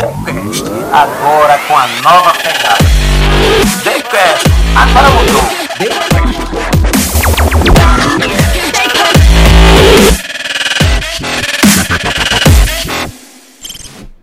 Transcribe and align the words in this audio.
Decast, 0.00 0.64
agora 0.92 1.58
com 1.68 1.76
a 1.76 1.86
nova 2.02 2.32
pegada. 2.32 2.78
Decast, 3.84 4.46
agora 4.74 5.10
mudou. 5.10 5.42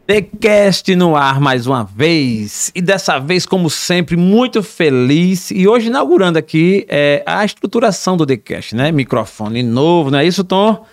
TheCast 0.07 0.95
no 0.95 1.15
ar 1.15 1.39
mais 1.39 1.67
uma 1.67 1.83
vez. 1.83 2.71
E 2.73 2.81
dessa 2.81 3.19
vez, 3.19 3.45
como 3.45 3.69
sempre, 3.69 4.17
muito 4.17 4.63
feliz. 4.63 5.51
E 5.51 5.67
hoje 5.67 5.87
inaugurando 5.87 6.39
aqui 6.39 6.87
é, 6.89 7.21
a 7.23 7.45
estruturação 7.45 8.17
do 8.17 8.25
TheCast, 8.25 8.75
né? 8.75 8.91
Microfone 8.91 9.61
novo, 9.61 10.09
não 10.09 10.17
é 10.17 10.25
isso, 10.25 10.43
Tom? 10.43 10.83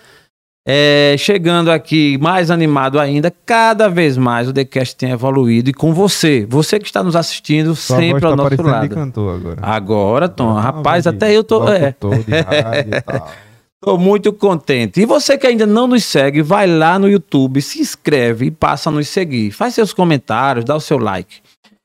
É, 0.67 1.15
chegando 1.19 1.69
aqui 1.69 2.17
mais 2.19 2.49
animado 2.49 2.99
ainda, 2.99 3.31
cada 3.45 3.87
vez 3.87 4.17
mais 4.17 4.47
o 4.49 4.53
TheCast 4.53 4.95
tem 4.95 5.11
evoluído. 5.11 5.69
E 5.69 5.73
com 5.73 5.93
você, 5.93 6.43
você 6.49 6.79
que 6.79 6.85
está 6.87 7.03
nos 7.03 7.15
assistindo 7.15 7.75
Sua 7.75 7.97
sempre 7.97 8.25
ao 8.25 8.35
tá 8.35 8.43
nosso 8.43 8.61
lado. 8.63 8.89
de 8.89 8.95
cantor 8.95 9.35
agora. 9.35 9.59
Agora, 9.61 10.29
Tom, 10.29 10.57
Ah, 10.57 10.61
rapaz, 10.61 11.05
até 11.05 11.31
eu 11.31 11.43
tô. 11.43 11.69
É. 11.69 11.93
Tô 13.79 13.99
muito 13.99 14.33
contente. 14.33 14.99
E 14.99 15.05
você 15.05 15.37
que 15.37 15.45
ainda 15.45 15.67
não 15.67 15.85
nos 15.85 16.03
segue, 16.03 16.41
vai 16.41 16.65
lá 16.65 16.97
no 16.97 17.07
YouTube, 17.07 17.61
se 17.61 17.79
inscreve 17.79 18.47
e 18.47 18.51
passa 18.51 18.89
a 18.89 18.91
nos 18.91 19.07
seguir. 19.07 19.51
Faz 19.51 19.75
seus 19.75 19.93
comentários, 19.93 20.65
dá 20.65 20.75
o 20.75 20.79
seu 20.79 20.97
like. 20.97 21.35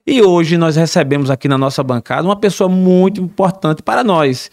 E 0.06 0.22
hoje 0.22 0.56
nós 0.56 0.76
recebemos 0.76 1.30
aqui 1.30 1.46
na 1.46 1.58
nossa 1.58 1.82
bancada 1.82 2.26
uma 2.26 2.36
pessoa 2.36 2.70
muito 2.70 3.20
importante 3.20 3.82
para 3.82 4.02
nós. 4.02 4.50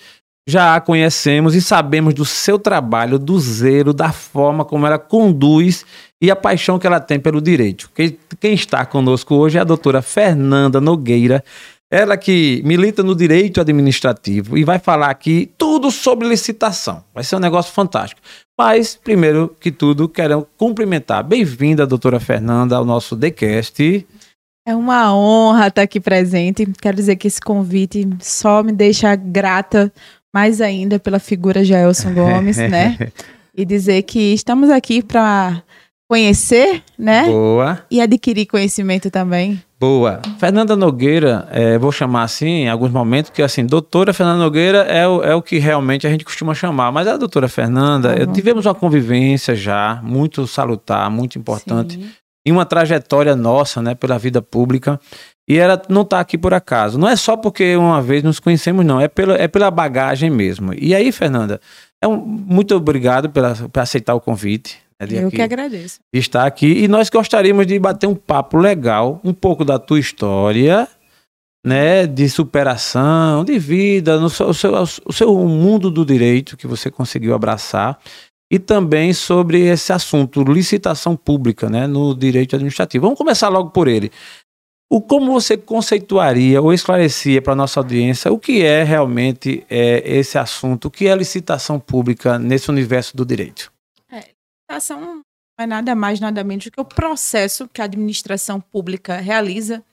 Já 0.49 0.75
a 0.75 0.81
conhecemos 0.81 1.55
e 1.55 1.61
sabemos 1.61 2.13
do 2.13 2.23
seu 2.23 2.57
trabalho, 2.57 3.19
do 3.19 3.37
zelo, 3.37 3.93
da 3.93 4.13
forma 4.13 4.63
como 4.63 4.87
ela 4.87 4.97
conduz 4.97 5.85
e 6.21 6.31
a 6.31 6.37
paixão 6.37 6.79
que 6.79 6.87
ela 6.87 7.01
tem 7.01 7.19
pelo 7.19 7.41
direito. 7.41 7.91
Quem, 7.93 8.53
está 8.53 8.85
conosco 8.85 9.35
hoje 9.35 9.57
é 9.57 9.61
a 9.61 9.65
doutora 9.65 10.01
Fernanda 10.01 10.79
Nogueira, 10.79 11.43
ela 11.91 12.15
que 12.15 12.61
milita 12.63 13.03
no 13.03 13.13
direito 13.13 13.59
administrativo 13.59 14.57
e 14.57 14.63
vai 14.63 14.79
falar 14.79 15.09
aqui 15.09 15.51
tudo 15.57 15.91
sobre 15.91 16.25
licitação. 16.25 17.03
Vai 17.13 17.25
ser 17.25 17.35
um 17.35 17.39
negócio 17.39 17.73
fantástico. 17.73 18.21
Mas, 18.57 18.95
primeiro 18.95 19.53
que 19.59 19.69
tudo, 19.69 20.07
quero 20.07 20.47
cumprimentar. 20.57 21.25
Bem-vinda, 21.25 21.85
doutora 21.85 22.21
Fernanda, 22.21 22.77
ao 22.77 22.85
nosso 22.85 23.17
TheCast. 23.17 24.07
É 24.65 24.75
uma 24.75 25.15
honra 25.15 25.67
estar 25.67 25.81
aqui 25.81 25.97
presente. 25.97 26.65
Quero 26.81 26.97
dizer 26.97 27.15
que 27.15 27.27
esse 27.27 27.39
convite 27.39 28.05
só 28.19 28.61
me 28.61 28.73
deixa 28.73 29.15
grata 29.15 29.91
mais 30.37 30.61
ainda 30.61 30.99
pela 30.99 31.17
figura 31.17 31.63
Jaelson 31.65 32.13
Gomes, 32.13 32.57
né? 32.57 32.95
E 33.59 33.65
dizer 33.65 34.03
que 34.03 34.35
estamos 34.35 34.69
aqui 34.69 35.01
para 35.01 35.63
conhecer, 36.07 36.83
né? 36.97 37.25
Boa, 37.25 37.79
E 37.89 37.99
adquirir 37.99 38.45
conhecimento 38.45 39.09
também. 39.09 39.59
boa. 39.79 40.21
Fernanda 40.37 40.75
Nogueira, 40.75 41.47
é, 41.51 41.75
vou 41.79 41.91
chamar 41.91 42.21
assim 42.21 42.45
em 42.65 42.69
alguns 42.69 42.91
momentos, 42.91 43.31
porque 43.31 43.41
assim, 43.41 43.65
doutora 43.65 44.13
Fernanda 44.13 44.37
Nogueira 44.43 44.83
é 44.83 45.07
o, 45.07 45.23
é 45.23 45.33
o 45.33 45.41
que 45.41 45.57
realmente 45.57 46.05
a 46.05 46.09
gente 46.11 46.23
costuma 46.23 46.53
chamar. 46.53 46.91
Mas 46.91 47.07
a 47.07 47.17
doutora 47.17 47.47
Fernanda, 47.47 48.15
Uhum. 48.27 48.31
tivemos 48.31 48.67
uma 48.67 48.75
convivência 48.75 49.55
já 49.55 49.99
muito 50.03 50.45
salutar, 50.45 51.09
muito 51.09 51.39
importante. 51.39 51.95
Sim. 51.95 52.09
e 52.47 52.51
uma 52.51 52.63
trajetória 52.63 53.35
nossa, 53.35 53.81
né, 53.81 53.95
pela 53.95 54.19
vida 54.19 54.39
pública. 54.39 54.99
E 55.49 55.57
ela 55.57 55.81
não 55.87 56.01
está 56.01 56.19
aqui 56.19 56.37
por 56.37 56.53
acaso. 56.53 56.97
Não 56.97 57.07
é 57.07 57.15
só 57.15 57.37
porque 57.37 57.75
uma 57.77 58.01
vez 58.01 58.21
nos 58.21 58.39
conhecemos, 58.39 58.85
não. 58.85 58.99
É 58.99 59.07
pela, 59.07 59.35
é 59.35 59.47
pela 59.47 59.71
bagagem 59.71 60.29
mesmo. 60.29 60.73
E 60.73 60.93
aí, 60.93 61.11
Fernanda, 61.11 61.61
é 62.03 62.07
um, 62.07 62.17
muito 62.17 62.75
obrigado 62.75 63.29
pela, 63.29 63.55
por 63.55 63.79
aceitar 63.79 64.13
o 64.13 64.19
convite. 64.19 64.77
né, 65.01 65.07
Eu 65.11 65.27
aqui- 65.27 65.37
que 65.37 65.41
agradeço. 65.41 65.99
de 66.13 66.19
estar 66.19 66.45
aqui. 66.45 66.83
E 66.83 66.87
nós 66.87 67.09
gostaríamos 67.09 67.65
de 67.65 67.79
bater 67.79 68.07
um 68.07 68.15
papo 68.15 68.57
legal, 68.57 69.21
um 69.23 69.33
pouco 69.33 69.63
da 69.63 69.79
tua 69.79 69.99
história, 69.99 70.85
né, 71.65 72.05
de 72.05 72.27
superação, 72.29 73.43
de 73.45 73.57
vida, 73.57 74.19
no 74.19 74.29
seu, 74.29 74.47
o, 74.49 74.53
seu, 74.53 74.73
o 75.05 75.13
seu 75.13 75.33
mundo 75.47 75.89
do 75.89 76.05
direito 76.05 76.57
que 76.57 76.67
você 76.67 76.91
conseguiu 76.91 77.33
abraçar. 77.33 77.97
E 78.51 78.57
também 78.59 79.11
sobre 79.13 79.59
esse 79.61 79.91
assunto, 79.91 80.41
licitação 80.43 81.15
pública, 81.17 81.69
né, 81.69 81.85
no 81.87 82.13
direito 82.15 82.55
administrativo. 82.55 83.03
Vamos 83.03 83.17
começar 83.17 83.49
logo 83.49 83.69
por 83.71 83.87
ele. 83.89 84.09
O 84.89 85.01
como 85.01 85.33
você 85.33 85.57
conceituaria 85.57 86.61
ou 86.61 86.73
esclarecia 86.73 87.41
para 87.41 87.53
a 87.53 87.55
nossa 87.55 87.79
audiência 87.79 88.31
o 88.31 88.39
que 88.39 88.63
é 88.63 88.83
realmente 88.83 89.65
é, 89.69 90.01
esse 90.09 90.37
assunto, 90.37 90.85
o 90.85 90.91
que 90.91 91.07
é 91.07 91.15
licitação 91.15 91.77
pública 91.77 92.39
nesse 92.39 92.71
universo 92.71 93.15
do 93.15 93.25
direito? 93.25 93.71
Licitação 94.69 95.01
não 95.01 95.23
é 95.59 95.65
nada 95.65 95.95
mais, 95.95 96.19
nada 96.19 96.43
menos 96.43 96.65
do 96.65 96.71
que 96.71 96.79
o 96.79 96.85
processo 96.85 97.67
que 97.67 97.81
a 97.81 97.85
administração 97.85 98.61
pública 98.61 99.17
realiza 99.17 99.83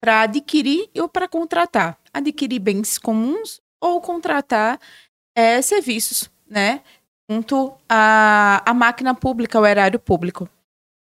para 0.00 0.22
adquirir 0.22 0.88
ou 0.98 1.08
para 1.08 1.28
contratar. 1.28 1.98
Adquirir 2.12 2.60
bens 2.60 2.96
comuns 2.96 3.60
ou 3.80 4.00
contratar 4.00 4.78
eh, 5.36 5.60
serviços, 5.62 6.30
né? 6.48 6.82
Junto 7.30 7.74
à 7.88 8.72
máquina 8.74 9.14
pública, 9.14 9.58
ao 9.58 9.66
erário 9.66 9.98
público. 9.98 10.48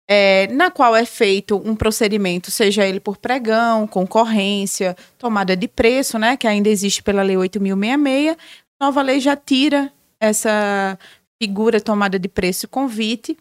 Eh, 0.08 0.48
na 0.52 0.70
qual 0.70 0.94
é 0.94 1.04
feito 1.04 1.56
um 1.64 1.74
procedimento, 1.74 2.50
seja 2.50 2.86
ele 2.86 3.00
por 3.00 3.16
pregão, 3.16 3.86
concorrência, 3.86 4.96
tomada 5.18 5.56
de 5.56 5.66
preço, 5.68 6.18
né? 6.18 6.36
Que 6.36 6.46
ainda 6.46 6.68
existe 6.68 7.02
pela 7.02 7.22
Lei 7.22 7.36
8.066. 7.36 8.36
Nova 8.80 9.00
lei 9.00 9.20
já 9.20 9.34
tira 9.34 9.90
essa 10.20 10.98
figura 11.42 11.80
tomada 11.80 12.18
de 12.18 12.28
preço 12.28 12.66
e 12.66 12.68
convite, 12.68 13.36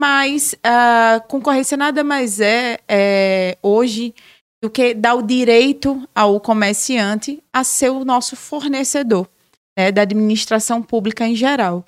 mas 0.00 0.54
a 0.62 1.22
concorrência 1.28 1.76
nada 1.76 2.02
mais 2.02 2.40
é, 2.40 2.78
é, 2.88 3.58
hoje 3.62 4.14
do 4.62 4.70
que 4.70 4.94
dar 4.94 5.14
o 5.14 5.22
direito 5.22 6.08
ao 6.14 6.40
comerciante 6.40 7.42
a 7.52 7.64
ser 7.64 7.90
o 7.90 8.04
nosso 8.04 8.36
fornecedor 8.36 9.28
né, 9.76 9.90
da 9.90 10.02
administração 10.02 10.82
pública 10.82 11.26
em 11.26 11.34
geral. 11.34 11.84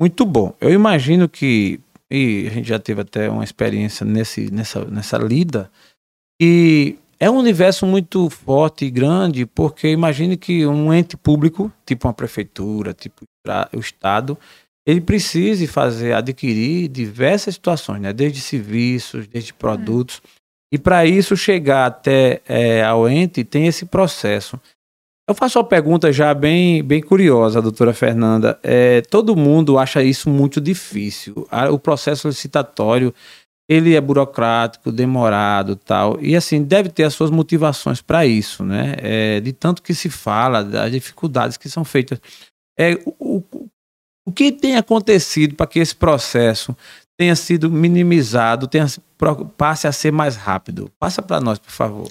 Muito 0.00 0.24
bom. 0.24 0.54
Eu 0.60 0.70
imagino 0.70 1.28
que, 1.28 1.78
e 2.14 2.46
a 2.46 2.50
gente 2.50 2.68
já 2.68 2.78
teve 2.78 3.00
até 3.00 3.28
uma 3.28 3.42
experiência 3.42 4.06
nesse, 4.06 4.50
nessa, 4.50 4.84
nessa 4.84 5.18
lida, 5.18 5.70
que 6.40 6.96
é 7.18 7.30
um 7.30 7.38
universo 7.38 7.86
muito 7.86 8.30
forte 8.30 8.84
e 8.84 8.90
grande, 8.90 9.46
porque 9.46 9.88
imagine 9.88 10.36
que 10.36 10.66
um 10.66 10.92
ente 10.92 11.16
público, 11.16 11.72
tipo 11.84 12.06
uma 12.06 12.14
prefeitura, 12.14 12.92
tipo 12.92 13.24
o 13.74 13.80
Estado, 13.80 14.38
ele 14.86 15.00
precise 15.00 15.66
fazer, 15.66 16.12
adquirir 16.12 16.88
diversas 16.88 17.54
situações, 17.54 18.00
né? 18.00 18.12
desde 18.12 18.40
serviços, 18.40 19.26
desde 19.26 19.52
produtos. 19.52 20.22
E 20.72 20.78
para 20.78 21.06
isso 21.06 21.36
chegar 21.36 21.86
até 21.86 22.40
é, 22.46 22.82
ao 22.82 23.08
ente, 23.08 23.44
tem 23.44 23.66
esse 23.66 23.86
processo. 23.86 24.60
Eu 25.26 25.34
faço 25.34 25.58
uma 25.58 25.64
pergunta 25.64 26.12
já 26.12 26.34
bem, 26.34 26.82
bem 26.82 27.02
curiosa, 27.02 27.62
doutora 27.62 27.94
Fernanda. 27.94 28.58
É, 28.62 29.00
todo 29.00 29.34
mundo 29.34 29.78
acha 29.78 30.02
isso 30.02 30.28
muito 30.28 30.60
difícil. 30.60 31.46
O 31.70 31.78
processo 31.78 32.28
licitatório, 32.28 33.14
ele 33.66 33.94
é 33.94 34.00
burocrático, 34.02 34.92
demorado 34.92 35.76
tal. 35.76 36.20
E 36.20 36.36
assim, 36.36 36.62
deve 36.62 36.90
ter 36.90 37.04
as 37.04 37.14
suas 37.14 37.30
motivações 37.30 38.02
para 38.02 38.26
isso, 38.26 38.62
né? 38.64 38.96
É, 38.98 39.40
de 39.40 39.54
tanto 39.54 39.82
que 39.82 39.94
se 39.94 40.10
fala, 40.10 40.62
das 40.62 40.92
dificuldades 40.92 41.56
que 41.56 41.70
são 41.70 41.86
feitas. 41.86 42.20
É, 42.78 42.92
o, 43.06 43.42
o, 43.50 43.68
o 44.28 44.32
que 44.32 44.52
tem 44.52 44.76
acontecido 44.76 45.54
para 45.54 45.66
que 45.66 45.78
esse 45.78 45.96
processo 45.96 46.76
tenha 47.18 47.34
sido 47.34 47.70
minimizado, 47.70 48.66
tenha, 48.66 48.86
passe 49.56 49.86
a 49.86 49.92
ser 49.92 50.12
mais 50.12 50.36
rápido? 50.36 50.90
Passa 50.98 51.22
para 51.22 51.40
nós, 51.40 51.58
por 51.58 51.70
favor. 51.70 52.10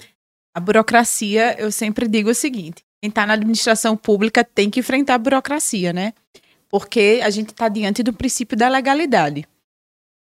A 0.56 0.58
burocracia, 0.58 1.60
eu 1.60 1.70
sempre 1.70 2.08
digo 2.08 2.30
o 2.30 2.34
seguinte: 2.34 2.83
quem 3.04 3.10
está 3.10 3.26
na 3.26 3.34
administração 3.34 3.98
pública 3.98 4.42
tem 4.42 4.70
que 4.70 4.80
enfrentar 4.80 5.16
a 5.16 5.18
burocracia, 5.18 5.92
né? 5.92 6.14
Porque 6.70 7.20
a 7.22 7.28
gente 7.28 7.50
está 7.50 7.68
diante 7.68 8.02
do 8.02 8.14
princípio 8.14 8.56
da 8.56 8.66
legalidade. 8.66 9.46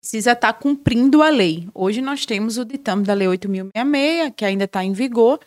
Precisa 0.00 0.32
estar 0.32 0.52
cumprindo 0.54 1.22
a 1.22 1.28
lei. 1.28 1.68
Hoje 1.72 2.02
nós 2.02 2.26
temos 2.26 2.58
o 2.58 2.64
ditame 2.64 3.04
da 3.04 3.14
Lei 3.14 3.28
8.066, 3.28 4.34
que 4.34 4.44
ainda 4.44 4.64
está 4.64 4.82
em 4.82 4.92
vigor. 4.92 5.38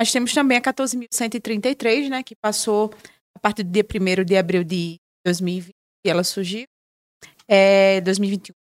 Nós 0.00 0.10
temos 0.10 0.32
também 0.32 0.56
a 0.56 0.60
14.133, 0.62 2.08
né? 2.08 2.22
Que 2.22 2.34
passou 2.34 2.90
a 3.36 3.38
partir 3.38 3.62
do 3.62 3.70
dia 3.70 3.84
1 3.84 4.24
de 4.24 4.38
abril 4.38 4.64
de 4.64 4.96
2020, 5.22 5.74
que 6.02 6.10
ela 6.10 6.24
surgiu, 6.24 6.64
é, 7.46 8.00
2021. 8.00 8.54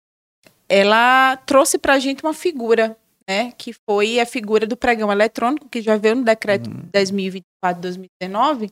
Ela 0.67 1.37
trouxe 1.45 1.77
para 1.77 1.93
a 1.93 1.99
gente 1.99 2.23
uma 2.23 2.33
figura 2.33 2.97
né, 3.27 3.51
que 3.57 3.73
foi 3.73 4.19
a 4.19 4.25
figura 4.25 4.65
do 4.65 4.77
pregão 4.77 5.11
eletrônico, 5.11 5.67
que 5.67 5.81
já 5.81 5.97
veio 5.97 6.15
no 6.15 6.23
decreto 6.23 6.69
Uhum. 6.69 6.89
10.024-2019. 6.93 8.71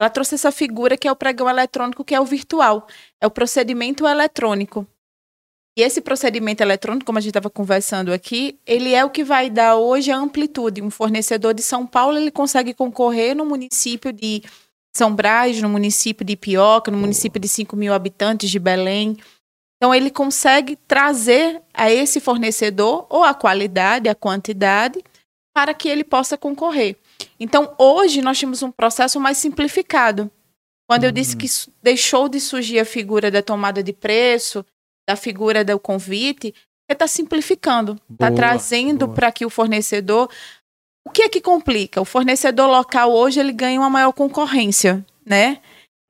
Ela 0.00 0.10
trouxe 0.10 0.34
essa 0.34 0.50
figura 0.50 0.96
que 0.96 1.06
é 1.06 1.12
o 1.12 1.16
pregão 1.16 1.48
eletrônico, 1.48 2.04
que 2.04 2.14
é 2.14 2.20
o 2.20 2.24
virtual, 2.24 2.86
é 3.20 3.26
o 3.26 3.30
procedimento 3.30 4.06
eletrônico. 4.06 4.86
E 5.76 5.82
esse 5.82 6.00
procedimento 6.00 6.62
eletrônico, 6.62 7.06
como 7.06 7.18
a 7.18 7.20
gente 7.20 7.30
estava 7.30 7.48
conversando 7.48 8.12
aqui, 8.12 8.58
ele 8.66 8.92
é 8.92 9.04
o 9.04 9.10
que 9.10 9.24
vai 9.24 9.48
dar 9.48 9.76
hoje 9.76 10.10
a 10.10 10.16
amplitude. 10.16 10.82
Um 10.82 10.90
fornecedor 10.90 11.54
de 11.54 11.62
São 11.62 11.86
Paulo, 11.86 12.18
ele 12.18 12.30
consegue 12.30 12.74
concorrer 12.74 13.34
no 13.34 13.46
município 13.46 14.12
de 14.12 14.42
São 14.94 15.14
Brás, 15.14 15.62
no 15.62 15.70
município 15.70 16.26
de 16.26 16.36
Pioca, 16.36 16.90
no 16.90 16.98
município 16.98 17.40
de 17.40 17.48
5 17.48 17.74
mil 17.74 17.94
habitantes 17.94 18.50
de 18.50 18.58
Belém. 18.58 19.16
Então, 19.82 19.92
ele 19.92 20.10
consegue 20.10 20.76
trazer 20.86 21.60
a 21.74 21.90
esse 21.90 22.20
fornecedor 22.20 23.04
ou 23.10 23.24
a 23.24 23.34
qualidade, 23.34 24.08
a 24.08 24.14
quantidade, 24.14 25.02
para 25.52 25.74
que 25.74 25.88
ele 25.88 26.04
possa 26.04 26.38
concorrer. 26.38 26.96
Então, 27.40 27.74
hoje, 27.76 28.22
nós 28.22 28.38
temos 28.38 28.62
um 28.62 28.70
processo 28.70 29.18
mais 29.18 29.38
simplificado. 29.38 30.30
Quando 30.88 31.02
eu 31.02 31.10
disse 31.10 31.36
que 31.36 31.48
deixou 31.82 32.28
de 32.28 32.38
surgir 32.38 32.78
a 32.78 32.84
figura 32.84 33.28
da 33.28 33.42
tomada 33.42 33.82
de 33.82 33.92
preço, 33.92 34.64
da 35.04 35.16
figura 35.16 35.64
do 35.64 35.80
convite, 35.80 36.54
está 36.88 37.08
simplificando, 37.08 38.00
está 38.08 38.30
trazendo 38.30 39.08
para 39.08 39.32
que 39.32 39.44
o 39.44 39.50
fornecedor. 39.50 40.30
O 41.04 41.10
que 41.10 41.22
é 41.22 41.28
que 41.28 41.40
complica? 41.40 42.00
O 42.00 42.04
fornecedor 42.04 42.70
local 42.70 43.10
hoje 43.10 43.40
ele 43.40 43.52
ganha 43.52 43.80
uma 43.80 43.90
maior 43.90 44.12
concorrência, 44.12 45.04
né? 45.26 45.60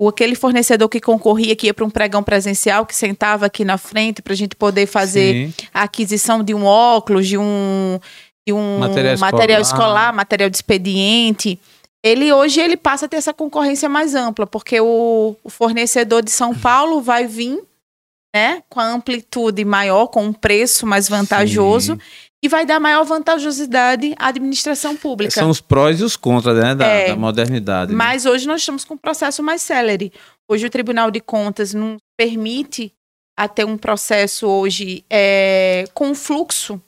O 0.03 0.09
aquele 0.09 0.35
fornecedor 0.35 0.89
que 0.89 1.01
concorria, 1.01 1.55
que 1.55 1.69
ia 1.69 1.73
para 1.73 1.85
um 1.85 1.91
pregão 1.91 2.25
presencial, 2.25 2.85
que 2.85 2.93
sentava 2.93 3.47
aqui 3.47 3.65
na 3.65 3.79
frente 3.79 4.21
para 4.21 4.33
a 4.33 4.37
gente 4.37 4.57
poder 4.57 4.85
fazer 4.85 5.53
Sim. 5.53 5.55
a 5.73 5.85
aquisição 5.85 6.43
de 6.43 6.53
um 6.53 6.65
óculos, 6.65 7.29
de 7.29 7.39
um, 7.39 8.01
de 8.45 8.53
um 8.53 8.81
Material 8.81 9.17
material, 9.17 9.61
escolar. 9.61 9.85
escolar, 9.87 10.13
material 10.13 10.51
de 10.51 10.57
expediente. 10.57 11.57
Ele 12.05 12.33
hoje 12.33 12.61
ele 12.61 12.77
passa 12.77 13.07
a 13.07 13.09
ter 13.09 13.19
essa 13.19 13.33
concorrência 13.33 13.89
mais 13.89 14.17
ampla, 14.17 14.45
porque 14.45 14.81
o, 14.81 15.37
o 15.45 15.49
fornecedor 15.49 16.21
de 16.21 16.33
São 16.33 16.53
Paulo 16.53 17.01
vai 17.01 17.29
vir 17.29 17.63
né, 18.35 18.61
com 18.69 18.81
a 18.81 18.89
amplitude 18.89 19.65
maior, 19.65 20.09
com 20.09 20.25
um 20.25 20.33
preço 20.33 20.85
mais 20.85 21.09
vantajoso 21.09 21.93
Sim. 21.93 22.01
E 22.43 22.49
vai 22.49 22.67
dar 22.67 22.81
maior 22.81 23.05
vantajosidade 23.05 24.15
à 24.19 24.29
administração 24.29 24.97
pública. 24.97 25.33
São 25.33 25.49
os 25.51 25.61
prós 25.61 26.01
e 26.01 26.05
os 26.05 26.17
contras, 26.17 26.57
né? 26.59 26.75
Da, 26.75 26.85
É. 26.87 27.09
da 27.09 27.17
modernidade. 27.17 27.93
né? 27.93 27.97
Mas 27.97 28.27
hoje 28.27 28.47
nós 28.49 28.61
estamos 28.61 28.85
com 28.85 28.95
um 28.95 28.99
processo 28.99 29.43
mais 29.43 29.63
célere. 29.63 30.13
Hoje 30.49 30.67
o 30.67 30.71
Tribunal 30.71 31.11
de 31.11 31.21
Contas 31.21 31.73
não 31.73 31.97
permite 32.19 32.93
até 33.39 33.65
um 33.65 33.79
processo 33.79 34.47
hoje 34.47 35.05
é, 35.09 35.85
com 35.95 36.15
fluxo, 36.15 36.83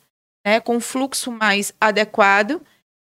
né, 0.44 0.60
com 0.60 0.78
fluxo 0.80 1.30
mais 1.30 1.72
adequado 1.80 2.60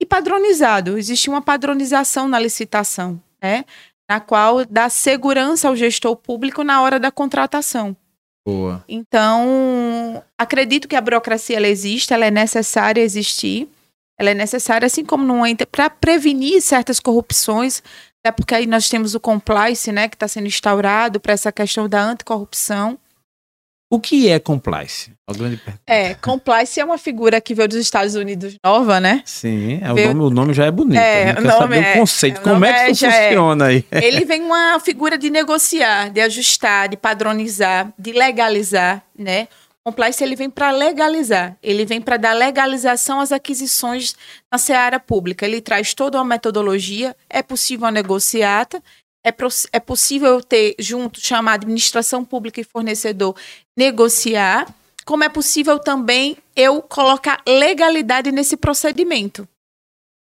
e 0.02 0.06
padronizado. 0.06 0.98
Existe 0.98 1.30
uma 1.30 1.42
padronização 1.42 2.28
na 2.28 2.40
licitação, 2.40 3.22
né, 3.42 3.66
na 4.10 4.20
qual 4.20 4.66
dá 4.66 4.90
segurança 4.90 5.68
ao 5.68 5.76
gestor 5.76 6.16
público 6.16 6.64
na 6.64 6.82
hora 6.82 7.00
da 7.00 7.12
contratação. 7.12 7.96
Boa. 8.50 8.84
Então, 8.88 10.24
acredito 10.38 10.88
que 10.88 10.96
a 10.96 11.02
burocracia 11.02 11.58
ela 11.58 11.68
existe, 11.68 12.14
ela 12.14 12.26
é 12.26 12.32
necessária 12.32 13.02
existir. 13.02 13.70
Ela 14.18 14.32
é 14.32 14.34
necessária, 14.34 14.86
assim 14.86 15.06
como 15.06 15.24
não 15.24 15.46
entra, 15.46 15.66
para 15.66 15.90
prevenir 15.90 16.62
certas 16.62 17.00
corrupções, 17.00 17.82
até 18.20 18.34
porque 18.34 18.54
aí 18.54 18.68
nós 18.68 18.90
temos 18.90 19.16
o 19.16 19.20
compliance, 19.20 19.90
né, 19.94 20.10
que 20.10 20.16
está 20.16 20.28
sendo 20.28 20.48
instaurado 20.48 21.22
para 21.22 21.32
essa 21.32 21.52
questão 21.54 21.88
da 21.88 22.04
anticorrupção. 22.04 22.98
O 23.92 24.00
que 24.00 24.30
é 24.30 24.38
compliance? 24.38 25.12
É, 25.88 26.14
compliance 26.14 26.80
é 26.80 26.86
uma 26.86 26.98
figura 26.98 27.42
que 27.42 27.56
veio 27.56 27.68
dos 27.68 27.78
Estados 27.80 28.14
Unidos 28.14 28.56
nova, 28.64 29.00
né? 29.00 29.24
Sim, 29.26 29.80
é, 29.82 29.92
o, 29.92 29.96
Veio- 29.96 30.08
nome, 30.14 30.22
o 30.26 30.30
nome 30.30 30.54
já 30.54 30.66
é 30.66 30.72
bonito. 30.72 31.00
É, 31.00 31.34
né? 31.34 31.42
o 31.42 31.58
saber 31.58 31.84
é- 31.84 31.94
o 31.96 32.00
conceito. 32.00 32.38
o 32.40 32.42
Como 32.44 32.66
é 32.66 32.74
que 32.74 32.80
é- 32.80 32.92
isso 32.92 33.06
é. 33.06 33.28
funciona 33.30 33.66
aí? 33.66 33.84
Ele 33.92 34.26
vem 34.26 34.42
uma 34.42 34.80
figura 34.80 35.18
de 35.18 35.30
negociar, 35.32 36.10
de 36.12 36.22
ajustar, 36.22 36.88
de 36.90 36.98
padronizar, 36.98 37.92
de 37.98 38.12
legalizar, 38.12 39.04
né? 39.18 39.48
Compliance 39.82 40.22
ele 40.24 40.36
vem 40.36 40.50
para 40.50 40.70
legalizar, 40.72 41.58
ele 41.64 41.84
vem 41.86 42.00
para 42.02 42.18
dar 42.18 42.34
legalização 42.34 43.20
às 43.22 43.32
aquisições 43.32 44.14
na 44.52 44.58
seara 44.60 45.00
pública. 45.00 45.46
Ele 45.46 45.62
traz 45.62 45.94
toda 45.96 46.18
uma 46.20 46.26
metodologia, 46.26 47.16
é 47.30 47.42
possível 47.42 47.88
a 47.88 47.92
negociata, 47.92 48.84
é, 49.26 49.34
é 49.74 49.80
possível 49.80 50.30
eu 50.30 50.44
ter 50.44 50.76
junto, 50.80 51.20
chamar 51.20 51.54
administração 51.54 52.24
pública 52.24 52.62
e 52.62 52.64
fornecedor, 52.64 53.36
negociar, 53.78 54.74
como 55.06 55.24
é 55.24 55.30
possível 55.30 55.80
também 55.80 56.38
eu 56.56 56.82
colocar 56.82 57.42
legalidade 57.48 58.32
nesse 58.32 58.56
procedimento. 58.56 59.48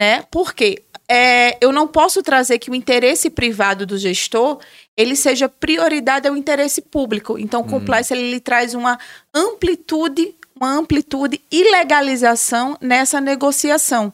Né? 0.00 0.22
Por 0.30 0.54
quê? 0.54 0.82
É, 1.10 1.56
eu 1.60 1.72
não 1.72 1.88
posso 1.88 2.22
trazer 2.22 2.58
que 2.58 2.70
o 2.70 2.74
interesse 2.74 3.30
privado 3.30 3.86
do 3.86 3.96
gestor 3.96 4.60
ele 4.96 5.16
seja 5.16 5.48
prioridade 5.48 6.28
ao 6.28 6.36
interesse 6.36 6.82
público. 6.82 7.38
Então, 7.38 7.62
o 7.62 7.68
compliance 7.68 8.12
ele, 8.12 8.30
lhe 8.30 8.40
traz 8.40 8.74
uma 8.74 8.98
amplitude, 9.34 10.34
uma 10.54 10.70
amplitude 10.70 11.40
e 11.50 11.70
legalização 11.70 12.76
nessa 12.80 13.20
negociação, 13.20 14.12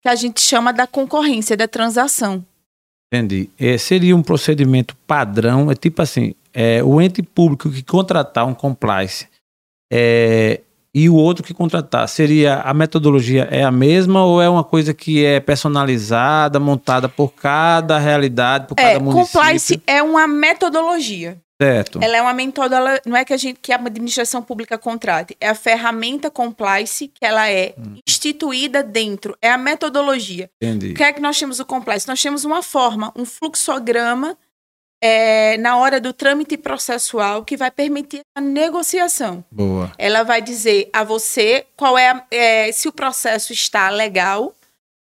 que 0.00 0.08
a 0.08 0.14
gente 0.14 0.40
chama 0.40 0.72
da 0.72 0.86
concorrência, 0.86 1.56
da 1.56 1.66
transação. 1.66 2.44
Entendi. 3.12 3.50
É, 3.58 3.78
seria 3.78 4.16
um 4.16 4.22
procedimento 4.22 4.96
padrão, 5.06 5.70
é 5.70 5.74
tipo 5.74 6.02
assim, 6.02 6.34
é, 6.52 6.82
o 6.82 7.00
ente 7.00 7.22
público 7.22 7.70
que 7.70 7.82
contratar 7.82 8.46
um 8.46 8.54
compliance 8.54 9.28
é, 9.92 10.60
e 10.94 11.08
o 11.08 11.14
outro 11.14 11.44
que 11.44 11.52
contratar, 11.54 12.08
seria 12.08 12.56
a 12.60 12.72
metodologia 12.72 13.46
é 13.50 13.62
a 13.62 13.70
mesma 13.70 14.24
ou 14.24 14.40
é 14.40 14.48
uma 14.48 14.64
coisa 14.64 14.94
que 14.94 15.24
é 15.24 15.38
personalizada, 15.38 16.58
montada 16.58 17.08
por 17.08 17.32
cada 17.34 17.98
realidade, 17.98 18.66
por 18.66 18.74
É, 18.78 18.94
cada 18.94 19.00
município? 19.00 19.40
compliance 19.40 19.82
é 19.86 20.02
uma 20.02 20.26
metodologia. 20.26 21.36
Certo. 21.60 22.00
Ela 22.02 22.18
é 22.18 22.22
uma 22.22 22.34
metodologia, 22.34 23.00
não 23.06 23.16
é 23.16 23.24
que 23.24 23.32
a 23.32 23.36
gente 23.36 23.58
que 23.60 23.72
a 23.72 23.76
administração 23.76 24.42
pública 24.42 24.76
contrate, 24.76 25.36
é 25.40 25.48
a 25.48 25.54
ferramenta 25.54 26.30
compliance 26.30 27.08
que 27.08 27.24
ela 27.24 27.50
é 27.50 27.74
instituída 28.06 28.82
dentro, 28.82 29.36
é 29.40 29.50
a 29.50 29.56
metodologia. 29.56 30.50
Entendi. 30.60 30.92
O 30.92 30.94
que 30.94 31.02
é 31.02 31.12
que 31.12 31.20
nós 31.20 31.38
temos 31.38 31.58
o 31.58 31.64
compliance? 31.64 32.06
Nós 32.06 32.20
temos 32.20 32.44
uma 32.44 32.62
forma, 32.62 33.10
um 33.16 33.24
fluxograma 33.24 34.36
é, 35.02 35.56
na 35.58 35.78
hora 35.78 36.00
do 36.00 36.12
trâmite 36.12 36.56
processual 36.56 37.44
que 37.44 37.56
vai 37.56 37.70
permitir 37.70 38.20
a 38.36 38.40
negociação. 38.40 39.44
Boa. 39.50 39.92
Ela 39.96 40.22
vai 40.22 40.42
dizer 40.42 40.90
a 40.92 41.04
você 41.04 41.66
qual 41.76 41.96
é, 41.96 42.22
é, 42.30 42.72
se 42.72 42.88
o 42.88 42.92
processo 42.92 43.52
está 43.52 43.88
legal, 43.88 44.54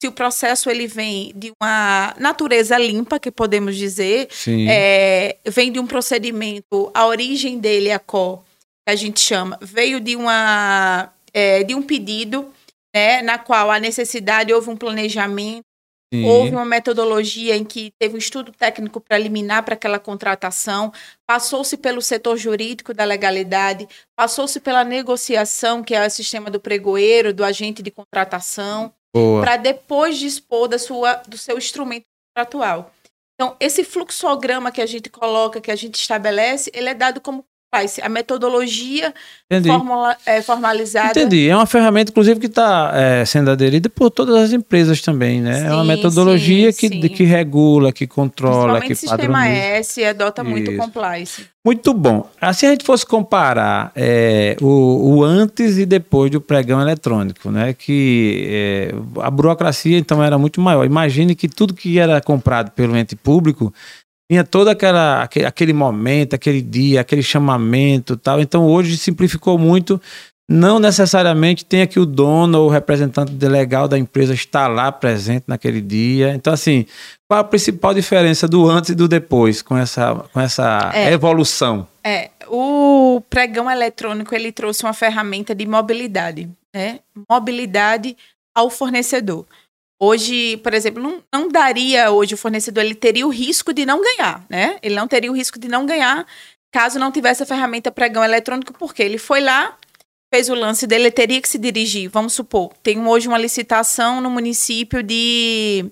se 0.02 0.08
o 0.08 0.12
processo 0.12 0.68
ele 0.68 0.88
vem 0.88 1.32
de 1.36 1.54
uma 1.62 2.16
natureza 2.18 2.76
limpa, 2.76 3.20
que 3.20 3.30
podemos 3.30 3.78
dizer, 3.78 4.30
é, 4.68 5.38
vem 5.46 5.72
de 5.72 5.80
um 5.80 5.86
procedimento, 5.86 6.90
a 6.92 7.06
origem 7.06 7.60
dele, 7.60 7.92
a 7.92 8.00
CO, 8.00 8.38
que 8.84 8.92
a 8.92 8.96
gente 8.96 9.20
chama, 9.20 9.60
veio 9.62 10.00
de, 10.00 10.16
uma, 10.16 11.14
é, 11.32 11.64
de 11.64 11.76
um 11.76 11.84
pedido, 11.84 12.52
né, 12.96 13.22
na 13.22 13.38
qual 13.38 13.70
a 13.70 13.80
necessidade, 13.80 14.52
houve 14.52 14.72
um 14.72 14.76
planejamento, 14.76 15.66
sim. 16.12 16.26
houve 16.26 16.50
uma 16.50 16.66
metodologia 16.66 17.56
em 17.56 17.64
que 17.64 17.94
teve 18.00 18.16
um 18.16 18.18
estudo 18.18 18.52
técnico 18.52 19.00
preliminar 19.00 19.64
para 19.64 19.76
aquela 19.76 20.00
contratação, 20.00 20.92
passou-se 21.28 21.78
pelo 21.78 22.02
setor 22.02 22.38
jurídico 22.38 22.92
da 22.92 23.04
legalidade, 23.04 23.88
passou-se 24.16 24.60
pela 24.60 24.84
negociação, 24.84 25.84
que 25.84 25.94
é 25.94 26.04
o 26.04 26.10
sistema 26.10 26.50
do 26.50 26.60
pregoeiro, 26.60 27.32
do 27.32 27.44
agente 27.44 27.84
de 27.84 27.92
contratação. 27.92 28.92
Para 29.14 29.58
depois 29.58 30.18
dispor 30.18 30.68
da 30.68 30.80
sua, 30.80 31.16
do 31.28 31.38
seu 31.38 31.58
instrumento 31.58 32.06
contratual. 32.36 32.92
Então, 33.36 33.58
esse 33.60 33.84
fluxograma 33.84 34.72
que 34.72 34.82
a 34.82 34.86
gente 34.86 35.10
coloca, 35.10 35.60
que 35.60 35.72
a 35.72 35.76
gente 35.76 35.96
estabelece, 35.96 36.72
ele 36.74 36.90
é 36.90 36.94
dado 36.94 37.20
como 37.20 37.46
faz 37.74 38.00
a 38.04 38.10
metodologia 38.10 39.14
formula- 39.66 40.18
é, 40.26 40.42
formalizada. 40.42 41.12
Entendi. 41.18 41.48
É 41.48 41.56
uma 41.56 41.66
ferramenta, 41.66 42.12
inclusive, 42.12 42.40
que 42.40 42.48
está 42.48 42.92
sendo 43.26 43.50
aderida 43.50 43.90
por 43.90 44.10
todas 44.12 44.36
as 44.36 44.52
empresas 44.52 45.02
também, 45.02 45.40
né? 45.42 45.66
é 45.68 45.74
uma 45.74 45.82
Sim, 45.84 45.88
metodologia 45.88 46.72
sim, 46.72 46.90
que, 46.90 47.02
sim. 47.02 47.16
que 47.16 47.24
regula, 47.24 47.94
que 47.94 48.06
controla, 48.06 48.80
Principalmente 48.80 48.88
que 48.88 48.94
o 48.94 48.96
sistema 48.98 49.40
padroniza. 49.40 49.56
S 49.78 50.04
adota 50.04 50.44
muito 50.44 50.72
Isso. 50.72 50.80
compliance. 50.82 51.46
Muito 51.64 51.94
bom. 51.94 52.28
Se 52.56 52.66
a 52.66 52.70
gente 52.72 52.84
fosse 52.84 53.06
comparar 53.06 53.92
é, 53.96 54.58
o, 54.60 55.18
o 55.18 55.24
antes 55.24 55.78
e 55.78 55.86
depois 55.86 56.32
do 56.32 56.42
pregão 56.42 56.82
eletrônico, 56.82 57.52
né? 57.52 57.74
Que 57.74 58.48
é, 58.50 58.96
a 59.22 59.30
burocracia 59.30 59.98
então 59.98 60.24
era 60.24 60.40
muito 60.40 60.60
maior. 60.60 60.84
Imagine 60.86 61.36
que 61.36 61.48
tudo 61.48 61.76
que 61.76 62.00
era 62.00 62.20
comprado 62.20 62.72
pelo 62.72 62.98
ente 62.98 63.16
público 63.16 63.72
tinha 64.32 64.46
todo 64.46 64.70
aquela, 64.70 65.24
aquele, 65.24 65.46
aquele 65.46 65.74
momento, 65.74 66.36
aquele 66.36 66.62
dia, 66.62 67.02
aquele 67.02 67.22
chamamento 67.22 68.16
tal. 68.16 68.40
Então 68.40 68.66
hoje 68.66 68.96
simplificou 68.96 69.58
muito. 69.58 70.02
Não 70.50 70.80
necessariamente 70.80 71.66
tem 71.66 71.86
que 71.86 72.00
o 72.00 72.06
dono 72.06 72.60
ou 72.60 72.68
o 72.68 72.70
representante 72.70 73.34
legal 73.46 73.90
da 73.90 74.00
empresa 74.00 74.34
estar 74.34 74.70
lá 74.70 74.90
presente 74.90 75.44
naquele 75.48 75.82
dia. 75.82 76.34
Então, 76.34 76.54
assim, 76.54 76.86
qual 77.30 77.42
a 77.42 77.44
principal 77.44 77.94
diferença 77.94 78.48
do 78.48 78.70
antes 78.70 78.92
e 78.92 78.96
do 78.96 79.06
depois 79.06 79.62
com 79.62 79.78
essa, 79.78 80.16
com 80.32 80.40
essa 80.40 80.92
É. 80.94 81.12
evolução? 81.12 81.86
É, 82.02 82.32
o 82.48 83.22
pregão 83.30 83.70
eletrônico 83.70 84.34
ele 84.34 84.52
trouxe 84.54 84.84
uma 84.84 84.94
ferramenta 84.94 85.54
de 85.54 85.66
mobilidade, 85.66 86.50
né? 86.74 87.00
Mobilidade 87.30 88.16
ao 88.56 88.70
fornecedor. 88.70 89.46
Hoje, 90.04 90.58
por 90.58 90.74
exemplo, 90.74 91.04
não, 91.04 91.24
não 91.32 91.48
daria 91.48 92.10
hoje 92.10 92.34
o 92.34 92.38
fornecedor, 92.38 92.84
ele 92.84 92.96
teria 92.96 93.28
o 93.28 93.30
risco 93.30 93.72
de 93.72 93.86
não 93.86 94.02
ganhar, 94.02 94.44
né? 94.50 94.80
Ele 94.82 94.96
não 94.96 95.08
teria 95.08 95.32
o 95.32 95.36
risco 95.36 95.60
de 95.60 95.68
não 95.68 95.86
ganhar 95.86 96.26
caso 96.72 96.98
não 96.98 97.12
tivesse 97.12 97.44
a 97.44 97.46
ferramenta 97.46 97.92
pregão 97.92 98.24
eletrônico, 98.24 98.74
porque 98.74 99.04
ele 99.04 99.18
foi 99.18 99.42
lá, 99.42 99.78
fez 100.34 100.50
o 100.50 100.56
lance 100.56 100.88
dele, 100.88 101.04
ele 101.04 101.12
teria 101.12 101.42
que 101.42 101.50
se 101.50 101.58
dirigir. 101.58 102.10
Vamos 102.10 102.34
supor, 102.34 102.72
tem 102.82 103.06
hoje 103.06 103.28
uma 103.28 103.38
licitação 103.38 104.22
no 104.22 104.30
município 104.30 105.04
de. 105.04 105.86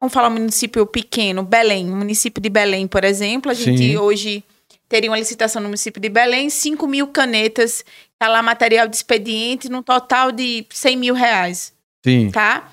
Vamos 0.00 0.12
falar 0.12 0.28
um 0.28 0.32
município 0.32 0.84
pequeno, 0.86 1.42
Belém, 1.42 1.86
município 1.86 2.42
de 2.42 2.48
Belém, 2.48 2.88
por 2.88 3.04
exemplo. 3.04 3.50
A 3.50 3.54
gente 3.54 3.78
Sim. 3.78 3.96
hoje 3.98 4.42
teria 4.88 5.10
uma 5.10 5.18
licitação 5.18 5.62
no 5.62 5.68
município 5.68 6.00
de 6.00 6.08
Belém, 6.08 6.50
5 6.50 6.86
mil 6.86 7.06
canetas, 7.06 7.84
tá 8.18 8.26
lá 8.26 8.42
material 8.42 8.88
de 8.88 8.96
expediente, 8.96 9.68
num 9.68 9.82
total 9.82 10.32
de 10.32 10.66
100 10.70 10.96
mil 10.96 11.14
reais, 11.14 11.72
Sim. 12.02 12.30
tá? 12.30 12.72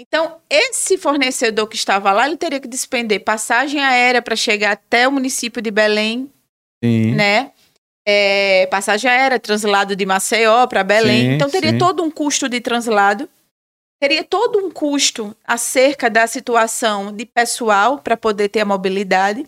Então, 0.00 0.40
esse 0.48 0.96
fornecedor 0.96 1.66
que 1.66 1.74
estava 1.74 2.12
lá, 2.12 2.24
ele 2.24 2.36
teria 2.36 2.60
que 2.60 2.68
despender 2.68 3.24
passagem 3.24 3.80
aérea 3.80 4.22
para 4.22 4.36
chegar 4.36 4.70
até 4.70 5.08
o 5.08 5.10
município 5.10 5.60
de 5.60 5.72
Belém, 5.72 6.30
Sim. 6.82 7.16
né? 7.16 7.50
É, 8.06 8.66
passagem 8.66 9.10
aérea, 9.10 9.40
translado 9.40 9.96
de 9.96 10.06
Maceió 10.06 10.68
para 10.68 10.84
Belém. 10.84 11.22
Sim, 11.22 11.32
então 11.32 11.50
teria 11.50 11.72
sim. 11.72 11.78
todo 11.78 12.04
um 12.04 12.12
custo 12.12 12.48
de 12.48 12.60
translado. 12.60 13.28
Teria 14.00 14.22
todo 14.22 14.64
um 14.64 14.70
custo 14.70 15.36
acerca 15.44 16.08
da 16.08 16.28
situação 16.28 17.12
de 17.12 17.26
pessoal 17.26 17.98
para 17.98 18.16
poder 18.16 18.50
ter 18.50 18.60
a 18.60 18.64
mobilidade. 18.64 19.44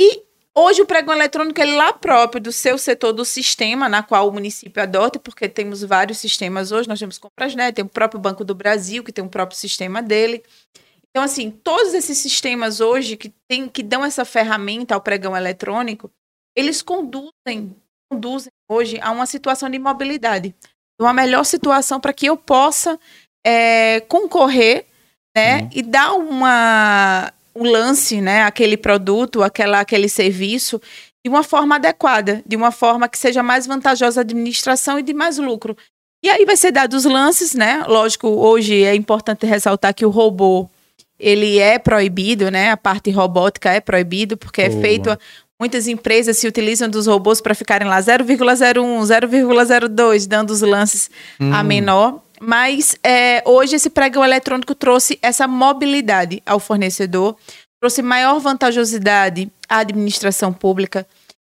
E 0.00 0.22
hoje 0.54 0.82
o 0.82 0.86
pregão 0.86 1.14
eletrônico 1.14 1.60
ele 1.60 1.76
lá 1.76 1.92
próprio 1.92 2.40
do 2.40 2.52
seu 2.52 2.76
setor 2.78 3.12
do 3.12 3.24
sistema, 3.24 3.88
na 3.88 4.02
qual 4.02 4.28
o 4.28 4.32
município 4.32 4.82
adota, 4.82 5.18
porque 5.18 5.48
temos 5.48 5.82
vários 5.82 6.18
sistemas 6.18 6.72
hoje, 6.72 6.88
nós 6.88 6.98
temos 6.98 7.18
Comprasnet, 7.18 7.74
tem 7.74 7.84
o 7.84 7.88
próprio 7.88 8.20
Banco 8.20 8.44
do 8.44 8.54
Brasil, 8.54 9.02
que 9.02 9.12
tem 9.12 9.24
um 9.24 9.28
próprio 9.28 9.58
sistema 9.58 10.02
dele. 10.02 10.42
Então, 11.10 11.22
assim, 11.22 11.50
todos 11.50 11.92
esses 11.92 12.18
sistemas 12.18 12.80
hoje 12.80 13.16
que, 13.16 13.32
tem, 13.48 13.68
que 13.68 13.82
dão 13.82 14.04
essa 14.04 14.24
ferramenta 14.24 14.94
ao 14.94 15.00
pregão 15.00 15.36
eletrônico, 15.36 16.10
eles 16.56 16.80
conduzem, 16.82 17.76
conduzem 18.10 18.50
hoje 18.70 18.98
a 19.00 19.10
uma 19.10 19.26
situação 19.26 19.68
de 19.68 19.78
mobilidade, 19.78 20.54
uma 21.00 21.12
melhor 21.12 21.44
situação 21.44 22.00
para 22.00 22.12
que 22.12 22.26
eu 22.26 22.36
possa 22.36 22.98
é, 23.44 24.00
concorrer, 24.00 24.86
né, 25.36 25.62
Uhum. 25.62 25.68
e 25.72 25.82
dar 25.82 26.12
uma 26.12 27.32
um 27.54 27.64
lance, 27.64 28.20
né, 28.20 28.42
aquele 28.42 28.76
produto, 28.76 29.42
aquela, 29.42 29.80
aquele 29.80 30.08
serviço 30.08 30.80
de 31.24 31.28
uma 31.30 31.42
forma 31.42 31.76
adequada, 31.76 32.42
de 32.46 32.56
uma 32.56 32.70
forma 32.72 33.08
que 33.08 33.18
seja 33.18 33.42
mais 33.42 33.66
vantajosa 33.66 34.20
à 34.20 34.22
administração 34.22 34.98
e 34.98 35.02
de 35.02 35.14
mais 35.14 35.38
lucro. 35.38 35.76
E 36.24 36.28
aí 36.28 36.44
vai 36.44 36.56
ser 36.56 36.70
dado 36.72 36.94
os 36.94 37.04
lances, 37.04 37.54
né? 37.54 37.84
Lógico, 37.88 38.28
hoje 38.28 38.82
é 38.84 38.94
importante 38.94 39.44
ressaltar 39.44 39.92
que 39.94 40.06
o 40.06 40.10
robô 40.10 40.68
ele 41.18 41.58
é 41.58 41.78
proibido, 41.78 42.50
né? 42.50 42.70
A 42.70 42.76
parte 42.76 43.10
robótica 43.10 43.70
é 43.70 43.80
proibido 43.80 44.36
porque 44.36 44.62
é 44.62 44.68
Boa. 44.68 44.80
feito 44.80 45.18
muitas 45.60 45.86
empresas 45.86 46.38
se 46.38 46.48
utilizam 46.48 46.88
dos 46.88 47.06
robôs 47.06 47.40
para 47.40 47.54
ficarem 47.54 47.86
lá 47.86 48.00
0,01, 48.00 49.04
0,02, 49.04 50.26
dando 50.26 50.50
os 50.50 50.60
lances 50.60 51.08
a 51.38 51.60
Hum. 51.60 51.64
menor. 51.64 52.20
Mas 52.44 52.96
é, 53.04 53.40
hoje 53.46 53.76
esse 53.76 53.88
pregão 53.88 54.24
eletrônico 54.24 54.74
trouxe 54.74 55.16
essa 55.22 55.46
mobilidade 55.46 56.42
ao 56.44 56.58
fornecedor, 56.58 57.36
trouxe 57.80 58.02
maior 58.02 58.40
vantajosidade 58.40 59.48
à 59.68 59.78
administração 59.78 60.52
pública. 60.52 61.06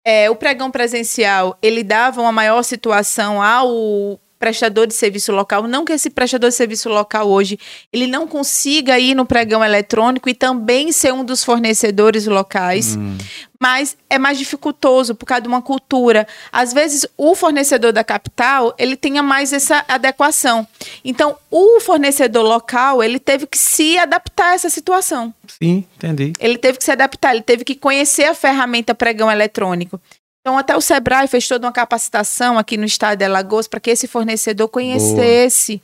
É, 0.05 0.29
o 0.29 0.35
pregão 0.35 0.73
presencial 0.73 1.57
ele 1.63 1.85
dava 1.85 2.21
uma 2.21 2.33
maior 2.33 2.65
situação 2.65 3.41
ao 3.41 4.19
prestador 4.43 4.89
de 4.89 4.95
serviço 4.95 5.31
local, 5.31 5.69
não 5.69 5.85
que 5.85 5.93
esse 5.93 6.11
prestador 6.11 6.51
de 6.51 6.57
serviço 6.57 6.89
local 6.89 7.29
hoje 7.31 7.57
ele 7.93 8.09
não 8.09 8.27
consiga 8.27 8.99
ir 8.99 9.15
no 9.15 9.25
pregão 9.25 9.65
eletrônico 9.65 10.29
e 10.29 10.35
também 10.35 10.91
ser 10.91 11.13
um 11.13 11.25
dos 11.25 11.45
fornecedores 11.45 12.27
locais, 12.27 12.97
Hum. 12.97 13.17
mas 13.61 13.97
é 14.11 14.19
mais 14.19 14.37
dificultoso 14.39 15.15
por 15.15 15.27
causa 15.27 15.43
de 15.43 15.47
uma 15.49 15.63
cultura. 15.63 16.27
Às 16.51 16.73
vezes, 16.73 17.07
o 17.17 17.37
fornecedor 17.37 17.93
da 17.93 18.03
capital, 18.03 18.75
ele 18.77 18.97
tenha 18.97 19.23
mais 19.23 19.53
essa 19.53 19.85
adequação. 19.87 20.67
Então, 21.05 21.37
o 21.49 21.79
fornecedor 21.79 22.43
local, 22.43 23.01
ele 23.01 23.21
teve 23.21 23.47
que 23.47 23.57
se 23.57 23.97
adaptar 23.97 24.51
a 24.51 24.55
essa 24.55 24.69
situação. 24.69 25.33
Sim, 25.47 25.85
entendi. 25.97 26.33
Ele 26.41 26.59
teve 26.59 26.79
que 26.79 26.85
se 26.85 26.91
adaptar, 26.91 27.33
ele 27.33 27.43
teve 27.43 27.63
que 27.65 27.77
conhecer 27.77 28.25
a 28.25 28.35
ferramenta 28.35 28.93
pregão 28.93 29.31
eletrônico. 29.31 30.01
Então, 30.43 30.59
até 30.59 30.77
o 30.77 30.81
Sebrae 30.81 31.29
fez 31.29 31.47
toda 31.47 31.67
uma 31.67 31.73
capacitação 31.73 32.59
aqui 32.59 32.77
no 32.77 32.85
estado 32.85 33.17
de 33.17 33.25
Alagoas 33.25 33.69
para 33.69 33.79
que 33.79 33.91
esse 33.91 34.09
fornecedor 34.09 34.69
conhecesse 34.69 35.81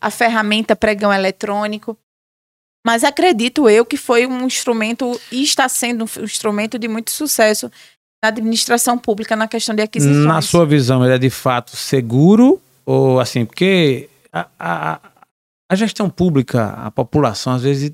a 0.00 0.10
ferramenta 0.10 0.76
pregão 0.76 1.12
eletrônico. 1.12 1.96
Mas 2.84 3.04
acredito 3.04 3.68
eu 3.70 3.86
que 3.86 3.96
foi 3.96 4.26
um 4.26 4.44
instrumento 4.44 5.18
e 5.30 5.42
está 5.42 5.68
sendo 5.68 6.04
um 6.04 6.24
instrumento 6.24 6.78
de 6.78 6.88
muito 6.88 7.10
sucesso 7.10 7.70
na 8.22 8.28
administração 8.28 8.98
pública 8.98 9.34
na 9.34 9.48
questão 9.48 9.74
de 9.74 9.82
aquisições. 9.82 10.26
Na 10.26 10.42
sua 10.42 10.66
visão, 10.66 11.04
ele 11.04 11.14
é 11.14 11.18
de 11.18 11.30
fato 11.30 11.76
seguro? 11.76 12.60
Ou 12.84 13.18
assim, 13.18 13.46
porque 13.46 14.10
a, 14.32 14.46
a, 14.58 15.00
a 15.70 15.74
gestão 15.74 16.10
pública, 16.10 16.66
a 16.66 16.90
população, 16.90 17.54
às 17.54 17.62
vezes, 17.62 17.92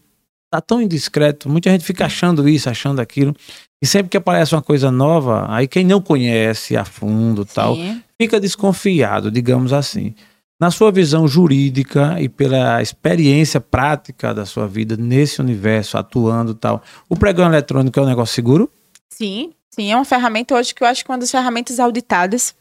tá 0.50 0.60
tão 0.60 0.80
indiscreto, 0.80 1.48
muita 1.48 1.70
gente 1.70 1.84
fica 1.84 2.06
achando 2.06 2.48
isso, 2.48 2.68
achando 2.68 3.00
aquilo. 3.00 3.36
E 3.80 3.86
sempre 3.86 4.10
que 4.10 4.16
aparece 4.16 4.54
uma 4.54 4.62
coisa 4.62 4.90
nova, 4.90 5.46
aí 5.48 5.68
quem 5.68 5.84
não 5.84 6.00
conhece 6.00 6.76
a 6.76 6.84
fundo 6.84 7.44
tal, 7.44 7.76
Sim. 7.76 8.02
fica 8.20 8.40
desconfiado, 8.40 9.30
digamos 9.30 9.72
assim. 9.72 10.14
Na 10.60 10.72
sua 10.72 10.90
visão 10.90 11.28
jurídica 11.28 12.20
e 12.20 12.28
pela 12.28 12.82
experiência 12.82 13.60
prática 13.60 14.34
da 14.34 14.44
sua 14.44 14.66
vida 14.66 14.96
nesse 14.96 15.40
universo, 15.40 15.96
atuando 15.96 16.52
tal, 16.54 16.82
o 17.08 17.16
pregão 17.16 17.46
eletrônico 17.46 18.00
é 18.00 18.02
um 18.02 18.06
negócio 18.06 18.34
seguro? 18.34 18.68
Sim, 19.08 19.52
sim, 19.70 19.92
é 19.92 19.94
uma 19.94 20.04
ferramenta 20.04 20.56
hoje 20.56 20.74
que 20.74 20.82
eu 20.82 20.86
acho 20.88 21.04
que 21.04 21.10
é 21.10 21.12
uma 21.12 21.20
das 21.20 21.30
ferramentas 21.30 21.78
auditadas 21.78 22.56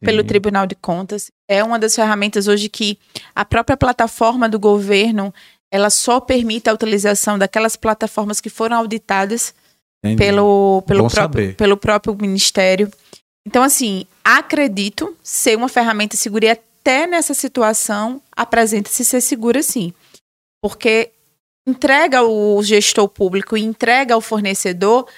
pelo 0.00 0.20
Sim. 0.20 0.26
Tribunal 0.26 0.66
de 0.66 0.74
Contas. 0.74 1.30
É 1.46 1.62
uma 1.62 1.78
das 1.78 1.94
ferramentas 1.94 2.46
hoje 2.46 2.70
que 2.70 2.98
a 3.34 3.44
própria 3.44 3.76
plataforma 3.76 4.48
do 4.48 4.58
governo 4.58 5.32
ela 5.70 5.90
só 5.90 6.20
permite 6.20 6.70
a 6.70 6.72
utilização 6.72 7.38
daquelas 7.38 7.76
plataformas 7.76 8.40
que 8.40 8.48
foram 8.48 8.76
auditadas 8.76 9.54
Entendi. 10.04 10.16
pelo, 10.16 10.82
pelo, 10.86 11.08
próprio, 11.08 11.54
pelo 11.54 11.76
próprio 11.78 12.14
Ministério. 12.20 12.90
Então, 13.46 13.62
assim, 13.62 14.06
acredito 14.22 15.16
ser 15.22 15.56
uma 15.56 15.68
ferramenta 15.68 16.16
segura 16.16 16.44
e 16.44 16.50
até 16.50 17.06
nessa 17.06 17.32
situação 17.32 18.20
apresenta-se 18.36 19.02
ser 19.04 19.22
segura 19.22 19.62
sim. 19.62 19.94
Porque 20.62 21.10
entrega 21.66 22.18
ao 22.18 22.62
gestor 22.62 23.08
público 23.08 23.56
e 23.56 23.62
entrega 23.62 24.14
ao 24.14 24.20
fornecedor 24.20 25.08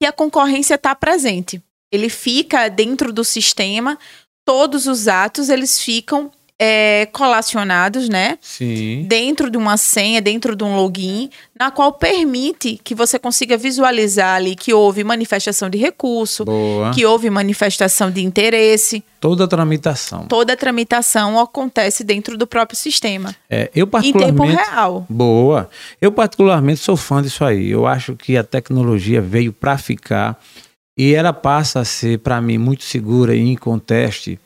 que 0.00 0.06
a 0.06 0.12
concorrência 0.12 0.74
está 0.74 0.94
presente. 0.94 1.62
Ele 1.90 2.10
fica 2.10 2.68
dentro 2.68 3.12
do 3.12 3.24
sistema, 3.24 3.98
todos 4.44 4.86
os 4.86 5.08
atos 5.08 5.48
eles 5.48 5.80
ficam 5.80 6.30
é, 6.60 7.06
colacionados, 7.12 8.08
né? 8.08 8.38
Sim. 8.40 9.04
dentro 9.08 9.50
de 9.50 9.56
uma 9.58 9.76
senha, 9.76 10.22
dentro 10.22 10.54
de 10.54 10.62
um 10.62 10.76
login, 10.76 11.28
na 11.58 11.70
qual 11.70 11.92
permite 11.92 12.80
que 12.82 12.94
você 12.94 13.18
consiga 13.18 13.56
visualizar 13.56 14.36
ali 14.36 14.54
que 14.54 14.72
houve 14.72 15.02
manifestação 15.02 15.68
de 15.68 15.76
recurso, 15.78 16.44
Boa. 16.44 16.92
que 16.92 17.04
houve 17.04 17.28
manifestação 17.28 18.10
de 18.10 18.22
interesse. 18.24 19.02
Toda 19.20 19.44
a 19.44 19.48
tramitação. 19.48 20.26
Toda 20.26 20.52
a 20.52 20.56
tramitação 20.56 21.40
acontece 21.40 22.04
dentro 22.04 22.36
do 22.36 22.46
próprio 22.46 22.78
sistema, 22.78 23.34
É, 23.50 23.70
eu 23.74 23.86
em 23.86 23.88
tempo 23.88 23.90
particularmente. 23.90 24.70
real. 24.70 25.06
Boa. 25.08 25.68
Eu 26.00 26.12
particularmente 26.12 26.80
sou 26.80 26.96
fã 26.96 27.20
disso 27.20 27.44
aí. 27.44 27.68
Eu 27.70 27.86
acho 27.86 28.14
que 28.14 28.36
a 28.36 28.44
tecnologia 28.44 29.20
veio 29.20 29.52
para 29.52 29.76
ficar 29.76 30.38
e 30.96 31.12
ela 31.14 31.32
passa 31.32 31.80
a 31.80 31.84
ser 31.84 32.20
para 32.20 32.40
mim 32.40 32.58
muito 32.58 32.84
segura 32.84 33.34
e 33.34 33.40
inconteste 33.40 34.38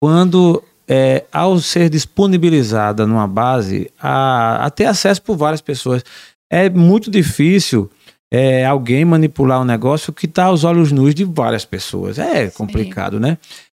quando 0.00 0.62
é, 0.92 1.24
ao 1.32 1.60
ser 1.60 1.88
disponibilizada 1.88 3.06
numa 3.06 3.28
base 3.28 3.88
a, 4.00 4.66
a 4.66 4.70
ter 4.70 4.86
acesso 4.86 5.22
por 5.22 5.36
várias 5.36 5.60
pessoas. 5.60 6.02
É 6.50 6.68
muito 6.68 7.08
difícil 7.08 7.88
é, 8.28 8.66
alguém 8.66 9.04
manipular 9.04 9.60
um 9.60 9.64
negócio 9.64 10.12
que 10.12 10.26
está 10.26 10.46
aos 10.46 10.64
olhos 10.64 10.90
nus 10.90 11.14
de 11.14 11.24
várias 11.24 11.64
pessoas. 11.64 12.18
É 12.18 12.50
complicado, 12.50 13.20
né? 13.20 13.38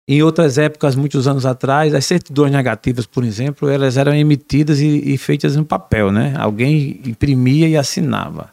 Em 0.09 0.23
outras 0.23 0.57
épocas, 0.57 0.95
muitos 0.95 1.27
anos 1.27 1.45
atrás, 1.45 1.95
as 1.95 2.05
certidões 2.05 2.53
negativas, 2.53 3.07
por 3.07 3.25
exemplo, 3.25 3.69
elas 3.69 3.97
eram 3.97 4.15
emitidas 4.15 4.81
e, 4.81 5.13
e 5.13 5.19
feitas 5.19 5.57
no 5.57 5.65
papel, 5.65 6.13
né? 6.13 6.35
Alguém 6.39 7.01
imprimia 7.05 7.69
e 7.69 7.77
assinava. 7.77 8.53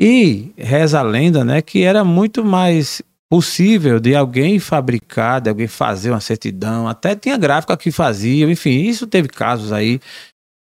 E 0.00 0.52
reza 0.56 0.98
a 0.98 1.02
lenda, 1.02 1.44
né, 1.44 1.62
que 1.62 1.82
era 1.82 2.04
muito 2.04 2.44
mais 2.44 3.00
possível 3.30 3.98
de 3.98 4.14
alguém 4.14 4.58
fabricar, 4.58 5.40
de 5.40 5.48
alguém 5.48 5.66
fazer 5.66 6.10
uma 6.10 6.20
certidão, 6.20 6.86
até 6.88 7.14
tinha 7.14 7.36
gráfica 7.36 7.76
que 7.76 7.90
fazia, 7.90 8.48
enfim, 8.50 8.82
isso 8.82 9.06
teve 9.06 9.28
casos 9.28 9.72
aí 9.72 10.00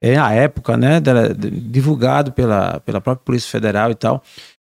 é, 0.03 0.17
na 0.17 0.33
época, 0.33 0.77
né, 0.77 1.01
divulgado 1.41 2.33
pela, 2.33 2.81
pela 2.81 3.01
própria 3.01 3.25
Polícia 3.25 3.51
Federal 3.51 3.91
e 3.91 3.95
tal. 3.95 4.23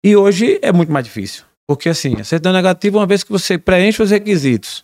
E 0.04 0.16
hoje 0.16 0.60
é 0.62 0.72
muito 0.72 0.92
mais 0.92 1.06
difícil, 1.06 1.44
porque 1.68 1.90
assim, 1.90 2.16
a 2.20 2.24
certidão 2.24 2.54
negativa, 2.54 2.98
uma 2.98 3.06
vez 3.06 3.24
que 3.24 3.32
você 3.32 3.58
preenche 3.58 4.02
os 4.02 4.12
requisitos 4.12 4.84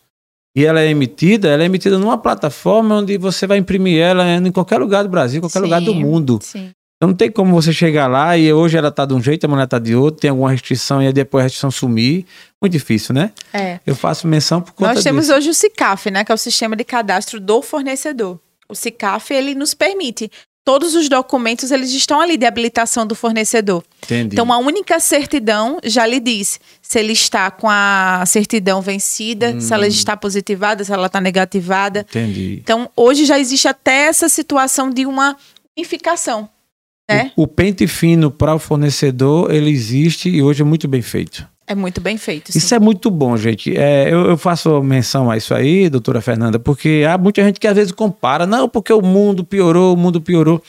e 0.55 0.65
ela 0.65 0.81
é 0.81 0.87
emitida, 0.87 1.49
ela 1.49 1.63
é 1.63 1.65
emitida 1.65 1.99
numa 1.99 2.17
plataforma 2.17 2.95
onde 2.95 3.17
você 3.17 3.45
vai 3.45 3.57
imprimir 3.57 3.99
ela 3.99 4.25
em 4.35 4.51
qualquer 4.51 4.79
lugar 4.79 5.03
do 5.03 5.09
Brasil, 5.09 5.39
qualquer 5.39 5.59
lugar 5.59 5.81
do 5.81 5.91
Sim. 5.91 5.99
mundo. 5.99 6.39
Sim. 6.41 6.71
Então 6.98 7.10
não 7.10 7.16
tem 7.16 7.30
como 7.32 7.54
você 7.54 7.72
chegar 7.72 8.08
lá 8.08 8.36
e 8.36 8.51
hoje 8.51 8.75
ela 8.75 8.92
tá 8.92 9.06
de 9.06 9.13
um 9.13 9.22
jeito, 9.22 9.46
amanhã 9.46 9.68
tá 9.68 9.77
de 9.77 9.96
outro, 9.96 10.20
tem 10.20 10.32
alguma 10.32 10.50
restrição 10.51 11.01
e 11.01 11.06
aí 11.08 11.13
depois 11.13 11.42
a 11.42 11.46
restrição 11.46 11.70
sumir. 11.70 12.25
Muito 12.60 12.74
difícil, 12.74 13.13
né? 13.13 13.32
É. 13.54 13.80
Eu 13.86 13.96
faço 13.96 14.27
menção 14.27 14.62
por 14.62 14.74
conta 14.74 14.96
Nós 14.96 15.04
temos 15.04 15.27
disso. 15.27 15.38
hoje 15.38 15.50
o 15.50 15.54
SICAF, 15.54 16.10
né, 16.10 16.24
que 16.25 16.32
é 16.32 16.36
o 16.36 16.38
Sistema 16.38 16.75
de 16.75 16.84
Cadastro 16.84 17.39
do 17.39 17.62
Fornecedor. 17.62 18.39
O 18.68 18.74
SICAF, 18.74 19.32
ele 19.32 19.54
nos 19.54 19.75
permite 19.75 20.32
todos 20.66 20.96
os 20.96 21.08
documentos 21.08 21.72
eles 21.72 21.92
estão 21.92 22.20
ali 22.20 22.36
de 22.36 22.46
habilitação 22.46 23.06
do 23.08 23.16
fornecedor. 23.16 23.82
Entendi. 24.04 24.34
Então, 24.36 24.44
uma 24.44 24.58
única 24.58 25.00
certidão 25.00 25.80
já 25.82 26.06
lhe 26.06 26.20
diz 26.20 26.60
se 26.82 27.00
ele 27.00 27.13
está 27.13 27.50
com 27.50 27.70
a 27.70 28.24
certidão 28.27 28.82
vencida, 28.82 29.58
se 29.62 29.72
Hum. 29.72 29.75
ela 29.75 29.88
está 29.88 30.18
positivada, 30.18 30.84
se 30.84 30.92
ela 30.92 31.08
está 31.08 31.22
negativada. 31.22 32.01
Entendi. 32.10 32.60
Então, 32.62 32.89
hoje 32.98 33.24
já 33.24 33.39
existe 33.39 33.66
até 33.68 34.08
essa 34.08 34.27
situação 34.27 34.89
de 34.89 35.06
uma 35.06 35.38
unificação. 35.77 36.50
Né? 37.09 37.31
O, 37.35 37.43
o 37.43 37.47
pente 37.47 37.87
fino 37.87 38.29
para 38.29 38.53
o 38.53 38.59
fornecedor, 38.59 39.51
ele 39.53 39.69
existe 39.69 40.29
e 40.29 40.43
hoje 40.43 40.61
é 40.61 40.65
muito 40.65 40.87
bem 40.87 41.01
feito. 41.01 41.47
É 41.69 41.75
muito 41.75 41.99
bem 41.99 42.17
feito. 42.17 42.51
sim. 42.51 42.57
Isso 42.57 42.73
é 42.73 42.79
muito 42.79 43.11
bom, 43.11 43.35
gente. 43.35 43.75
É, 43.75 44.11
eu, 44.11 44.25
eu 44.25 44.37
faço 44.37 44.81
menção 44.81 45.29
a 45.29 45.35
isso 45.35 45.53
aí, 45.53 45.89
doutora 45.89 46.21
Fernanda, 46.21 46.57
porque 46.57 47.05
há 47.07 47.17
muita 47.17 47.43
gente 47.43 47.59
que 47.59 47.67
às 47.67 47.75
vezes 47.75 47.91
compara, 47.91 48.47
não, 48.47 48.69
porque 48.69 48.93
o 48.93 49.01
mundo 49.01 49.43
piorou, 49.43 49.93
o 49.93 49.97
mundo 49.97 50.21
piorou. 50.21 50.63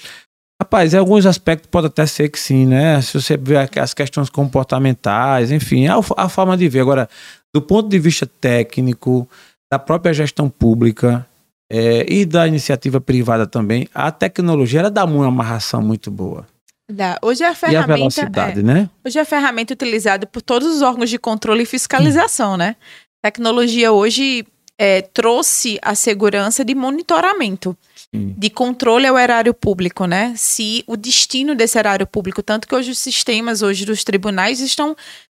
Rapaz, 0.60 0.92
em 0.92 0.98
alguns 0.98 1.24
aspectos 1.24 1.68
pode 1.70 1.86
até 1.86 2.04
ser 2.04 2.28
que 2.28 2.38
sim, 2.38 2.66
né? 2.66 3.00
Se 3.00 3.14
você 3.14 3.36
vê 3.36 3.58
aqui 3.58 3.78
as 3.78 3.94
questões 3.94 4.28
comportamentais, 4.28 5.52
enfim, 5.52 5.86
a, 5.86 6.00
a 6.16 6.28
forma 6.28 6.56
de 6.56 6.68
ver. 6.68 6.80
Agora, 6.80 7.08
do 7.54 7.62
ponto 7.62 7.88
de 7.88 7.98
vista 8.00 8.26
técnico, 8.26 9.28
da 9.70 9.78
própria 9.78 10.12
gestão 10.12 10.48
pública 10.48 11.24
é, 11.70 12.06
e 12.08 12.24
da 12.24 12.46
iniciativa 12.46 13.00
privada 13.00 13.46
também, 13.46 13.88
a 13.94 14.10
tecnologia 14.10 14.80
ela 14.80 14.90
dá 14.90 15.04
uma 15.04 15.26
amarração 15.26 15.82
muito 15.82 16.10
boa. 16.10 16.46
Dá. 16.90 17.18
Hoje 17.22 17.42
é 17.42 17.46
a 17.46 17.50
E 17.50 17.52
a 17.52 17.54
ferramenta. 17.54 17.94
velocidade, 17.94 18.60
é, 18.60 18.62
né? 18.62 18.90
hoje 19.04 19.18
é 19.18 19.22
a 19.22 19.24
ferramenta 19.26 19.74
utilizada 19.74 20.26
por 20.26 20.40
todos 20.40 20.68
os 20.74 20.80
órgãos 20.80 21.10
de 21.10 21.18
controle 21.18 21.64
e 21.64 21.66
fiscalização, 21.66 22.56
né? 22.56 22.76
Tecnologia 23.22 23.92
hoje 23.92 24.46
é, 24.78 25.02
trouxe 25.02 25.78
a 25.82 25.94
segurança 25.94 26.64
de 26.64 26.74
monitoramento, 26.74 27.76
de 28.14 28.48
controle 28.48 29.06
ao 29.06 29.18
erário 29.18 29.52
público, 29.52 30.06
né? 30.06 30.32
Se 30.34 30.82
o 30.86 30.96
destino 30.96 31.54
desse 31.54 31.78
erário 31.78 32.06
público, 32.06 32.42
tanto 32.42 32.66
que 32.66 32.74
hoje 32.74 32.92
os 32.92 32.98
sistemas 32.98 33.60
hoje 33.60 33.84
dos 33.84 34.02
tribunais 34.02 34.60
estão 34.60 34.96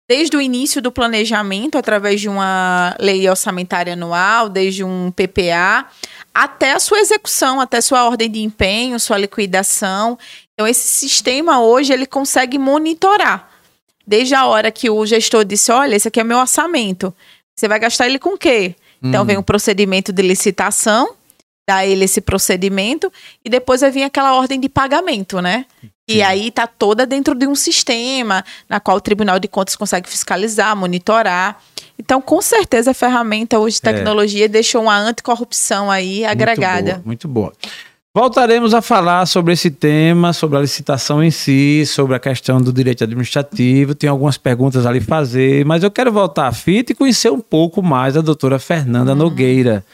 desde 0.09 0.35
o 0.35 0.41
início 0.41 0.81
do 0.81 0.91
planejamento, 0.91 1.77
através 1.77 2.19
de 2.19 2.27
uma 2.27 2.95
lei 2.99 3.29
orçamentária 3.29 3.93
anual, 3.93 4.49
desde 4.49 4.83
um 4.83 5.11
PPA, 5.11 5.85
até 6.33 6.71
a 6.71 6.79
sua 6.79 6.99
execução, 6.99 7.61
até 7.61 7.79
sua 7.79 8.05
ordem 8.05 8.27
de 8.27 8.39
empenho, 8.41 8.99
sua 8.99 9.19
liquidação. 9.19 10.17
Então, 10.53 10.67
esse 10.67 10.87
sistema 10.87 11.61
hoje 11.61 11.93
ele 11.93 12.07
consegue 12.07 12.57
monitorar. 12.57 13.47
Desde 14.05 14.33
a 14.33 14.47
hora 14.47 14.71
que 14.71 14.89
o 14.89 15.05
gestor 15.05 15.45
disse: 15.45 15.71
olha, 15.71 15.95
esse 15.95 16.07
aqui 16.07 16.19
é 16.19 16.23
meu 16.23 16.39
orçamento. 16.39 17.13
Você 17.55 17.67
vai 17.67 17.77
gastar 17.77 18.07
ele 18.07 18.17
com 18.17 18.33
o 18.33 18.37
quê? 18.37 18.73
Então, 19.03 19.21
Hum. 19.21 19.25
vem 19.25 19.37
o 19.37 19.43
procedimento 19.43 20.11
de 20.11 20.23
licitação, 20.23 21.13
dá 21.69 21.85
ele 21.85 22.05
esse 22.05 22.19
procedimento, 22.19 23.11
e 23.45 23.49
depois 23.49 23.81
vai 23.81 23.91
vir 23.91 24.03
aquela 24.03 24.33
ordem 24.35 24.59
de 24.59 24.67
pagamento, 24.67 25.39
né? 25.39 25.65
E 26.07 26.13
Sim. 26.13 26.21
aí 26.23 26.49
tá 26.49 26.65
toda 26.65 27.05
dentro 27.05 27.35
de 27.35 27.45
um 27.45 27.53
sistema 27.53 28.43
na 28.67 28.79
qual 28.79 28.97
o 28.97 29.01
Tribunal 29.01 29.38
de 29.39 29.47
Contas 29.47 29.75
consegue 29.75 30.09
fiscalizar, 30.09 30.75
monitorar. 30.75 31.57
Então, 31.99 32.19
com 32.19 32.41
certeza, 32.41 32.89
a 32.89 32.93
ferramenta 32.95 33.59
hoje 33.59 33.79
de 33.79 33.88
É. 33.88 33.93
tecnologia 33.93 34.49
deixou 34.49 34.81
uma 34.81 34.97
anticorrupção 34.97 35.91
aí 35.91 36.25
agregada. 36.25 37.01
Muito 37.05 37.27
boa. 37.27 37.51
Muito 37.53 37.67
boa. 37.67 37.89
Voltaremos 38.11 38.73
a 38.73 38.81
falar 38.81 39.27
sobre 39.27 39.53
esse 39.53 39.69
tema, 39.69 40.33
sobre 40.33 40.57
a 40.57 40.61
licitação 40.61 41.23
em 41.23 41.29
si, 41.29 41.85
sobre 41.85 42.15
a 42.15 42.19
questão 42.19 42.59
do 42.59 42.73
direito 42.73 43.03
administrativo. 43.03 43.93
Tem 43.93 44.09
algumas 44.09 44.35
perguntas 44.35 44.88
ali 44.88 44.99
fazer, 44.99 45.63
mas 45.63 45.83
eu 45.83 45.91
quero 45.91 46.11
voltar 46.11 46.47
à 46.47 46.51
fita 46.51 46.91
e 46.91 46.95
conhecer 46.95 47.31
um 47.31 47.39
pouco 47.39 47.83
mais 47.83 48.17
a 48.17 48.21
doutora 48.21 48.57
Fernanda 48.57 49.13
Nogueira, 49.13 49.85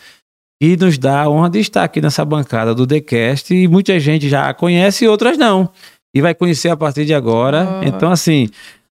que 0.65 0.75
nos 0.77 0.97
dá 0.97 1.21
a 1.21 1.29
honra 1.29 1.51
de 1.51 1.59
estar 1.59 1.83
aqui 1.83 2.01
nessa 2.01 2.25
bancada 2.25 2.73
do 2.73 2.87
TheCast 2.87 3.53
e 3.53 3.67
muita 3.67 3.99
gente 3.99 4.27
já 4.27 4.49
a 4.49 4.53
conhece 4.53 5.05
e 5.05 5.07
outras 5.07 5.37
não. 5.37 5.69
E 6.11 6.21
vai 6.21 6.33
conhecer 6.33 6.69
a 6.69 6.77
partir 6.77 7.05
de 7.05 7.13
agora. 7.13 7.67
Ah. 7.69 7.81
Então, 7.85 8.11
assim, 8.11 8.49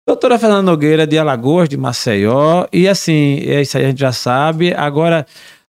doutora 0.07 0.39
Fernanda 0.39 0.61
Nogueira 0.61 1.07
de 1.07 1.17
Alagoas, 1.17 1.71
de 1.71 1.79
Maceió, 1.79 2.67
e 2.71 2.87
assim, 2.87 3.39
é 3.47 3.63
isso 3.63 3.79
aí 3.79 3.87
a 3.87 3.89
gente 3.89 4.01
já 4.01 4.13
sabe. 4.13 4.75
Agora, 4.75 5.25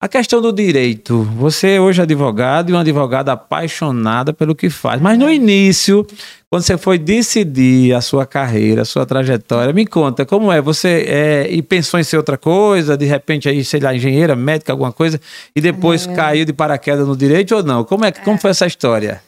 a 0.02 0.08
questão 0.08 0.40
do 0.40 0.50
direito. 0.50 1.22
Você 1.36 1.78
hoje 1.78 2.00
é 2.00 2.04
advogado 2.04 2.70
e 2.70 2.72
uma 2.72 2.80
advogada 2.80 3.32
apaixonada 3.32 4.32
pelo 4.32 4.54
que 4.54 4.70
faz. 4.70 4.98
Mas 5.00 5.18
no 5.18 5.30
início, 5.30 6.06
quando 6.48 6.62
você 6.62 6.78
foi 6.78 6.96
decidir 6.96 7.92
a 7.94 8.00
sua 8.00 8.24
carreira, 8.24 8.80
a 8.80 8.84
sua 8.86 9.04
trajetória, 9.04 9.74
me 9.74 9.84
conta 9.86 10.24
como 10.24 10.50
é. 10.50 10.58
Você 10.60 11.04
é, 11.06 11.48
e 11.50 11.60
pensou 11.60 12.00
em 12.00 12.02
ser 12.02 12.16
outra 12.16 12.38
coisa, 12.38 12.96
de 12.96 13.04
repente 13.04 13.46
aí, 13.46 13.62
sei 13.62 13.78
lá, 13.78 13.94
engenheira, 13.94 14.34
médica, 14.34 14.72
alguma 14.72 14.90
coisa, 14.90 15.20
e 15.54 15.60
depois 15.60 16.06
caiu 16.06 16.46
de 16.46 16.52
paraquedas 16.54 17.06
no 17.06 17.14
direito 17.16 17.54
ou 17.54 17.62
não? 17.62 17.84
Como 17.84 18.04
é 18.06 18.10
que 18.10 18.22
como 18.22 18.38
foi 18.38 18.52
essa 18.52 18.66
história? 18.66 19.22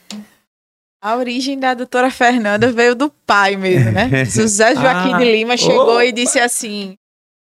A 1.05 1.17
origem 1.17 1.59
da 1.59 1.75
doutora 1.75 2.11
Fernanda 2.11 2.73
veio 2.73 2.95
do 2.95 3.13
pai 3.27 3.57
mesmo, 3.57 3.91
né? 3.91 4.09
José 4.25 4.75
Joaquim 4.75 5.15
Ah, 5.15 5.19
de 5.19 5.25
Lima 5.25 5.57
chegou 5.57 5.95
opa. 5.95 6.05
e 6.07 6.13
disse 6.13 6.39
assim: 6.39 6.95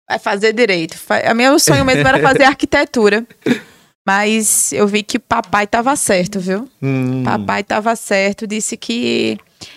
vai 0.09 0.19
fazer 0.19 0.53
direito. 0.53 0.97
A 1.25 1.35
meu 1.35 1.59
sonho 1.59 1.85
mesmo 1.85 2.07
era 2.07 2.21
fazer 2.21 2.45
arquitetura. 2.45 3.27
Mas 4.07 4.73
eu 4.73 4.87
vi 4.87 5.03
que 5.03 5.19
papai 5.19 5.65
estava 5.65 5.97
certo, 5.97 6.39
viu? 6.39 6.69
Hum, 6.81 7.25
Papai 7.25 7.63
estava 7.63 7.97
certo, 7.97 8.47
disse 8.47 8.77
que 8.77 9.37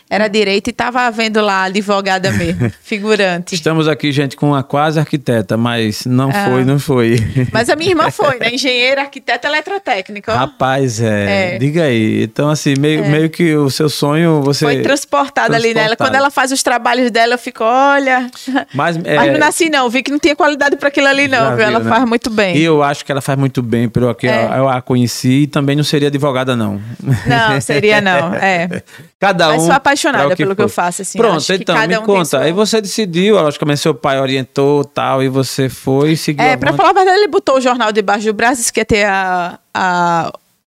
era 0.09 0.27
direito 0.27 0.67
e 0.67 0.71
estava 0.71 1.09
vendo 1.11 1.39
lá 1.39 1.61
a 1.61 1.63
advogada 1.65 2.31
mesmo, 2.31 2.71
figurante. 2.81 3.53
Estamos 3.53 3.87
aqui, 3.87 4.11
gente, 4.11 4.35
com 4.35 4.47
uma 4.47 4.63
quase 4.63 4.99
arquiteta, 4.99 5.55
mas 5.55 6.05
não 6.05 6.29
Ah. 6.29 6.45
foi, 6.49 6.65
não 6.65 6.79
foi. 6.79 7.17
Mas 7.53 7.69
a 7.69 7.75
minha 7.75 7.91
irmã 7.91 8.09
foi, 8.11 8.39
né? 8.39 8.49
Engenheira, 8.53 9.01
arquiteta, 9.01 9.47
eletrotécnica. 9.47 10.33
Rapaz, 10.33 10.99
é, 11.01 11.55
É. 11.55 11.57
Diga 11.59 11.83
aí. 11.83 12.23
Então, 12.23 12.49
assim, 12.49 12.73
meio, 12.79 13.05
meio 13.07 13.29
que 13.29 13.55
o 13.55 13.69
seu 13.69 13.87
sonho, 13.89 14.41
você. 14.41 14.65
Foi 14.65 14.81
transportada 14.81 15.55
ali 15.55 15.73
nela. 15.73 15.95
Quando 15.95 16.15
ela 16.15 16.31
faz 16.31 16.51
os 16.51 16.63
trabalhos 16.63 17.11
dela, 17.11 17.35
eu 17.35 17.37
fico, 17.37 17.63
olha. 17.63 18.29
Mas, 18.73 18.97
é, 19.05 19.15
Mas 19.15 19.31
não 19.31 19.39
nasci, 19.39 19.69
não. 19.69 19.89
Vi 19.89 20.01
que 20.01 20.11
não 20.11 20.17
tinha 20.19 20.35
qualidade 20.35 20.75
para 20.75 20.87
aquilo 20.87 21.07
ali, 21.07 21.27
não. 21.27 21.55
Viu? 21.55 21.65
Ela 21.65 21.79
né? 21.79 21.89
faz 21.89 22.05
muito 22.07 22.29
bem. 22.31 22.57
E 22.57 22.63
eu 22.63 22.81
acho 22.81 23.05
que 23.05 23.11
ela 23.11 23.21
faz 23.21 23.37
muito 23.37 23.61
bem, 23.61 23.87
pelo 23.87 24.13
que 24.15 24.27
É. 24.27 24.49
eu, 24.57 24.67
a 24.67 24.81
conheci, 24.81 25.43
e 25.43 25.47
também 25.47 25.75
não 25.75 25.83
seria 25.83 26.07
advogada, 26.07 26.55
não. 26.55 26.81
Não, 27.27 27.61
seria 27.61 28.01
não. 28.01 28.33
É. 28.33 28.81
Cada 29.19 29.49
um. 29.49 29.51
Mas 29.51 29.63
sou 29.63 29.71
apaixonada 30.07 30.27
pra 30.27 30.35
pelo 30.37 30.55
que 30.55 30.61
eu 30.61 30.69
faço, 30.69 31.01
assim. 31.01 31.17
Pronto, 31.17 31.37
acho 31.37 31.53
então, 31.53 31.87
me 31.87 31.97
um 31.97 32.03
conta. 32.03 32.39
Aí 32.39 32.51
você 32.51 32.79
decidiu, 32.81 33.35
logicamente, 33.35 33.79
seu 33.79 33.93
pai 33.93 34.19
orientou 34.19 34.85
tal, 34.85 35.21
e 35.21 35.29
você 35.29 35.69
foi 35.69 36.13
e 36.13 36.17
seguiu. 36.17 36.45
É, 36.45 36.55
pra 36.55 36.73
falar 36.73 36.91
a 36.91 36.93
verdade, 36.93 37.17
ele 37.17 37.27
botou 37.27 37.57
o 37.57 37.61
jornal 37.61 37.91
debaixo 37.91 38.25
do 38.25 38.33
braço, 38.33 38.61
disse 38.61 38.73
que 38.73 38.79
ia 38.79 38.85
ter 38.85 39.05
a, 39.05 39.59
a, 39.73 40.31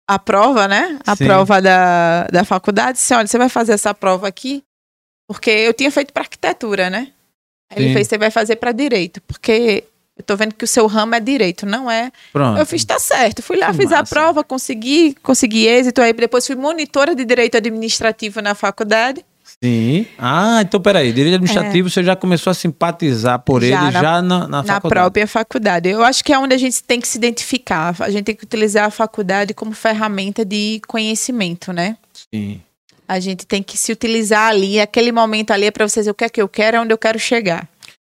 a 0.08 0.20
prova, 0.20 0.68
né? 0.68 0.98
A 1.06 1.16
Sim. 1.16 1.26
prova 1.26 1.62
da, 1.62 2.28
da 2.32 2.44
faculdade. 2.44 2.94
Disse, 2.94 3.14
olha, 3.14 3.28
você 3.28 3.38
vai 3.38 3.50
fazer 3.50 3.74
essa 3.74 3.94
prova 3.94 4.28
aqui, 4.28 4.64
porque 5.28 5.50
eu 5.50 5.74
tinha 5.74 5.92
feito 5.92 6.14
para 6.14 6.24
arquitetura, 6.24 6.90
né? 6.90 7.12
Aí 7.72 7.84
ele 7.84 7.94
fez, 7.94 8.08
você 8.08 8.18
vai 8.18 8.32
fazer 8.32 8.56
para 8.56 8.72
direito, 8.72 9.22
porque 9.22 9.84
eu 10.20 10.24
tô 10.24 10.36
vendo 10.36 10.54
que 10.54 10.66
o 10.66 10.68
seu 10.68 10.86
ramo 10.86 11.16
é 11.16 11.20
direito, 11.20 11.66
não 11.66 11.90
é? 11.90 12.12
Pronto. 12.32 12.60
Eu 12.60 12.66
fiz, 12.66 12.84
tá 12.86 13.00
certo. 13.00 13.42
Fui 13.42 13.58
lá, 13.58 13.72
Que 13.72 13.78
fiz 13.78 13.92
a 13.92 14.00
massa. 14.00 14.14
prova, 14.14 14.44
consegui, 14.44 15.16
consegui 15.24 15.66
êxito. 15.66 16.02
Aí 16.02 16.14
depois 16.14 16.46
fui 16.46 16.56
monitora 16.56 17.16
de 17.16 17.24
direito 17.26 17.56
administrativo 17.58 18.42
na 18.42 18.54
faculdade. 18.54 19.26
Sim. 19.64 20.06
Ah, 20.18 20.60
então 20.62 20.80
peraí. 20.80 21.12
Direito 21.12 21.36
administrativo, 21.36 21.90
você 21.90 22.04
já 22.04 22.16
começou 22.16 22.52
a 22.52 22.54
simpatizar 22.54 23.40
por 23.40 23.64
É. 23.64 23.70
Já 23.70 23.76
ele 23.84 23.92
na- 23.92 24.02
já 24.02 24.22
na, 24.22 24.22
na, 24.22 24.48
na 24.48 24.64
faculdade. 24.64 24.90
própria 24.90 25.28
faculdade. 25.28 25.90
Eu 25.90 26.04
acho 26.04 26.24
que 26.24 26.32
é 26.32 26.38
onde 26.38 26.54
a 26.54 26.58
gente 26.58 26.84
tem 26.84 27.02
que 27.02 27.08
se 27.08 27.18
identificar. 27.18 27.96
A 28.00 28.10
gente 28.12 28.26
tem 28.26 28.36
que 28.36 28.44
utilizar 28.44 28.86
a 28.86 28.92
faculdade 28.92 29.54
como 29.54 29.72
ferramenta 29.72 30.46
de 30.46 30.80
conhecimento, 30.88 31.74
né? 31.74 31.98
Sim. 32.34 32.62
A 33.08 33.20
gente 33.20 33.48
tem 33.48 33.64
que 33.64 33.76
se 33.76 33.92
utilizar 33.92 34.50
ali, 34.50 34.80
aquele 34.80 35.12
momento 35.12 35.50
ali 35.52 35.66
é 35.66 35.72
para 35.72 35.88
você 35.88 36.02
dizer 36.02 36.12
o 36.12 36.14
que 36.14 36.26
é 36.26 36.30
que 36.30 36.42
eu 36.42 36.48
quero, 36.48 36.78
é 36.78 36.80
onde 36.82 36.94
eu 36.94 36.98
quero 36.98 37.18
chegar. 37.18 37.68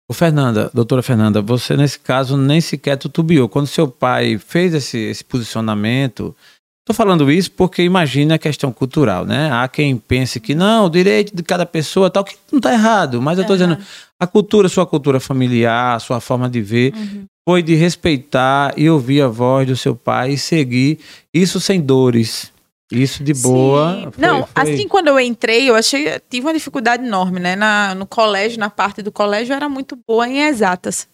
Ô, 0.08 0.14
Fernanda, 0.14 0.70
doutora 0.72 1.02
Fernanda, 1.02 1.42
você 1.42 1.76
nesse 1.76 1.98
caso 1.98 2.36
nem 2.36 2.60
sequer 2.60 2.96
tutubiou. 2.96 3.48
Quando 3.48 3.66
seu 3.66 3.88
pai 3.88 4.38
fez 4.38 4.72
esse, 4.72 4.96
esse 4.98 5.24
posicionamento, 5.24 6.34
estou 6.80 6.94
falando 6.94 7.30
isso 7.30 7.50
porque 7.50 7.82
imagina 7.82 8.36
a 8.36 8.38
questão 8.38 8.72
cultural, 8.72 9.24
né? 9.24 9.50
Há 9.52 9.66
quem 9.66 9.96
pense 9.96 10.38
que 10.38 10.54
não, 10.54 10.86
o 10.86 10.90
direito 10.90 11.34
de 11.34 11.42
cada 11.42 11.66
pessoa 11.66 12.08
tal, 12.08 12.22
que 12.22 12.36
não 12.52 12.58
está 12.58 12.72
errado, 12.72 13.20
mas 13.20 13.36
eu 13.38 13.42
estou 13.42 13.56
Aham. 13.56 13.74
dizendo, 13.74 13.86
a 14.20 14.26
cultura, 14.28 14.68
sua 14.68 14.86
cultura 14.86 15.18
familiar, 15.18 16.00
sua 16.00 16.20
forma 16.20 16.48
de 16.48 16.62
ver, 16.62 16.94
Uhum. 16.94 17.24
foi 17.48 17.60
de 17.60 17.74
respeitar 17.74 18.74
e 18.76 18.88
ouvir 18.88 19.22
a 19.22 19.28
voz 19.28 19.66
do 19.66 19.76
seu 19.76 19.96
pai 19.96 20.34
e 20.34 20.38
seguir 20.38 21.00
isso 21.34 21.58
sem 21.58 21.80
dores. 21.80 22.52
Isso 22.92 23.24
de 23.24 23.34
boa. 23.34 24.10
Foi- 24.12 24.24
Não, 24.24 24.46
foi- 24.46 24.62
assim 24.74 24.86
quando 24.88 25.08
eu 25.08 25.18
entrei, 25.18 25.68
eu 25.68 25.74
achei, 25.74 26.20
tive 26.30 26.46
uma 26.46 26.52
dificuldade 26.54 27.04
enorme, 27.04 27.40
né? 27.40 27.56
Na, 27.56 27.94
no 27.94 28.06
colégio, 28.06 28.58
na 28.60 28.70
parte 28.70 29.02
do 29.02 29.10
colégio, 29.10 29.52
eu 29.52 29.56
era 29.56 29.68
muito 29.68 29.98
boa 30.08 30.28
em 30.28 30.40
exatas. 30.42 31.08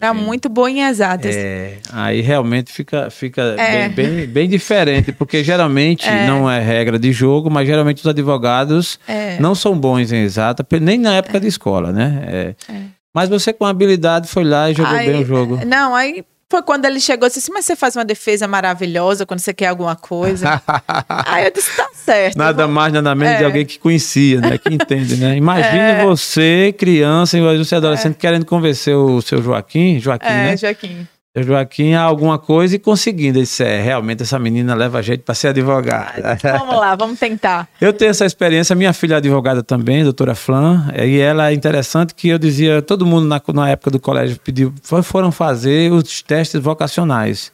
Era 0.00 0.12
muito 0.12 0.50
boa 0.50 0.70
em 0.70 0.82
exatas. 0.82 1.34
É, 1.34 1.78
aí 1.94 2.20
realmente 2.20 2.70
fica, 2.70 3.08
fica 3.08 3.40
É. 3.58 3.88
bem, 3.88 4.16
bem, 4.16 4.26
bem 4.26 4.48
diferente, 4.48 5.12
porque 5.12 5.42
geralmente 5.42 6.06
É. 6.08 6.26
não 6.26 6.50
é 6.50 6.60
regra 6.60 6.98
de 6.98 7.10
jogo, 7.10 7.48
mas 7.50 7.66
geralmente 7.66 7.98
os 8.00 8.06
advogados 8.06 8.98
É. 9.08 9.38
não 9.40 9.54
são 9.54 9.78
bons 9.78 10.12
em 10.12 10.18
exata, 10.22 10.66
nem 10.80 10.98
na 10.98 11.14
época 11.14 11.40
de 11.40 11.46
escola, 11.46 11.90
né? 11.90 12.22
É. 12.68 12.72
É. 12.72 12.82
Mas 13.14 13.30
você 13.30 13.50
com 13.50 13.64
habilidade 13.64 14.28
foi 14.28 14.44
lá 14.44 14.70
e 14.70 14.74
jogou 14.74 14.94
Aí- 14.94 15.10
bem 15.10 15.22
o 15.22 15.24
jogo. 15.26 15.58
Não, 15.66 15.94
aí 15.94 16.22
foi 16.50 16.62
quando 16.62 16.86
ele 16.86 16.98
chegou 16.98 17.26
e 17.26 17.28
disse 17.28 17.40
assim, 17.40 17.52
mas 17.52 17.66
você 17.66 17.76
faz 17.76 17.94
uma 17.94 18.04
defesa 18.04 18.48
maravilhosa 18.48 19.26
quando 19.26 19.40
você 19.40 19.52
quer 19.52 19.66
alguma 19.66 19.94
coisa. 19.94 20.62
Aí 21.26 21.44
eu 21.44 21.50
disse, 21.52 21.76
tá 21.76 21.88
certo. 21.94 22.36
Nada 22.38 22.64
vou... 22.64 22.74
mais, 22.74 22.92
nada 22.92 23.14
menos 23.14 23.34
É. 23.34 23.38
de 23.38 23.44
alguém 23.44 23.66
que 23.66 23.78
conhecia, 23.78 24.40
né? 24.40 24.56
Que 24.56 24.72
entende, 24.72 25.16
né? 25.16 25.36
Imagine 25.36 25.78
É. 26.00 26.04
você, 26.04 26.74
criança, 26.78 27.36
e 27.36 27.58
você 27.58 27.74
adolescente, 27.74 28.16
querendo 28.16 28.46
convencer 28.46 28.96
o 28.96 29.20
seu 29.20 29.42
Joaquim, 29.42 30.00
Joaquim, 30.00 30.26
É, 30.26 30.30
né? 30.30 30.56
Joaquim. 30.56 31.06
Seu 31.38 31.46
Joaquim 31.46 31.94
alguma 31.94 32.38
coisa 32.38 32.76
e 32.76 32.78
conseguindo. 32.78 33.38
Ele 33.38 33.44
disse, 33.44 33.62
é, 33.62 33.80
realmente 33.80 34.22
essa 34.22 34.38
menina 34.38 34.74
leva 34.74 35.02
jeito 35.02 35.24
para 35.24 35.34
ser 35.34 35.48
advogada. 35.48 36.38
Vamos 36.58 36.76
lá, 36.76 36.94
vamos 36.94 37.18
tentar. 37.18 37.68
Eu 37.80 37.92
tenho 37.92 38.10
essa 38.10 38.24
experiência, 38.24 38.74
minha 38.74 38.92
filha 38.92 39.14
é 39.14 39.16
advogada 39.18 39.62
também, 39.62 40.02
doutora 40.02 40.34
Flan, 40.34 40.88
e 40.96 41.18
ela 41.18 41.50
é 41.50 41.54
interessante 41.54 42.14
que 42.14 42.28
eu 42.28 42.38
dizia, 42.38 42.82
todo 42.82 43.06
mundo 43.06 43.26
na, 43.26 43.40
na 43.54 43.70
época 43.70 43.90
do 43.90 44.00
colégio 44.00 44.38
pediu, 44.42 44.72
foram 45.02 45.30
fazer 45.32 45.92
os 45.92 46.22
testes 46.22 46.60
vocacionais. 46.60 47.52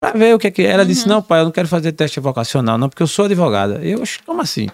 Pra 0.00 0.12
ver 0.12 0.34
o 0.34 0.38
que 0.38 0.46
é 0.46 0.50
que. 0.50 0.62
Ela 0.62 0.84
disse: 0.84 1.08
Não, 1.08 1.22
pai, 1.22 1.40
eu 1.40 1.44
não 1.44 1.50
quero 1.50 1.66
fazer 1.66 1.92
teste 1.92 2.20
vocacional, 2.20 2.76
não, 2.76 2.88
porque 2.88 3.02
eu 3.02 3.06
sou 3.06 3.24
advogada. 3.24 3.80
Eu, 3.82 4.02
"Oxe, 4.02 4.18
como 4.24 4.42
assim? 4.42 4.68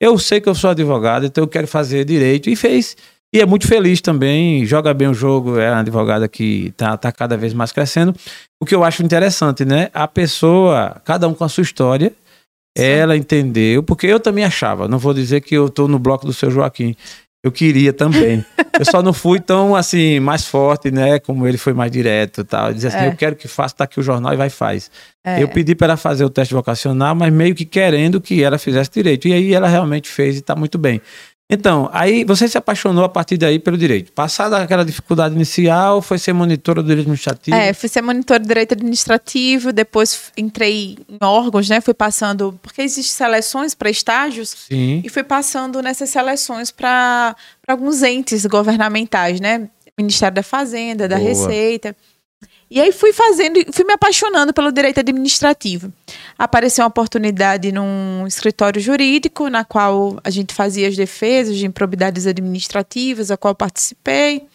Eu 0.00 0.18
sei 0.18 0.40
que 0.40 0.48
eu 0.48 0.54
sou 0.54 0.70
advogada, 0.70 1.26
então 1.26 1.44
eu 1.44 1.48
quero 1.48 1.68
fazer 1.68 2.04
direito. 2.04 2.48
E 2.50 2.56
fez. 2.56 2.96
E 3.34 3.40
é 3.40 3.46
muito 3.46 3.66
feliz 3.66 4.00
também, 4.02 4.66
joga 4.66 4.92
bem 4.92 5.08
o 5.08 5.14
jogo, 5.14 5.58
é 5.58 5.70
uma 5.70 5.80
advogada 5.80 6.28
que 6.28 6.72
tá, 6.76 6.96
tá 6.98 7.10
cada 7.10 7.34
vez 7.34 7.54
mais 7.54 7.72
crescendo. 7.72 8.14
O 8.60 8.66
que 8.66 8.74
eu 8.74 8.84
acho 8.84 9.02
interessante, 9.02 9.64
né? 9.64 9.88
A 9.94 10.06
pessoa, 10.06 11.00
cada 11.02 11.26
um 11.26 11.32
com 11.32 11.42
a 11.42 11.48
sua 11.48 11.62
história, 11.62 12.12
ela 12.76 13.16
entendeu, 13.16 13.82
porque 13.82 14.06
eu 14.06 14.20
também 14.20 14.44
achava, 14.44 14.86
não 14.86 14.98
vou 14.98 15.14
dizer 15.14 15.40
que 15.40 15.54
eu 15.54 15.70
tô 15.70 15.88
no 15.88 15.98
bloco 15.98 16.26
do 16.26 16.32
seu 16.32 16.50
Joaquim. 16.50 16.94
Eu 17.44 17.50
queria 17.50 17.92
também. 17.92 18.44
eu 18.78 18.84
só 18.84 19.02
não 19.02 19.12
fui 19.12 19.40
tão 19.40 19.74
assim, 19.74 20.20
mais 20.20 20.46
forte, 20.46 20.92
né? 20.92 21.18
Como 21.18 21.46
ele 21.48 21.58
foi 21.58 21.72
mais 21.72 21.90
direto 21.90 22.42
e 22.42 22.44
tal. 22.44 22.72
Dizia 22.72 22.88
assim: 22.88 22.98
É. 22.98 23.08
eu 23.08 23.16
quero 23.16 23.34
que 23.34 23.48
faça, 23.48 23.74
tá 23.74 23.84
aqui 23.84 23.98
o 23.98 24.02
jornal 24.02 24.32
e 24.32 24.36
vai 24.36 24.48
faz. 24.48 24.88
É. 25.24 25.42
Eu 25.42 25.48
pedi 25.48 25.74
para 25.74 25.88
ela 25.88 25.96
fazer 25.96 26.24
o 26.24 26.30
teste 26.30 26.54
vocacional, 26.54 27.16
mas 27.16 27.32
meio 27.32 27.52
que 27.52 27.64
querendo 27.64 28.20
que 28.20 28.44
ela 28.44 28.58
fizesse 28.58 28.92
direito. 28.92 29.26
E 29.26 29.32
aí 29.32 29.52
ela 29.52 29.66
realmente 29.66 30.08
fez 30.08 30.36
e 30.36 30.38
está 30.38 30.54
muito 30.54 30.78
bem. 30.78 31.00
Então, 31.52 31.90
aí 31.92 32.24
você 32.24 32.48
se 32.48 32.56
apaixonou 32.56 33.04
a 33.04 33.10
partir 33.10 33.36
daí 33.36 33.58
pelo 33.58 33.76
direito. 33.76 34.10
Passada 34.10 34.56
aquela 34.56 34.86
dificuldade 34.86 35.34
inicial, 35.34 36.00
foi 36.00 36.16
ser 36.16 36.32
monitora 36.32 36.82
do 36.82 36.86
direito 36.86 37.02
administrativo. 37.02 37.54
É, 37.54 37.74
fui 37.74 37.90
ser 37.90 38.00
monitor 38.00 38.38
de 38.38 38.48
direito 38.48 38.72
administrativo, 38.72 39.70
depois 39.70 40.32
entrei 40.34 40.96
em 41.06 41.18
órgãos, 41.22 41.68
né? 41.68 41.82
Fui 41.82 41.92
passando, 41.92 42.58
porque 42.62 42.80
existem 42.80 43.14
seleções 43.14 43.74
para 43.74 43.90
estágios, 43.90 44.64
Sim. 44.66 45.02
e 45.04 45.10
fui 45.10 45.22
passando 45.22 45.82
nessas 45.82 46.08
seleções 46.08 46.70
para 46.70 47.36
alguns 47.68 48.02
entes 48.02 48.46
governamentais, 48.46 49.38
né? 49.38 49.68
Ministério 49.98 50.34
da 50.34 50.42
Fazenda, 50.42 51.06
da 51.06 51.16
Boa. 51.16 51.28
Receita. 51.28 51.94
E 52.70 52.80
aí 52.80 52.90
fui 52.90 53.12
fazendo, 53.12 53.58
e 53.58 53.66
fui 53.70 53.84
me 53.84 53.92
apaixonando 53.92 54.52
pelo 54.52 54.72
direito 54.72 54.98
administrativo. 54.98 55.92
Apareceu 56.38 56.82
uma 56.84 56.88
oportunidade 56.88 57.70
num 57.70 58.26
escritório 58.26 58.80
jurídico, 58.80 59.48
na 59.48 59.64
qual 59.64 60.18
a 60.24 60.30
gente 60.30 60.54
fazia 60.54 60.88
as 60.88 60.96
defesas 60.96 61.56
de 61.56 61.66
improbidades 61.66 62.26
administrativas, 62.26 63.30
a 63.30 63.36
qual 63.36 63.54
participei. 63.54 64.46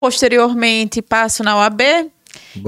Posteriormente, 0.00 1.00
passo 1.00 1.44
na 1.44 1.56
OAB, 1.56 1.80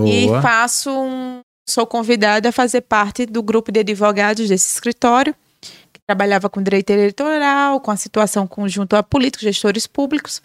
e 0.06 0.26
Boa. 0.26 0.42
faço 0.42 0.90
um. 0.90 1.40
Sou 1.68 1.86
convidada 1.86 2.48
a 2.48 2.52
fazer 2.52 2.80
parte 2.80 3.26
do 3.26 3.42
grupo 3.42 3.70
de 3.70 3.80
advogados 3.80 4.48
desse 4.48 4.72
escritório, 4.72 5.34
que 5.60 6.00
trabalhava 6.06 6.48
com 6.48 6.62
direito 6.62 6.88
eleitoral, 6.90 7.78
com 7.80 7.90
a 7.90 7.96
situação 7.96 8.46
conjunto 8.46 8.96
a 8.96 9.02
políticos, 9.02 9.42
gestores 9.42 9.86
públicos. 9.86 10.40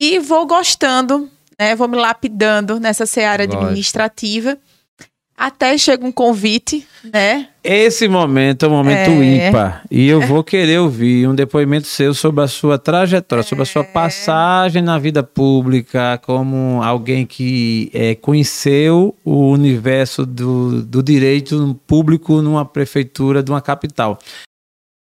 E 0.00 0.18
vou 0.18 0.44
gostando, 0.44 1.30
né? 1.58 1.74
Vou 1.76 1.88
me 1.88 1.96
lapidando 1.96 2.78
nessa 2.80 3.06
seara 3.06 3.44
Lógico. 3.44 3.62
administrativa. 3.64 4.56
Até 5.38 5.76
chega 5.76 6.02
um 6.06 6.10
convite, 6.10 6.86
né? 7.12 7.48
Esse 7.62 8.08
momento 8.08 8.64
é 8.64 8.68
um 8.68 8.72
momento 8.72 9.10
É. 9.10 9.48
ímpar. 9.48 9.84
E 9.90 10.08
eu 10.08 10.18
vou 10.22 10.42
querer 10.42 10.78
ouvir 10.80 11.28
um 11.28 11.34
depoimento 11.34 11.86
seu 11.86 12.14
sobre 12.14 12.42
a 12.42 12.48
sua 12.48 12.78
trajetória, 12.78 13.44
sobre 13.44 13.60
a 13.62 13.66
sua 13.66 13.82
É. 13.82 13.84
passagem 13.84 14.80
na 14.80 14.98
vida 14.98 15.22
pública, 15.22 16.18
como 16.24 16.82
alguém 16.82 17.26
que 17.26 17.90
é, 17.92 18.14
conheceu 18.14 19.14
o 19.22 19.50
universo 19.50 20.24
do, 20.24 20.80
do 20.82 21.02
direito 21.02 21.78
público 21.86 22.40
numa 22.40 22.64
prefeitura 22.64 23.42
de 23.42 23.50
uma 23.50 23.60
capital. 23.60 24.18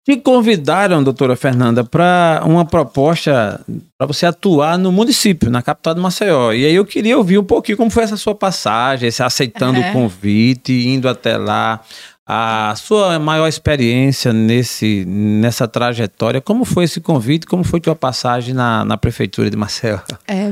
Te 0.03 0.17
convidaram, 0.17 1.03
doutora 1.03 1.35
Fernanda, 1.35 1.83
para 1.83 2.41
uma 2.43 2.65
proposta 2.65 3.63
para 3.99 4.07
você 4.07 4.25
atuar 4.25 4.75
no 4.77 4.91
município, 4.91 5.51
na 5.51 5.61
capital 5.61 5.93
de 5.93 6.01
Maceió. 6.01 6.51
E 6.53 6.65
aí 6.65 6.73
eu 6.73 6.83
queria 6.85 7.15
ouvir 7.15 7.37
um 7.37 7.43
pouquinho 7.43 7.77
como 7.77 7.91
foi 7.91 8.03
essa 8.03 8.17
sua 8.17 8.33
passagem, 8.33 9.09
aceitando 9.19 9.79
É. 9.79 9.89
o 9.91 9.93
convite, 9.93 10.73
indo 10.87 11.07
até 11.07 11.37
lá, 11.37 11.81
a 12.25 12.73
sua 12.77 13.19
maior 13.19 13.47
experiência 13.47 14.33
nesse, 14.33 15.05
nessa 15.05 15.67
trajetória. 15.67 16.41
Como 16.41 16.65
foi 16.65 16.85
esse 16.85 16.99
convite? 16.99 17.45
Como 17.45 17.63
foi 17.63 17.79
tua 17.79 17.95
passagem 17.95 18.55
na, 18.55 18.83
na 18.83 18.97
prefeitura 18.97 19.51
de 19.51 19.57
Maceió? 19.57 19.99
É, 20.27 20.47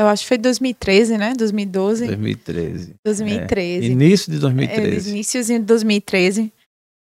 eu 0.00 0.06
acho 0.06 0.22
que 0.22 0.28
foi 0.28 0.38
2013, 0.38 1.18
né? 1.18 1.34
2012. 1.36 2.06
2013. 2.06 2.94
2013. 3.04 3.86
É, 3.86 3.90
início 3.90 4.30
de 4.30 4.38
É, 4.38 4.40
2013. 4.40 5.10
iníciozinho 5.10 5.58
de 5.60 5.66
2013. 5.66 6.50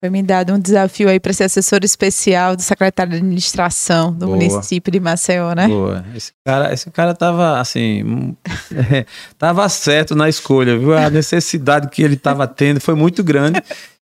Foi 0.04 0.10
me 0.10 0.22
dado 0.22 0.52
um 0.52 0.58
desafio 0.58 1.08
aí 1.08 1.18
para 1.18 1.32
ser 1.32 1.44
assessor 1.44 1.80
especial 1.82 2.54
do 2.54 2.60
secretário 2.60 3.12
de 3.12 3.16
administração 3.16 4.12
do 4.12 4.26
Boa. 4.26 4.36
município 4.36 4.92
de 4.92 5.00
Maceió, 5.00 5.54
né? 5.54 5.66
Boa. 5.66 6.04
Esse 6.14 6.30
cara, 6.46 6.74
esse 6.74 6.90
cara 6.90 7.14
tava 7.14 7.58
assim, 7.58 8.36
tava 9.38 9.66
certo 9.70 10.14
na 10.14 10.28
escolha, 10.28 10.78
viu? 10.78 10.92
A 10.92 11.08
necessidade 11.08 11.88
que 11.88 12.02
ele 12.02 12.16
tava 12.16 12.46
tendo 12.46 12.82
foi 12.82 12.94
muito 12.94 13.24
grande 13.24 13.62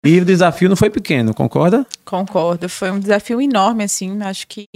e 0.04 0.20
o 0.20 0.24
desafio 0.26 0.68
não 0.68 0.76
foi 0.76 0.90
pequeno, 0.90 1.32
concorda? 1.32 1.86
Concordo. 2.04 2.68
Foi 2.68 2.90
um 2.90 3.00
desafio 3.00 3.40
enorme, 3.40 3.84
assim. 3.84 4.20
Acho 4.20 4.46
que 4.46 4.66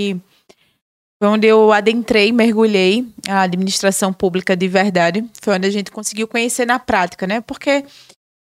foi 1.23 1.29
onde 1.29 1.47
eu 1.47 1.71
adentrei, 1.71 2.33
mergulhei 2.33 3.07
a 3.29 3.43
administração 3.43 4.11
pública 4.11 4.57
de 4.57 4.69
verdade. 4.69 5.23
Foi 5.43 5.55
onde 5.55 5.67
a 5.67 5.71
gente 5.71 5.91
conseguiu 5.91 6.27
conhecer 6.27 6.65
na 6.65 6.79
prática, 6.79 7.27
né? 7.27 7.43
Porque 7.43 7.85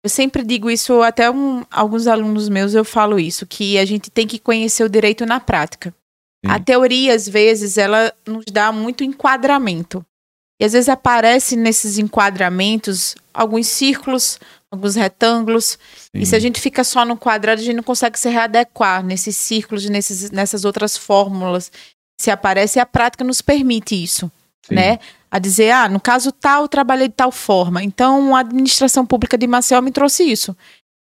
eu 0.04 0.10
sempre 0.10 0.44
digo 0.44 0.70
isso, 0.70 1.02
até 1.02 1.30
um- 1.30 1.64
alguns 1.70 2.06
alunos 2.06 2.48
meus 2.48 2.74
eu 2.74 2.84
falo 2.84 3.18
isso, 3.18 3.46
que 3.46 3.78
a 3.78 3.84
gente 3.84 4.10
tem 4.10 4.26
que 4.26 4.38
conhecer 4.38 4.84
o 4.84 4.88
direito 4.88 5.26
na 5.26 5.40
prática. 5.40 5.94
Sim. 6.44 6.52
A 6.52 6.60
teoria, 6.60 7.14
às 7.14 7.28
vezes, 7.28 7.76
ela 7.76 8.12
nos 8.26 8.44
dá 8.50 8.70
muito 8.70 9.02
enquadramento. 9.02 10.04
E 10.60 10.64
às 10.64 10.72
vezes 10.72 10.88
aparece 10.88 11.54
nesses 11.54 11.98
enquadramentos 11.98 13.14
alguns 13.32 13.68
círculos, 13.68 14.40
alguns 14.70 14.96
retângulos, 14.96 15.78
e 16.12 16.26
se 16.26 16.34
a 16.34 16.38
gente 16.40 16.60
fica 16.60 16.82
só 16.82 17.04
no 17.04 17.16
quadrado, 17.16 17.60
a 17.60 17.64
gente 17.64 17.76
não 17.76 17.82
consegue 17.82 18.18
se 18.18 18.28
readequar 18.28 19.04
nesses 19.04 19.36
círculos, 19.36 19.88
nesses, 19.88 20.30
nessas 20.32 20.64
outras 20.64 20.96
fórmulas. 20.96 21.70
Se 22.20 22.30
aparece, 22.30 22.80
a 22.80 22.86
prática 22.86 23.22
nos 23.22 23.40
permite 23.40 23.94
isso, 24.02 24.30
Sim. 24.66 24.74
né? 24.74 24.98
A 25.30 25.38
dizer, 25.38 25.70
ah, 25.70 25.88
no 25.88 26.00
caso 26.00 26.32
tal, 26.32 26.62
eu 26.62 26.68
trabalhei 26.68 27.08
de 27.08 27.14
tal 27.14 27.30
forma. 27.30 27.82
Então, 27.82 28.34
a 28.34 28.40
administração 28.40 29.04
pública 29.04 29.36
de 29.36 29.46
Maceió 29.46 29.80
me 29.82 29.90
trouxe 29.90 30.24
isso. 30.24 30.56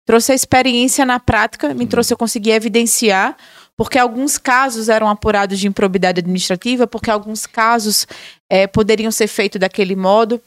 Trouxe 0.05 0.31
a 0.31 0.35
experiência 0.35 1.05
na 1.05 1.19
prática, 1.19 1.73
me 1.73 1.85
trouxe 1.85 2.13
eu 2.13 2.17
conseguir 2.17 2.51
evidenciar, 2.51 3.37
porque 3.77 3.97
alguns 3.97 4.37
casos 4.37 4.89
eram 4.89 5.07
apurados 5.07 5.59
de 5.59 5.67
improbidade 5.67 6.19
administrativa, 6.19 6.85
porque 6.85 7.09
alguns 7.09 7.45
casos 7.45 8.05
eh, 8.49 8.67
poderiam 8.67 9.11
ser 9.11 9.27
feitos 9.27 9.59
daquele 9.59 9.95
modo. 9.95 10.41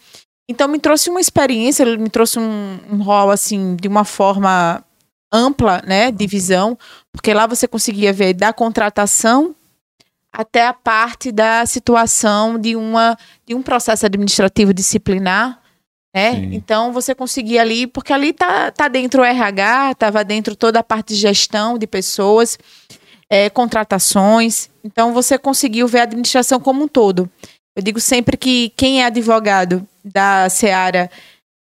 Então 0.48 0.68
me 0.68 0.78
trouxe 0.78 1.08
uma 1.08 1.20
experiência, 1.20 1.86
me 1.96 2.10
trouxe 2.10 2.38
um, 2.38 2.78
um 2.90 3.02
rol 3.02 3.30
assim 3.30 3.76
de 3.76 3.88
uma 3.88 4.04
forma 4.04 4.84
ampla, 5.32 5.80
né, 5.86 6.10
de 6.10 6.26
visão, 6.26 6.76
porque 7.10 7.32
lá 7.32 7.46
você 7.46 7.66
conseguia 7.66 8.12
ver 8.12 8.34
da 8.34 8.52
contratação 8.52 9.54
até 10.32 10.66
a 10.66 10.72
parte 10.72 11.30
da 11.30 11.66
situação 11.66 12.58
de 12.58 12.74
uma 12.74 13.18
de 13.46 13.54
um 13.54 13.62
processo 13.62 14.06
administrativo 14.06 14.72
disciplinar, 14.72 15.60
né? 16.14 16.32
Sim. 16.32 16.50
Então 16.54 16.92
você 16.92 17.14
conseguia 17.14 17.60
ali, 17.60 17.86
porque 17.86 18.12
ali 18.12 18.32
tá, 18.32 18.70
tá 18.70 18.88
dentro 18.88 19.22
o 19.22 19.24
RH, 19.24 19.92
estava 19.92 20.24
dentro 20.24 20.56
toda 20.56 20.80
a 20.80 20.82
parte 20.82 21.08
de 21.14 21.20
gestão 21.20 21.76
de 21.76 21.86
pessoas, 21.86 22.58
eh, 23.28 23.50
contratações. 23.50 24.70
Então 24.82 25.12
você 25.12 25.38
conseguiu 25.38 25.86
ver 25.86 26.00
a 26.00 26.04
administração 26.04 26.58
como 26.58 26.84
um 26.84 26.88
todo. 26.88 27.30
Eu 27.76 27.82
digo 27.82 28.00
sempre 28.00 28.36
que 28.36 28.70
quem 28.76 29.02
é 29.02 29.06
advogado 29.06 29.86
da 30.04 30.48
seara 30.48 31.10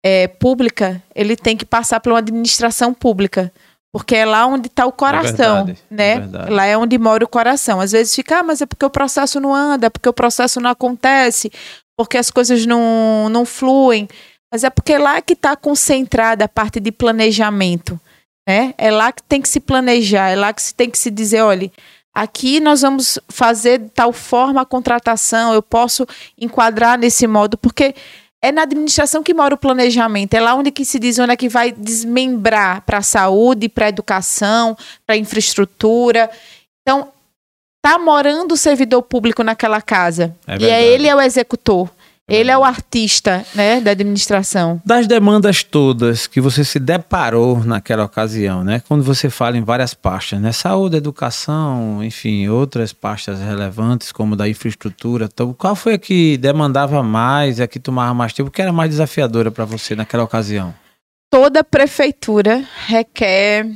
eh, 0.03 0.27
pública, 0.27 1.01
ele 1.15 1.35
tem 1.35 1.55
que 1.55 1.65
passar 1.65 1.99
por 1.99 2.11
uma 2.11 2.19
administração 2.19 2.93
pública. 2.93 3.51
Porque 3.93 4.15
é 4.15 4.25
lá 4.25 4.45
onde 4.45 4.67
está 4.67 4.85
o 4.85 4.91
coração, 4.91 5.65
verdade, 5.65 5.79
é 5.91 5.93
né? 5.93 6.19
verdade. 6.19 6.51
lá 6.51 6.65
é 6.65 6.77
onde 6.77 6.97
mora 6.97 7.25
o 7.25 7.27
coração. 7.27 7.81
Às 7.81 7.91
vezes 7.91 8.15
fica, 8.15 8.39
ah, 8.39 8.43
mas 8.43 8.61
é 8.61 8.65
porque 8.65 8.85
o 8.85 8.89
processo 8.89 9.39
não 9.39 9.53
anda, 9.53 9.87
é 9.87 9.89
porque 9.89 10.07
o 10.07 10.13
processo 10.13 10.61
não 10.61 10.69
acontece, 10.69 11.51
porque 11.97 12.17
as 12.17 12.31
coisas 12.31 12.65
não, 12.65 13.27
não 13.29 13.45
fluem. 13.45 14.07
Mas 14.51 14.63
é 14.63 14.69
porque 14.69 14.97
lá 14.97 15.21
que 15.21 15.33
está 15.33 15.57
concentrada 15.57 16.45
a 16.45 16.49
parte 16.49 16.79
de 16.79 16.91
planejamento. 16.91 17.99
Né? 18.47 18.73
É 18.77 18.89
lá 18.89 19.11
que 19.11 19.23
tem 19.23 19.41
que 19.41 19.49
se 19.49 19.59
planejar, 19.59 20.29
é 20.29 20.35
lá 20.35 20.53
que 20.53 20.61
se 20.61 20.73
tem 20.73 20.89
que 20.89 20.97
se 20.97 21.11
dizer, 21.11 21.41
olha, 21.41 21.71
aqui 22.13 22.59
nós 22.59 22.81
vamos 22.81 23.19
fazer 23.29 23.79
de 23.79 23.89
tal 23.89 24.11
forma 24.11 24.61
a 24.61 24.65
contratação, 24.65 25.53
eu 25.53 25.61
posso 25.61 26.07
enquadrar 26.37 26.97
nesse 26.97 27.27
modo, 27.27 27.57
porque 27.57 27.93
é 28.41 28.51
na 28.51 28.63
administração 28.63 29.21
que 29.21 29.33
mora 29.33 29.53
o 29.53 29.57
planejamento. 29.57 30.33
É 30.33 30.41
lá 30.41 30.55
onde 30.55 30.71
que 30.71 30.83
se 30.83 30.97
diz 30.97 31.19
onde 31.19 31.33
é 31.33 31.37
que 31.37 31.47
vai 31.47 31.71
desmembrar 31.71 32.81
para 32.81 32.97
a 32.97 33.01
saúde, 33.03 33.69
para 33.69 33.85
a 33.85 33.89
educação, 33.89 34.75
para 35.05 35.15
a 35.15 35.17
infraestrutura. 35.17 36.29
Então, 36.81 37.09
tá 37.81 37.99
morando 37.99 38.53
o 38.53 38.57
servidor 38.57 39.03
público 39.03 39.43
naquela 39.43 39.81
casa. 39.81 40.35
É 40.47 40.57
e 40.59 40.65
é 40.65 40.83
ele 40.83 41.07
é 41.07 41.15
o 41.15 41.21
executor. 41.21 41.89
Ele 42.31 42.49
é 42.49 42.57
o 42.57 42.63
artista, 42.63 43.45
né, 43.53 43.81
da 43.81 43.91
administração. 43.91 44.81
Das 44.85 45.05
demandas 45.05 45.65
todas 45.65 46.27
que 46.27 46.39
você 46.39 46.63
se 46.63 46.79
deparou 46.79 47.61
naquela 47.61 48.05
ocasião, 48.05 48.63
né? 48.63 48.81
Quando 48.87 49.03
você 49.03 49.29
fala 49.29 49.57
em 49.57 49.63
várias 49.65 49.93
pastas, 49.93 50.39
né? 50.39 50.53
Saúde, 50.53 50.95
educação, 50.95 52.01
enfim, 52.01 52.47
outras 52.47 52.93
pastas 52.93 53.41
relevantes, 53.41 54.13
como 54.13 54.33
da 54.33 54.47
infraestrutura. 54.47 55.25
Então, 55.25 55.51
qual 55.51 55.75
foi 55.75 55.95
a 55.95 55.97
que 55.97 56.37
demandava 56.37 57.03
mais, 57.03 57.59
a 57.59 57.67
que 57.67 57.81
tomava 57.81 58.13
mais 58.13 58.31
tempo, 58.31 58.49
que 58.49 58.61
era 58.61 58.71
mais 58.71 58.91
desafiadora 58.91 59.51
para 59.51 59.65
você 59.65 59.93
naquela 59.93 60.23
ocasião? 60.23 60.73
Toda 61.29 61.65
prefeitura 61.65 62.63
requer 62.87 63.69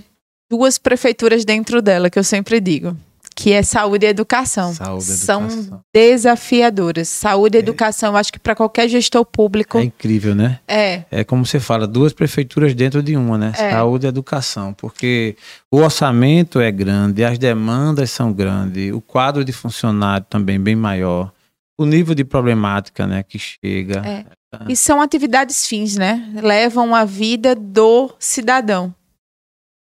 duas 0.50 0.78
prefeituras 0.78 1.44
dentro 1.44 1.82
dela, 1.82 2.10
que 2.10 2.18
eu 2.18 2.24
sempre 2.24 2.62
digo, 2.62 2.96
que 3.36 3.52
é 3.52 3.62
saúde 3.62 4.06
e 4.06 4.10
educação. 4.10 4.74
Saúde, 4.74 5.04
São 5.04 5.45
educação. 5.45 5.82
desafiadoras. 5.93 7.10
Saúde 7.10 7.58
e 7.58 7.60
educação, 7.60 8.13
eu 8.13 8.17
acho 8.17 8.32
que 8.32 8.39
para 8.39 8.56
qualquer 8.56 8.88
gestor 8.88 9.26
público 9.26 9.78
É 9.78 9.84
incrível, 9.84 10.34
né? 10.34 10.60
é. 10.67 11.04
É 11.12 11.24
como 11.24 11.45
você 11.45 11.60
fala, 11.60 11.86
duas 11.86 12.13
prefeituras 12.13 12.74
dentro 12.74 13.04
de 13.04 13.17
uma, 13.17 13.38
né? 13.38 13.52
É. 13.58 13.71
Saúde 13.71 14.06
e 14.06 14.10
educação, 14.10 14.74
porque 14.74 15.36
o 15.69 15.78
orçamento 15.78 16.60
é 16.62 16.71
grande, 16.71 17.24
as 17.26 17.38
demandas 17.38 18.10
são 18.10 18.32
grandes, 18.32 18.93
o 18.93 19.02
quadro 19.02 19.43
de 19.43 19.52
funcionário 19.52 20.26
também 20.30 20.60
bem 20.60 20.76
maior, 20.76 21.32
o 21.78 21.86
nível 21.86 22.15
de 22.15 22.24
problemática, 22.24 23.06
né, 23.06 23.21
que 23.21 23.38
chega. 23.38 24.02
É. 24.06 24.26
E 24.69 24.76
são 24.78 25.02
atividades 25.02 25.67
fins, 25.67 25.98
né? 25.98 26.32
Levam 26.41 26.95
a 26.95 27.04
vida 27.04 27.54
do 27.54 28.13
cidadão. 28.17 28.95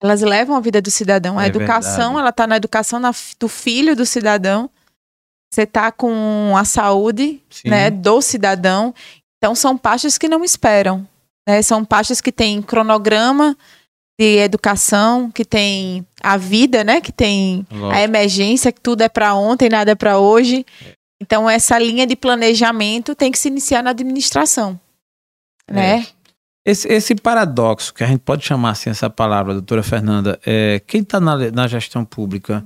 Elas 0.05 0.21
levam 0.21 0.55
a 0.55 0.59
vida 0.59 0.79
do 0.81 0.91
cidadão. 0.91 1.39
A 1.39 1.45
É 1.45 1.47
educação, 1.47 1.95
verdade. 1.97 2.19
ela 2.19 2.29
está 2.29 2.45
na 2.47 2.57
educação 2.57 2.99
na- 2.99 3.13
do 3.39 3.47
filho 3.47 3.95
do 3.95 4.05
cidadão. 4.05 4.69
Você 5.51 5.63
está 5.63 5.91
com 5.91 6.53
a 6.55 6.63
saúde, 6.63 7.41
Sim. 7.49 7.69
né, 7.69 7.89
do 7.89 8.21
cidadão. 8.21 8.93
Então 9.37 9.55
são 9.55 9.75
pastas 9.77 10.17
que 10.17 10.27
não 10.27 10.43
esperam, 10.43 11.07
né? 11.47 11.61
São 11.61 11.83
pastas 11.83 12.21
que 12.21 12.31
têm 12.31 12.61
cronograma 12.61 13.57
de 14.19 14.37
educação, 14.37 15.29
que 15.31 15.43
tem 15.43 16.05
a 16.21 16.37
vida, 16.37 16.83
né, 16.83 17.01
que 17.01 17.11
tem 17.11 17.65
a 17.71 17.75
Lógico. 17.75 17.99
emergência, 18.01 18.71
que 18.71 18.79
tudo 18.81 19.01
é 19.01 19.09
para 19.09 19.33
ontem, 19.33 19.69
nada 19.69 19.91
é 19.91 19.95
para 19.95 20.19
hoje. 20.19 20.65
Então, 21.21 21.49
essa 21.49 21.79
linha 21.79 22.05
de 22.05 22.15
planejamento 22.15 23.15
tem 23.15 23.31
que 23.31 23.37
se 23.39 23.47
iniciar 23.47 23.81
na 23.81 23.89
administração. 23.89 24.79
Né? 25.69 26.05
Esse, 26.65 26.87
esse 26.91 27.15
paradoxo, 27.15 27.93
que 27.93 28.03
a 28.03 28.07
gente 28.07 28.21
pode 28.21 28.43
chamar 28.43 28.71
assim 28.71 28.89
essa 28.89 29.09
palavra, 29.09 29.53
doutora 29.53 29.83
Fernanda, 29.83 30.39
é 30.45 30.81
quem 30.87 31.01
está 31.01 31.19
na, 31.19 31.51
na 31.51 31.67
gestão 31.67 32.03
pública, 32.03 32.65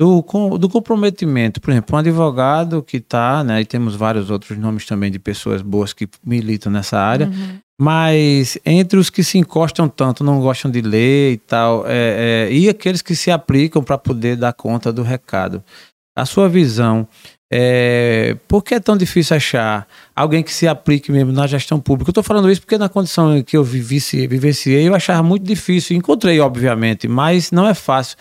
do, 0.00 0.22
do 0.58 0.68
comprometimento, 0.68 1.60
por 1.60 1.70
exemplo, 1.70 1.96
um 1.96 1.98
advogado 1.98 2.82
que 2.82 2.98
está, 2.98 3.42
né, 3.42 3.62
e 3.62 3.64
temos 3.64 3.94
vários 3.94 4.30
outros 4.30 4.56
nomes 4.58 4.84
também 4.84 5.10
de 5.10 5.18
pessoas 5.18 5.62
boas 5.62 5.92
que 5.92 6.08
militam 6.24 6.70
nessa 6.70 6.98
área, 6.98 7.28
Uhum. 7.28 7.58
Mas 7.78 8.58
entre 8.64 8.98
os 8.98 9.10
que 9.10 9.22
se 9.22 9.36
encostam 9.36 9.86
tanto, 9.88 10.24
não 10.24 10.40
gostam 10.40 10.70
de 10.70 10.80
ler 10.80 11.32
e 11.32 11.36
tal, 11.36 11.84
é, 11.86 12.46
é, 12.48 12.52
e 12.52 12.68
aqueles 12.68 13.02
que 13.02 13.14
se 13.14 13.30
aplicam 13.30 13.84
para 13.84 13.98
poder 13.98 14.36
dar 14.36 14.54
conta 14.54 14.90
do 14.90 15.02
recado. 15.02 15.62
A 16.16 16.24
sua 16.24 16.48
visão, 16.48 17.06
é, 17.52 18.36
por 18.48 18.62
que 18.62 18.74
é 18.74 18.80
tão 18.80 18.96
difícil 18.96 19.36
achar 19.36 19.86
alguém 20.14 20.42
que 20.42 20.52
se 20.52 20.66
aplique 20.66 21.12
mesmo 21.12 21.32
na 21.32 21.46
gestão 21.46 21.80
pública? 21.80 22.08
Eu 22.08 22.12
estou 22.12 22.24
falando 22.24 22.50
isso 22.50 22.60
porque 22.60 22.76
na 22.76 22.88
condição 22.88 23.42
que 23.42 23.56
eu 23.56 23.62
vivici, 23.62 24.26
vivenciei, 24.26 24.88
eu 24.88 24.94
achava 24.94 25.22
muito 25.22 25.44
difícil. 25.44 25.96
Encontrei, 25.96 26.40
obviamente, 26.40 27.06
mas 27.06 27.52
não 27.52 27.68
é 27.68 27.74
fácil. 27.74 28.16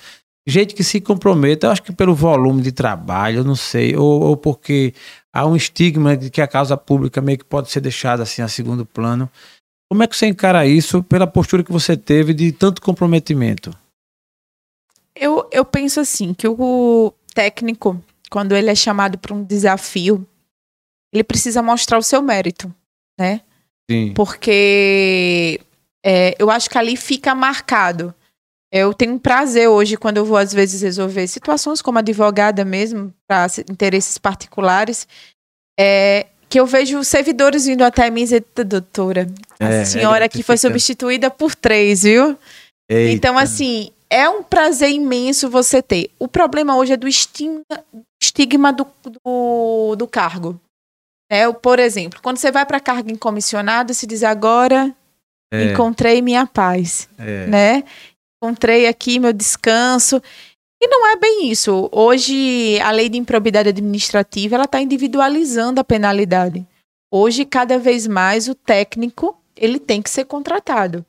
Gente 0.47 0.75
que 0.75 0.83
se 0.83 1.01
comprometa, 1.01 1.65
eu 1.65 1.71
acho 1.71 1.81
que 1.81 1.91
pelo 1.91 2.13
volume 2.13 2.61
de 2.61 2.71
trabalho, 2.71 3.39
eu 3.39 3.43
não 3.43 3.55
sei, 3.55 3.95
ou, 3.95 4.21
ou 4.21 4.37
porque 4.37 4.93
há 5.33 5.43
um 5.47 5.55
estigma 5.55 6.15
de 6.15 6.29
que 6.29 6.39
a 6.39 6.47
causa 6.47 6.77
pública 6.77 7.19
meio 7.19 7.39
que 7.39 7.45
pode 7.45 7.71
ser 7.71 7.81
deixada 7.81 8.21
assim 8.21 8.43
a 8.43 8.47
segundo 8.47 8.85
plano. 8.85 9.27
Como 9.89 10.03
é 10.03 10.07
que 10.07 10.15
você 10.15 10.27
encara 10.27 10.67
isso 10.67 11.01
pela 11.01 11.25
postura 11.25 11.63
que 11.63 11.71
você 11.71 11.97
teve 11.97 12.31
de 12.31 12.51
tanto 12.51 12.79
comprometimento? 12.79 13.71
Eu, 15.15 15.47
eu 15.51 15.65
penso 15.65 15.99
assim, 15.99 16.33
que 16.33 16.47
o 16.47 17.11
técnico, 17.33 17.99
quando 18.29 18.55
ele 18.55 18.69
é 18.69 18.75
chamado 18.75 19.17
para 19.17 19.33
um 19.33 19.43
desafio, 19.43 20.25
ele 21.13 21.23
precisa 21.23 21.61
mostrar 21.61 21.97
o 21.97 22.03
seu 22.03 22.21
mérito, 22.21 22.73
né? 23.19 23.41
Sim. 23.89 24.13
Porque 24.13 25.59
é, 26.05 26.35
eu 26.37 26.49
acho 26.49 26.69
que 26.69 26.77
ali 26.77 26.95
fica 26.97 27.33
marcado. 27.33 28.13
Eu 28.71 28.93
tenho 28.93 29.13
um 29.13 29.19
prazer 29.19 29.69
hoje, 29.69 29.95
quando 29.95 30.17
eu 30.17 30.25
vou, 30.25 30.37
às 30.37 30.51
vezes, 30.53 30.81
resolver 30.81 31.27
situações 31.27 31.81
como 31.81 31.99
advogada 31.99 32.65
mesmo, 32.65 33.13
para 33.27 33.47
interesses 33.69 34.17
particulares, 34.17 35.07
é, 35.79 36.25
que 36.49 36.59
eu 36.59 36.65
vejo 36.65 37.03
servidores 37.03 37.65
vindo 37.65 37.83
até 37.83 38.09
mim 38.09 38.21
e 38.21 38.23
dizer, 38.25 38.45
doutora, 38.65 39.27
a 39.59 39.65
é 39.65 39.85
senhora 39.85 40.25
aqui 40.25 40.43
foi 40.43 40.57
substituída 40.57 41.31
por 41.31 41.55
três, 41.55 42.03
viu? 42.03 42.37
Então, 42.89 43.35
Eita. 43.35 43.43
assim, 43.43 43.91
é 44.15 44.29
um 44.29 44.41
prazer 44.41 44.89
imenso 44.91 45.49
você 45.49 45.81
ter. 45.81 46.09
O 46.17 46.25
problema 46.25 46.77
hoje 46.77 46.93
é 46.93 46.97
do 46.97 47.05
estigma, 47.05 47.63
estigma 48.21 48.71
do, 48.71 48.87
do, 49.03 49.95
do 49.97 50.07
cargo. 50.07 50.57
É, 51.29 51.51
por 51.51 51.79
exemplo, 51.79 52.21
quando 52.21 52.37
você 52.37 52.49
vai 52.49 52.65
para 52.65 52.79
cargo 52.79 53.11
em 53.11 53.17
comissionado, 53.17 53.93
se 53.93 54.07
diz 54.07 54.23
agora 54.23 54.95
É, 55.51 55.65
encontrei 55.65 56.21
minha 56.21 56.47
paz, 56.47 57.09
é. 57.17 57.45
né? 57.47 57.83
Encontrei 58.37 58.87
aqui 58.87 59.19
meu 59.19 59.33
descanso. 59.33 60.21
E 60.81 60.87
não 60.87 61.07
é 61.07 61.17
bem 61.17 61.49
isso. 61.51 61.89
Hoje, 61.91 62.79
a 62.81 62.91
lei 62.91 63.09
de 63.09 63.17
improbidade 63.17 63.69
administrativa, 63.69 64.55
ela 64.55 64.65
está 64.65 64.81
individualizando 64.81 65.81
a 65.81 65.83
penalidade. 65.83 66.65
Hoje, 67.11 67.43
cada 67.43 67.77
vez 67.77 68.07
mais, 68.07 68.47
o 68.47 68.55
técnico, 68.55 69.37
ele 69.57 69.79
tem 69.79 70.01
que 70.01 70.09
ser 70.09 70.25
contratado. 70.25 71.05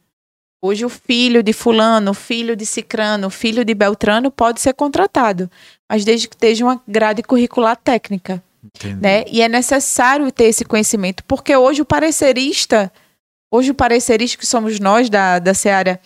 Hoje, 0.63 0.85
o 0.85 0.89
filho 0.89 1.43
de 1.43 1.53
fulano, 1.53 2.11
o 2.11 2.15
filho 2.15 2.57
de 2.57 2.65
cicrano, 2.65 3.29
o 3.29 3.31
filho 3.31 3.65
de 3.65 3.75
beltrano 3.75 4.31
pode 4.31 4.61
ser 4.61 4.75
contratado. 4.75 5.51
Mas 5.89 6.05
desde 6.05 6.29
que 6.29 6.35
esteja 6.35 6.65
uma 6.65 6.83
grade 6.89 7.23
curricular 7.23 7.77
técnica 7.77 8.43
Entendi. 8.75 9.01
né? 9.01 9.25
E 9.29 9.43
é 9.43 9.49
necessário 9.49 10.31
ter 10.33 10.45
esse 10.45 10.65
conhecimento, 10.65 11.23
porque 11.25 11.57
hoje 11.57 11.83
o 11.83 11.85
parecerista, 11.85 12.93
hoje 13.53 13.71
o 13.71 13.75
parecerista 13.75 14.39
que 14.39 14.47
somos 14.47 14.81
nós 14.81 15.09
da, 15.09 15.39
da 15.39 15.55
seara 15.55 16.01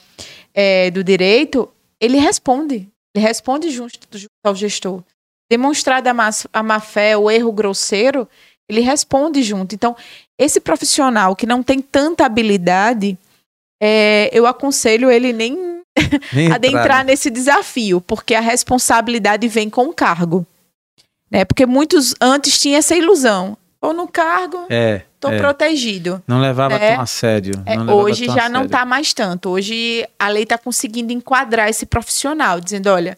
é, 0.52 0.90
do 0.90 1.02
direito, 1.02 1.68
ele 2.00 2.18
responde, 2.18 2.88
ele 3.14 3.24
responde 3.24 3.70
junto, 3.70 3.98
junto 4.12 4.30
ao 4.44 4.54
gestor. 4.54 5.02
Demonstrada 5.50 6.10
a 6.10 6.14
má, 6.14 6.30
a 6.52 6.62
má 6.62 6.80
fé, 6.80 7.16
o 7.16 7.30
erro 7.30 7.52
grosseiro, 7.52 8.28
ele 8.68 8.80
responde 8.80 9.42
junto. 9.42 9.74
Então, 9.74 9.96
esse 10.38 10.60
profissional 10.60 11.34
que 11.34 11.46
não 11.46 11.62
tem 11.62 11.80
tanta 11.80 12.24
habilidade, 12.24 13.18
é, 13.82 14.28
eu 14.32 14.46
aconselho 14.46 15.10
ele 15.10 15.32
nem 15.32 15.80
Nem 16.32 16.52
adentrar 16.52 16.82
entrar, 16.82 17.04
né? 17.04 17.12
nesse 17.12 17.30
desafio, 17.30 18.00
porque 18.00 18.34
a 18.34 18.40
responsabilidade 18.40 19.48
vem 19.48 19.68
com 19.68 19.86
o 19.86 19.92
cargo. 19.92 20.46
Né? 21.30 21.44
Porque 21.44 21.66
muitos 21.66 22.14
antes 22.20 22.60
tinham 22.60 22.78
essa 22.78 22.94
ilusão. 22.94 23.56
Ou 23.82 23.94
no 23.94 24.06
cargo, 24.06 24.66
É, 24.68 25.02
estou 25.14 25.32
é. 25.32 25.38
protegido. 25.38 26.22
não 26.26 26.38
levava 26.38 26.74
É. 26.74 26.94
tão 26.94 27.02
a 27.02 27.06
sério. 27.06 27.54
É, 27.64 27.78
hoje 27.80 28.26
já 28.26 28.46
não 28.48 28.60
sério. 28.60 28.66
está 28.66 28.84
mais 28.84 29.14
tanto. 29.14 29.48
Hoje 29.48 30.06
a 30.18 30.28
lei 30.28 30.42
está 30.42 30.58
conseguindo 30.58 31.12
enquadrar 31.14 31.68
esse 31.68 31.86
profissional, 31.86 32.60
dizendo: 32.60 32.88
olha, 32.90 33.16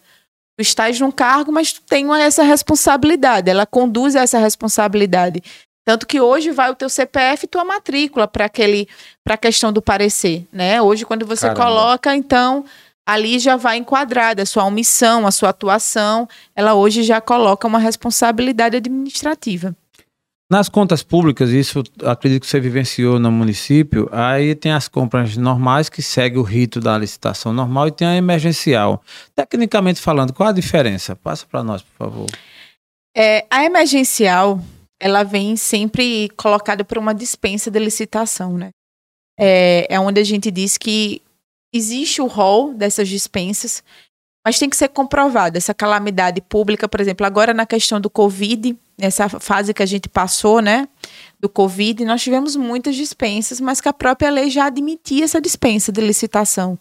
tu 0.57 0.61
estás 0.61 0.97
num 1.01 1.11
cargo, 1.11 1.51
mas 1.51 1.73
tu 1.73 1.81
tem 1.81 2.05
essa 2.21 2.43
responsabilidade. 2.43 3.49
Ela 3.49 3.65
conduz 3.65 4.15
a 4.15 4.21
essa 4.21 4.39
responsabilidade. 4.39 5.43
Tanto 5.85 6.07
que 6.07 6.21
hoje 6.21 6.51
vai 6.51 6.71
o 6.71 6.75
teu 6.75 6.89
CPF 6.89 7.45
e 7.45 7.47
tua 7.47 7.65
matrícula 7.65 8.27
para 8.27 8.45
aquele 8.45 8.87
para 9.23 9.35
a 9.35 9.37
questão 9.37 9.71
do 9.71 9.81
parecer, 9.81 10.47
né? 10.51 10.81
Hoje 10.81 11.05
quando 11.05 11.25
você 11.25 11.47
Caramba. 11.47 11.65
coloca, 11.65 12.15
então 12.15 12.63
ali 13.05 13.37
já 13.37 13.57
vai 13.57 13.77
enquadrada 13.77 14.43
a 14.43 14.45
sua 14.45 14.63
omissão, 14.63 15.27
a 15.27 15.31
sua 15.31 15.49
atuação, 15.49 16.27
ela 16.55 16.73
hoje 16.73 17.03
já 17.03 17.19
coloca 17.19 17.67
uma 17.67 17.79
responsabilidade 17.79 18.77
administrativa. 18.77 19.75
Nas 20.49 20.69
contas 20.69 21.01
públicas, 21.01 21.49
isso 21.49 21.83
acredito 22.03 22.43
que 22.43 22.47
você 22.47 22.59
vivenciou 22.59 23.17
no 23.17 23.31
município, 23.31 24.07
aí 24.11 24.53
tem 24.53 24.71
as 24.71 24.87
compras 24.87 25.35
normais 25.35 25.89
que 25.89 26.01
segue 26.01 26.37
o 26.37 26.43
rito 26.43 26.79
da 26.79 26.97
licitação 26.97 27.51
normal 27.51 27.87
e 27.87 27.91
tem 27.91 28.07
a 28.07 28.15
emergencial. 28.15 29.01
Tecnicamente 29.35 29.99
falando, 29.99 30.31
qual 30.31 30.49
a 30.49 30.51
diferença? 30.51 31.15
Passa 31.15 31.45
para 31.49 31.63
nós, 31.63 31.81
por 31.81 31.97
favor. 31.97 32.27
É, 33.15 33.45
a 33.49 33.65
emergencial, 33.65 34.59
ela 35.03 35.23
vem 35.23 35.55
sempre 35.55 36.29
colocada 36.37 36.83
por 36.85 36.97
uma 36.97 37.13
dispensa 37.13 37.69
de 37.69 37.77
licitação, 37.77 38.57
né? 38.57 38.69
É, 39.37 39.85
é 39.89 39.99
onde 39.99 40.21
a 40.21 40.23
gente 40.23 40.49
diz 40.49 40.77
que 40.77 41.21
existe 41.73 42.21
o 42.21 42.27
rol 42.27 42.73
dessas 42.73 43.09
dispensas 43.09 43.83
mas 44.45 44.59
tem 44.59 44.69
que 44.69 44.75
ser 44.75 44.89
comprovado. 44.89 45.57
Essa 45.57 45.73
calamidade 45.73 46.41
pública, 46.41 46.87
por 46.87 46.99
exemplo, 46.99 47.25
agora 47.25 47.53
na 47.53 47.65
questão 47.65 47.99
do 47.99 48.09
Covid, 48.09 48.77
nessa 48.97 49.29
fase 49.29 49.73
que 49.73 49.81
a 49.81 49.85
gente 49.85 50.09
passou, 50.09 50.61
né, 50.61 50.87
do 51.39 51.47
Covid, 51.47 52.03
nós 52.03 52.21
tivemos 52.21 52.55
muitas 52.55 52.95
dispensas, 52.95 53.61
mas 53.61 53.79
que 53.79 53.87
a 53.87 53.93
própria 53.93 54.29
lei 54.29 54.49
já 54.49 54.65
admitia 54.65 55.23
essa 55.23 55.39
dispensa 55.39 55.91
de 55.91 56.01
licitação, 56.01 56.77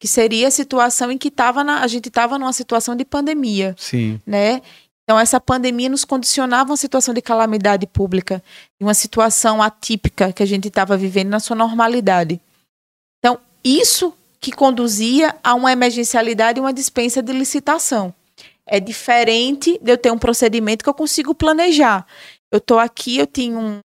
que 0.00 0.08
seria 0.08 0.48
a 0.48 0.50
situação 0.50 1.12
em 1.12 1.16
que 1.16 1.30
tava 1.30 1.62
na, 1.62 1.80
a 1.80 1.86
gente 1.86 2.08
estava 2.08 2.38
numa 2.38 2.52
situação 2.52 2.96
de 2.96 3.04
pandemia, 3.04 3.74
Sim. 3.78 4.20
né? 4.26 4.60
Então 5.06 5.20
essa 5.20 5.40
pandemia 5.40 5.88
nos 5.88 6.04
condicionava 6.04 6.70
a 6.70 6.72
uma 6.72 6.76
situação 6.76 7.14
de 7.14 7.22
calamidade 7.22 7.86
pública, 7.86 8.42
uma 8.80 8.92
situação 8.92 9.62
atípica 9.62 10.32
que 10.32 10.42
a 10.42 10.46
gente 10.46 10.66
estava 10.66 10.96
vivendo 10.96 11.28
na 11.28 11.38
sua 11.38 11.54
normalidade. 11.54 12.40
Então 13.20 13.38
isso 13.62 14.12
que 14.40 14.50
conduzia 14.50 15.36
a 15.44 15.54
uma 15.54 15.70
emergencialidade 15.70 16.58
e 16.58 16.60
uma 16.60 16.72
dispensa 16.72 17.22
de 17.22 17.32
licitação. 17.32 18.12
É 18.66 18.80
diferente 18.80 19.78
de 19.80 19.92
eu 19.92 19.96
ter 19.96 20.10
um 20.10 20.18
procedimento 20.18 20.82
que 20.82 20.90
eu 20.90 20.94
consigo 20.94 21.32
planejar. 21.32 22.04
Eu 22.50 22.58
estou 22.58 22.80
aqui, 22.80 23.16
eu 23.18 23.28
tenho 23.28 23.60
um 23.60 23.78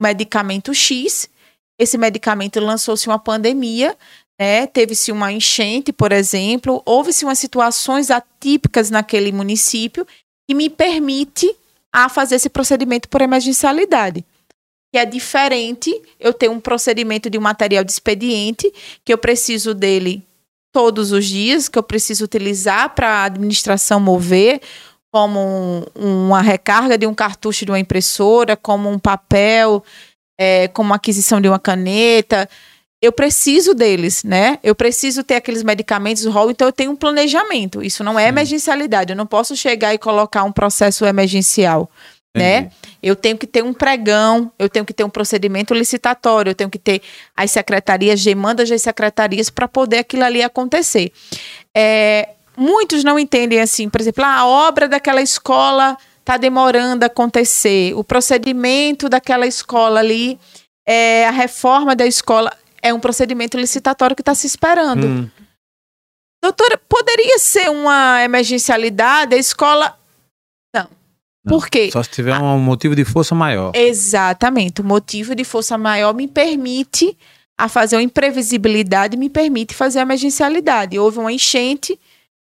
medicamento 0.00 0.74
X, 0.74 1.30
esse 1.78 1.96
medicamento 1.96 2.60
lançou-se 2.60 3.06
uma 3.06 3.18
pandemia, 3.18 3.96
né? 4.38 4.66
teve-se 4.66 5.10
uma 5.10 5.32
enchente, 5.32 5.94
por 5.94 6.12
exemplo, 6.12 6.82
houve-se 6.84 7.24
umas 7.24 7.38
situações 7.38 8.10
atípicas 8.10 8.90
naquele 8.90 9.32
município 9.32 10.06
que 10.48 10.54
me 10.54 10.70
permite 10.70 11.54
a 11.92 12.08
fazer 12.08 12.36
esse 12.36 12.48
procedimento 12.48 13.08
por 13.08 13.20
emergencialidade 13.20 14.24
que 14.92 14.98
é 14.98 15.04
diferente 15.04 15.90
eu 16.18 16.32
ter 16.32 16.48
um 16.48 16.60
procedimento 16.60 17.28
de 17.28 17.38
um 17.38 17.42
material 17.42 17.84
de 17.84 17.92
expediente, 17.92 18.72
que 19.04 19.12
eu 19.12 19.18
preciso 19.18 19.74
dele 19.74 20.22
todos 20.72 21.12
os 21.12 21.26
dias, 21.26 21.68
que 21.68 21.78
eu 21.78 21.82
preciso 21.82 22.24
utilizar 22.24 22.94
para 22.94 23.08
a 23.08 23.24
administração 23.24 24.00
mover, 24.00 24.60
como 25.12 25.40
um, 25.96 26.26
uma 26.26 26.40
recarga 26.40 26.96
de 26.96 27.06
um 27.06 27.14
cartucho 27.14 27.64
de 27.64 27.70
uma 27.70 27.78
impressora, 27.78 28.56
como 28.56 28.88
um 28.88 28.98
papel, 28.98 29.82
é, 30.38 30.68
como 30.68 30.94
aquisição 30.94 31.40
de 31.40 31.48
uma 31.48 31.58
caneta. 31.58 32.48
Eu 33.00 33.12
preciso 33.12 33.74
deles, 33.74 34.24
né? 34.24 34.58
Eu 34.62 34.74
preciso 34.74 35.22
ter 35.22 35.36
aqueles 35.36 35.62
medicamentos 35.62 36.24
rol, 36.24 36.50
então 36.50 36.66
eu 36.66 36.72
tenho 36.72 36.90
um 36.90 36.96
planejamento. 36.96 37.82
Isso 37.82 38.02
não 38.02 38.18
é 38.18 38.24
Sim. 38.24 38.28
emergencialidade. 38.28 39.12
Eu 39.12 39.16
não 39.16 39.26
posso 39.26 39.56
chegar 39.56 39.94
e 39.94 39.98
colocar 39.98 40.42
um 40.42 40.52
processo 40.52 41.04
emergencial 41.04 41.90
né? 42.38 42.70
Eu 43.02 43.14
tenho 43.16 43.36
que 43.36 43.46
ter 43.46 43.62
um 43.62 43.72
pregão, 43.72 44.50
eu 44.58 44.68
tenho 44.68 44.84
que 44.84 44.92
ter 44.92 45.04
um 45.04 45.10
procedimento 45.10 45.74
licitatório, 45.74 46.50
eu 46.50 46.54
tenho 46.54 46.70
que 46.70 46.78
ter 46.78 47.02
as 47.36 47.50
secretarias, 47.50 48.22
demandas 48.22 48.68
das 48.68 48.82
secretarias 48.82 49.50
para 49.50 49.68
poder 49.68 49.98
aquilo 49.98 50.24
ali 50.24 50.42
acontecer. 50.42 51.12
É, 51.76 52.30
muitos 52.56 53.04
não 53.04 53.18
entendem 53.18 53.60
assim, 53.60 53.88
por 53.88 54.00
exemplo, 54.00 54.24
ah, 54.24 54.38
a 54.38 54.46
obra 54.46 54.88
daquela 54.88 55.22
escola 55.22 55.96
está 56.20 56.36
demorando 56.36 57.04
a 57.04 57.06
acontecer, 57.06 57.94
o 57.94 58.04
procedimento 58.04 59.08
daquela 59.08 59.46
escola 59.46 60.00
ali, 60.00 60.38
é, 60.86 61.26
a 61.26 61.30
reforma 61.30 61.94
da 61.94 62.06
escola 62.06 62.52
é 62.88 62.94
um 62.94 63.00
procedimento 63.00 63.56
licitatório 63.56 64.16
que 64.16 64.22
está 64.22 64.34
se 64.34 64.46
esperando. 64.46 65.06
Hum, 65.06 65.30
Doutora, 66.42 66.80
poderia 66.88 67.38
ser 67.38 67.68
uma 67.68 68.22
emergencialidade, 68.22 69.34
a 69.34 69.38
escola. 69.38 69.98
Não. 70.74 70.88
não. 71.44 71.58
Por 71.58 71.68
quê? 71.68 71.90
Só 71.92 72.02
se 72.02 72.10
tiver 72.10 72.38
um 72.38 72.58
motivo 72.58 72.94
de 72.94 73.04
força 73.04 73.34
maior. 73.34 73.72
Exatamente. 73.74 74.80
O 74.80 74.84
motivo 74.84 75.34
de 75.34 75.44
força 75.44 75.76
maior 75.76 76.14
me 76.14 76.28
permite 76.28 77.16
a 77.58 77.68
fazer 77.68 77.96
uma 77.96 78.02
imprevisibilidade, 78.02 79.16
me 79.16 79.28
permite 79.28 79.74
fazer 79.74 79.98
a 79.98 80.02
emergencialidade. 80.02 80.96
Houve 80.96 81.18
uma 81.18 81.32
enchente, 81.32 81.98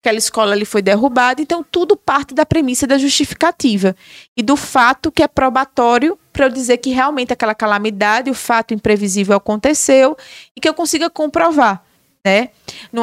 aquela 0.01 0.19
escola 0.19 0.53
ali 0.53 0.65
foi 0.65 0.81
derrubada, 0.81 1.43
então 1.43 1.65
tudo 1.69 1.97
parte 1.97 2.35
da 2.35 2.47
premissa 2.47 2.87
da 2.87 2.97
justificativa 2.97 3.97
e 4.37 4.43
do 4.45 4.57
fato 4.57 5.11
que 5.11 5.25
é 5.25 5.27
probatório 5.27 6.17
para 6.33 6.47
eu 6.47 6.49
dizer 6.51 6.79
que 6.79 6.91
realmente 6.91 7.33
aquela 7.33 7.55
calamidade, 7.55 8.31
o 8.31 8.35
fato 8.35 8.73
imprevisível 8.73 9.37
aconteceu 9.37 10.17
e 10.57 10.61
que 10.61 10.69
eu 10.69 10.75
consiga 10.75 11.11
comprovar, 11.11 11.83
né? 12.25 12.51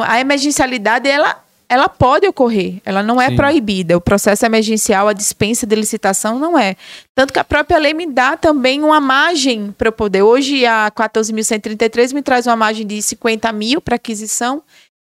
A 0.06 0.20
emergencialidade 0.20 1.08
ela 1.08 1.42
ela 1.70 1.88
pode 1.88 2.26
ocorrer, 2.26 2.82
ela 2.84 3.00
não 3.00 3.20
é 3.20 3.28
Sim. 3.28 3.36
proibida. 3.36 3.96
O 3.96 4.00
processo 4.00 4.44
emergencial, 4.44 5.06
a 5.06 5.12
dispensa 5.12 5.64
de 5.64 5.76
licitação 5.76 6.36
não 6.36 6.58
é. 6.58 6.74
Tanto 7.14 7.32
que 7.32 7.38
a 7.38 7.44
própria 7.44 7.78
lei 7.78 7.94
me 7.94 8.06
dá 8.08 8.36
também 8.36 8.82
uma 8.82 9.00
margem 9.00 9.70
para 9.78 9.86
eu 9.86 9.92
poder. 9.92 10.22
Hoje, 10.22 10.66
a 10.66 10.90
14.133 10.90 12.12
me 12.12 12.22
traz 12.22 12.48
uma 12.48 12.56
margem 12.56 12.84
de 12.84 13.00
50 13.00 13.52
mil 13.52 13.80
para 13.80 13.94
aquisição 13.94 14.64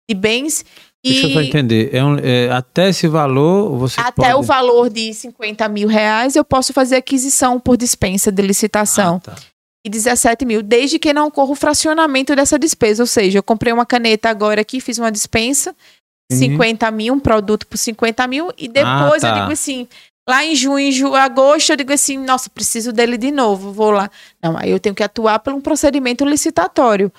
de 0.09 0.13
bens. 0.13 0.65
Deixa 1.03 1.27
eu 1.27 1.31
só 1.33 1.41
E 1.41 1.47
entender. 1.47 1.89
É 1.93 2.03
um- 2.03 2.17
é, 2.19 2.49
até 2.51 2.89
esse 2.89 3.07
valor, 3.07 3.77
você 3.77 3.99
até 3.99 4.11
pode... 4.11 4.33
o 4.35 4.41
valor 4.41 4.89
de 4.89 5.13
50 5.13 5.67
mil 5.69 5.87
reais 5.87 6.35
eu 6.35 6.43
posso 6.43 6.73
fazer 6.73 6.97
aquisição 6.97 7.59
por 7.59 7.77
dispensa 7.77 8.31
de 8.31 8.41
licitação. 8.41 9.21
Ah, 9.25 9.31
tá. 9.31 9.35
E 9.85 9.89
17 9.89 10.43
mil, 10.45 10.61
desde 10.61 10.99
que 10.99 11.13
não 11.13 11.27
ocorra 11.27 11.51
o 11.51 11.55
fracionamento 11.55 12.35
dessa 12.35 12.59
despesa. 12.59 13.01
Ou 13.01 13.07
seja, 13.07 13.37
eu 13.39 13.43
comprei 13.43 13.71
uma 13.71 13.85
caneta 13.85 14.29
agora 14.29 14.59
aqui, 14.59 14.81
fiz 14.81 14.97
uma 14.97 15.09
dispensa, 15.09 15.73
Sim. 16.29 16.37
50 16.51 16.91
mil, 16.91 17.13
um 17.13 17.19
produto 17.19 17.65
por 17.65 17.77
50 17.77 18.27
mil, 18.27 18.51
e 18.57 18.67
depois 18.67 19.23
Ah, 19.23 19.27
eu 19.29 19.33
tá. 19.33 19.39
digo 19.39 19.51
assim, 19.53 19.87
lá 20.29 20.43
em 20.43 20.53
junho, 20.53 20.91
ju- 20.91 21.15
agosto, 21.15 21.69
eu 21.69 21.77
digo 21.77 21.93
assim, 21.93 22.17
nossa, 22.17 22.49
preciso 22.49 22.91
dele 22.91 23.17
de 23.17 23.31
novo, 23.31 23.71
vou 23.71 23.89
lá. 23.89 24.11
Não, 24.43 24.57
aí 24.57 24.69
eu 24.69 24.79
tenho 24.81 24.93
que 24.93 25.01
atuar 25.01 25.39
por 25.39 25.53
um 25.53 25.61
procedimento 25.61 26.25
licitatório. 26.25 27.09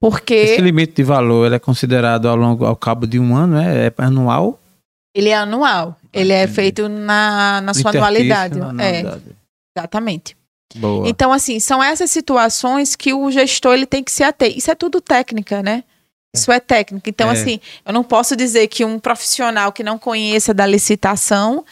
Porque 0.00 0.34
Esse 0.34 0.60
limite 0.60 0.94
de 0.94 1.02
valor 1.02 1.46
ele 1.46 1.54
é 1.56 1.58
considerado 1.58 2.28
ao 2.28 2.36
longo, 2.36 2.64
ao 2.64 2.76
cabo 2.76 3.06
de 3.06 3.18
um 3.18 3.34
ano, 3.34 3.56
é, 3.58 3.86
é 3.86 3.92
anual? 3.98 4.60
ele 5.14 5.30
é 5.30 5.34
anual. 5.34 5.96
Ele 6.12 6.32
é 6.32 6.42
Entendi. 6.42 6.54
feito 6.54 6.88
na, 6.88 7.62
na 7.62 7.72
sua 7.72 7.90
anualidade. 7.90 8.58
na 8.58 8.84
É, 8.84 9.02
exatamente. 9.76 10.36
Boa. 10.74 11.08
Então, 11.08 11.32
assim, 11.32 11.58
são 11.58 11.82
essas 11.82 12.10
situações 12.10 12.94
que 12.94 13.14
o 13.14 13.30
gestor 13.30 13.72
ele 13.72 13.86
tem 13.86 14.04
que 14.04 14.12
se 14.12 14.22
ater. 14.22 14.54
Isso 14.54 14.70
é 14.70 14.74
tudo 14.74 15.00
técnica, 15.00 15.62
né? 15.62 15.84
Isso 16.34 16.52
é 16.52 16.60
técnica. 16.60 17.08
Então, 17.08 17.30
É. 17.30 17.32
assim, 17.32 17.60
eu 17.86 17.94
não 17.94 18.04
posso 18.04 18.36
dizer 18.36 18.68
que 18.68 18.84
um 18.84 18.98
profissional 18.98 19.72
que 19.72 19.82
não 19.82 19.98
conheça 19.98 20.52
da 20.52 20.66
licitação 20.66 21.64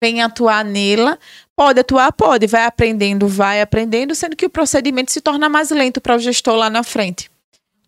venha 0.00 0.26
atuar 0.26 0.64
nela. 0.64 1.18
Pode 1.56 1.80
atuar, 1.80 2.12
pode, 2.12 2.46
vai 2.46 2.66
aprendendo, 2.66 3.26
vai 3.26 3.60
aprendendo, 3.60 4.14
sendo 4.14 4.36
que 4.36 4.46
o 4.46 4.50
procedimento 4.50 5.10
se 5.10 5.20
torna 5.20 5.48
mais 5.48 5.70
lento 5.70 6.00
para 6.00 6.14
o 6.14 6.20
gestor 6.20 6.54
lá 6.54 6.70
na 6.70 6.84
frente. 6.84 7.31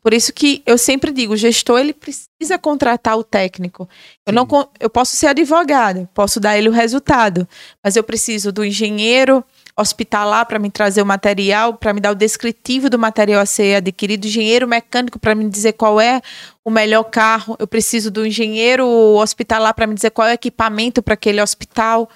Por 0.05 0.13
isso 0.13 0.35
que 0.35 0.63
eu 0.67 0.77
sempre 0.77 1.11
digo, 1.11 1.33
o 1.33 1.37
gestor 1.37 1.81
ele 1.81 1.95
precisa 1.95 2.59
contratar 2.61 3.17
o 3.17 3.25
técnico. 3.25 3.89
Eu 4.27 4.35
não 4.35 4.43
Sim. 4.43 4.49
con- 4.49 4.69
eu 4.79 4.91
posso 4.91 5.17
ser 5.17 5.29
advogada, 5.29 6.07
posso 6.13 6.39
dar 6.39 6.59
ele 6.59 6.69
o 6.69 6.73
resultado, 6.73 7.49
mas 7.83 7.97
eu 7.97 8.05
preciso 8.05 8.53
do 8.53 8.63
engenheiro 8.63 9.43
hospitalar 9.75 10.45
para 10.45 10.59
me 10.59 10.71
trazer 10.71 11.01
o 11.01 11.07
material, 11.07 11.73
para 11.73 11.95
me 11.95 12.01
dar 12.03 12.11
o 12.11 12.15
descritivo 12.15 12.91
do 12.91 12.99
material 12.99 13.41
a 13.41 13.47
ser 13.47 13.77
adquirido, 13.77 14.27
engenheiro 14.27 14.69
mecânico 14.69 15.19
para 15.19 15.35
me 15.35 15.49
dizer 15.49 15.73
qual 15.73 15.99
é 15.99 16.21
o 16.63 16.71
melhor 16.71 17.05
carro, 17.05 17.57
eu 17.59 17.67
preciso 17.67 18.11
do 18.11 18.27
engenheiro 18.27 18.87
hospitalar 18.87 19.73
para 19.73 19.87
me 19.87 19.95
dizer 19.95 20.11
qual 20.11 20.29
é 20.29 20.33
o 20.33 20.35
equipamento 20.35 21.03
para 21.03 21.15
aquele 21.15 21.41
hospital. 21.41 22.11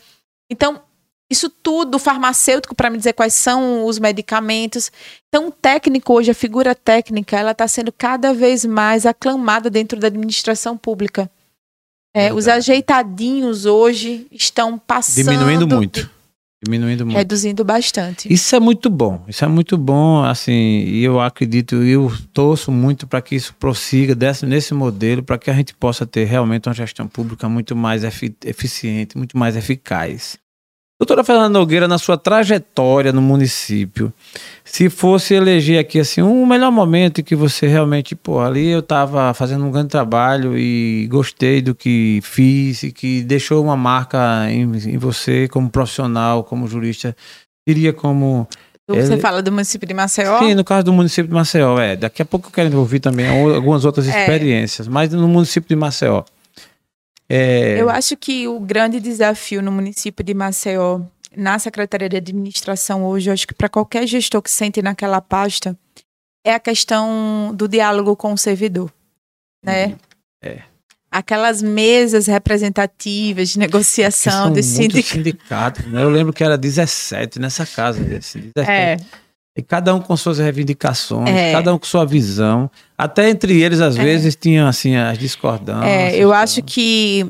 Então, 0.51 0.79
isso 1.31 1.51
tudo, 1.51 1.99
farmacêutico 1.99 2.75
para 2.75 2.89
me 2.91 2.97
dizer 2.97 3.13
quais 3.13 3.35
são 3.35 3.85
os 3.85 3.99
medicamentos. 3.99 4.91
Então, 5.29 5.49
o 5.49 5.53
técnico 5.53 6.13
hoje, 6.15 6.31
a 6.31 6.35
figura 6.35 6.75
técnica, 6.75 7.39
ela 7.39 7.51
está 7.51 7.69
sendo 7.69 7.93
cada 7.93 8.33
vez 8.33 8.65
mais 8.65 9.05
aclamada 9.05 9.69
dentro 9.69 9.99
da 10.01 10.07
administração 10.07 10.77
pública. 10.77 11.31
É, 12.17 12.33
os 12.33 12.49
ajeitadinhos 12.49 13.67
hoje 13.67 14.27
estão 14.33 14.79
passando. 14.79 15.27
Diminuindo 15.31 15.69
muito. 15.69 16.11
Diminuindo 16.65 17.05
muito. 17.07 17.17
Reduzindo 17.17 17.65
bastante. 17.65 18.33
Isso 18.33 18.57
é 18.57 18.59
muito 18.59 18.91
bom. 18.91 19.23
Isso 19.29 19.45
é 19.45 19.49
muito 19.49 19.77
bom, 19.79 20.25
assim, 20.25 20.53
e 20.53 21.05
eu 21.05 21.21
acredito, 21.21 21.77
eu 21.77 22.11
torço 22.33 22.73
muito 22.73 23.07
para 23.07 23.23
que 23.23 23.37
isso 23.37 23.55
prossiga 23.61 24.15
desse, 24.15 24.45
nesse 24.45 24.75
modelo, 24.75 25.23
para 25.23 25.39
que 25.39 25.51
a 25.51 25.55
gente 25.55 25.73
possa 25.75 26.05
ter 26.05 26.25
realmente 26.25 26.69
uma 26.69 26.75
gestão 26.75 27.07
pública 27.07 27.49
muito 27.49 27.77
mais 27.77 28.03
efi- 28.03 28.35
eficiente, 28.45 29.17
muito 29.17 29.39
mais 29.39 29.55
eficaz. 29.55 30.37
Doutora 31.01 31.23
Fernanda 31.23 31.49
Nogueira, 31.51 31.87
na 31.87 31.97
sua 31.97 32.19
trajetória 32.19 33.13
no 33.13 33.23
município, 33.23 34.13
se 34.65 34.91
fosse 34.91 35.33
eleger 35.33 35.79
aqui 35.79 36.01
assim, 36.01 36.23
um 36.23 36.45
melhor 36.45 36.73
momento 36.73 37.21
em 37.21 37.25
que 37.25 37.37
você 37.37 37.69
realmente, 37.69 38.17
pô, 38.17 38.41
ali 38.41 38.67
eu 38.69 38.81
estava 38.81 39.33
fazendo 39.33 39.65
um 39.65 39.71
grande 39.71 39.91
trabalho 39.91 40.59
e 40.59 41.07
gostei 41.09 41.63
do 41.63 41.73
que 41.73 42.19
fiz 42.25 42.83
e 42.83 42.91
que 42.91 43.23
deixou 43.23 43.63
uma 43.63 43.77
marca 43.77 44.51
em, 44.51 44.63
em 44.63 44.99
você 44.99 45.47
como 45.47 45.71
profissional, 45.71 46.43
como 46.43 46.67
jurista, 46.67 47.15
diria 47.67 47.93
como 47.93 48.49
Você 48.89 49.13
ele- 49.13 49.21
fala 49.23 49.41
do 49.41 49.53
município 49.53 49.87
de 49.87 49.95
Maceió? 49.95 50.41
Sim, 50.41 50.55
no 50.57 50.65
caso 50.65 50.83
do 50.87 50.93
município 50.93 51.29
de 51.29 51.35
Maceió, 51.35 51.79
é. 51.79 51.95
Daqui 51.95 52.23
a 52.23 52.25
pouco 52.25 52.49
eu 52.49 52.53
quero 52.53 52.77
ouvir 52.77 52.99
também 52.99 53.29
algumas 53.55 53.85
outras 53.85 54.09
É. 54.09 54.19
experiências, 54.23 54.89
mas 54.89 55.13
no 55.13 55.29
município 55.29 55.69
de 55.69 55.77
Maceió. 55.77 56.25
É, 57.31 57.81
Eu 57.81 57.91
acho 57.91 58.17
que 58.17 58.49
o 58.49 58.59
grande 58.59 59.01
desafio 59.01 59.61
no 59.63 59.71
município 59.71 60.25
de 60.25 60.33
Maceió, 60.33 61.01
na 61.37 61.59
Secretaria 61.59 62.09
de 62.09 62.17
Administração 62.17 63.05
hoje, 63.05 63.29
eu 63.29 63.35
acho 63.35 63.47
que 63.47 63.55
para 63.55 63.69
qualquer 63.69 64.07
gestor 64.07 64.41
que 64.41 64.51
sente 64.51 64.81
naquela 64.81 65.21
pasta, 65.21 65.77
é 66.45 66.55
a 66.55 66.59
questão 66.59 67.53
do 67.55 67.69
diálogo 67.69 68.17
com 68.17 68.33
o 68.33 68.39
servidor, 68.39 68.91
né? 69.65 69.97
É. 70.43 70.63
aquelas 71.11 71.61
mesas 71.61 72.27
representativas 72.27 73.51
de 73.51 73.59
negociação 73.59 74.53
dos 74.53 74.67
muitos 74.67 74.67
sindicatos. 74.67 75.11
sindicatos, 75.11 75.87
né? 75.87 76.03
Eu 76.03 76.11
lembro 76.11 76.33
que 76.33 76.45
era 76.45 76.57
17 76.57 77.39
nessa 77.39 77.67
casa. 77.67 78.03
Desse, 78.03 78.39
17. 78.55 78.71
É, 78.71 78.97
E 79.59 79.63
cada 79.63 79.93
um 79.93 80.01
com 80.01 80.17
suas 80.17 80.39
reivindicações, 80.39 81.29
É. 81.29 81.51
cada 81.53 81.75
um 81.75 81.79
com 81.79 81.85
sua 81.85 82.07
visão. 82.07 82.71
Até 82.97 83.29
entre 83.29 83.61
eles, 83.61 83.81
às 83.81 83.97
vezes, 83.97 84.37
tinham 84.37 84.69
assim 84.69 84.95
as 84.95 85.19
discordâncias. 85.19 85.85
é, 85.85 86.17
eu 86.17 86.31
tal. 86.31 86.39
acho 86.39 86.63
que 86.63 87.27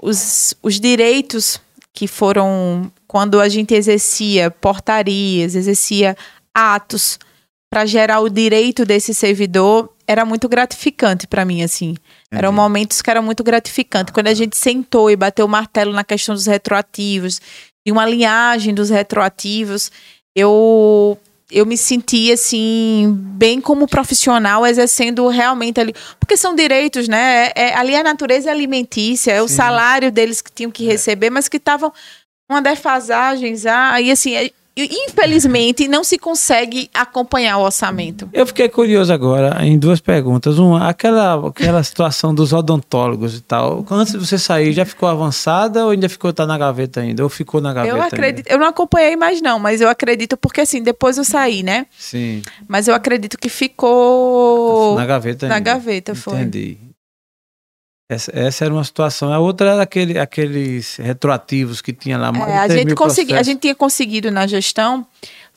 os, 0.00 0.54
os 0.62 0.78
direitos 0.78 1.60
que 1.92 2.06
foram 2.06 2.90
quando 3.08 3.40
a 3.40 3.48
gente 3.48 3.74
exercia 3.74 4.48
portarias, 4.50 5.54
exercia 5.56 6.16
atos 6.54 7.18
para 7.70 7.84
gerar 7.84 8.20
o 8.20 8.28
direito 8.30 8.84
desse 8.84 9.12
servidor, 9.12 9.90
era 10.06 10.24
muito 10.24 10.48
gratificante 10.48 11.26
para 11.26 11.44
mim, 11.44 11.62
assim. 11.62 11.96
Eram 12.30 12.50
Entendi. 12.50 12.56
momentos 12.62 13.02
que 13.02 13.10
eram 13.10 13.22
muito 13.22 13.42
gratificantes. 13.42 14.12
Quando 14.12 14.28
a 14.28 14.34
gente 14.34 14.56
sentou 14.56 15.10
e 15.10 15.16
bateu 15.16 15.46
o 15.46 15.48
martelo 15.48 15.92
na 15.92 16.04
questão 16.04 16.34
dos 16.34 16.46
retroativos, 16.46 17.40
de 17.84 17.90
uma 17.92 18.06
linhagem 18.06 18.72
dos 18.72 18.88
retroativos, 18.90 19.90
eu 20.34 21.18
eu 21.52 21.66
me 21.66 21.76
senti 21.76 22.32
assim 22.32 23.14
bem 23.34 23.60
como 23.60 23.86
profissional 23.86 24.66
exercendo 24.66 25.26
realmente 25.28 25.78
ali, 25.80 25.94
porque 26.18 26.36
são 26.36 26.54
direitos, 26.54 27.06
né? 27.08 27.48
É, 27.48 27.52
é- 27.68 27.74
ali 27.76 27.94
a 27.94 28.02
natureza 28.02 28.50
alimentícia, 28.50 29.30
é 29.32 29.42
o 29.42 29.48
Sim. 29.48 29.56
salário 29.56 30.10
deles 30.10 30.40
que 30.40 30.50
tinham 30.50 30.70
que 30.70 30.84
receber, 30.84 31.30
mas 31.30 31.48
que 31.48 31.58
estavam 31.58 31.92
uma 32.50 32.60
defasagem 32.62 33.56
já, 33.56 34.00
e 34.00 34.10
assim, 34.10 34.34
é- 34.34 34.50
infelizmente 34.76 35.86
não 35.86 36.02
se 36.02 36.18
consegue 36.18 36.88
acompanhar 36.94 37.58
o 37.58 37.62
orçamento. 37.62 38.28
Eu 38.32 38.46
fiquei 38.46 38.68
curioso 38.68 39.12
agora 39.12 39.64
em 39.64 39.78
duas 39.78 40.00
perguntas. 40.00 40.58
Uma, 40.58 40.88
aquela, 40.88 41.48
aquela 41.48 41.82
situação 41.84 42.34
dos 42.34 42.52
odontólogos 42.52 43.36
e 43.36 43.40
tal. 43.42 43.84
Antes 43.90 44.12
de 44.12 44.18
você 44.18 44.38
sair, 44.38 44.72
já 44.72 44.84
ficou 44.84 45.08
avançada 45.08 45.84
ou 45.84 45.90
ainda 45.90 46.08
ficou 46.08 46.32
tá 46.32 46.46
na 46.46 46.56
gaveta 46.56 47.00
ainda? 47.00 47.22
Ou 47.22 47.28
ficou 47.28 47.60
na 47.60 47.72
gaveta 47.72 47.94
Eu 47.94 48.02
ainda? 48.02 48.16
acredito, 48.16 48.46
eu 48.48 48.58
não 48.58 48.66
acompanhei 48.66 49.16
mais 49.16 49.42
não, 49.42 49.58
mas 49.58 49.80
eu 49.80 49.88
acredito 49.88 50.36
porque 50.36 50.62
assim, 50.62 50.82
depois 50.82 51.18
eu 51.18 51.24
saí, 51.24 51.62
né? 51.62 51.86
Sim. 51.98 52.42
Mas 52.66 52.88
eu 52.88 52.94
acredito 52.94 53.36
que 53.38 53.48
ficou 53.48 54.94
Na 54.96 55.06
gaveta 55.06 55.48
na 55.48 55.56
ainda. 55.56 55.72
gaveta, 55.72 56.14
foi. 56.14 56.34
Entendi. 56.40 56.78
Essa, 58.12 58.30
essa 58.34 58.64
era 58.64 58.74
uma 58.74 58.84
situação. 58.84 59.32
A 59.32 59.38
outra 59.38 59.72
era 59.72 59.82
aquele, 59.82 60.18
aqueles 60.18 60.96
retroativos 60.96 61.80
que 61.80 61.92
tinha 61.92 62.18
lá. 62.18 62.32
É, 62.48 62.58
a 62.58 62.66
3 62.66 62.80
gente 62.80 62.94
consegui, 62.94 63.34
a 63.34 63.42
gente 63.42 63.60
tinha 63.60 63.74
conseguido 63.74 64.30
na 64.30 64.46
gestão 64.46 65.06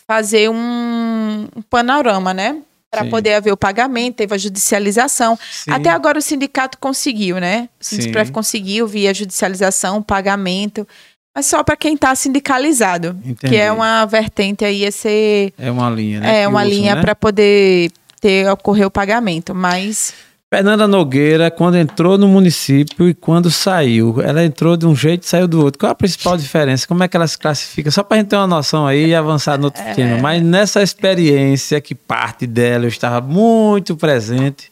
fazer 0.07 0.49
um, 0.49 1.47
um 1.55 1.61
panorama, 1.69 2.33
né? 2.33 2.57
Para 2.89 3.05
poder 3.05 3.33
haver 3.33 3.51
o 3.51 3.57
pagamento, 3.57 4.15
teve 4.15 4.33
a 4.33 4.37
judicialização. 4.37 5.37
Sim. 5.51 5.71
Até 5.71 5.89
agora 5.89 6.17
o 6.17 6.21
sindicato 6.21 6.77
conseguiu, 6.77 7.39
né? 7.39 7.67
O 7.81 7.83
Sim. 7.83 7.97
Sindicpref 7.97 8.31
conseguiu 8.31 8.87
via 8.87 9.13
judicialização, 9.13 10.01
pagamento, 10.01 10.87
mas 11.35 11.47
só 11.47 11.61
para 11.61 11.75
quem 11.75 11.95
está 11.95 12.15
sindicalizado, 12.15 13.09
Entendi. 13.25 13.53
que 13.53 13.57
é 13.57 13.69
uma 13.69 14.05
vertente 14.05 14.63
aí 14.63 14.89
ser 14.89 15.53
É 15.57 15.69
uma 15.69 15.89
linha, 15.89 16.21
né? 16.21 16.43
é 16.43 16.47
uma 16.47 16.63
linha 16.63 16.95
né? 16.95 17.01
para 17.01 17.13
poder 17.13 17.91
ter 18.21 18.49
ocorrer 18.49 18.87
o 18.87 18.91
pagamento, 18.91 19.53
mas 19.53 20.13
Fernanda 20.55 20.87
Nogueira, 20.87 21.51
quando 21.51 21.75
entrou 21.75 22.17
no 22.17 22.29
município 22.29 23.09
e 23.09 23.13
quando 23.13 23.51
saiu, 23.51 24.21
ela 24.21 24.41
entrou 24.41 24.77
de 24.77 24.85
um 24.87 24.95
jeito 24.95 25.23
e 25.23 25.27
saiu 25.27 25.49
do 25.49 25.61
outro. 25.61 25.77
Qual 25.77 25.91
a 25.91 25.95
principal 25.95 26.37
diferença? 26.37 26.87
Como 26.87 27.03
é 27.03 27.09
que 27.09 27.17
ela 27.17 27.27
se 27.27 27.37
classifica? 27.37 27.91
Só 27.91 28.03
para 28.03 28.15
a 28.15 28.19
gente 28.21 28.29
ter 28.29 28.37
uma 28.37 28.47
noção 28.47 28.87
aí 28.87 29.07
e 29.07 29.15
avançar 29.15 29.57
no 29.57 29.65
outro 29.65 29.81
É. 29.83 29.93
tema. 29.93 30.17
Mas 30.21 30.41
nessa 30.41 30.81
experiência, 30.81 31.81
que 31.81 31.93
parte 31.93 32.47
dela 32.47 32.85
eu 32.85 32.87
estava 32.87 33.19
muito 33.19 33.97
presente. 33.97 34.71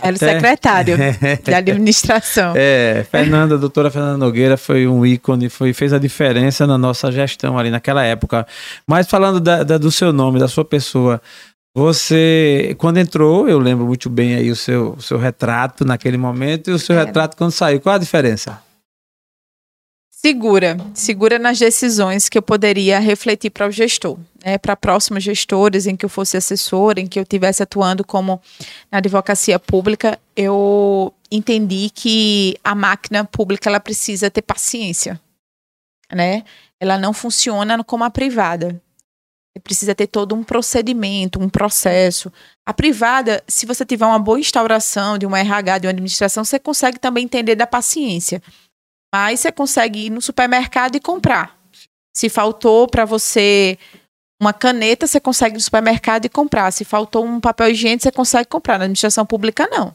era 0.00 0.12
o 0.12 0.16
Até- 0.16 0.34
secretário 0.34 0.96
de 1.42 1.54
administração. 1.54 2.52
É, 2.54 3.04
Fernanda, 3.10 3.56
a 3.56 3.58
doutora 3.58 3.90
Fernanda 3.90 4.18
Nogueira 4.18 4.56
foi 4.56 4.86
um 4.86 5.04
ícone, 5.04 5.48
foi, 5.48 5.72
fez 5.72 5.92
a 5.92 5.98
diferença 5.98 6.68
na 6.68 6.78
nossa 6.78 7.10
gestão 7.10 7.58
ali 7.58 7.70
naquela 7.70 8.04
época. 8.04 8.46
Mas 8.86 9.08
falando 9.08 9.40
da- 9.40 9.64
da- 9.64 9.78
do 9.78 9.90
seu 9.90 10.12
nome, 10.12 10.38
da 10.38 10.46
sua 10.46 10.64
pessoa, 10.64 11.20
você, 11.76 12.74
quando 12.78 12.96
entrou, 12.96 13.46
eu 13.46 13.58
lembro 13.58 13.84
muito 13.84 14.08
bem 14.08 14.34
aí 14.34 14.50
o 14.50 14.56
seu, 14.56 14.94
o 14.94 15.02
seu 15.02 15.18
retrato 15.18 15.84
naquele 15.84 16.16
momento 16.16 16.70
e 16.70 16.72
o 16.72 16.78
seu 16.78 16.98
É. 16.98 17.04
retrato 17.04 17.36
quando 17.36 17.50
saiu. 17.50 17.78
Qual 17.82 17.94
a 17.94 17.98
diferença? 17.98 18.62
segura, 20.10 20.76
segura 20.92 21.38
nas 21.38 21.56
decisões 21.58 22.28
que 22.28 22.36
eu 22.36 22.42
poderia 22.42 22.98
refletir 22.98 23.50
para 23.50 23.68
o 23.68 23.70
gestor, 23.70 24.18
né, 24.44 24.58
para 24.58 24.74
próximos 24.74 25.22
gestores 25.22 25.86
em 25.86 25.94
que 25.94 26.04
eu 26.04 26.08
fosse 26.08 26.36
assessora, 26.36 26.98
em 26.98 27.06
que 27.06 27.18
eu 27.18 27.22
estivesse 27.22 27.62
atuando 27.62 28.02
como 28.02 28.40
na 28.90 28.98
advocacia 28.98 29.56
pública, 29.58 30.18
eu 30.34 31.12
entendi 31.30 31.90
que 31.94 32.56
a 32.64 32.74
máquina 32.74 33.24
pública 33.24 33.68
ela 33.68 33.78
precisa 33.78 34.28
ter 34.28 34.42
paciência, 34.42 35.20
né? 36.10 36.42
Ela 36.80 36.98
não 36.98 37.12
funciona 37.12 37.84
como 37.84 38.02
a 38.02 38.10
privada. 38.10 38.80
Precisa 39.60 39.94
ter 39.94 40.06
todo 40.06 40.34
um 40.34 40.44
procedimento, 40.44 41.40
um 41.40 41.48
processo. 41.48 42.32
A 42.66 42.72
privada, 42.72 43.42
se 43.48 43.66
você 43.66 43.84
tiver 43.84 44.06
uma 44.06 44.18
boa 44.18 44.38
instauração 44.38 45.18
de 45.18 45.26
uma 45.26 45.38
RH, 45.38 45.78
de 45.78 45.86
uma 45.86 45.92
administração, 45.92 46.44
você 46.44 46.58
consegue 46.58 46.98
também 46.98 47.24
entender 47.24 47.54
da 47.54 47.66
paciência. 47.66 48.42
Mas 49.14 49.40
você 49.40 49.52
consegue 49.52 50.06
ir 50.06 50.10
no 50.10 50.20
supermercado 50.20 50.96
e 50.96 51.00
comprar. 51.00 51.56
Se 52.14 52.28
faltou 52.28 52.88
para 52.88 53.04
você 53.04 53.78
uma 54.40 54.52
caneta, 54.52 55.06
você 55.06 55.20
consegue 55.20 55.54
ir 55.54 55.58
no 55.58 55.62
supermercado 55.62 56.26
e 56.26 56.28
comprar. 56.28 56.70
Se 56.70 56.84
faltou 56.84 57.24
um 57.24 57.40
papel 57.40 57.70
higiênico, 57.70 58.02
você 58.02 58.12
consegue 58.12 58.48
comprar. 58.48 58.78
Na 58.78 58.84
administração 58.84 59.24
pública, 59.24 59.68
não. 59.70 59.94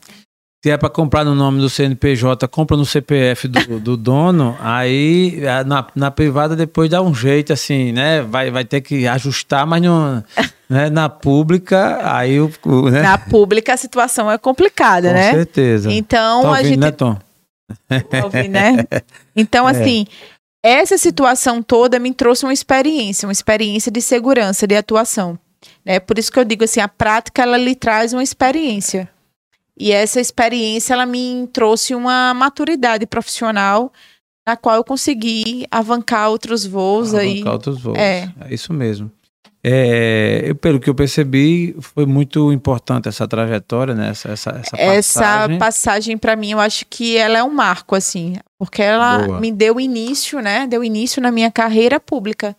Se 0.63 0.69
é 0.69 0.77
para 0.77 0.89
comprar 0.89 1.23
no 1.25 1.33
nome 1.33 1.59
do 1.59 1.67
CNPJ, 1.69 2.47
compra 2.47 2.77
no 2.77 2.85
CPF 2.85 3.47
do, 3.47 3.79
do 3.79 3.97
dono, 3.97 4.55
aí 4.59 5.41
a- 5.47 5.63
na, 5.63 5.87
na 5.95 6.11
privada 6.11 6.55
depois 6.55 6.87
dá 6.89 7.01
um 7.01 7.15
jeito 7.15 7.51
assim, 7.51 7.91
né? 7.91 8.21
Vai, 8.21 8.51
vai 8.51 8.63
ter 8.63 8.79
que 8.81 9.07
ajustar, 9.07 9.65
mas 9.65 9.81
no, 9.81 10.23
né? 10.69 10.89
na 10.91 11.09
pública, 11.09 11.99
aí 12.03 12.39
o. 12.39 12.51
né? 12.91 13.01
Na 13.01 13.17
pública, 13.17 13.73
a 13.73 13.77
situação 13.77 14.29
é 14.29 14.37
complicada, 14.37 15.07
Com 15.07 15.13
né? 15.15 15.31
certeza. 15.31 15.91
Então, 15.91 16.43
tá 16.43 16.47
a 16.47 16.51
ouvindo, 16.51 16.67
gente 16.67 16.79
né, 16.79 16.91
Tom? 16.91 17.17
ouve, 18.23 18.47
né? 18.47 18.85
Então, 19.35 19.67
É. 19.67 19.71
assim, 19.71 20.05
essa 20.63 20.95
situação 20.97 21.63
toda 21.63 21.97
me 21.97 22.13
trouxe 22.13 22.45
uma 22.45 22.53
experiência, 22.53 23.25
uma 23.27 23.31
experiência 23.31 23.91
de 23.91 23.99
segurança, 24.01 24.67
de 24.67 24.75
atuação. 24.75 25.39
Né? 25.83 25.99
Por 25.99 26.19
isso 26.19 26.31
que 26.31 26.37
eu 26.37 26.43
digo 26.45 26.63
assim, 26.65 26.81
a 26.81 26.87
prática, 26.87 27.41
ela 27.41 27.57
lhe 27.57 27.73
traz 27.73 28.13
uma 28.13 28.21
experiência. 28.21 29.09
E 29.77 29.91
essa 29.91 30.19
experiência, 30.19 30.93
ela 30.93 31.05
me 31.05 31.47
trouxe 31.51 31.95
uma 31.95 32.33
maturidade 32.33 33.05
profissional 33.05 33.91
na 34.45 34.55
qual 34.55 34.75
eu 34.75 34.83
consegui 34.83 35.65
avancar 35.71 36.29
outros 36.29 36.65
voos 36.65 37.13
aí. 37.13 37.41
Alavancar 37.41 37.53
outros 37.53 37.81
voos. 37.81 37.97
É. 37.97 38.31
É 38.41 38.53
isso 38.53 38.73
mesmo. 38.73 39.11
É, 39.63 40.41
eu, 40.45 40.55
pelo 40.55 40.79
que 40.79 40.89
eu 40.89 40.95
percebi, 40.95 41.75
foi 41.79 42.05
muito 42.07 42.51
importante 42.51 43.07
essa 43.07 43.27
trajetória, 43.27 43.93
né? 43.93 44.09
Essa, 44.09 44.29
essa, 44.29 44.49
essa 44.49 44.75
Essa 44.75 45.19
passagem. 45.21 45.59
passagem, 45.59 46.17
para 46.17 46.35
mim, 46.35 46.51
eu 46.51 46.59
acho 46.59 46.85
que 46.89 47.15
ela 47.15 47.37
é 47.37 47.43
um 47.43 47.53
marco, 47.53 47.95
assim, 47.95 48.37
porque 48.57 48.81
ela 48.81 49.19
Boa. 49.19 49.39
me 49.39 49.51
deu 49.51 49.79
início, 49.79 50.39
né? 50.39 50.65
Deu 50.65 50.83
início 50.83 51.21
na 51.21 51.31
minha 51.31 51.51
carreira 51.51 51.99
pública. 51.99 52.57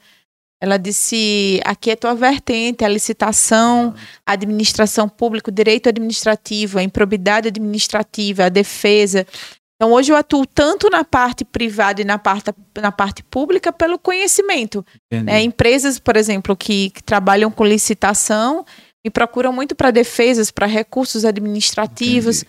Ela 0.63 0.77
disse: 0.77 1.61
aqui 1.65 1.91
é 1.91 1.97
tua 1.97 2.15
vertente, 2.15 2.85
a 2.85 2.89
licitação, 2.89 3.95
a 4.25 4.33
administração 4.33 5.09
pública, 5.09 5.51
o 5.51 5.55
direito 5.55 5.89
administrativo, 5.89 6.79
a 6.79 6.83
improbidade 6.85 7.49
administrativa, 7.49 8.45
a 8.45 8.49
defesa. 8.49 9.27
Então, 9.75 9.93
hoje 9.93 10.13
eu 10.13 10.17
atuo 10.17 10.47
tanto 10.47 10.89
na 10.89 11.03
parte 11.03 11.45
privada 11.45 12.01
e 12.01 12.05
na 12.05 12.17
parte, 12.17 12.53
na 12.81 12.93
parte 12.93 13.25
pública 13.25 13.73
pelo 13.73 13.99
conhecimento. 13.99 14.87
Né? 15.25 15.43
Empresas, 15.43 15.99
por 15.99 16.17
exemplo, 16.17 16.57
que, 16.57 16.91
que 16.91 17.03
trabalham 17.03 17.51
com 17.51 17.65
licitação 17.65 18.65
me 19.05 19.11
procuram 19.11 19.53
muito 19.53 19.75
para 19.75 19.91
defesas, 19.91 20.53
para 20.53 20.65
recursos 20.67 21.25
administrativos, 21.25 22.45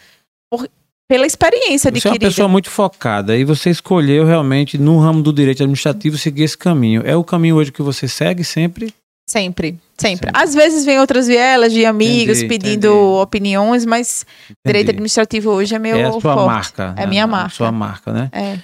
por- 0.51 0.69
pela 1.07 1.25
experiência 1.25 1.91
Você 1.91 2.07
é 2.07 2.11
uma 2.11 2.19
pessoa 2.19 2.47
muito 2.47 2.69
focada 2.69 3.35
e 3.37 3.43
você 3.43 3.69
escolheu 3.69 4.25
realmente 4.25 4.77
no 4.77 4.99
ramo 4.99 5.21
do 5.21 5.33
direito 5.33 5.61
administrativo 5.61 6.17
seguir 6.17 6.43
esse 6.43 6.57
caminho. 6.57 7.01
É 7.05 7.15
o 7.15 7.23
caminho 7.23 7.55
hoje 7.55 7.71
que 7.71 7.81
você 7.81 8.07
segue 8.07 8.43
sempre? 8.43 8.93
Sempre, 9.29 9.79
sempre. 9.97 10.27
Sempre. 10.27 10.31
Às 10.33 10.53
vezes 10.53 10.83
vem 10.85 10.99
outras 10.99 11.27
vielas 11.27 11.71
de 11.71 11.85
amigos 11.85 12.39
Entendi, 12.39 12.47
pedindo 12.47 12.87
entendi. 12.87 13.21
opiniões, 13.21 13.85
mas 13.85 14.25
direito 14.65 14.83
Entendi. 14.85 14.91
administrativo 14.91 15.49
hoje 15.51 15.73
é 15.75 15.79
meu 15.79 15.95
é 15.95 16.03
a 16.03 16.11
sua 16.11 16.21
forte. 16.21 16.45
marca. 16.45 16.93
É 16.97 17.01
né? 17.01 17.07
minha 17.07 17.23
A 17.23 17.27
marca. 17.27 17.55
sua 17.55 17.71
marca, 17.71 18.11
né? 18.11 18.29
É. 18.33 18.59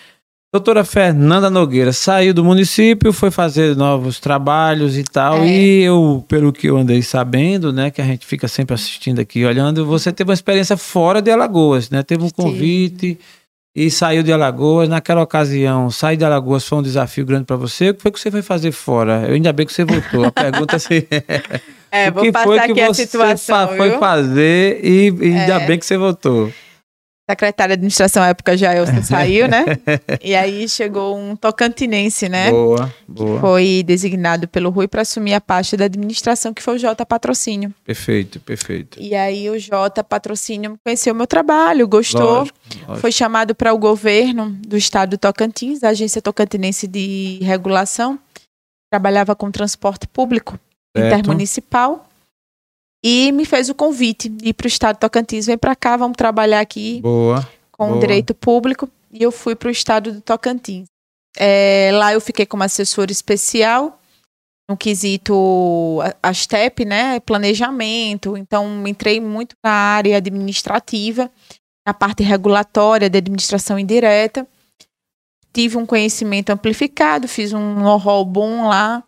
Doutora 0.52 0.84
Fernanda 0.84 1.47
Nogueira 1.47 1.93
saiu 1.93 2.34
do 2.34 2.43
município, 2.43 3.14
foi 3.14 3.30
fazer 3.30 3.76
novos 3.76 4.20
trabalhos 4.20 4.97
e 4.97 5.04
tal. 5.04 5.43
É. 5.43 5.47
E 5.47 5.82
eu, 5.84 6.26
pelo 6.28 6.52
que 6.52 6.66
eu 6.68 6.76
andei 6.78 7.04
sabendo, 7.04 7.72
né, 7.72 7.91
que 7.91 8.02
a 8.02 8.06
gente 8.06 8.26
fica 8.26 8.47
sempre 8.47 8.74
assistindo 8.74 9.20
aqui, 9.20 9.45
olhando, 9.45 9.86
você 9.86 10.12
teve 10.12 10.32
uma 10.32 10.34
experiência 10.34 10.76
fora 10.76 11.22
de 11.22 11.30
Alagoas, 11.30 11.91
né? 11.91 12.02
Teve 12.02 12.24
um 12.24 12.32
convite 12.32 13.20
e 13.76 13.91
saiu 13.91 14.24
de 14.24 14.34
Alagoas. 14.34 14.89
Naquela 14.89 15.22
ocasião, 15.22 15.91
sair 15.91 16.18
de 16.18 16.26
Alagoas 16.26 16.68
foi 16.68 16.80
um 16.80 16.84
desafio 16.84 17.28
grande 17.28 17.45
para 17.45 17.56
você. 17.56 17.91
O 17.91 17.93
que 17.93 18.02
foi 18.02 18.12
que 18.12 18.20
você 18.20 18.32
foi 18.32 18.41
fazer 18.41 18.72
fora? 18.72 19.26
Eu 19.28 19.36
ainda 19.36 19.54
bem 19.54 19.68
que 19.68 19.74
você 19.74 19.86
voltou. 19.86 20.26
A 20.26 20.32
pergunta 20.32 20.76
é 20.76 20.78
assim, 20.78 21.04
É, 21.91 22.10
o 22.10 22.14
vou 22.14 22.24
que 22.24 22.32
passar 22.32 22.45
foi 22.45 22.56
que 22.60 22.72
aqui 22.72 22.82
a 22.82 22.88
você 22.88 23.06
situação, 23.06 23.68
fa- 23.68 23.78
foi 23.78 23.89
viu? 23.91 24.00
fazer 24.00 24.80
e, 24.84 25.10
e 25.12 25.26
ainda 25.26 25.62
É. 25.62 25.68
bem 25.68 25.78
que 25.78 25.86
você 25.86 25.95
voltou. 25.95 26.52
Secretária 27.30 27.76
de 27.76 27.80
administração 27.80 28.24
à 28.24 28.28
época, 28.30 28.58
Jaelson, 28.58 29.04
saiu, 29.04 29.48
né? 29.48 29.66
E 30.24 30.36
aí 30.36 30.68
chegou 30.68 31.18
um 31.18 31.36
tocantinense, 31.36 32.28
né? 32.28 32.50
Boa, 32.50 32.94
boa. 33.08 33.40
Foi 33.40 33.84
designado 33.86 34.48
pelo 34.48 34.70
Rui 34.70 34.88
para 34.88 35.04
assumir 35.04 35.34
a 35.34 35.42
parte 35.42 35.78
da 35.78 35.86
administração, 35.86 36.54
que 36.54 36.62
foi 36.62 36.76
o 36.76 36.80
J 36.80 37.06
Patrocínio. 37.06 37.74
Perfeito, 37.86 38.40
perfeito. 38.40 38.98
E 39.00 39.16
aí 39.16 39.50
o 39.50 39.58
J 39.60 40.04
Patrocínio 40.04 40.78
conheceu 40.84 41.14
meu 41.14 41.28
trabalho, 41.28 41.88
gostou, 41.88 42.22
Lógico, 42.40 42.58
lógico. 42.88 42.98
foi 43.00 43.12
chamado 43.12 43.54
para 43.54 43.74
o 43.74 43.78
governo 43.78 44.50
do 44.68 44.76
estado 44.78 45.12
do 45.12 45.18
Tocantins, 45.18 45.84
a 45.84 45.90
Agência 45.90 46.22
Tocantinense 46.22 46.88
de 46.88 47.40
Regulação, 47.42 48.20
trabalhava 48.92 49.36
com 49.36 49.52
transporte 49.52 50.08
público 50.08 50.60
Certo. 50.98 51.08
intermunicipal 51.08 52.09
e 53.04 53.32
me 53.32 53.45
fez 53.45 53.70
o 53.70 53.76
convite 53.76 54.28
de 54.30 54.50
ir 54.50 54.54
para 54.54 54.66
o 54.66 54.68
estado 54.68 54.97
do 54.97 55.00
Tocantins, 55.00 55.45
vem 55.45 55.58
para 55.58 55.76
cá, 55.76 55.95
vamos 55.95 56.18
trabalhar 56.18 56.60
aqui 56.60 57.00
Boa. 57.02 57.47
com 57.72 57.86
o 57.86 57.89
boa. 57.89 58.00
direito 58.00 58.34
público 58.36 58.89
e 59.12 59.24
eu 59.24 59.32
fui 59.32 59.56
para 59.56 59.70
o 59.70 59.72
estado 59.72 60.12
do 60.12 60.22
Tocantins. 60.22 60.88
É, 61.38 61.91
lá 61.93 62.14
eu 62.14 62.20
fiquei 62.20 62.45
como 62.45 62.64
assessora 62.64 63.12
especial 63.12 64.00
no 64.70 64.76
quesito 64.78 66.00
a- 66.22 66.30
ASTEP, 66.30 66.86
né, 66.86 67.20
planejamento. 67.22 68.36
Então 68.38 68.86
entrei 68.88 69.20
muito 69.20 69.56
na 69.64 69.72
área 69.72 70.18
administrativa, 70.18 71.32
na 71.88 71.93
parte 71.93 72.22
regulatória 72.22 73.10
da 73.10 73.18
administração 73.18 73.80
indireta. 73.80 74.47
Tive 75.52 75.78
um 75.78 75.86
conhecimento 75.86 76.52
amplificado, 76.52 77.28
fiz 77.28 77.54
um 77.54 77.76
know-how 77.76 78.24
bom 78.24 78.68
lá 78.68 79.04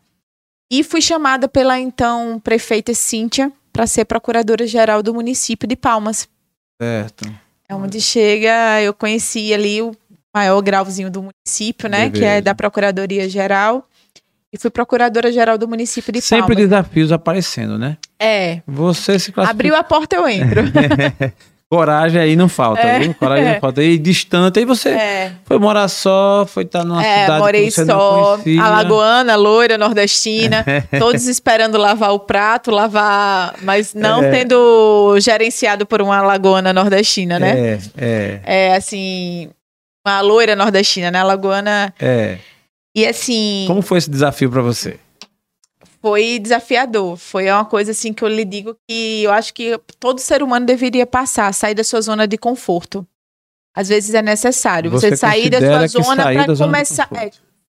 e 0.71 0.83
fui 0.83 1.01
chamada 1.01 1.47
pela 1.47 1.79
então 1.79 2.39
prefeita 2.39 2.93
Cíntia 2.93 3.51
para 3.71 3.87
ser 3.87 4.05
procuradora-geral 4.05 5.01
do 5.01 5.13
município 5.13 5.67
de 5.67 5.75
Palmas. 5.75 6.27
Certo. 6.81 7.31
É 7.67 7.75
onde 7.75 8.01
chega, 8.01 8.81
eu 8.81 8.93
conheci 8.93 9.53
ali 9.53 9.81
o 9.81 9.95
maior 10.33 10.61
grauzinho 10.61 11.09
do 11.09 11.23
município, 11.23 11.89
né? 11.89 12.09
Que 12.09 12.17
é 12.19 12.21
Beleza. 12.21 12.41
da 12.41 12.55
Procuradoria 12.55 13.29
Geral. 13.29 13.87
E 14.53 14.57
fui 14.57 14.69
procuradora-geral 14.69 15.57
do 15.57 15.65
município 15.67 16.11
de 16.11 16.21
Sempre 16.21 16.55
Palmas. 16.55 16.69
desafios 16.69 17.11
aparecendo, 17.13 17.77
né? 17.77 17.97
É. 18.19 18.61
Você 18.67 19.17
se 19.17 19.31
classifica. 19.31 19.49
Abriu 19.49 19.75
a 19.75 19.83
porta, 19.83 20.17
eu 20.17 20.27
entro. 20.27 20.61
Coragem 21.71 22.19
aí 22.21 22.35
não 22.35 22.49
falta, 22.49 22.81
É. 22.81 22.99
viu? 22.99 23.13
Coragem 23.13 23.45
não 23.53 23.59
falta. 23.61 23.81
E 23.81 23.97
distante, 23.97 24.59
aí 24.59 24.65
você 24.65 24.89
é. 24.89 25.31
foi 25.45 25.57
morar 25.57 25.87
só, 25.87 26.45
foi 26.45 26.63
estar 26.63 26.83
numa 26.83 27.01
É, 27.01 27.21
cidade 27.21 27.39
morei 27.39 27.63
que 27.65 27.71
você 27.71 27.85
só, 27.85 28.37
alagoana, 28.61 29.35
loira, 29.37 29.77
nordestina, 29.77 30.65
todos 30.99 31.25
esperando 31.27 31.77
lavar 31.77 32.11
o 32.11 32.19
prato, 32.19 32.71
lavar, 32.71 33.55
mas 33.61 33.93
não 33.93 34.21
É. 34.21 34.31
tendo 34.31 35.17
gerenciado 35.21 35.85
por 35.85 36.01
uma 36.01 36.17
alagoana 36.17 36.73
nordestina, 36.73 37.39
né? 37.39 37.57
É, 37.57 37.79
é, 37.97 38.39
É, 38.43 38.75
assim, 38.75 39.49
uma 40.05 40.19
loira 40.19 40.57
nordestina, 40.57 41.09
né? 41.09 41.19
Alagoana. 41.21 41.93
é. 42.01 42.37
E 42.93 43.07
assim. 43.07 43.63
Como 43.67 43.81
foi 43.81 43.99
esse 43.99 44.09
desafio 44.09 44.51
pra 44.51 44.61
você? 44.61 44.99
Foi 46.01 46.39
desafiador. 46.39 47.15
Foi 47.15 47.49
uma 47.49 47.63
coisa 47.63 47.91
assim 47.91 48.11
que 48.11 48.23
eu 48.23 48.27
lhe 48.27 48.43
digo 48.43 48.75
que 48.89 49.23
eu 49.23 49.31
acho 49.31 49.53
que 49.53 49.79
todo 49.99 50.19
ser 50.19 50.41
humano 50.41 50.65
deveria 50.65 51.05
passar, 51.05 51.53
sair 51.53 51.75
da 51.75 51.83
sua 51.83 52.01
zona 52.01 52.27
de 52.27 52.37
conforto. 52.37 53.05
Às 53.75 53.87
vezes 53.87 54.13
é 54.13 54.21
necessário 54.21 54.91
você, 54.91 55.11
Você 55.11 55.17
sair 55.17 55.49
da 55.49 55.87
sua 55.87 56.03
zona 56.03 56.23
para 56.23 56.57
começar, 56.57 57.07
é, 57.13 57.31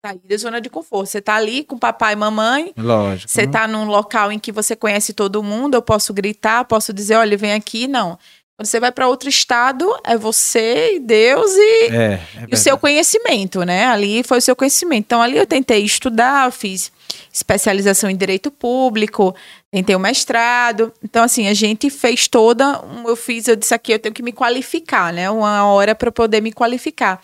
sair 0.05 0.19
da 0.27 0.37
zona 0.37 0.59
de 0.59 0.69
conforto. 0.69 1.05
Você 1.07 1.21
tá 1.21 1.35
ali 1.35 1.63
com 1.63 1.77
papai 1.77 2.13
e 2.13 2.15
mamãe, 2.17 2.73
Lógico. 2.75 3.31
você 3.31 3.45
né? 3.45 3.51
tá 3.51 3.67
num 3.67 3.85
local 3.85 4.31
em 4.31 4.39
que 4.39 4.51
você 4.51 4.75
conhece 4.75 5.13
todo 5.13 5.41
mundo, 5.41 5.75
eu 5.75 5.81
posso 5.81 6.13
gritar, 6.13 6.65
posso 6.65 6.91
dizer, 6.91 7.15
olha, 7.15 7.37
vem 7.37 7.53
aqui, 7.53 7.87
não. 7.87 8.17
Quando 8.57 8.67
você 8.67 8.79
vai 8.79 8.91
para 8.91 9.07
outro 9.07 9.27
estado, 9.27 9.85
é 10.03 10.17
você 10.17 10.95
e 10.95 10.99
Deus 10.99 11.51
e 11.51 11.87
É, 11.91 12.13
é 12.13 12.21
e 12.49 12.53
o 12.53 12.57
seu 12.57 12.77
conhecimento, 12.77 13.63
né? 13.63 13.85
Ali 13.85 14.23
foi 14.23 14.37
o 14.37 14.41
seu 14.41 14.55
conhecimento. 14.55 15.05
Então, 15.05 15.21
ali 15.21 15.37
eu 15.37 15.45
tentei 15.45 15.83
estudar, 15.83 16.47
eu 16.47 16.51
fiz 16.51 16.91
especialização 17.35 18.09
em 18.09 18.15
direito 18.15 18.49
público, 18.49 19.35
tentei 19.69 19.93
o 19.95 19.99
mestrado. 19.99 20.91
Então, 21.03 21.21
assim, 21.23 21.47
a 21.49 21.53
gente 21.53 21.89
fez 21.89 22.27
toda. 22.29 22.81
um- 22.85 23.07
Eu 23.09 23.15
fiz, 23.17 23.47
eu 23.47 23.55
disse 23.57 23.73
aqui, 23.73 23.91
eu 23.91 23.99
tenho 23.99 24.15
que 24.15 24.23
me 24.23 24.31
qualificar, 24.31 25.11
né? 25.11 25.29
Uma 25.29 25.65
hora 25.65 25.93
para 25.93 26.11
poder 26.11 26.41
me 26.41 26.53
qualificar. 26.53 27.21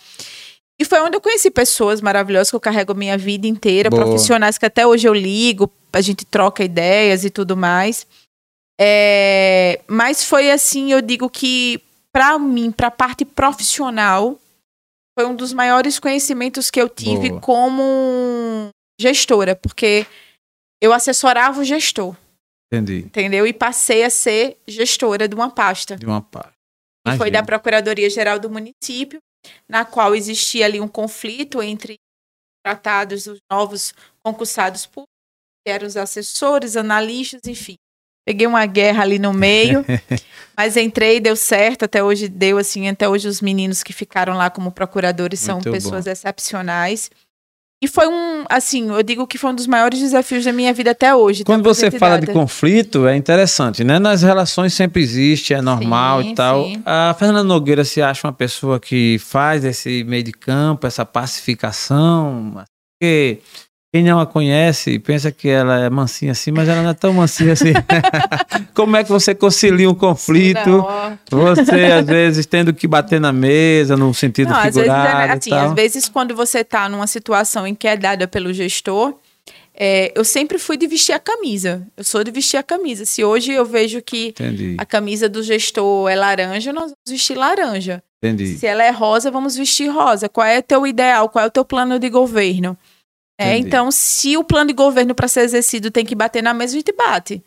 E 0.80 0.84
foi 0.84 1.00
onde 1.00 1.16
eu 1.16 1.22
conheci 1.22 1.50
pessoas 1.50 2.02
maravilhosas 2.02 2.50
que 2.50 2.56
eu 2.56 2.60
carrego 2.60 2.92
a 2.92 2.96
minha 2.96 3.18
vida 3.18 3.48
inteira, 3.48 3.90
Boa. 3.90 4.04
profissionais 4.04 4.58
que 4.58 4.66
até 4.66 4.86
hoje 4.86 5.08
eu 5.08 5.14
ligo, 5.14 5.72
a 5.94 6.02
gente 6.02 6.26
troca 6.26 6.64
ideias 6.64 7.24
e 7.24 7.30
tudo 7.30 7.56
mais. 7.56 8.06
É, 8.80 9.80
mas 9.88 10.24
foi 10.24 10.52
assim, 10.52 10.92
eu 10.92 11.02
digo 11.02 11.30
que 11.30 11.80
para 12.12 12.38
mim, 12.40 12.72
para 12.72 12.88
a 12.88 12.92
parte 12.92 13.24
profissional, 13.24 14.38
foi 15.18 15.26
um 15.28 15.36
dos 15.36 15.54
maiores 15.54 16.00
conhecimentos 16.00 16.70
que 16.72 16.82
eu 16.82 16.90
tive 16.90 17.30
Boa. 17.30 17.42
como 17.42 18.70
gestora, 19.02 19.56
porque 19.56 20.06
eu 20.82 20.94
assessorava 20.94 21.60
o 21.60 21.64
gestor, 21.64 22.16
Entendi. 22.72 23.06
entendeu? 23.06 23.46
E 23.46 23.54
passei 23.54 24.04
a 24.04 24.10
ser 24.10 24.58
gestora 24.68 25.28
de 25.28 25.36
uma 25.36 25.50
pasta. 25.50 25.96
De 25.96 26.06
uma 26.06 26.22
parte. 26.22 26.54
E 27.08 27.18
foi 27.18 27.32
da. 27.32 27.44
Procuradoria 27.44 28.10
Geral 28.10 28.40
do 28.40 28.50
município, 28.50 29.20
na 29.68 29.84
qual 29.84 30.16
existia 30.16 30.66
ali 30.66 30.80
um 30.80 30.88
conflito 30.88 31.62
entre 31.62 31.98
tratados 32.64 33.26
os 33.26 33.40
novos 33.52 33.94
concursados 34.24 34.86
públicos, 34.86 35.10
que 35.66 35.72
eram 35.72 35.88
os 35.88 35.98
assessores, 35.98 36.78
analistas, 36.78 37.42
enfim. 37.48 37.76
Peguei 38.24 38.46
uma 38.46 38.66
guerra 38.68 39.02
ali 39.02 39.18
no 39.18 39.34
meio, 39.34 39.84
mas 40.56 40.78
entrei, 40.78 41.20
deu 41.20 41.36
certo, 41.36 41.86
até 41.86 42.04
hoje 42.04 42.28
deu 42.28 42.60
assim, 42.60 42.88
até 42.88 43.10
hoje 43.10 43.28
os 43.28 43.42
meninos 43.42 43.82
que 43.82 43.92
ficaram 43.92 44.38
lá 44.38 44.50
como 44.50 44.72
procuradores 44.72 45.40
são 45.40 45.56
Muito 45.56 45.72
pessoas 45.72 46.06
excepcionais. 46.06 47.10
E 47.84 47.88
foi 47.88 48.08
um, 48.08 48.46
assim, 48.48 48.90
eu 48.90 49.02
digo 49.02 49.26
que 49.26 49.40
foi 49.40 49.50
um 49.50 49.56
dos 49.56 49.66
maiores 49.66 50.00
desafios 50.00 50.46
da 50.46 50.54
minha 50.54 50.72
vida 50.72 50.92
até 50.92 51.16
hoje. 51.16 51.44
Quando 51.44 51.64
você 51.64 51.90
fala 51.90 52.20
de 52.20 52.28
conflito, 52.28 53.08
é 53.08 53.16
interessante, 53.16 53.84
né? 53.84 53.98
Nas 53.98 54.22
relações 54.22 54.74
sempre 54.76 55.02
existe, 55.02 55.56
é 55.56 55.62
normal 55.64 56.22
Sim, 56.22 56.30
e 56.32 56.36
tal. 56.36 56.64
sim. 56.66 56.84
A 56.86 57.16
Fernanda 57.18 57.44
Nogueira 57.44 57.84
se 57.84 58.00
acha 58.00 58.28
uma 58.28 58.34
pessoa 58.34 58.80
que 58.80 59.18
faz 59.20 59.66
esse 59.66 60.04
meio 60.04 60.22
de 60.22 60.32
campo, 60.32 60.86
essa 60.86 61.04
pacificação, 61.04 62.64
porque 63.00 63.40
quem 63.94 64.06
não 64.06 64.22
a 64.22 64.26
conhece 64.26 64.98
pensa 65.00 65.32
que 65.34 65.50
ela 65.50 65.80
é 65.82 65.90
mansinha 65.90 66.32
assim, 66.32 66.50
mas 66.50 66.70
ela 66.70 66.82
não 66.82 66.92
é 66.92 66.94
tão 66.94 67.14
mansinha 67.14 67.52
assim. 67.52 67.74
Como 68.74 68.96
é 68.96 69.04
que 69.04 69.10
você 69.10 69.36
concilia 69.36 69.90
um 69.90 69.94
conflito? 69.94 70.86
Você, 71.30 71.92
às 71.92 72.06
vezes, 72.06 72.46
tendo 72.46 72.74
que 72.74 72.88
bater 72.88 73.20
na 73.20 73.34
mesa, 73.34 73.98
no 73.98 74.14
sentido 74.14 74.50
Não, 74.50 74.56
às 74.56 74.64
vezes, 74.64 74.78
é, 74.78 74.82
figurado 74.84 75.34
assim, 75.34 75.50
tal. 75.50 75.68
às 75.68 75.74
vezes 75.74 76.08
quando 76.08 76.34
você 76.34 76.60
está 76.60 76.88
numa 76.88 77.06
situação 77.06 77.68
em 77.68 77.76
que 77.76 77.86
é 77.86 77.98
dada 77.98 78.30
pelo 78.30 78.54
gestor, 78.54 79.14
é, 79.76 80.14
eu 80.16 80.24
sempre 80.24 80.58
fui 80.58 80.78
de 80.78 80.88
vestir 80.88 81.12
a 81.12 81.20
camisa. 81.20 81.86
Eu 81.98 82.06
sou 82.06 82.24
de 82.24 82.32
vestir 82.32 82.56
a 82.56 82.64
camisa. 82.64 83.06
Se 83.06 83.26
hoje 83.26 83.52
eu 83.52 83.66
vejo 83.66 84.02
que 84.02 84.28
Entendi, 84.28 84.76
a 84.78 84.86
camisa 84.86 85.28
do 85.28 85.44
gestor 85.44 86.10
é 86.10 86.16
laranja, 86.16 86.72
nós 86.72 86.84
vamos 86.84 86.96
vestir 87.10 87.38
laranja. 87.38 88.02
entendi. 88.24 88.58
Se 88.58 88.66
ela 88.66 88.86
é 88.86 88.92
rosa, 88.92 89.30
vamos 89.30 89.58
vestir 89.58 89.90
rosa. 89.90 90.30
Qual 90.30 90.48
é 90.48 90.60
o 90.60 90.64
teu 90.64 90.88
ideal? 90.88 91.28
Qual 91.28 91.44
é 91.44 91.48
o 91.48 91.52
teu 91.52 91.66
plano 91.66 92.00
de 92.00 92.10
governo? 92.10 92.78
É, 93.42 93.54
Entendi. 93.54 93.68
então, 93.68 93.92
se 93.92 94.38
o 94.38 94.44
plano 94.44 94.68
de 94.68 94.74
governo 94.74 95.16
para 95.16 95.28
ser 95.28 95.42
exercido 95.42 95.90
tem 95.92 96.06
que 96.06 96.16
bater 96.16 96.42
na 96.44 96.54
mesa, 96.54 96.74
a 96.76 96.78
gente 96.78 96.92
bate. 96.94 97.44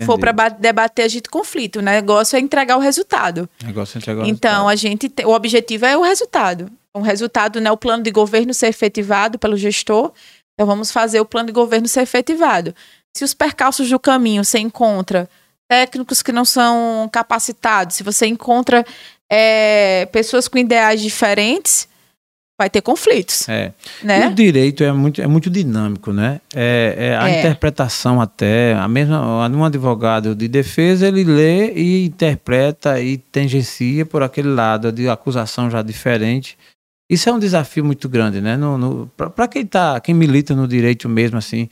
Se 0.00 0.06
for 0.06 0.18
Entendi. 0.18 0.34
para 0.36 0.48
debater, 0.50 1.04
a 1.04 1.08
gente 1.08 1.28
conflita. 1.28 1.78
O 1.78 1.82
negócio 1.82 2.36
é 2.36 2.40
entregar 2.40 2.76
o 2.76 2.80
resultado. 2.80 3.48
Negócio 3.64 3.96
a 3.96 4.00
gente 4.00 4.10
agora 4.10 4.28
Então, 4.28 4.68
a 4.68 4.76
gente 4.76 5.08
te- 5.08 5.24
o 5.24 5.30
objetivo 5.30 5.86
é 5.86 5.96
o 5.96 6.02
resultado. 6.02 6.70
O 6.94 7.00
resultado, 7.00 7.60
né, 7.60 7.70
o 7.72 7.76
plano 7.76 8.02
de 8.02 8.10
governo 8.10 8.52
ser 8.54 8.68
efetivado 8.68 9.38
pelo 9.38 9.56
gestor. 9.56 10.12
Então, 10.54 10.66
vamos 10.66 10.90
fazer 10.92 11.20
o 11.20 11.24
plano 11.24 11.46
de 11.46 11.52
governo 11.52 11.88
ser 11.88 12.02
efetivado. 12.02 12.74
Se 13.16 13.24
os 13.24 13.34
percalços 13.34 13.88
do 13.88 13.98
caminho 13.98 14.44
você 14.44 14.58
encontra 14.58 15.28
técnicos 15.68 16.22
que 16.22 16.30
não 16.32 16.44
são 16.44 17.08
capacitados, 17.12 17.96
se 17.96 18.02
você 18.02 18.26
encontra 18.26 18.84
é, 19.30 20.06
pessoas 20.12 20.46
com 20.48 20.58
ideais 20.58 21.00
diferentes, 21.00 21.87
vai 22.58 22.68
ter 22.68 22.82
conflitos, 22.82 23.48
É. 23.48 23.72
Né? 24.02 24.26
O 24.26 24.34
direito 24.34 24.82
é 24.82 24.92
muito, 24.92 25.22
é 25.22 25.26
muito 25.28 25.48
dinâmico, 25.48 26.12
né? 26.12 26.40
É, 26.52 26.94
é 26.98 27.16
a 27.16 27.30
É. 27.30 27.38
interpretação 27.38 28.20
até, 28.20 28.74
a 28.74 28.88
mesma, 28.88 29.46
um 29.48 29.64
advogado 29.64 30.34
de 30.34 30.48
defesa, 30.48 31.06
ele 31.06 31.22
lê 31.22 31.72
e 31.72 32.06
interpreta 32.06 33.00
e 33.00 33.16
tangencia 33.16 34.04
por 34.04 34.24
aquele 34.24 34.48
lado 34.48 34.90
de 34.90 35.08
acusação 35.08 35.70
já 35.70 35.82
diferente. 35.82 36.58
Isso 37.08 37.28
é 37.28 37.32
um 37.32 37.38
desafio 37.38 37.84
muito 37.84 38.08
grande, 38.08 38.40
né? 38.40 38.56
No, 38.56 38.76
no, 38.76 39.06
para 39.16 39.46
quem 39.46 39.64
tá, 39.64 39.98
quem 40.00 40.14
milita 40.14 40.54
no 40.54 40.66
direito 40.66 41.08
mesmo, 41.08 41.38
assim, 41.38 41.68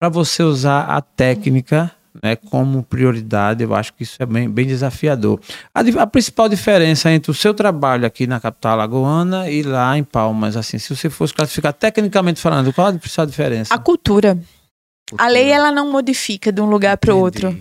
para 0.00 0.08
você 0.08 0.42
usar 0.44 0.82
a 0.84 1.00
técnica 1.02 1.90
né, 2.22 2.36
como 2.36 2.82
prioridade, 2.82 3.62
eu 3.62 3.74
acho 3.74 3.92
que 3.94 4.02
isso 4.02 4.16
é 4.22 4.26
bem, 4.26 4.48
bem 4.48 4.66
desafiador. 4.66 5.40
A, 5.74 5.80
a 5.80 6.06
principal 6.06 6.48
diferença 6.48 7.10
entre 7.10 7.30
o 7.30 7.34
seu 7.34 7.52
trabalho 7.52 8.06
aqui 8.06 8.26
na 8.26 8.38
capital 8.38 8.72
alagoana 8.72 9.50
e 9.50 9.62
lá 9.62 9.96
em 9.98 10.04
Palmas, 10.04 10.56
assim, 10.56 10.78
se 10.78 10.94
você 10.94 11.10
fosse 11.10 11.34
classificar 11.34 11.72
tecnicamente 11.72 12.40
falando, 12.40 12.72
qual 12.72 12.88
a 12.88 12.92
principal 12.92 13.26
diferença? 13.26 13.74
A 13.74 13.78
cultura. 13.78 14.38
A 15.18 15.28
lei, 15.28 15.50
ela 15.50 15.70
não 15.70 15.90
modifica 15.90 16.50
de 16.50 16.60
um 16.60 16.66
lugar 16.66 16.96
para 16.96 17.14
o 17.14 17.18
outro. 17.18 17.58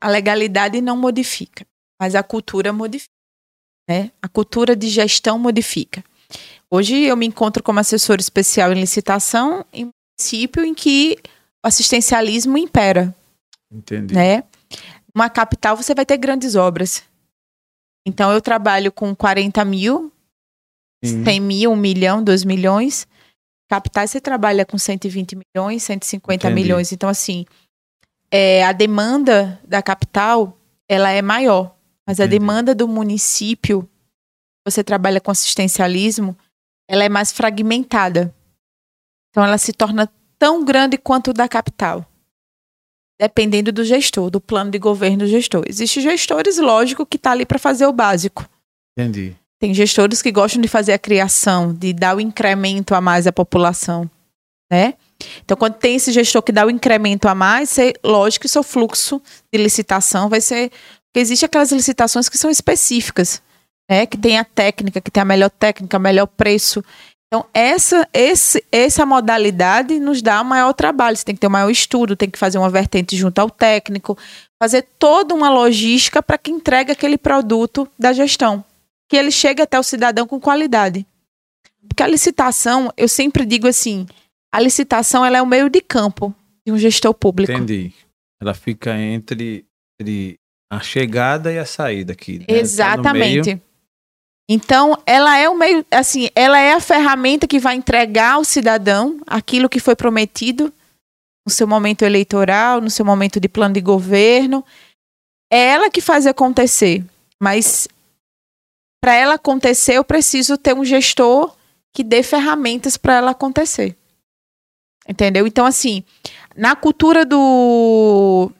A 0.00 0.08
legalidade 0.08 0.80
não 0.80 0.96
modifica, 0.96 1.64
mas 2.00 2.14
a 2.14 2.22
cultura 2.22 2.72
modifica. 2.72 3.12
Né? 3.88 4.10
A 4.20 4.28
cultura 4.28 4.74
de 4.74 4.88
gestão 4.88 5.38
modifica. 5.38 6.02
Hoje 6.70 7.02
eu 7.02 7.16
me 7.16 7.26
encontro 7.26 7.62
como 7.62 7.78
assessor 7.78 8.16
especial 8.18 8.72
em 8.72 8.80
licitação 8.80 9.64
em 9.72 9.84
um 9.84 9.90
município 10.18 10.64
em 10.64 10.74
que 10.74 11.18
o 11.64 11.68
assistencialismo 11.68 12.56
impera. 12.56 13.14
Entendi. 13.72 14.14
Né? 14.14 14.44
Uma 15.14 15.30
capital 15.30 15.76
você 15.76 15.94
vai 15.94 16.04
ter 16.04 16.16
grandes 16.16 16.54
obras. 16.54 17.02
Então 18.06 18.32
eu 18.32 18.40
trabalho 18.40 18.90
com 18.90 19.14
40 19.14 19.64
mil, 19.64 20.12
Sim. 21.04 21.24
100 21.24 21.40
mil, 21.40 21.72
1 21.72 21.76
milhão, 21.76 22.22
2 22.22 22.44
milhões. 22.44 23.06
Capitais 23.68 24.10
você 24.10 24.20
trabalha 24.20 24.66
com 24.66 24.78
120 24.78 25.36
milhões, 25.36 25.82
150 25.82 26.46
Entendi. 26.46 26.54
milhões. 26.54 26.92
Então, 26.92 27.08
assim, 27.08 27.46
é, 28.30 28.64
a 28.64 28.72
demanda 28.72 29.60
da 29.66 29.82
capital, 29.82 30.58
ela 30.88 31.10
é 31.10 31.22
maior. 31.22 31.74
Mas 32.06 32.20
a 32.20 32.24
Entendi. 32.24 32.38
demanda 32.38 32.74
do 32.74 32.86
município, 32.86 33.88
você 34.66 34.84
trabalha 34.84 35.20
com 35.20 35.30
assistencialismo, 35.30 36.36
ela 36.88 37.02
é 37.04 37.08
mais 37.08 37.32
fragmentada. 37.32 38.34
Então, 39.30 39.44
ela 39.44 39.56
se 39.58 39.72
torna 39.72 40.06
tão 40.38 40.64
grande 40.64 40.98
quanto 40.98 41.32
da 41.32 41.48
capital. 41.48 42.06
Dependendo 43.22 43.70
do 43.70 43.84
gestor, 43.84 44.30
do 44.30 44.40
plano 44.40 44.72
de 44.72 44.80
governo 44.80 45.18
do 45.18 45.26
gestor. 45.28 45.62
Existem 45.68 46.02
gestores, 46.02 46.58
lógico, 46.58 47.06
que 47.06 47.16
tá 47.16 47.30
ali 47.30 47.46
para 47.46 47.56
fazer 47.56 47.86
o 47.86 47.92
básico. 47.92 48.44
Entendi. 48.98 49.36
Tem 49.60 49.72
gestores 49.72 50.20
que 50.20 50.32
gostam 50.32 50.60
de 50.60 50.66
fazer 50.66 50.92
a 50.92 50.98
criação, 50.98 51.72
de 51.72 51.92
dar 51.92 52.16
o 52.16 52.20
incremento 52.20 52.96
a 52.96 53.00
mais 53.00 53.28
à 53.28 53.32
população, 53.32 54.10
né? 54.72 54.94
Então, 55.44 55.56
quando 55.56 55.74
tem 55.74 55.94
esse 55.94 56.10
gestor 56.10 56.42
que 56.42 56.50
dá 56.50 56.66
o 56.66 56.70
incremento 56.70 57.28
a 57.28 57.34
mais, 57.34 57.70
você- 57.70 57.92
lógico 58.02 58.40
que 58.40 58.46
o 58.46 58.50
seu 58.50 58.64
fluxo 58.64 59.22
de 59.52 59.62
licitação 59.62 60.28
vai 60.28 60.40
ser. 60.40 60.70
Porque 61.06 61.20
existem 61.20 61.46
aquelas 61.46 61.70
licitações 61.70 62.28
que 62.28 62.36
são 62.36 62.50
específicas, 62.50 63.40
né? 63.88 64.04
Que 64.04 64.18
tem 64.18 64.36
a 64.36 64.44
técnica, 64.44 65.00
que 65.00 65.12
tem 65.12 65.20
a 65.20 65.24
melhor 65.24 65.50
técnica, 65.50 65.96
melhor 65.96 66.26
preço. 66.26 66.82
Então, 67.32 67.46
essa, 67.54 68.06
esse, 68.12 68.62
essa 68.70 69.06
modalidade 69.06 69.98
nos 69.98 70.20
dá 70.20 70.44
maior 70.44 70.74
trabalho. 70.74 71.16
Você 71.16 71.24
tem 71.24 71.34
que 71.34 71.40
ter 71.40 71.46
um 71.46 71.50
maior 71.50 71.70
estudo, 71.70 72.14
tem 72.14 72.28
que 72.28 72.38
fazer 72.38 72.58
uma 72.58 72.68
vertente 72.68 73.16
junto 73.16 73.38
ao 73.38 73.48
técnico, 73.48 74.18
fazer 74.62 74.86
toda 74.98 75.34
uma 75.34 75.48
logística 75.48 76.22
para 76.22 76.36
que 76.36 76.50
entregue 76.50 76.92
aquele 76.92 77.16
produto 77.16 77.88
da 77.98 78.12
gestão 78.12 78.62
que 79.08 79.16
ele 79.16 79.30
chegue 79.30 79.62
até 79.62 79.78
o 79.78 79.82
cidadão 79.82 80.26
com 80.26 80.38
qualidade. 80.38 81.06
Porque 81.88 82.02
a 82.02 82.06
licitação, 82.06 82.92
eu 82.98 83.08
sempre 83.08 83.46
digo 83.46 83.66
assim, 83.66 84.06
a 84.52 84.60
licitação 84.60 85.24
ela 85.24 85.38
é 85.38 85.42
o 85.42 85.46
meio 85.46 85.70
de 85.70 85.80
campo 85.80 86.34
de 86.66 86.70
um 86.70 86.76
gestor 86.76 87.14
público. 87.14 87.50
Entendi. 87.50 87.94
Ela 88.42 88.52
fica 88.52 88.94
entre, 88.98 89.64
entre 89.98 90.34
a 90.70 90.80
chegada 90.80 91.50
e 91.50 91.58
a 91.58 91.64
saída 91.64 92.12
aqui. 92.12 92.40
né? 92.40 92.44
Tá. 92.46 92.52
Exatamente. 92.52 93.62
Então, 94.54 94.98
ela 95.06 95.38
é 95.38 95.48
o 95.48 95.56
meio, 95.56 95.82
assim, 95.90 96.28
ela 96.36 96.58
é 96.58 96.74
a 96.74 96.80
ferramenta 96.80 97.48
que 97.48 97.58
vai 97.58 97.74
entregar 97.74 98.32
ao 98.32 98.44
cidadão 98.44 99.18
aquilo 99.26 99.66
que 99.66 99.80
foi 99.80 99.96
prometido 99.96 100.70
no 101.46 101.50
seu 101.50 101.66
momento 101.66 102.02
eleitoral, 102.02 102.78
no 102.78 102.90
seu 102.90 103.02
momento 103.02 103.40
de 103.40 103.48
plano 103.48 103.72
de 103.72 103.80
governo. 103.80 104.62
É 105.50 105.68
ela 105.68 105.88
que 105.88 106.02
faz 106.02 106.26
acontecer. 106.26 107.02
Mas 107.40 107.88
para 109.02 109.14
ela 109.14 109.34
acontecer, 109.36 109.94
eu 109.94 110.04
preciso 110.04 110.58
ter 110.58 110.74
um 110.74 110.84
gestor 110.84 111.56
que 111.90 112.04
dê 112.04 112.22
ferramentas 112.22 112.98
para 112.98 113.14
ela 113.14 113.30
acontecer. 113.30 113.96
Entendeu? 115.08 115.46
Então, 115.46 115.64
assim, 115.64 116.04
na 116.54 116.76
cultura 116.76 117.24
do 117.24 118.52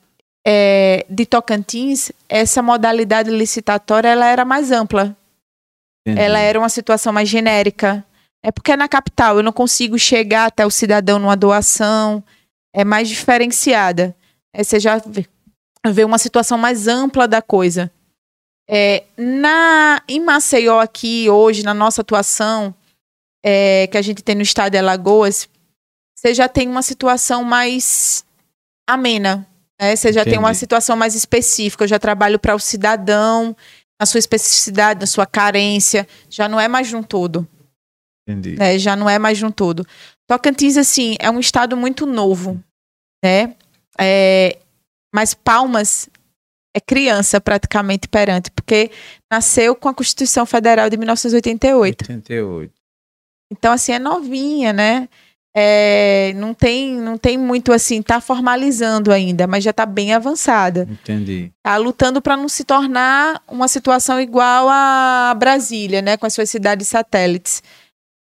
é, 0.43 1.05
de 1.11 1.27
Tocantins, 1.27 2.11
essa 2.31 2.63
modalidade 2.63 3.29
licitatória 3.29 4.09
ela 4.09 4.27
era 4.27 4.43
mais 4.43 4.73
ampla. 4.73 5.15
Entendi. 6.07 6.21
Ela 6.21 6.39
era 6.39 6.59
uma 6.59 6.69
situação 6.69 7.13
mais 7.13 7.29
genérica. 7.29 8.05
É 8.45 8.51
porque 8.51 8.73
é 8.73 8.77
na 8.77 8.89
capital, 8.89 9.37
eu 9.37 9.43
não 9.43 9.53
consigo 9.53 9.99
chegar 9.99 10.47
até 10.47 10.67
o 10.67 10.71
cidadão 10.71 11.19
numa 11.19 11.37
doação, 11.37 12.23
é 12.75 12.85
mais 12.85 13.09
diferenciada. 13.09 14.17
Aí 14.55 14.65
você 14.65 14.81
já 14.81 14.99
vê, 14.99 15.27
vê 15.87 16.05
uma 16.05 16.19
situação 16.19 16.59
mais 16.59 16.89
ampla 16.89 17.29
da 17.29 17.41
coisa. 17.41 17.91
É, 18.69 19.05
na, 19.17 20.03
em 20.09 20.19
Maceió, 20.19 20.81
aqui, 20.81 21.31
hoje, 21.31 21.63
na 21.63 21.75
nossa 21.75 22.01
atuação, 22.01 22.75
é, 23.45 23.87
que 23.87 23.97
a 23.97 24.03
gente 24.03 24.23
tem 24.23 24.35
no 24.35 24.43
estado 24.43 24.73
de 24.73 24.79
Alagoas, 24.79 25.49
você 26.17 26.35
já 26.35 26.49
tem 26.49 26.69
uma 26.69 26.83
situação 26.83 27.45
mais 27.45 28.25
amena. 28.89 29.47
né? 29.81 29.95
Você 29.95 30.13
já 30.13 30.25
tem 30.25 30.39
uma 30.39 30.49
Entendi. 30.49 30.59
situação 30.59 30.97
mais 30.97 31.15
específica. 31.15 31.85
Eu 31.85 31.89
já 31.89 31.99
trabalho 31.99 32.39
para 32.39 32.55
o 32.55 32.61
cidadão, 32.61 33.57
na 34.03 34.07
sua 34.07 34.19
especificidade, 34.19 34.99
na 34.99 35.07
sua 35.07 35.25
carência. 35.25 36.09
Já 36.29 36.49
não 36.49 36.59
é 36.59 36.67
mais 36.67 36.89
de 36.89 36.97
um 36.97 37.05
todo. 37.05 37.47
Entendi. 38.27 38.57
né? 38.57 38.77
Já 38.77 38.97
não 38.97 39.09
é 39.09 39.17
mais 39.17 39.39
de 39.39 39.47
um 39.47 39.51
todo. 39.51 39.87
Tocantins, 40.29 40.77
assim, 40.77 41.15
é 41.21 41.31
um 41.31 41.39
estado 41.39 41.77
muito 41.77 42.05
novo, 42.05 42.61
né? 43.25 43.55
É, 43.97 44.59
mas 45.15 45.35
Palmas 45.35 46.09
é 46.75 46.81
criança 46.81 47.41
praticamente 47.41 48.09
perante, 48.09 48.51
porque 48.51 48.91
nasceu 49.31 49.77
com 49.77 49.89
a 49.89 49.95
Constituição 49.95 50.45
Federal 50.45 50.91
de 50.91 50.97
1988. 50.97 52.03
88. 52.03 52.75
Então, 53.53 53.73
assim, 53.73 53.93
é 53.93 54.01
novinha, 54.01 54.73
né? 54.73 55.09
É, 55.55 56.33
não, 56.37 56.55
tem, 56.55 56.95
não 56.95 57.19
tem 57.19 57.37
muito 57.37 57.73
assim, 57.73 58.01
tá 58.01 58.21
formalizando 58.23 59.13
ainda, 59.13 59.47
mas 59.47 59.63
já 59.63 59.73
tá 59.73 59.85
bem 59.85 60.15
avançada. 60.15 60.89
Entendi. 60.91 61.53
Tá 61.63 61.77
lutando 61.77 62.23
para 62.23 62.37
não 62.37 62.49
se 62.49 62.65
tornar 62.65 63.43
uma 63.47 63.69
situação 63.69 64.19
igual 64.19 64.69
a 64.71 65.35
Brasília, 65.39 66.01
né? 66.01 66.17
Com 66.17 66.25
as 66.25 66.33
suas 66.33 66.49
cidades 66.49 66.89
satélites. 66.89 67.63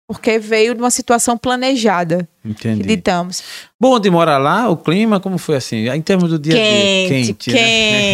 Porque 0.06 0.38
veio 0.38 0.74
de 0.74 0.80
uma 0.82 0.90
situação 0.90 1.38
planejada, 1.38 2.28
Entendi. 2.44 2.82
acreditamos. 2.82 3.42
Bom, 3.80 3.98
de 3.98 4.10
morar 4.10 4.36
lá, 4.36 4.68
o 4.68 4.76
clima, 4.76 5.18
como 5.18 5.38
foi 5.38 5.56
assim? 5.56 5.88
Em 5.88 6.02
termos 6.02 6.28
do 6.28 6.38
dia 6.38 6.52
a 6.52 6.56
dia? 6.56 7.08
Quente, 7.08 7.50
né? 7.50 7.58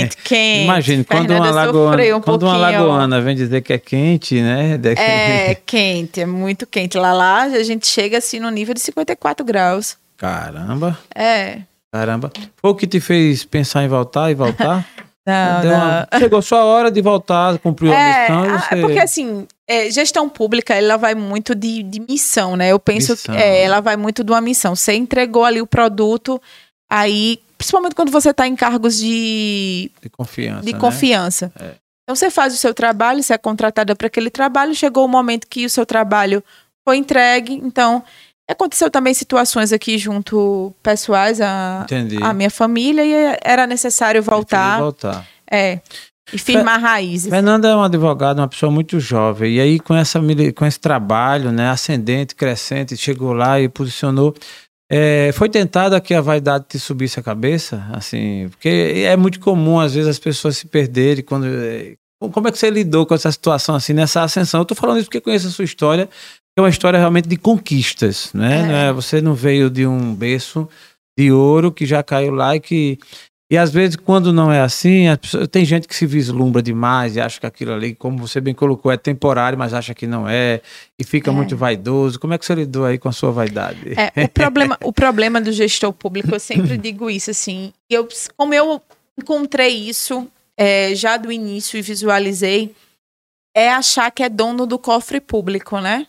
quente, 0.00 0.16
quente. 0.22 0.62
Imagine, 0.64 1.04
quando 1.04 1.30
uma, 1.32 1.50
lagoana, 1.50 2.16
um 2.16 2.20
quando 2.20 2.42
uma 2.44 2.56
lagoana 2.56 3.20
vem 3.20 3.34
dizer 3.34 3.60
que 3.62 3.72
é 3.72 3.78
quente, 3.78 4.40
né? 4.40 4.78
De- 4.78 4.90
É 4.96 5.56
quente, 5.66 6.20
é 6.20 6.26
muito 6.26 6.64
quente. 6.64 6.96
Lá, 6.96 7.12
lá 7.12 7.42
a 7.42 7.62
gente 7.64 7.88
chega 7.88 8.18
assim 8.18 8.38
no 8.38 8.50
nível 8.50 8.72
de 8.72 8.80
54 8.80 9.44
graus. 9.44 9.96
Caramba, 10.16 10.96
É. 11.12 11.58
caramba. 11.92 12.30
Foi 12.58 12.70
o 12.70 12.74
que 12.76 12.86
te 12.86 13.00
fez 13.00 13.42
pensar 13.44 13.82
em 13.82 13.88
voltar 13.88 14.30
e 14.30 14.34
voltar? 14.34 14.86
Não, 15.26 15.60
Deu 15.60 15.70
não. 15.70 15.78
uma- 15.78 16.08
Chegou 16.18 16.42
sua 16.42 16.64
hora 16.64 16.90
de 16.90 17.00
voltar, 17.02 17.58
cumpriu 17.58 17.92
a 17.92 17.94
É, 17.94 18.20
missão 18.22 18.44
e 18.46 18.48
ah, 18.48 18.58
você... 18.58 18.80
porque 18.80 18.98
assim, 18.98 19.46
é, 19.68 19.90
gestão 19.90 20.28
pública, 20.28 20.74
ela 20.74 20.96
vai 20.96 21.14
muito 21.14 21.54
de, 21.54 21.82
de 21.82 22.00
missão, 22.00 22.56
né? 22.56 22.72
Eu 22.72 22.78
penso 22.80 23.12
Missão. 23.12 23.34
que 23.34 23.40
é, 23.40 23.62
ela 23.62 23.80
vai 23.80 23.96
muito 23.96 24.24
de 24.24 24.32
uma 24.32 24.40
missão. 24.40 24.74
Você 24.74 24.94
entregou 24.94 25.44
ali 25.44 25.60
o 25.60 25.66
produto, 25.66 26.40
aí, 26.90 27.38
principalmente 27.58 27.94
quando 27.94 28.10
você 28.10 28.30
está 28.30 28.46
em 28.48 28.56
cargos 28.56 28.98
de, 28.98 29.90
De 30.02 30.08
confiança, 30.08 30.62
de 30.64 30.72
né? 30.72 30.78
confiança. 30.78 31.52
É. 31.60 31.74
Então 32.02 32.16
você 32.16 32.30
faz 32.30 32.52
o 32.54 32.56
seu 32.56 32.74
trabalho, 32.74 33.22
você 33.22 33.34
é 33.34 33.38
contratada 33.38 33.94
para 33.94 34.06
aquele 34.08 34.30
trabalho, 34.30 34.74
chegou 34.74 35.04
o 35.04 35.08
momento 35.08 35.46
que 35.46 35.64
o 35.66 35.70
seu 35.70 35.86
trabalho 35.86 36.42
foi 36.84 36.96
entregue, 36.96 37.54
então 37.62 38.02
aconteceu 38.50 38.90
também 38.90 39.14
situações 39.14 39.72
aqui 39.72 39.98
junto 39.98 40.74
pessoais 40.82 41.40
a, 41.40 41.86
a 42.22 42.34
minha 42.34 42.50
família 42.50 43.04
e 43.04 43.38
era 43.42 43.66
necessário 43.66 44.22
voltar, 44.22 44.80
voltar. 44.80 45.26
é, 45.50 45.80
e 46.32 46.38
firmar 46.38 46.80
raízes. 46.80 47.30
Fernanda 47.30 47.68
é 47.68 47.74
uma 47.74 47.86
advogada, 47.86 48.40
uma 48.40 48.48
pessoa 48.48 48.70
muito 48.70 49.00
jovem. 49.00 49.54
E 49.54 49.60
aí, 49.60 49.80
com, 49.80 49.94
essa, 49.94 50.20
com 50.54 50.66
esse 50.66 50.78
trabalho, 50.78 51.50
né, 51.52 51.68
ascendente, 51.70 52.34
crescente, 52.34 52.96
chegou 52.96 53.32
lá 53.32 53.60
e 53.60 53.68
posicionou. 53.68 54.34
É, 54.92 55.30
foi 55.32 55.48
tentado 55.48 56.00
que 56.00 56.12
a 56.12 56.20
vaidade 56.20 56.66
te 56.68 56.78
subisse 56.78 57.20
a 57.20 57.22
cabeça? 57.22 57.86
Assim, 57.92 58.48
porque 58.50 59.04
é 59.06 59.16
muito 59.16 59.38
comum, 59.38 59.78
às 59.78 59.94
vezes, 59.94 60.08
as 60.08 60.18
pessoas 60.18 60.56
se 60.56 60.66
perderem 60.66 61.22
quando. 61.22 61.46
é, 61.46 61.94
Como 62.18 62.48
é 62.48 62.52
que 62.52 62.58
você 62.58 62.70
lidou 62.70 63.06
com 63.06 63.14
essa 63.14 63.30
situação, 63.30 63.74
assim, 63.76 63.92
nessa 63.92 64.22
ascensão? 64.22 64.60
Eu 64.60 64.64
tô 64.64 64.74
falando 64.74 64.98
isso 64.98 65.06
porque 65.06 65.20
conheço 65.20 65.46
a 65.46 65.50
sua 65.50 65.64
história, 65.64 66.08
é 66.56 66.60
uma 66.60 66.68
história 66.68 66.98
realmente 66.98 67.28
de 67.28 67.36
conquistas, 67.36 68.30
né? 68.34 68.60
É. 68.60 68.66
Não 68.66 68.74
é- 68.74 68.92
Você 68.92 69.20
não 69.20 69.34
veio 69.34 69.70
de 69.70 69.86
um 69.86 70.14
berço 70.14 70.68
de 71.18 71.30
ouro 71.32 71.70
que 71.72 71.86
já 71.86 72.02
caiu 72.02 72.32
lá 72.34 72.56
e 72.56 72.60
que 72.60 72.98
e 73.52 73.58
às 73.58 73.72
vezes, 73.72 73.96
quando 73.96 74.32
não 74.32 74.52
é 74.52 74.60
assim, 74.60 75.06
pessoas- 75.20 75.48
tem 75.48 75.64
gente 75.64 75.88
que 75.88 75.94
se 75.96 76.06
vislumbra 76.06 76.62
demais 76.62 77.16
e 77.16 77.20
acha 77.20 77.40
que 77.40 77.46
aquilo 77.46 77.72
ali, 77.72 77.96
como 77.96 78.16
você 78.18 78.40
bem 78.40 78.54
colocou, 78.54 78.92
é 78.92 78.96
temporário, 78.96 79.58
mas 79.58 79.74
acha 79.74 79.92
que 79.92 80.06
não 80.06 80.28
é, 80.28 80.60
e 80.96 81.02
fica 81.02 81.32
É. 81.32 81.34
muito 81.34 81.56
vaidoso. 81.56 82.20
Como 82.20 82.32
é 82.32 82.38
que 82.38 82.46
você 82.46 82.54
lidou 82.54 82.84
aí 82.84 82.96
com 82.96 83.08
a 83.08 83.12
sua 83.12 83.32
vaidade? 83.32 83.94
É, 83.98 84.22
o 84.24 84.28
problema, 84.30 84.78
o 84.84 84.92
problema 84.92 85.40
do 85.40 85.50
gestor 85.50 85.92
público, 85.92 86.32
eu 86.32 86.38
sempre 86.38 86.76
digo 86.78 87.10
isso, 87.10 87.32
assim, 87.32 87.72
eu, 87.90 88.06
como 88.36 88.54
eu 88.54 88.80
encontrei 89.18 89.74
isso 89.88 90.28
é, 90.56 90.94
já 90.94 91.16
do 91.16 91.32
início 91.32 91.76
e 91.76 91.82
visualizei, 91.82 92.72
é 93.52 93.68
achar 93.72 94.12
que 94.12 94.22
é 94.22 94.28
dono 94.28 94.64
do 94.64 94.78
cofre 94.78 95.20
público, 95.20 95.80
né? 95.80 96.06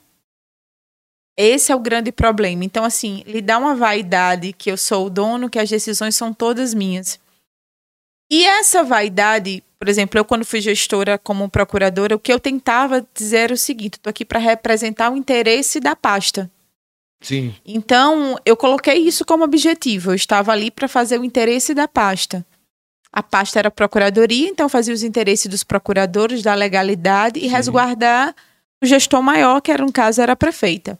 Esse 1.37 1.71
é 1.71 1.75
o 1.75 1.79
grande 1.79 2.11
problema. 2.11 2.63
Então, 2.63 2.83
assim, 2.83 3.23
lhe 3.25 3.41
dá 3.41 3.57
uma 3.57 3.75
vaidade 3.75 4.53
que 4.53 4.69
eu 4.69 4.77
sou 4.77 5.07
o 5.07 5.09
dono, 5.09 5.49
que 5.49 5.59
as 5.59 5.69
decisões 5.69 6.15
são 6.15 6.33
todas 6.33 6.73
minhas. 6.73 7.19
E 8.29 8.45
essa 8.45 8.83
vaidade, 8.83 9.63
Por 9.81 9.89
exemplo, 9.89 10.19
eu 10.19 10.23
quando 10.23 10.45
fui 10.45 10.61
gestora 10.61 11.17
como 11.17 11.49
procuradora, 11.49 12.15
o 12.15 12.19
que 12.19 12.31
eu 12.31 12.39
tentava 12.39 13.03
dizer 13.15 13.37
era 13.37 13.53
o 13.55 13.57
seguinte: 13.57 13.95
estou 13.95 14.11
aqui 14.11 14.23
para 14.23 14.37
representar 14.37 15.09
o 15.11 15.17
interesse 15.17 15.79
da 15.79 15.95
pasta. 15.95 16.51
Sim. 17.19 17.55
Então, 17.65 18.37
eu 18.45 18.55
coloquei 18.55 18.99
isso 18.99 19.25
como 19.25 19.43
objetivo. 19.43 20.11
Eu 20.11 20.15
estava 20.15 20.51
ali 20.51 20.69
para 20.69 20.87
fazer 20.87 21.19
o 21.19 21.25
interesse 21.25 21.73
da 21.73 21.87
pasta. 21.87 22.45
A 23.11 23.23
pasta 23.23 23.57
era 23.57 23.69
a 23.69 23.71
procuradoria, 23.71 24.47
então 24.47 24.69
fazia 24.69 24.93
os 24.93 25.01
interesses 25.01 25.47
dos 25.47 25.63
procuradores, 25.63 26.43
da 26.43 26.53
legalidade 26.53 27.39
e 27.39 27.43
Sim. 27.43 27.47
resguardar 27.49 28.35
o 28.83 28.85
gestor 28.85 29.21
maior, 29.21 29.61
que 29.61 29.71
era, 29.71 29.83
no 29.83 29.91
caso 29.91 30.21
era 30.21 30.33
a 30.33 30.35
prefeita. 30.35 30.97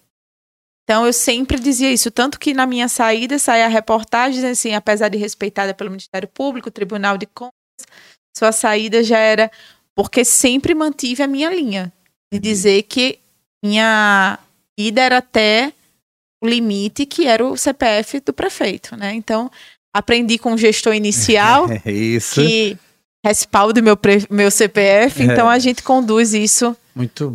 Então 0.84 1.05
eu 1.05 1.13
sempre 1.13 1.59
dizia 1.59 1.91
isso, 1.91 2.11
tanto 2.11 2.39
que 2.39 2.53
na 2.53 2.65
minha 2.65 2.89
saída 2.89 3.39
saía 3.39 3.65
a 3.65 3.69
reportagem 3.69 4.36
dizendo 4.36 4.51
assim, 4.51 4.73
apesar 4.73 5.09
de 5.09 5.17
respeitada 5.17 5.73
pelo 5.73 5.89
Ministério 5.89 6.27
Público, 6.27 6.71
Tribunal 6.71 7.17
de 7.17 7.25
Contas, 7.27 7.53
sua 8.36 8.51
saída 8.51 9.03
já 9.03 9.17
era 9.17 9.51
porque 9.95 10.25
sempre 10.25 10.73
mantive 10.73 11.23
a 11.23 11.27
minha 11.27 11.49
linha 11.49 11.91
de 12.34 12.39
dizer 12.39 12.84
que 12.84 13.19
minha 13.63 14.39
ida 14.77 15.01
era 15.01 15.17
até 15.17 15.73
o 16.43 16.47
limite 16.47 17.05
que 17.05 17.27
era 17.27 17.45
o 17.45 17.55
CPF 17.55 18.19
do 18.21 18.34
prefeito, 18.34 18.95
né? 18.95 19.13
Então 19.13 19.51
aprendi 19.93 20.38
com 20.38 20.53
o 20.53 20.57
gestor 20.57 20.93
inicial 20.93 21.67
É 21.71 21.79
que 21.79 22.77
respalda 23.26 23.80
o 23.80 23.84
meu, 23.84 23.97
meu 24.30 24.49
CPF, 24.51 25.22
É. 25.22 25.26
então 25.26 25.49
a 25.49 25.59
gente 25.59 25.84
conduz 25.84 26.34
isso 26.34 26.76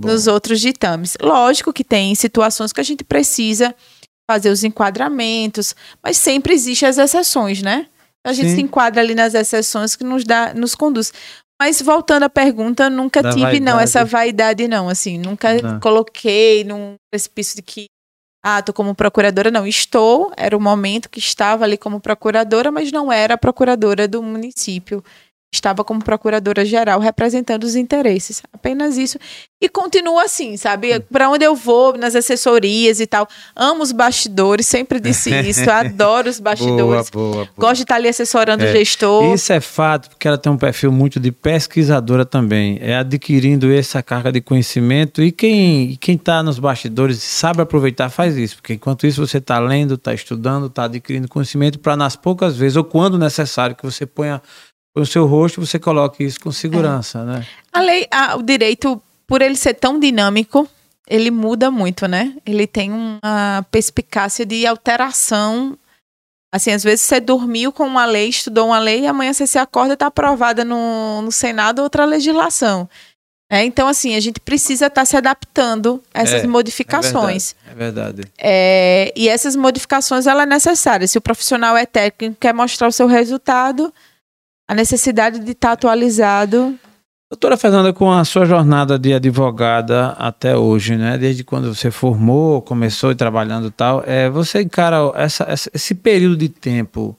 nos 0.04 0.26
outros 0.26 0.60
ditames. 0.60 1.16
Lógico 1.20 1.72
que 1.72 1.84
tem 1.84 2.14
situações 2.14 2.72
que 2.72 2.80
a 2.80 2.84
gente 2.84 3.04
precisa 3.04 3.74
fazer 4.28 4.50
os 4.50 4.64
enquadramentos, 4.64 5.74
mas 6.02 6.16
sempre 6.16 6.52
existem 6.54 6.88
as 6.88 6.98
exceções, 6.98 7.62
né? 7.62 7.86
A 8.26 8.32
gente 8.32 8.50
Sim. 8.50 8.56
se 8.56 8.62
enquadra 8.62 9.00
ali 9.00 9.14
nas 9.14 9.34
exceções 9.34 9.94
que 9.94 10.02
nos 10.02 10.24
dá, 10.24 10.52
nos 10.52 10.74
conduz. 10.74 11.12
Mas 11.62 11.80
voltando 11.80 12.24
à 12.24 12.28
pergunta, 12.28 12.90
nunca 12.90 13.22
Da 13.22 13.30
tive 13.30 13.60
não 13.60 13.74
vaidade. 13.76 13.82
essa 13.84 14.04
vaidade 14.04 14.66
não, 14.68 14.88
assim, 14.88 15.16
nunca 15.16 15.54
Não. 15.62 15.80
coloquei 15.80 16.64
num 16.64 16.96
precipício 17.10 17.54
de 17.56 17.62
que 17.62 17.86
ah, 18.44 18.62
tô 18.62 18.72
como 18.72 18.94
procuradora, 18.94 19.50
não, 19.50 19.66
estou, 19.66 20.32
era 20.36 20.56
o 20.56 20.60
momento 20.60 21.08
que 21.08 21.18
estava 21.18 21.64
ali 21.64 21.76
como 21.76 21.98
procuradora, 21.98 22.70
mas 22.70 22.92
não 22.92 23.10
era 23.10 23.34
a 23.34 23.38
procuradora 23.38 24.06
do 24.06 24.22
município. 24.22 25.02
Estava 25.54 25.82
como 25.84 26.02
procuradora 26.04 26.64
geral 26.64 27.00
representando 27.00 27.64
os 27.64 27.76
interesses. 27.76 28.42
Apenas 28.52 28.98
isso. 28.98 29.16
E 29.62 29.68
continua 29.70 30.24
assim, 30.24 30.56
sabe? 30.56 31.00
Para 31.00 31.30
onde 31.30 31.44
eu 31.44 31.54
vou, 31.54 31.96
nas 31.96 32.14
assessorias 32.14 33.00
e 33.00 33.06
tal. 33.06 33.26
Amo 33.54 33.82
os 33.82 33.90
bastidores, 33.90 34.66
sempre 34.66 35.00
disse 35.00 35.30
isso. 35.48 35.70
Adoro 35.70 36.28
os 36.28 36.40
bastidores. 36.40 37.08
Boa, 37.08 37.24
boa, 37.32 37.32
boa. 37.44 37.48
Gosto 37.56 37.76
de 37.76 37.82
estar 37.84 37.94
ali 37.94 38.08
assessorando 38.08 38.64
É. 38.64 38.68
o 38.70 38.72
gestor. 38.76 39.32
Isso 39.34 39.50
é 39.52 39.60
fato, 39.60 40.10
porque 40.10 40.28
ela 40.28 40.36
tem 40.36 40.52
um 40.52 40.58
perfil 40.58 40.92
muito 40.92 41.18
de 41.18 41.32
pesquisadora 41.32 42.26
também. 42.26 42.78
É 42.82 42.96
adquirindo 42.96 43.72
essa 43.72 44.02
carga 44.02 44.30
de 44.30 44.40
conhecimento. 44.42 45.22
E 45.22 45.32
quem 45.32 45.92
e 45.92 45.96
quem 45.96 46.16
está 46.16 46.42
nos 46.42 46.58
bastidores 46.58 47.22
sabe 47.22 47.62
aproveitar, 47.62 48.10
faz 48.10 48.36
isso. 48.36 48.56
Porque 48.56 48.74
enquanto 48.74 49.06
isso 49.06 49.24
você 49.26 49.38
está 49.38 49.58
lendo, 49.58 49.94
está 49.94 50.12
estudando, 50.12 50.66
está 50.66 50.84
adquirindo 50.84 51.28
conhecimento 51.28 51.78
para 51.78 51.96
nas 51.96 52.14
poucas 52.14 52.56
vezes, 52.56 52.76
ou 52.76 52.84
quando 52.84 53.16
necessário, 53.16 53.74
que 53.74 53.84
você 53.84 54.04
ponha 54.04 54.42
o 54.96 55.06
seu 55.06 55.26
rosto, 55.26 55.64
você 55.64 55.78
coloque 55.78 56.24
isso 56.24 56.40
com 56.40 56.50
segurança, 56.50 57.24
né? 57.24 57.46
A 57.72 57.80
lei, 57.80 58.06
a- 58.10 58.36
o 58.36 58.42
direito, 58.42 59.00
por 59.26 59.42
ele 59.42 59.56
ser 59.56 59.74
tão 59.74 60.00
dinâmico, 60.00 60.68
ele 61.06 61.30
muda 61.30 61.70
muito, 61.70 62.08
né? 62.08 62.34
Ele 62.44 62.66
tem 62.66 62.90
uma 62.92 63.64
perspicácia 63.70 64.44
de 64.46 64.66
alteração. 64.66 65.78
Assim, 66.52 66.70
às 66.72 66.82
vezes 66.82 67.02
você 67.02 67.20
dormiu 67.20 67.70
com 67.72 67.84
uma 67.86 68.06
lei, 68.06 68.28
estudou 68.28 68.68
uma 68.68 68.78
lei, 68.78 69.02
e 69.02 69.06
amanhã 69.06 69.32
você 69.32 69.46
se 69.46 69.58
acorda 69.58 69.92
e 69.92 69.94
está 69.94 70.06
aprovada 70.06 70.64
no, 70.64 71.20
no 71.22 71.30
Senado 71.30 71.82
outra 71.82 72.04
legislação. 72.04 72.88
É, 73.52 73.64
então, 73.64 73.86
assim, 73.86 74.16
a 74.16 74.20
gente 74.20 74.40
precisa 74.40 74.86
estar 74.86 75.04
se 75.04 75.16
adaptando 75.16 76.02
a 76.12 76.22
essas 76.22 76.42
É, 76.42 76.46
modificações. 76.48 77.54
É 77.70 77.74
verdade. 77.74 78.22
É, 78.38 79.12
e 79.14 79.28
essas 79.28 79.54
modificações 79.54 80.26
ela 80.26 80.42
é 80.42 80.46
necessária. 80.46 81.06
Se 81.06 81.16
o 81.16 81.20
profissional 81.20 81.76
é 81.76 81.86
técnico 81.86 82.36
quer 82.40 82.52
mostrar 82.52 82.88
o 82.88 82.92
seu 82.92 83.06
resultado, 83.06 83.92
a 84.68 84.74
necessidade 84.74 85.38
de 85.40 85.52
estar 85.52 85.72
atualizado 85.72 86.78
Doutora 87.28 87.56
Fernanda, 87.56 87.92
com 87.92 88.12
a 88.12 88.24
sua 88.24 88.44
jornada 88.46 88.96
de 88.96 89.12
advogada 89.12 90.10
até 90.10 90.56
hoje, 90.56 90.96
né? 90.96 91.18
Desde 91.18 91.42
quando 91.42 91.74
você 91.74 91.90
formou, 91.90 92.62
começou 92.62 93.10
e 93.10 93.16
trabalhando 93.16 93.66
e 93.66 93.70
tal, 93.72 94.00
é, 94.06 94.30
você 94.30 94.62
encara 94.62 94.98
essa, 95.16 95.42
essa- 95.42 95.68
esse 95.74 95.92
período 95.92 96.36
de 96.36 96.48
tempo, 96.48 97.18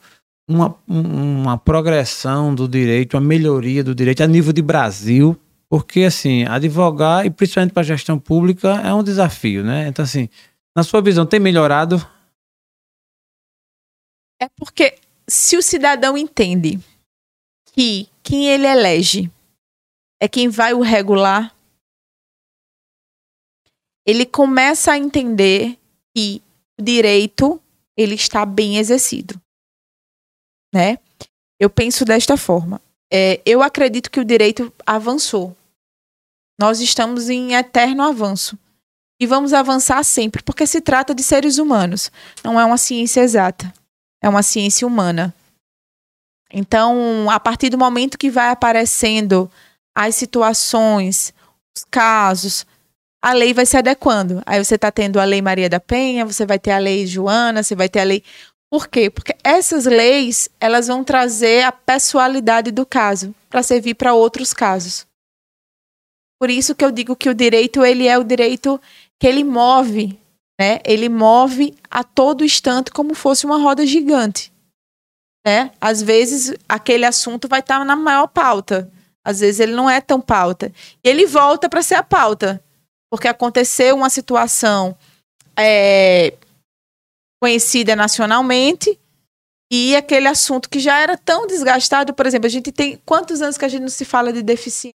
uma, 0.50 0.74
um- 0.88 1.41
uma 1.41 1.58
progressão 1.58 2.56
do 2.56 2.70
direito, 2.70 3.16
uma 3.16 3.22
melhoria 3.22 3.84
do 3.84 3.93
direito 3.93 4.24
a 4.24 4.28
nível 4.28 4.54
de 4.54 4.62
Brasil, 4.62 5.38
porque 5.70 6.04
assim, 6.04 6.45
advogar 6.45 7.26
e 7.26 7.30
principalmente 7.30 7.74
para 7.74 7.82
a 7.82 7.86
gestão 7.86 8.18
pública 8.18 8.76
é 8.86 8.93
um 8.93 9.04
desafio, 9.04 9.62
né? 9.62 9.89
Então 9.89 10.04
assim, 10.04 10.30
na 10.74 10.84
sua 10.84 11.02
visão, 11.02 11.26
tem 11.26 11.39
melhorado? 11.41 11.98
É 14.41 14.48
porque 14.58 14.95
se 15.28 15.58
o 15.58 15.62
cidadão 15.62 16.18
entende 16.18 16.80
que 17.78 18.09
quem 18.23 18.47
ele 18.47 18.65
elege 18.65 19.32
é 20.19 20.28
quem 20.28 20.49
vai 20.49 20.73
o 20.73 20.82
regular, 20.82 21.55
ele 24.05 24.25
começa 24.25 24.93
a 24.93 24.97
entender 24.97 25.78
que 26.15 26.41
o 26.80 26.84
direito 26.84 27.61
ele 27.95 28.15
está 28.15 28.45
bem 28.45 28.78
exercido, 28.78 29.39
né? 30.73 30.97
Eu 31.59 31.69
penso 31.69 32.05
desta 32.05 32.38
forma. 32.38 32.82
É, 33.11 33.41
eu 33.45 33.61
acredito 33.61 34.09
que 34.09 34.19
o 34.19 34.25
direito 34.25 34.73
avançou. 34.86 35.55
Nós 36.59 36.80
estamos 36.80 37.30
em 37.30 37.53
eterno 37.53 38.03
avanço. 38.03 38.57
E 39.19 39.25
vamos 39.25 39.53
avançar 39.53 40.03
sempre, 40.03 40.43
porque 40.43 40.67
se 40.67 40.80
trata 40.80 41.13
de 41.13 41.23
seres 41.23 41.57
humanos. 41.57 42.11
Não 42.43 42.59
é 42.59 42.65
uma 42.65 42.78
ciência 42.78 43.21
exata 43.21 43.73
é 44.21 44.30
uma 44.30 44.43
ciência 44.43 44.86
humana. 44.88 45.34
Então, 46.52 47.30
a 47.30 47.39
partir 47.39 47.70
do 47.70 47.78
momento 47.78 48.18
que 48.18 48.30
vai 48.30 48.50
aparecendo 48.50 49.50
as 49.95 50.16
situações, 50.16 51.34
os 51.76 51.84
casos, 51.84 52.66
a 53.22 53.34
lei 53.34 53.54
vai 53.54 53.66
se 53.66 53.78
adequando. 53.78 54.41
Aí 54.45 54.64
você 54.64 54.76
está 54.76 54.91
tendo 54.91 55.20
a 55.20 55.26
Lei 55.26 55.41
Maria 55.41 55.70
da 55.70 55.80
Penha, 55.80 56.26
você 56.26 56.45
vai 56.45 56.58
ter 56.58 56.72
a 56.72 56.78
Lei 56.78 57.06
Joana, 57.06 57.64
você 57.64 57.76
vai 57.76 57.89
ter 57.89 58.00
a 58.00 58.04
lei. 58.04 58.24
Por 58.72 58.88
quê? 58.88 59.10
Porque 59.10 59.36
essas 59.43 59.86
leis 59.86 60.50
elas 60.60 60.88
vão 60.88 61.04
trazer 61.04 61.64
a 61.64 61.72
pessoalidade 61.72 62.72
do 62.72 62.86
caso 62.86 63.34
para 63.50 63.64
servir 63.64 63.95
para 63.95 64.14
outros 64.14 64.54
casos. 64.54 65.06
Por 66.39 66.50
isso 66.50 66.76
que 66.76 66.86
eu 66.86 66.91
digo 66.91 67.16
que 67.16 67.30
o 67.30 67.34
direito 67.34 67.84
ele 67.84 68.08
é 68.08 68.18
o 68.18 68.24
direito 68.24 68.80
que 69.20 69.26
ele 69.26 69.43
move 69.43 70.18
né? 70.60 70.80
Ele 70.84 71.08
move 71.08 71.74
a 71.89 72.04
todo 72.04 72.43
instante 72.43 72.91
como 72.91 73.14
fosse 73.14 73.45
uma 73.45 73.58
roda 73.58 73.86
gigante, 73.86 74.52
né? 75.48 75.72
Às 75.80 76.02
vezes 76.02 76.54
aquele 76.68 77.06
assunto 77.06 77.48
vai 77.48 77.62
estar 77.62 77.86
na 77.86 77.95
maior 77.95 78.28
pauta, 78.28 78.91
às 79.24 79.39
vezes 79.39 79.62
ele 79.62 79.72
não 79.72 79.89
é 79.89 80.02
tão 80.02 80.20
pauta. 80.20 80.74
E 81.02 81.08
ele 81.08 81.26
volta 81.26 81.70
para 81.70 81.82
ser 81.82 81.95
a 81.95 82.04
pauta, 82.04 82.62
porque 83.10 83.30
aconteceu 83.30 83.95
uma 83.95 84.10
situação 84.10 84.93
é, 85.58 86.34
conhecida 87.41 87.95
nacionalmente 87.95 89.00
e 89.72 89.95
aquele 89.95 90.28
assunto 90.28 90.70
que 90.70 90.82
já 90.82 91.00
era 91.00 91.18
tão 91.18 91.48
desgastado, 91.48 92.14
por 92.14 92.26
exemplo, 92.26 92.48
a 92.48 92.50
gente 92.50 92.70
tem 92.70 93.02
quantos 93.06 93.41
anos 93.41 93.58
que 93.58 93.64
a 93.64 93.70
gente 93.70 93.84
não 93.84 93.89
se 93.89 94.04
fala 94.04 94.34
de 94.34 94.43
deficiência? 94.43 94.91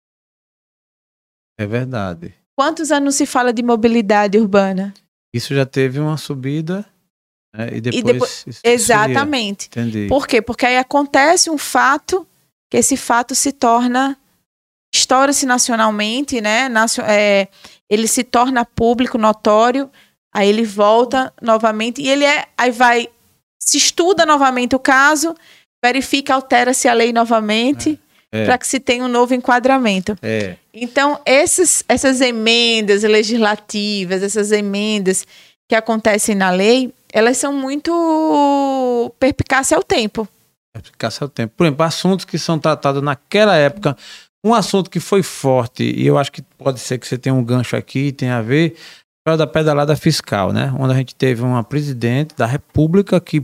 É 1.58 1.66
verdade. 1.66 2.36
Quantos 2.60 2.91
anos 2.91 3.16
se 3.16 3.26
fala 3.26 3.54
de 3.54 3.64
mobilidade 3.64 4.38
urbana? 4.38 4.93
Isso 5.34 5.56
já 5.56 5.66
teve 5.66 5.97
uma 5.97 6.18
subida 6.18 6.86
né? 7.56 7.70
e 7.74 7.82
depois. 7.82 8.04
depois- 8.04 8.43
isso 8.47 8.62
Exatamente. 8.64 9.70
seria- 9.72 9.88
Entendi. 9.89 10.08
Por 10.08 10.28
quê? 10.28 10.41
Porque 10.41 10.66
aí 10.66 10.78
acontece 10.78 11.49
um 11.49 11.58
fato 11.58 12.26
que 12.70 12.78
esse 12.78 12.95
fato 12.97 13.36
se 13.36 13.52
torna 13.52 14.18
estoura-se 14.93 15.45
nacionalmente, 15.45 16.41
né? 16.41 16.68
Nacio- 16.70 17.04
é, 17.06 17.47
ele 17.89 18.08
se 18.08 18.24
torna 18.24 18.66
público, 18.66 19.18
notório, 19.18 19.89
aí 20.34 20.49
ele 20.49 20.64
volta 20.66 21.34
novamente 21.41 22.02
e 22.02 22.10
ele 22.10 22.26
é, 22.26 22.45
aí 22.58 22.72
vai 22.72 23.08
se 23.60 23.78
estuda 23.78 24.26
novamente 24.26 24.76
o 24.76 24.80
caso, 24.80 25.36
verifica, 25.84 26.34
altera-se 26.34 26.88
a 26.88 26.93
lei 26.93 27.14
novamente 27.14 27.97
É. 28.32 28.45
para 28.45 28.58
que 28.58 28.68
se 28.68 28.80
tenha 28.80 29.04
um 29.06 29.08
novo 29.08 29.34
enquadramento. 29.34 30.18
É. 30.22 30.56
Então, 30.74 31.20
esses, 31.26 31.84
essas 31.88 32.20
emendas 32.22 33.04
legislativas, 33.04 34.24
essas 34.24 34.52
emendas 34.52 35.26
que 35.72 35.76
acontecem 35.76 36.36
na 36.36 36.49
lei, 36.49 36.93
elas 37.13 37.38
são 37.38 37.53
muito 37.53 39.09
perpicazes 39.17 39.72
ao 39.72 39.82
tempo. 39.82 40.28
Caça 40.97 41.24
o 41.24 41.30
tempo. 41.30 41.53
Por 41.55 41.65
exemplo, 41.65 41.86
assuntos 41.86 42.26
que 42.26 42.38
são 42.38 42.59
tratados 42.59 43.01
naquela 43.01 43.55
época. 43.55 43.95
Um 44.45 44.53
assunto 44.53 44.89
que 44.89 44.99
foi 44.99 45.24
forte, 45.24 45.84
e 45.84 46.05
eu 46.05 46.17
acho 46.17 46.30
que 46.30 46.41
pode 46.41 46.82
ser 46.82 46.97
que 46.97 47.07
você 47.07 47.17
tenha 47.17 47.34
um 47.34 47.41
gancho 47.41 47.78
aqui, 47.78 48.11
tem 48.11 48.30
a 48.30 48.41
ver, 48.41 48.76
foi 49.26 49.38
da 49.38 49.47
pedalada 49.47 49.95
fiscal, 49.95 50.51
né? 50.51 50.76
Onde 50.78 50.93
a 50.93 50.97
gente 50.97 51.15
teve 51.15 51.41
uma 51.41 51.63
presidente 51.63 52.36
da 52.36 52.45
República 52.45 53.22
que, 53.22 53.41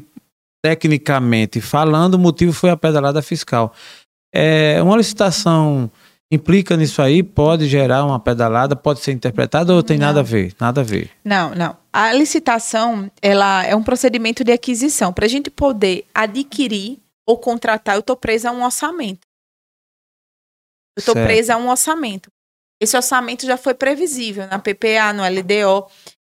tecnicamente 0.61 1.61
falando, 1.61 2.15
o 2.15 2.19
motivo 2.19 2.51
foi 2.51 2.71
a 2.71 2.75
pedalada 2.75 3.21
fiscal. 3.21 3.73
é, 4.35 4.83
uma 4.83 4.97
licitação 4.97 5.89
implica 6.31 6.75
nisso 6.75 7.01
aí? 7.01 7.23
Pode 7.23 7.67
gerar 7.67 8.05
uma 8.05 8.19
pedalada? 8.19 8.75
Pode 8.75 8.99
ser 8.99 9.11
interpretada 9.11 9.73
ou 9.73 9.83
tem 9.83 9.97
Não. 9.97 10.07
nada 10.07 10.19
a 10.19 10.23
ver? 10.23 10.53
Nada 10.59 10.81
a 10.81 10.83
ver. 10.83 11.11
Não, 11.23 11.53
não. 11.55 11.77
A 11.91 12.13
licitação, 12.13 13.09
ela 13.21 13.63
é 13.63 13.75
um 13.75 13.83
procedimento 13.83 14.43
de 14.43 14.51
aquisição. 14.51 15.11
Para 15.13 15.25
a 15.25 15.29
gente 15.29 15.49
poder 15.49 16.05
adquirir 16.13 16.99
ou 17.25 17.37
contratar, 17.37 17.95
eu 17.95 18.01
estou 18.01 18.15
presa 18.15 18.49
a 18.49 18.53
um 18.53 18.63
orçamento. 18.63 19.27
Eu 20.95 20.99
estou 20.99 21.13
presa 21.13 21.55
a 21.55 21.57
um 21.57 21.69
orçamento. 21.69 22.29
Esse 22.81 22.95
orçamento 22.95 23.45
já 23.45 23.57
foi 23.57 23.73
previsível 23.73 24.47
na 24.47 24.59
PPA, 24.59 25.13
no 25.13 25.23
LDO. 25.23 25.87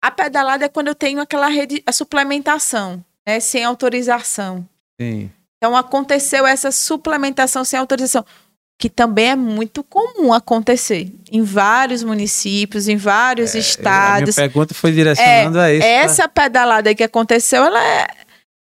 A 0.02 0.12
pedalada 0.12 0.66
é 0.66 0.70
quando 0.70 0.88
eu 0.88 0.96
tenho 0.96 1.20
aquela 1.20 1.48
rede, 1.48 1.82
a 1.86 1.92
suplementação, 1.92 3.04
né, 3.28 3.40
sem 3.40 3.64
autorização. 3.64 4.68
Sim. 5.00 5.32
Então 5.58 5.76
aconteceu 5.76 6.46
essa 6.46 6.72
suplementação 6.72 7.64
sem 7.64 7.80
autorização, 7.80 8.24
que 8.80 8.90
também 8.90 9.30
é 9.30 9.36
muito 9.36 9.84
comum 9.84 10.32
acontecer 10.32 11.12
em 11.32 11.42
vários 11.42 12.04
municípios, 12.04 12.88
em 12.88 12.96
vários 12.96 13.50
É, 13.50 13.52
A 13.52 13.62
minha 13.62 13.70
estados. 13.70 14.36
pergunta 14.36 14.74
foi 14.74 14.92
direcionando 14.92 15.60
a 15.60 15.72
isso. 15.74 15.82
tá? 15.82 15.88
Essa 15.88 16.28
pedalada 16.30 16.94
que 16.94 17.04
aconteceu, 17.04 17.64
ela 17.64 17.84
é, 17.84 18.08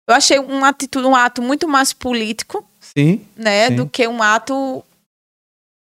eu 0.10 0.16
achei 0.16 0.40
um 0.40 0.66
atitude, 0.66 1.06
um 1.06 1.16
ato 1.16 1.42
muito 1.42 1.68
mais 1.68 1.94
político, 1.94 2.66
Sim. 2.82 3.22
né, 3.36 3.68
Sim. 3.68 3.76
do 3.76 3.88
que 3.88 4.08
um 4.08 4.24
ato 4.24 4.84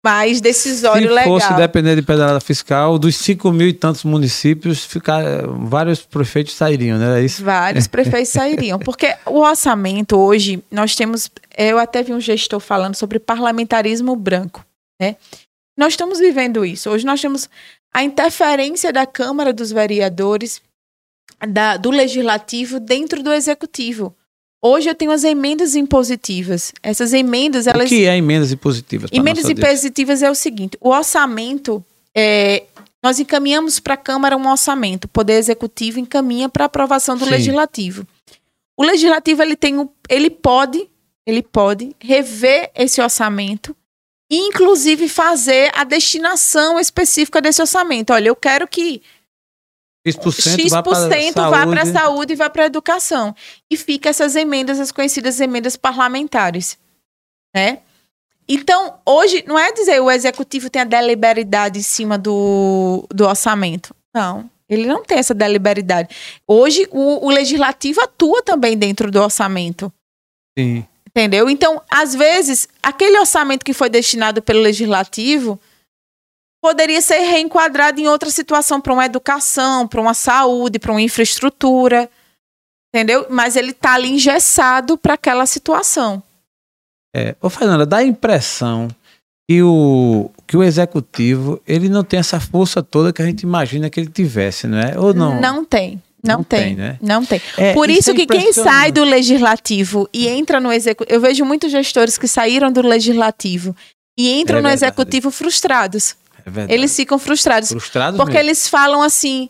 mais 0.09 0.39
decisório 0.41 1.07
Se 1.09 1.13
legal. 1.13 1.39
fosse 1.39 1.53
depender 1.55 1.95
de 1.95 2.01
pedalada 2.01 2.39
fiscal, 2.39 2.97
dos 2.97 3.15
5 3.17 3.51
mil 3.51 3.67
e 3.67 3.73
tantos 3.73 4.03
municípios, 4.03 4.85
ficar, 4.85 5.21
vários 5.47 6.01
prefeitos 6.01 6.53
sairiam, 6.53 6.97
né? 6.97 7.19
É 7.21 7.25
isso? 7.25 7.43
Vários 7.43 7.85
prefeitos 7.87 8.29
sairiam. 8.29 8.79
Porque 8.79 9.15
o 9.25 9.39
orçamento 9.41 10.17
hoje, 10.17 10.63
nós 10.71 10.95
temos. 10.95 11.29
Eu 11.57 11.77
até 11.77 12.01
vi 12.03 12.13
um 12.13 12.21
gestor 12.21 12.59
falando 12.59 12.95
sobre 12.95 13.19
parlamentarismo 13.19 14.15
branco. 14.15 14.65
Né? 15.01 15.15
Nós 15.77 15.93
estamos 15.93 16.19
vivendo 16.19 16.63
isso. 16.65 16.89
Hoje 16.89 17.05
nós 17.05 17.19
temos 17.21 17.49
a 17.93 18.03
interferência 18.03 18.91
da 18.93 19.05
Câmara 19.05 19.51
dos 19.53 19.71
Vereadores, 19.71 20.61
da- 21.49 21.77
do 21.77 21.89
Legislativo 21.91 22.79
dentro 22.79 23.21
do 23.21 23.31
Executivo. 23.33 24.15
Hoje 24.61 24.89
eu 24.89 24.95
tenho 24.95 25.11
as 25.11 25.23
emendas 25.23 25.75
impositivas. 25.75 26.73
Essas 26.81 27.13
emendas, 27.13 27.67
O 27.67 27.69
elas. 27.69 27.89
que 27.89 28.05
é 28.05 28.17
emendas 28.17 28.51
impositivas? 28.51 29.09
Emendas 29.13 29.49
impositivas 29.49 30.23
é 30.23 30.31
o 30.31 30.35
seguinte: 30.35 30.77
o 30.81 30.89
orçamento, 30.89 31.83
é, 32.15 32.63
nós 33.03 33.19
encaminhamos 33.19 33.79
para 33.79 33.93
a 33.93 33.97
Câmara 33.97 34.35
um 34.35 34.49
orçamento, 34.49 35.05
o 35.05 35.09
Poder 35.09 35.33
Executivo 35.33 35.99
encaminha 35.99 36.49
para 36.49 36.65
aprovação 36.65 37.15
do 37.15 37.25
Sim. 37.25 37.31
Legislativo. 37.31 38.05
O 38.75 38.83
Legislativo 38.83 39.41
ele 39.41 39.55
tem 39.55 39.77
o, 39.79 39.89
ele 40.09 40.29
pode, 40.29 40.87
ele 41.25 41.41
pode 41.41 41.95
rever 41.99 42.71
esse 42.75 43.01
orçamento 43.01 43.75
e 44.29 44.37
inclusive 44.47 45.07
fazer 45.07 45.71
a 45.73 45.83
destinação 45.83 46.79
específica 46.79 47.41
desse 47.41 47.61
orçamento. 47.61 48.11
Olha, 48.11 48.27
eu 48.27 48.35
quero 48.35 48.67
que 48.67 49.01
X% 50.11 50.69
vá 50.69 50.81
para 51.67 51.81
a 51.81 51.85
saúde 51.85 52.33
e 52.33 52.35
vá 52.35 52.49
para 52.49 52.63
a 52.63 52.65
educação. 52.65 53.35
E 53.69 53.77
fica 53.77 54.09
essas 54.09 54.35
emendas, 54.35 54.79
as 54.79 54.91
conhecidas 54.91 55.39
emendas 55.39 55.75
parlamentares. 55.75 56.77
Né? 57.55 57.79
Então, 58.47 58.95
hoje, 59.05 59.43
não 59.47 59.59
é 59.59 59.71
dizer 59.71 59.99
o 60.01 60.09
executivo 60.09 60.69
tem 60.69 60.81
a 60.81 60.85
deliberidade 60.85 61.79
em 61.79 61.83
cima 61.83 62.17
do, 62.17 63.05
do 63.13 63.25
orçamento. 63.25 63.93
Não. 64.15 64.49
Ele 64.69 64.85
não 64.85 65.03
tem 65.03 65.17
essa 65.17 65.33
deliberidade. 65.33 66.09
Hoje, 66.47 66.87
o, 66.91 67.25
o 67.25 67.29
legislativo 67.29 68.01
atua 68.01 68.41
também 68.41 68.77
dentro 68.77 69.09
do 69.11 69.21
orçamento. 69.21 69.91
Sim. 70.57 70.85
Entendeu? 71.07 71.49
Então, 71.49 71.81
às 71.89 72.13
vezes, 72.13 72.67
aquele 72.81 73.17
orçamento 73.19 73.65
que 73.65 73.73
foi 73.73 73.89
destinado 73.89 74.41
pelo 74.41 74.59
legislativo 74.59 75.59
poderia 76.67 77.01
ser 77.01 77.19
reenquadrado 77.19 78.01
em 78.01 78.07
outra 78.09 78.29
situação 78.29 78.81
para 78.81 78.91
uma 78.91 79.05
educação, 79.05 79.87
para 79.87 80.01
uma 80.01 80.13
saúde, 80.13 80.79
para 80.79 80.91
uma 80.91 81.01
infraestrutura. 81.01 82.09
Entendeu? 82.93 83.25
Mas 83.29 83.55
ele 83.55 83.71
está 83.71 83.93
ali 83.93 84.09
engessado 84.09 84.97
para 84.97 85.13
aquela 85.13 85.45
situação. 85.45 86.21
É, 87.15 87.35
ô 87.41 87.49
Fernanda, 87.49 87.85
dá 87.85 87.97
a 87.97 88.03
impressão 88.03 88.89
que 89.49 89.63
o, 89.63 90.29
que 90.45 90.57
o 90.57 90.63
executivo 90.63 91.61
ele 91.65 91.87
não 91.87 92.03
tem 92.03 92.19
essa 92.19 92.39
força 92.39 92.83
toda 92.83 93.13
que 93.13 93.21
a 93.21 93.25
gente 93.25 93.43
imagina 93.43 93.89
que 93.89 93.99
ele 93.99 94.09
tivesse, 94.09 94.67
não 94.67 94.77
é? 94.77 94.99
Ou 94.99 95.13
não? 95.13 95.39
Não 95.39 95.63
tem. 95.63 96.01
Não, 96.21 96.37
Não 96.37 96.43
tem, 96.43 96.59
tem, 96.59 96.75
né? 96.75 96.97
Não 97.01 97.25
tem. 97.25 97.41
É, 97.57 97.73
Por 97.73 97.89
isso, 97.89 98.11
é 98.11 98.13
que 98.13 98.25
quem 98.25 98.51
sai 98.51 98.91
do 98.91 99.03
legislativo 99.05 100.09
e 100.11 100.27
entra 100.27 100.59
no 100.59 100.73
executivo. 100.73 101.15
Eu 101.15 101.21
vejo 101.21 101.45
muitos 101.45 101.71
gestores 101.71 102.17
que 102.17 102.27
saíram 102.27 102.71
do 102.71 102.81
legislativo 102.81 103.73
e 104.17 104.33
entram 104.33 104.57
É 104.57 104.61
no 104.61 104.67
verdade. 104.67 104.85
executivo 104.85 105.31
frustrados. 105.31 106.15
É 106.47 106.49
verdade. 106.49 106.73
Eles 106.73 106.95
ficam 106.95 107.19
frustrados. 107.19 107.69
frustrados 107.69 108.17
Porque 108.17 108.33
mesmo. 108.33 108.47
eles 108.47 108.67
falam 108.69 109.01
assim. 109.03 109.49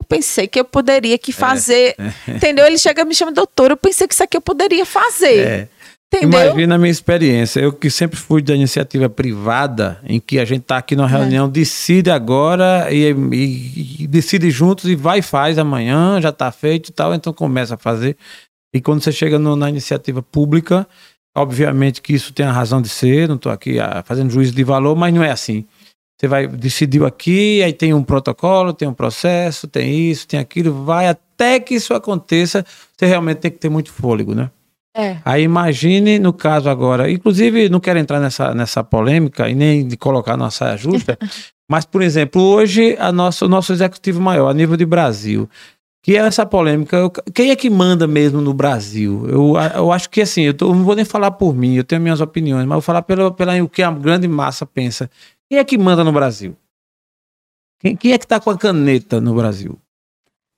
Eu 0.00 0.06
pensei 0.06 0.46
que 0.46 0.60
eu 0.60 0.64
poderia 0.64 1.14
É. 1.14 1.18
que 1.18 1.32
fazer. 1.32 1.96
Entendeu? 2.28 2.66
Ele 2.66 2.76
chega 2.78 3.02
e 3.02 3.04
me 3.04 3.14
chama, 3.14 3.32
doutor, 3.32 3.70
eu 3.70 3.76
pensei 3.76 4.06
que 4.06 4.12
isso 4.14 4.22
aqui 4.22 4.36
eu 4.36 4.42
poderia 4.42 4.84
fazer. 4.84 5.38
É. 5.38 5.68
entendeu? 6.14 6.40
Imagina 6.48 6.74
a 6.74 6.78
minha 6.78 6.90
experiência. 6.90 7.58
Eu 7.60 7.72
que 7.72 7.88
sempre 7.90 8.16
fui 8.18 8.40
da 8.42 8.54
iniciativa 8.54 9.08
privada, 9.08 9.98
em 10.04 10.20
que 10.20 10.38
a 10.38 10.44
gente 10.44 10.60
está 10.60 10.76
aqui 10.76 10.94
numa 10.94 11.08
reunião, 11.08 11.48
decide 11.48 12.10
agora 12.10 12.86
e, 12.92 13.10
e- 13.32 14.02
e 14.02 14.06
decide 14.06 14.48
juntos 14.50 14.84
e 14.84 14.94
vai 14.94 15.20
e 15.20 15.22
faz 15.22 15.58
amanhã, 15.58 16.20
já 16.20 16.28
está 16.28 16.52
feito 16.52 16.90
e 16.90 16.92
tal, 16.92 17.14
então 17.14 17.32
começa 17.32 17.74
a 17.74 17.78
fazer. 17.78 18.16
E 18.72 18.80
quando 18.80 19.02
você 19.02 19.10
chega 19.10 19.38
no- 19.40 19.56
na 19.56 19.68
iniciativa 19.70 20.22
pública, 20.22 20.86
obviamente 21.36 22.00
que 22.02 22.12
isso 22.12 22.32
tem 22.32 22.46
a 22.46 22.52
razão 22.52 22.80
de 22.80 22.88
ser, 22.88 23.26
não 23.28 23.36
estou 23.36 23.50
aqui 23.50 23.80
ah, 23.80 24.04
fazendo 24.06 24.30
juízo 24.30 24.52
de 24.54 24.62
valor, 24.62 24.94
mas 24.94 25.12
não 25.12 25.22
é 25.24 25.30
assim. 25.30 25.64
Você 26.16 26.28
vai, 26.28 26.46
decidiu 26.46 27.04
aqui, 27.06 27.62
aí 27.62 27.72
tem 27.72 27.92
um 27.92 28.02
protocolo, 28.02 28.72
tem 28.72 28.86
um 28.86 28.94
processo, 28.94 29.66
tem 29.66 30.10
isso, 30.10 30.28
tem 30.28 30.38
aquilo, 30.38 30.84
vai 30.84 31.08
até 31.08 31.58
que 31.58 31.74
isso 31.74 31.92
aconteça, 31.92 32.64
você 32.96 33.06
realmente 33.06 33.38
tem 33.38 33.50
que 33.50 33.58
ter 33.58 33.68
muito 33.68 33.90
fôlego, 33.90 34.34
né? 34.34 34.50
É. 34.96 35.16
Aí 35.24 35.42
imagine 35.42 36.20
no 36.20 36.32
caso 36.32 36.70
agora, 36.70 37.10
inclusive 37.10 37.68
não 37.68 37.80
quero 37.80 37.98
entrar 37.98 38.20
nessa, 38.20 38.54
nessa 38.54 38.84
polêmica 38.84 39.48
e 39.48 39.54
nem 39.54 39.86
de 39.86 39.96
colocar 39.96 40.36
na 40.36 40.52
saia 40.52 40.76
justa, 40.76 41.18
mas 41.68 41.84
por 41.84 42.00
exemplo, 42.00 42.40
hoje 42.40 42.96
a 43.00 43.10
nossa, 43.10 43.44
o 43.44 43.48
nosso 43.48 43.72
executivo 43.72 44.20
maior, 44.20 44.48
a 44.48 44.54
nível 44.54 44.76
de 44.76 44.86
Brasil, 44.86 45.50
que 46.04 46.14
é 46.18 46.20
essa 46.20 46.44
polêmica, 46.44 47.10
quem 47.34 47.50
é 47.50 47.56
que 47.56 47.70
manda 47.70 48.06
mesmo 48.06 48.38
no 48.42 48.52
Brasil? 48.52 49.26
Eu, 49.26 49.54
eu 49.74 49.90
acho 49.90 50.10
que 50.10 50.20
assim, 50.20 50.42
eu, 50.42 50.52
tô- 50.52 50.68
eu 50.70 50.74
não 50.74 50.84
vou 50.84 50.94
nem 50.94 51.02
falar 51.04 51.30
por 51.30 51.54
mim, 51.56 51.76
eu 51.76 51.82
tenho 51.82 52.02
minhas 52.02 52.20
opiniões, 52.20 52.66
mas 52.66 52.74
vou 52.74 52.82
falar 52.82 53.00
pela, 53.00 53.32
pela 53.32 53.56
o 53.62 53.68
que 53.70 53.82
a 53.82 53.90
grande 53.90 54.28
massa 54.28 54.66
pensa. 54.66 55.10
Quem 55.48 55.58
é 55.58 55.64
que 55.64 55.78
manda 55.78 56.04
no 56.04 56.12
Brasil? 56.12 56.54
Quem, 57.80 57.96
quem 57.96 58.12
é 58.12 58.18
que 58.18 58.26
está 58.26 58.38
com 58.38 58.50
a 58.50 58.58
caneta 58.58 59.18
no 59.18 59.34
Brasil? 59.34 59.78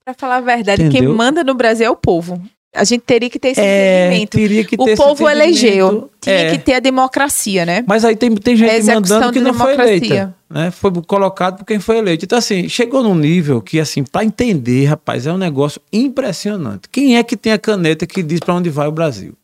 Pra 0.04 0.14
falar 0.14 0.36
a 0.36 0.40
verdade, 0.40 0.82
quem 0.82 0.88
Entendeu? 1.00 1.14
manda 1.14 1.44
no 1.44 1.54
Brasil 1.54 1.86
é 1.86 1.90
o 1.90 1.96
povo. 1.96 2.42
A 2.76 2.84
gente 2.84 3.00
teria 3.02 3.30
que 3.30 3.38
ter 3.38 3.48
esse 3.48 3.60
É, 3.60 4.14
entendimento. 4.16 4.74
O 4.78 4.96
povo 4.96 5.28
elegeu. 5.28 5.86
entendimento. 5.86 6.10
Tinha 6.20 6.36
É. 6.36 6.50
que 6.50 6.58
ter 6.58 6.74
a 6.74 6.80
democracia, 6.80 7.64
né? 7.64 7.84
Mas 7.86 8.04
aí 8.04 8.14
tem, 8.16 8.34
tem 8.34 8.54
gente 8.56 8.70
É 8.70 8.94
mandando 8.94 9.32
que 9.32 9.40
não 9.40 9.54
foi 9.54 9.72
democracia. 9.72 9.96
eleita. 9.96 10.34
Né? 10.50 10.70
Foi 10.70 10.90
colocado 11.06 11.58
por 11.58 11.64
quem 11.64 11.78
foi 11.80 11.98
eleito. 11.98 12.24
Então, 12.24 12.38
assim, 12.38 12.68
chegou 12.68 13.02
num 13.02 13.14
nível 13.14 13.60
que, 13.60 13.80
assim, 13.80 14.04
para 14.04 14.24
entender, 14.24 14.84
rapaz, 14.86 15.26
é 15.26 15.32
um 15.32 15.38
negócio 15.38 15.80
impressionante. 15.92 16.88
Quem 16.90 17.16
é 17.16 17.22
que 17.22 17.36
tem 17.36 17.52
a 17.52 17.58
caneta 17.58 18.06
que 18.06 18.22
diz 18.22 18.40
para 18.40 18.54
onde 18.54 18.68
vai 18.70 18.86
o 18.86 18.92
Brasil? 18.92 19.34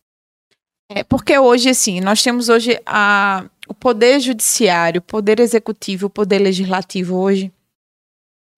É, 0.91 1.03
porque 1.03 1.39
hoje, 1.39 1.71
assim, 1.71 2.01
nós 2.01 2.23
temos 2.23 2.49
hoje 2.49 2.79
a, 2.85 3.45
o 3.67 3.73
poder 3.75 4.21
judiciário, 4.21 4.99
o 4.99 5.03
poder 5.03 5.41
executivo, 5.41 6.07
o 6.07 6.11
poder 6.11 6.39
legislativo 6.39 7.17
hoje, 7.17 7.51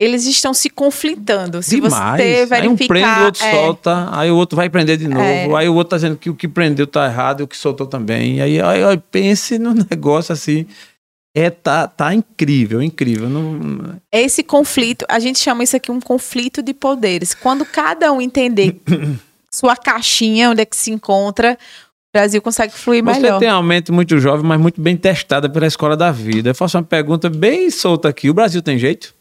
eles 0.01 0.27
estão 0.27 0.53
se 0.53 0.69
conflitando. 0.69 1.63
Se 1.63 1.77
Demais. 1.81 2.21
você 2.21 2.47
verificar... 2.47 2.63
aí 2.63 2.69
um 2.69 2.77
prende, 2.77 3.21
o 3.21 3.25
outro 3.25 3.45
é, 3.45 3.51
solta, 3.53 4.09
aí 4.13 4.31
o 4.31 4.37
outro 4.37 4.57
vai 4.57 4.69
prender 4.69 4.97
de 4.97 5.07
novo, 5.09 5.21
É. 5.23 5.55
aí 5.57 5.69
o 5.69 5.75
outro 5.75 5.91
tá 5.91 5.97
dizendo 5.97 6.17
que 6.17 6.29
o 6.29 6.35
que 6.35 6.49
prendeu 6.49 6.87
tá 6.87 7.07
errado 7.07 7.41
e 7.41 7.43
o 7.45 7.49
que 7.49 7.57
soltou 7.57 7.87
também. 7.87 8.41
Aí, 8.41 8.61
aí, 8.61 8.83
aí 8.85 8.99
pense 9.11 9.59
no 9.59 9.73
negócio 9.91 10.33
assim. 10.33 10.67
É, 11.37 11.51
tá, 11.51 11.89
tá 11.89 12.15
incrível, 12.15 12.81
incrível. 12.81 13.29
Não, 13.29 13.97
esse 14.13 14.43
conflito, 14.45 15.05
a 15.09 15.19
gente 15.19 15.41
chama 15.41 15.65
isso 15.65 15.77
aqui 15.77 15.91
um 15.91 16.01
conflito 16.01 16.63
de 16.63 16.73
poderes. 16.73 17.35
Quando 17.35 17.65
cada 17.65 18.13
um 18.13 18.21
entender 18.21 18.81
sua 19.53 19.77
caixinha, 19.77 20.51
onde 20.51 20.61
é 20.61 20.65
que 20.65 20.77
se 20.77 20.93
encontra, 20.93 21.59
o 22.15 22.17
Brasil 22.19 22.41
consegue 22.41 22.73
fluir 22.73 23.03
Você 23.03 23.19
melhor. 23.21 23.41
tem 23.41 23.49
uma 23.51 23.63
mente 23.65 23.91
muito 23.91 24.17
jovem, 24.21 24.47
mas 24.47 24.61
muito 24.61 24.81
bem 24.81 24.97
testada 24.97 25.49
pela 25.51 25.67
escola 25.67 25.97
da 25.97 26.13
vida. 26.13 26.51
Eu 26.51 26.55
faço 26.55 26.77
uma 26.79 26.85
pergunta 26.85 27.29
bem 27.29 27.69
solta 27.69 28.09
aqui. 28.09 28.31
O 28.31 28.35
Brasil 28.35 28.63
tem 28.63 28.79
jeito? 28.79 29.13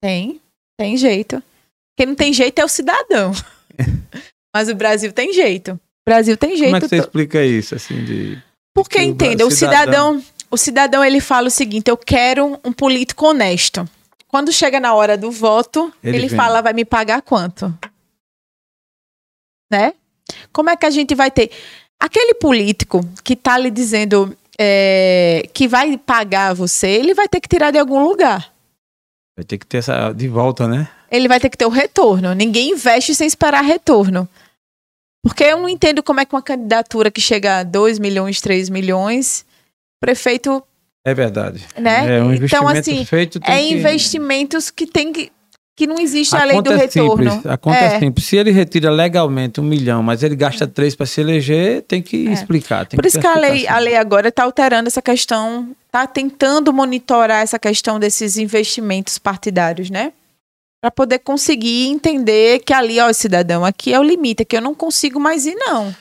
Tem, 0.00 0.40
tem 0.78 0.96
jeito. 0.96 1.42
Quem 1.96 2.06
não 2.06 2.14
tem 2.14 2.32
jeito 2.32 2.58
é 2.58 2.64
o 2.64 2.68
cidadão. 2.68 3.32
Mas 4.54 4.68
o 4.68 4.74
Brasil 4.74 5.12
tem 5.12 5.32
jeito. 5.32 5.72
O 5.72 5.80
Brasil 6.08 6.36
tem 6.36 6.56
jeito. 6.56 6.64
Como 6.66 6.76
é 6.76 6.80
que 6.80 6.88
você 6.88 6.96
explica 6.96 7.44
isso, 7.44 7.74
assim, 7.74 8.04
de... 8.04 8.42
Porque 8.74 9.02
entenda, 9.02 9.44
o 9.46 9.50
cidadão- 9.50 10.22
o 10.50 10.56
cidadão 10.56 11.04
ele 11.04 11.20
fala 11.20 11.48
o 11.48 11.50
seguinte: 11.50 11.90
eu 11.90 11.96
quero 11.96 12.58
um 12.64 12.72
político 12.72 13.26
honesto. 13.26 13.88
Quando 14.28 14.52
chega 14.52 14.78
na 14.78 14.94
hora 14.94 15.16
do 15.16 15.30
voto, 15.30 15.92
Ele 16.04 16.18
ele, 16.18 16.28
fala, 16.28 16.60
vai 16.60 16.72
me 16.72 16.84
pagar 16.84 17.22
quanto? 17.22 17.76
Né? 19.72 19.94
Como 20.52 20.70
é 20.70 20.76
que 20.76 20.86
a 20.86 20.90
gente 20.90 21.14
vai 21.14 21.30
ter 21.30 21.50
aquele 21.98 22.34
político 22.34 23.00
que 23.24 23.34
tá 23.34 23.56
lhe 23.58 23.70
dizendo, 23.70 24.36
é, 24.58 25.48
que 25.52 25.66
vai 25.66 25.96
pagar 25.96 26.54
você, 26.54 26.88
ele 26.88 27.14
vai 27.14 27.26
ter 27.26 27.40
que 27.40 27.48
tirar 27.48 27.70
de 27.70 27.78
algum 27.78 28.04
lugar. 28.04 28.52
Vai 29.38 29.44
ter 29.44 29.56
que 29.56 29.66
ter 29.66 29.78
essa 29.78 30.12
de 30.12 30.26
volta, 30.26 30.66
né? 30.66 30.88
Ele 31.08 31.28
vai 31.28 31.38
ter 31.38 31.48
que 31.48 31.56
ter 31.56 31.64
o 31.64 31.68
retorno. 31.68 32.34
Ninguém 32.34 32.72
investe 32.72 33.14
sem 33.14 33.24
esperar 33.24 33.62
retorno. 33.62 34.28
Porque 35.22 35.44
eu 35.44 35.58
não 35.60 35.68
entendo 35.68 36.02
como 36.02 36.18
é 36.18 36.24
que 36.24 36.34
uma 36.34 36.42
candidatura 36.42 37.08
que 37.08 37.20
chega 37.20 37.60
a 37.60 37.62
2 37.62 38.00
milhões, 38.00 38.40
3 38.40 38.68
milhões, 38.68 39.46
prefeito. 40.00 40.60
É 41.06 41.14
verdade. 41.14 41.64
Né? 41.78 42.18
É 42.18 42.20
um 42.20 42.34
investimento 42.34 42.66
então, 42.66 42.68
assim, 42.68 43.06
é 43.44 43.58
que... 43.58 43.74
investimentos 43.74 44.70
que 44.70 44.88
tem 44.88 45.12
que. 45.12 45.30
Que 45.78 45.86
não 45.86 45.96
existe 46.00 46.34
a, 46.34 46.40
a 46.40 46.44
lei 46.44 46.60
do 46.60 46.72
é 46.72 46.76
retorno. 46.76 47.30
Simples, 47.30 47.46
a 47.46 47.56
conta 47.56 47.78
é. 47.78 47.84
é. 47.84 47.98
simples. 48.00 48.26
Se 48.26 48.36
ele 48.36 48.50
retira 48.50 48.90
legalmente 48.90 49.60
um 49.60 49.62
milhão, 49.62 50.02
mas 50.02 50.24
ele 50.24 50.34
gasta 50.34 50.66
três 50.66 50.96
para 50.96 51.06
se 51.06 51.20
eleger, 51.20 51.82
tem 51.82 52.02
que 52.02 52.26
é. 52.26 52.32
explicar. 52.32 52.84
Tem 52.84 52.96
Por 52.96 53.02
que 53.02 53.08
isso 53.08 53.20
que 53.20 53.26
a 53.28 53.38
lei, 53.38 53.64
a 53.68 53.78
lei 53.78 53.94
agora 53.94 54.26
está 54.26 54.42
alterando 54.42 54.88
essa 54.88 55.00
questão, 55.00 55.70
está 55.86 56.04
tentando 56.04 56.72
monitorar 56.72 57.42
essa 57.42 57.60
questão 57.60 58.00
desses 58.00 58.36
investimentos 58.36 59.18
partidários, 59.18 59.88
né? 59.88 60.12
para 60.80 60.90
poder 60.90 61.20
conseguir 61.20 61.86
entender 61.88 62.60
que 62.60 62.72
ali, 62.72 63.00
ó, 63.00 63.12
cidadão, 63.12 63.64
aqui 63.64 63.92
é 63.92 64.00
o 64.00 64.02
limite, 64.02 64.42
aqui 64.42 64.56
eu 64.56 64.62
não 64.62 64.74
consigo 64.74 65.20
mais 65.20 65.46
ir, 65.46 65.54
não. 65.54 65.94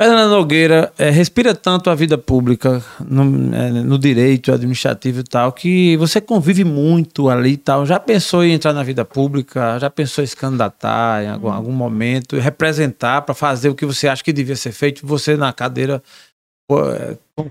Fernanda 0.00 0.28
Nogueira 0.28 0.92
é, 0.96 1.10
respira 1.10 1.52
tanto 1.56 1.90
a 1.90 1.94
vida 1.96 2.16
pública 2.16 2.80
no, 3.04 3.52
é, 3.52 3.68
no, 3.72 3.98
direito 3.98 4.52
administrativo 4.52 5.18
e 5.18 5.24
tal, 5.24 5.50
que 5.50 5.96
você 5.96 6.20
convive 6.20 6.62
muito 6.62 7.28
ali 7.28 7.54
e 7.54 7.56
tal. 7.56 7.84
Já 7.84 7.98
pensou 7.98 8.44
em 8.44 8.52
entrar 8.52 8.72
na 8.72 8.84
vida 8.84 9.04
pública? 9.04 9.76
Já 9.80 9.90
pensou 9.90 10.22
em 10.22 10.26
se 10.28 10.36
candidatar 10.36 11.24
em 11.24 11.30
algum, 11.30 11.50
algum 11.50 11.72
momento, 11.72 12.38
representar 12.38 13.22
para 13.22 13.34
fazer 13.34 13.70
o 13.70 13.74
que 13.74 13.84
você 13.84 14.06
acha 14.06 14.22
que 14.22 14.32
devia 14.32 14.54
ser 14.54 14.70
feito? 14.70 15.04
Você 15.04 15.36
na 15.36 15.52
cadeira 15.52 16.00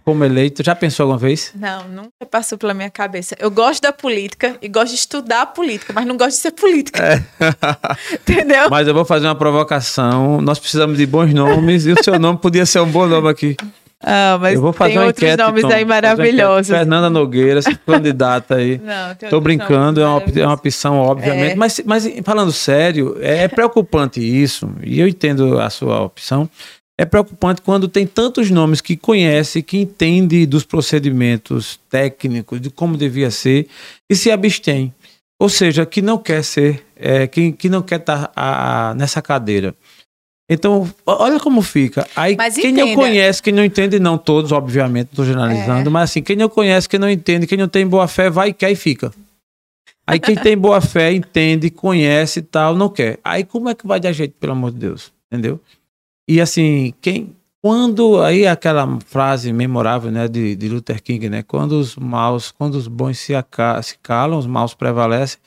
como 0.05 0.24
eleito, 0.24 0.63
já 0.63 0.76
pensou 0.76 1.05
alguma 1.05 1.18
vez? 1.18 1.51
Não, 1.55 1.88
nunca 1.88 2.26
passou 2.30 2.55
pela 2.55 2.74
minha 2.74 2.89
cabeça. 2.89 3.36
Eu 3.39 3.49
gosto 3.49 3.82
da 3.82 3.91
política 3.91 4.55
e 4.61 4.68
gosto 4.68 4.89
de 4.89 4.95
estudar 4.95 5.41
a 5.41 5.45
política, 5.45 5.91
mas 5.91 6.05
não 6.05 6.15
gosto 6.15 6.36
de 6.36 6.41
ser 6.43 6.51
política. 6.51 7.03
É. 7.03 7.24
Entendeu? 8.13 8.70
Mas 8.70 8.88
eu 8.88 8.93
vou 8.93 9.05
fazer 9.05 9.26
uma 9.26 9.36
provocação. 9.36 10.39
Nós 10.39 10.59
precisamos 10.59 10.97
de 10.97 11.05
bons 11.07 11.34
nomes 11.34 11.88
e 11.88 11.93
o 11.93 12.03
seu 12.03 12.20
nome 12.20 12.38
podia 12.38 12.65
ser 12.65 12.80
um 12.80 12.91
bom 12.91 13.07
nome 13.07 13.28
aqui. 13.28 13.57
Ah, 14.03 14.38
mas 14.39 14.53
eu 14.53 14.61
vou 14.61 14.72
fazer 14.72 14.93
tem 14.93 15.01
outros 15.01 15.24
enquete, 15.24 15.41
nomes 15.41 15.63
Tom, 15.63 15.72
aí 15.72 15.84
maravilhosos. 15.84 16.68
Fernanda 16.68 17.09
Nogueira, 17.09 17.61
candidata 17.84 18.55
aí. 18.55 18.78
Não, 18.84 19.30
Tô 19.30 19.41
brincando, 19.41 19.99
é 19.99 20.07
uma, 20.07 20.22
é 20.36 20.45
uma 20.45 20.53
opção, 20.53 20.99
obviamente. 20.99 21.53
É. 21.53 21.55
Mas, 21.55 21.82
mas 21.84 22.07
falando 22.24 22.51
sério, 22.51 23.18
é 23.20 23.47
preocupante 23.47 24.20
isso, 24.20 24.70
e 24.84 24.99
eu 24.99 25.07
entendo 25.07 25.59
a 25.59 25.70
sua 25.72 26.03
opção 26.03 26.47
é 27.00 27.06
preocupante 27.06 27.62
quando 27.62 27.88
tem 27.88 28.08
tantos 28.08 28.50
nomes 28.50 28.82
que 28.82 28.98
conhece, 28.98 29.62
que 29.62 29.78
entende 29.78 30.45
dos 30.45 30.64
procedimentos 30.64 31.80
técnicos, 31.89 32.60
de 32.60 32.72
como 32.72 32.98
devia 32.98 33.30
ser, 33.30 33.68
e 34.10 34.16
se 34.16 34.32
abstém. 34.32 34.93
Ou 35.39 35.48
seja, 35.48 35.86
que 35.86 36.02
não 36.02 36.18
quer 36.18 36.43
ser, 36.43 36.84
é, 36.95 37.28
que, 37.28 37.52
que 37.52 37.70
não 37.70 37.84
quer 37.84 38.00
estar 38.00 38.32
a, 38.36 38.95
nessa 38.98 39.22
cadeira. 39.22 39.76
Então, 40.50 40.91
olha 41.06 41.39
como 41.39 41.62
fica. 41.62 42.08
Aí, 42.16 42.36
mas 42.36 42.56
quem 42.56 42.72
entenda. 42.72 42.88
não 42.88 42.95
conhece, 42.95 43.43
quem 43.43 43.54
não 43.54 43.64
entende, 43.64 44.00
não 44.00 44.18
todos, 44.18 44.52
obviamente, 44.52 45.10
estou 45.12 45.26
generalizando, 45.26 45.89
é. 45.89 45.91
mas 45.91 46.10
assim, 46.10 46.24
quem 46.24 46.36
não 46.36 46.50
conhece, 46.50 46.89
quem 46.89 47.00
não 47.00 47.10
entende, 47.10 47.45
quem 47.45 47.58
não 47.58 47.68
tem 47.68 47.86
boa 47.86 48.08
fé, 48.08 48.30
vai, 48.30 48.54
quer 48.54 48.72
e 48.72 48.76
fica. 48.76 49.12
Aí 50.08 50.20
quem 50.20 50.38
tem 50.38 50.58
boa 50.58 50.80
fé, 50.80 51.12
entende, 51.12 51.70
conhece 51.70 52.39
e 52.39 52.41
tal, 52.41 52.76
não 52.76 52.88
quer. 52.88 53.20
Aí 53.22 53.43
como 53.43 53.68
é 53.68 53.76
que 53.76 53.86
vai 53.86 54.00
dar 54.00 54.14
jeito, 54.14 54.36
pelo 54.39 54.54
amor 54.54 54.72
de 54.72 54.78
Deus? 54.78 55.12
Entendeu? 55.30 55.60
E 56.28 56.42
assim, 56.42 56.94
quem 57.02 57.36
quando 57.62 58.22
aí 58.22 58.48
aquela 58.48 59.00
frase 59.06 59.52
memorável, 59.52 60.12
né, 60.12 60.28
de, 60.28 60.56
de 60.56 60.70
Luther 60.70 61.02
King, 61.02 61.30
né, 61.30 61.44
quando 61.44 61.74
os 61.74 61.96
maus, 61.96 62.52
quando 62.52 62.76
os 62.76 62.88
bons 62.88 63.18
se, 63.18 63.36
aca, 63.36 63.82
se 63.82 63.98
calam, 63.98 64.40
os 64.40 64.48
maus 64.48 64.74
prevalecem. 64.74 65.40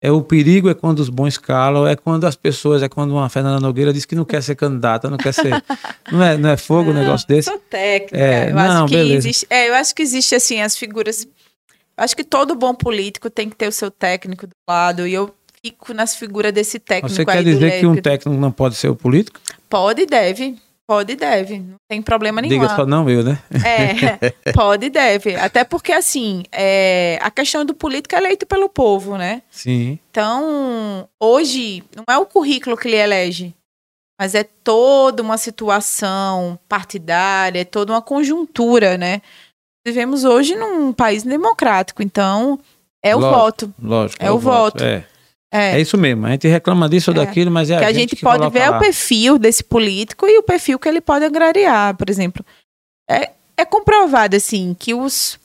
É 0.00 0.12
o 0.12 0.22
perigo 0.22 0.68
é 0.68 0.74
quando 0.74 1.00
os 1.00 1.08
bons 1.08 1.38
calam, 1.38 1.86
é 1.86 1.96
quando 1.96 2.24
as 2.24 2.36
pessoas, 2.36 2.82
é 2.82 2.88
quando 2.88 3.12
uma 3.12 3.28
Fernanda 3.28 3.58
Nogueira 3.58 3.92
diz 3.92 4.04
que 4.04 4.14
não 4.14 4.24
quer 4.24 4.42
ser 4.42 4.54
candidata, 4.54 5.08
não 5.08 5.16
quer 5.16 5.32
ser, 5.32 5.50
não 6.12 6.22
é, 6.22 6.36
não 6.36 6.50
é 6.50 6.56
fogo 6.56 6.92
não, 6.92 7.00
um 7.00 7.02
negócio 7.02 7.26
desse. 7.26 7.50
Sou 7.50 7.58
técnica. 7.58 8.16
É, 8.16 8.50
eu 8.50 8.54
não, 8.54 8.60
acho 8.60 8.86
que 8.86 8.96
beleza. 8.96 9.16
existe, 9.16 9.46
é, 9.48 9.68
eu 9.68 9.74
acho 9.74 9.94
que 9.94 10.02
existe 10.02 10.34
assim 10.34 10.60
as 10.60 10.76
figuras. 10.76 11.24
Eu 11.24 12.04
acho 12.04 12.14
que 12.14 12.22
todo 12.22 12.54
bom 12.54 12.74
político 12.74 13.30
tem 13.30 13.48
que 13.48 13.56
ter 13.56 13.66
o 13.66 13.72
seu 13.72 13.90
técnico 13.90 14.46
do 14.46 14.52
lado 14.68 15.06
e 15.06 15.14
eu 15.14 15.34
fico 15.64 15.92
nas 15.92 16.14
figuras 16.14 16.52
desse 16.52 16.78
técnico. 16.78 17.08
Você 17.08 17.24
quer 17.24 17.42
dizer 17.42 17.80
que 17.80 17.86
um 17.86 17.96
técnico 17.96 18.38
não 18.38 18.52
pode 18.52 18.76
ser 18.76 18.88
o 18.88 18.94
político? 18.94 19.40
Pode 19.68 20.02
e 20.02 20.06
deve. 20.06 20.56
Pode 20.86 21.12
e 21.12 21.16
deve. 21.16 21.58
Não 21.58 21.76
tem 21.88 22.00
problema 22.00 22.40
nenhum. 22.40 22.60
Diga 22.60 22.74
só 22.76 22.86
não 22.86 23.10
eu, 23.10 23.24
né? 23.24 23.38
É, 23.64 24.30
pode 24.54 24.86
e 24.86 24.90
deve. 24.90 25.34
Até 25.34 25.64
porque, 25.64 25.92
assim, 25.92 26.44
é, 26.52 27.18
a 27.20 27.30
questão 27.30 27.64
do 27.64 27.74
político 27.74 28.14
é 28.14 28.18
eleito 28.18 28.46
pelo 28.46 28.68
povo, 28.68 29.16
né? 29.16 29.42
Sim. 29.50 29.98
Então, 30.10 31.08
hoje, 31.20 31.82
não 31.96 32.04
é 32.08 32.16
o 32.16 32.26
currículo 32.26 32.76
que 32.76 32.86
ele 32.86 32.96
elege, 32.96 33.52
mas 34.20 34.36
é 34.36 34.44
toda 34.44 35.22
uma 35.22 35.36
situação 35.36 36.56
partidária, 36.68 37.60
é 37.60 37.64
toda 37.64 37.92
uma 37.92 38.02
conjuntura, 38.02 38.96
né? 38.96 39.20
Vivemos 39.84 40.24
hoje 40.24 40.54
num 40.54 40.92
país 40.92 41.24
democrático, 41.24 42.02
então 42.02 42.58
é 43.04 43.14
o 43.14 43.20
lógico, 43.20 43.40
voto. 43.40 43.74
Lógico. 43.82 44.22
É, 44.22 44.26
é 44.26 44.30
o, 44.30 44.38
voto. 44.38 44.78
voto. 44.78 44.84
É. 44.84 45.04
É. 45.56 45.76
é 45.76 45.80
isso 45.80 45.96
mesmo, 45.96 46.26
a 46.26 46.30
gente 46.30 46.46
reclama 46.48 46.88
disso 46.88 47.10
ou 47.10 47.16
é. 47.16 47.24
daquilo, 47.24 47.50
mas 47.50 47.70
é 47.70 47.78
que 47.78 47.84
a, 47.84 47.88
a 47.88 47.92
gente, 47.92 48.00
gente 48.00 48.16
que 48.16 48.22
pode 48.22 48.48
ver 48.50 48.68
lá. 48.68 48.76
o 48.76 48.80
perfil 48.80 49.38
desse 49.38 49.64
político 49.64 50.26
e 50.26 50.38
o 50.38 50.42
perfil 50.42 50.78
que 50.78 50.88
ele 50.88 51.00
pode 51.00 51.24
agrariar, 51.24 51.96
por 51.96 52.10
exemplo. 52.10 52.44
É, 53.08 53.30
é 53.56 53.64
comprovado, 53.64 54.36
assim, 54.36 54.76
que 54.78 54.92
os, 54.92 55.38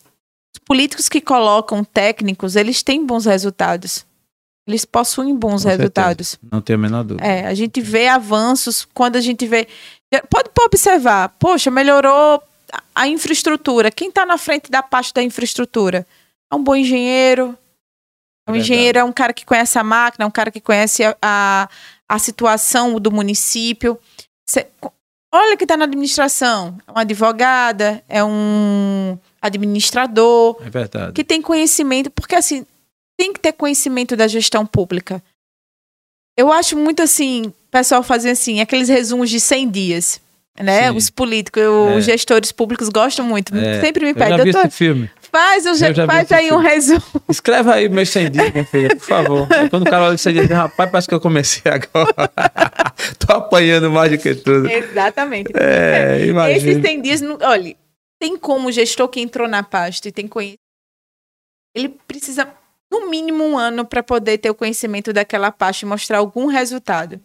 os 0.54 0.60
políticos 0.66 1.08
que 1.08 1.22
colocam 1.22 1.84
técnicos, 1.84 2.56
eles 2.56 2.84
têm 2.84 3.06
bons 3.06 3.26
resultados. 3.26 4.06
Eles 4.68 4.86
possuem 4.86 5.36
bons 5.36 5.64
Com 5.64 5.70
resultados. 5.70 6.30
Certeza. 6.30 6.50
Não 6.52 6.62
tenho 6.62 6.80
a 6.80 6.82
menor 6.82 7.04
dúvida. 7.04 7.26
É, 7.26 7.48
a 7.48 7.54
gente 7.54 7.82
vê 7.82 8.08
avanços 8.08 8.88
quando 8.94 9.16
a 9.16 9.22
gente 9.22 9.46
vê. 9.48 9.68
Pode, 10.30 10.50
pode 10.50 10.68
observar, 10.68 11.30
poxa, 11.40 11.72
melhorou 11.72 12.42
a 12.94 13.08
infraestrutura. 13.08 13.90
Quem 13.92 14.10
está 14.10 14.26
na 14.26 14.38
frente 14.38 14.70
da 14.70 14.84
parte 14.84 15.14
da 15.14 15.24
infraestrutura? 15.24 16.06
É 16.52 16.56
um 16.56 16.64
bom 16.64 16.76
engenheiro, 16.76 17.58
o 18.48 18.56
engenheiro 18.56 19.00
é 19.00 19.04
um 19.04 19.12
cara 19.12 19.34
que 19.34 19.46
conhece 19.46 19.78
a 19.78 19.84
máquina, 19.84 20.26
é 20.26 20.28
um 20.28 20.32
cara 20.32 20.52
que 20.52 20.60
conhece 20.60 21.04
a, 21.04 21.16
a, 21.22 21.70
a 22.10 22.20
situação 22.20 23.00
do 23.00 23.12
município. 23.12 23.98
Cê, 24.50 24.68
olha 25.34 25.56
que 25.56 25.64
está 25.64 25.78
na 25.78 25.86
administração. 25.86 26.78
É 26.88 26.92
uma 26.92 27.02
advogada, 27.02 28.04
é 28.10 28.24
um 28.24 29.18
administrador. 29.42 30.58
É 30.66 30.70
verdade. 30.70 31.14
Que 31.14 31.24
tem 31.24 31.42
conhecimento, 31.42 32.10
porque 32.12 32.36
assim, 32.36 32.66
tem 33.18 33.32
que 33.32 33.40
ter 33.40 33.54
conhecimento 33.54 34.16
da 34.16 34.28
gestão 34.28 34.66
pública. 34.66 35.24
Eu 36.38 36.52
acho 36.52 36.78
muito 36.78 37.02
assim, 37.02 37.48
o 37.48 37.54
pessoal 37.70 38.02
fazer 38.02 38.32
assim, 38.32 38.62
aqueles 38.62 38.90
resumos 38.90 39.30
de 39.30 39.40
100 39.40 39.70
dias. 39.70 40.22
Né? 40.60 40.90
Sim. 40.90 40.98
Os 40.98 41.10
políticos, 41.10 41.64
é. 41.64 41.98
os 41.98 42.06
gestores 42.06 42.52
públicos 42.52 42.90
gostam 42.90 43.26
muito. 43.26 43.56
É. 43.56 43.80
Sempre 43.80 44.06
me 44.06 44.14
pedem. 44.14 44.32
Eu 44.32 44.38
já 44.38 44.44
vi 44.44 44.68
esse 44.68 44.78
filme. 44.78 45.10
Faz, 45.32 45.66
eu 45.66 45.76
já, 45.76 45.88
eu 45.90 45.96
já 45.96 46.06
faz 46.06 46.32
aí 46.32 46.52
um 46.52 46.58
resumo. 46.58 47.02
Escreva 47.30 47.76
aí 47.76 47.88
meus 47.88 48.10
100 48.10 48.32
dias, 48.32 48.52
minha 48.52 48.66
filha, 48.66 48.90
por 48.90 49.06
favor. 49.06 49.48
Quando 49.70 49.84
o 49.84 49.90
cara 49.90 50.08
olha 50.08 50.18
100 50.18 50.34
dias, 50.34 50.50
rapaz, 50.50 50.92
parece 50.92 51.08
que 51.08 51.14
eu 51.14 51.22
comecei 51.22 51.72
agora. 51.72 52.32
Tô 53.18 53.34
apanhando 53.34 53.90
mais 53.90 54.12
do 54.12 54.18
que 54.18 54.36
tudo. 54.36 54.70
Exatamente. 54.70 55.52
É, 55.56 56.26
imagina. 56.26 56.72
Esses 56.72 56.82
100 56.82 57.02
dias, 57.02 57.22
olha, 57.42 57.76
tem 58.20 58.38
como 58.38 58.68
o 58.68 58.72
gestor 58.72 59.08
que 59.08 59.22
entrou 59.22 59.48
na 59.48 59.64
pasta 59.64 60.10
e 60.10 60.12
tem 60.12 60.28
conhecimento. 60.28 60.60
Ele 61.74 61.90
precisa, 62.06 62.54
no 62.92 63.10
mínimo, 63.10 63.46
um 63.46 63.58
ano 63.58 63.86
para 63.86 64.04
poder 64.04 64.38
ter 64.38 64.50
o 64.50 64.56
conhecimento 64.56 65.14
daquela 65.14 65.50
pasta 65.50 65.86
e 65.86 65.88
mostrar 65.88 66.18
algum 66.18 66.48
resultado. 66.48 67.22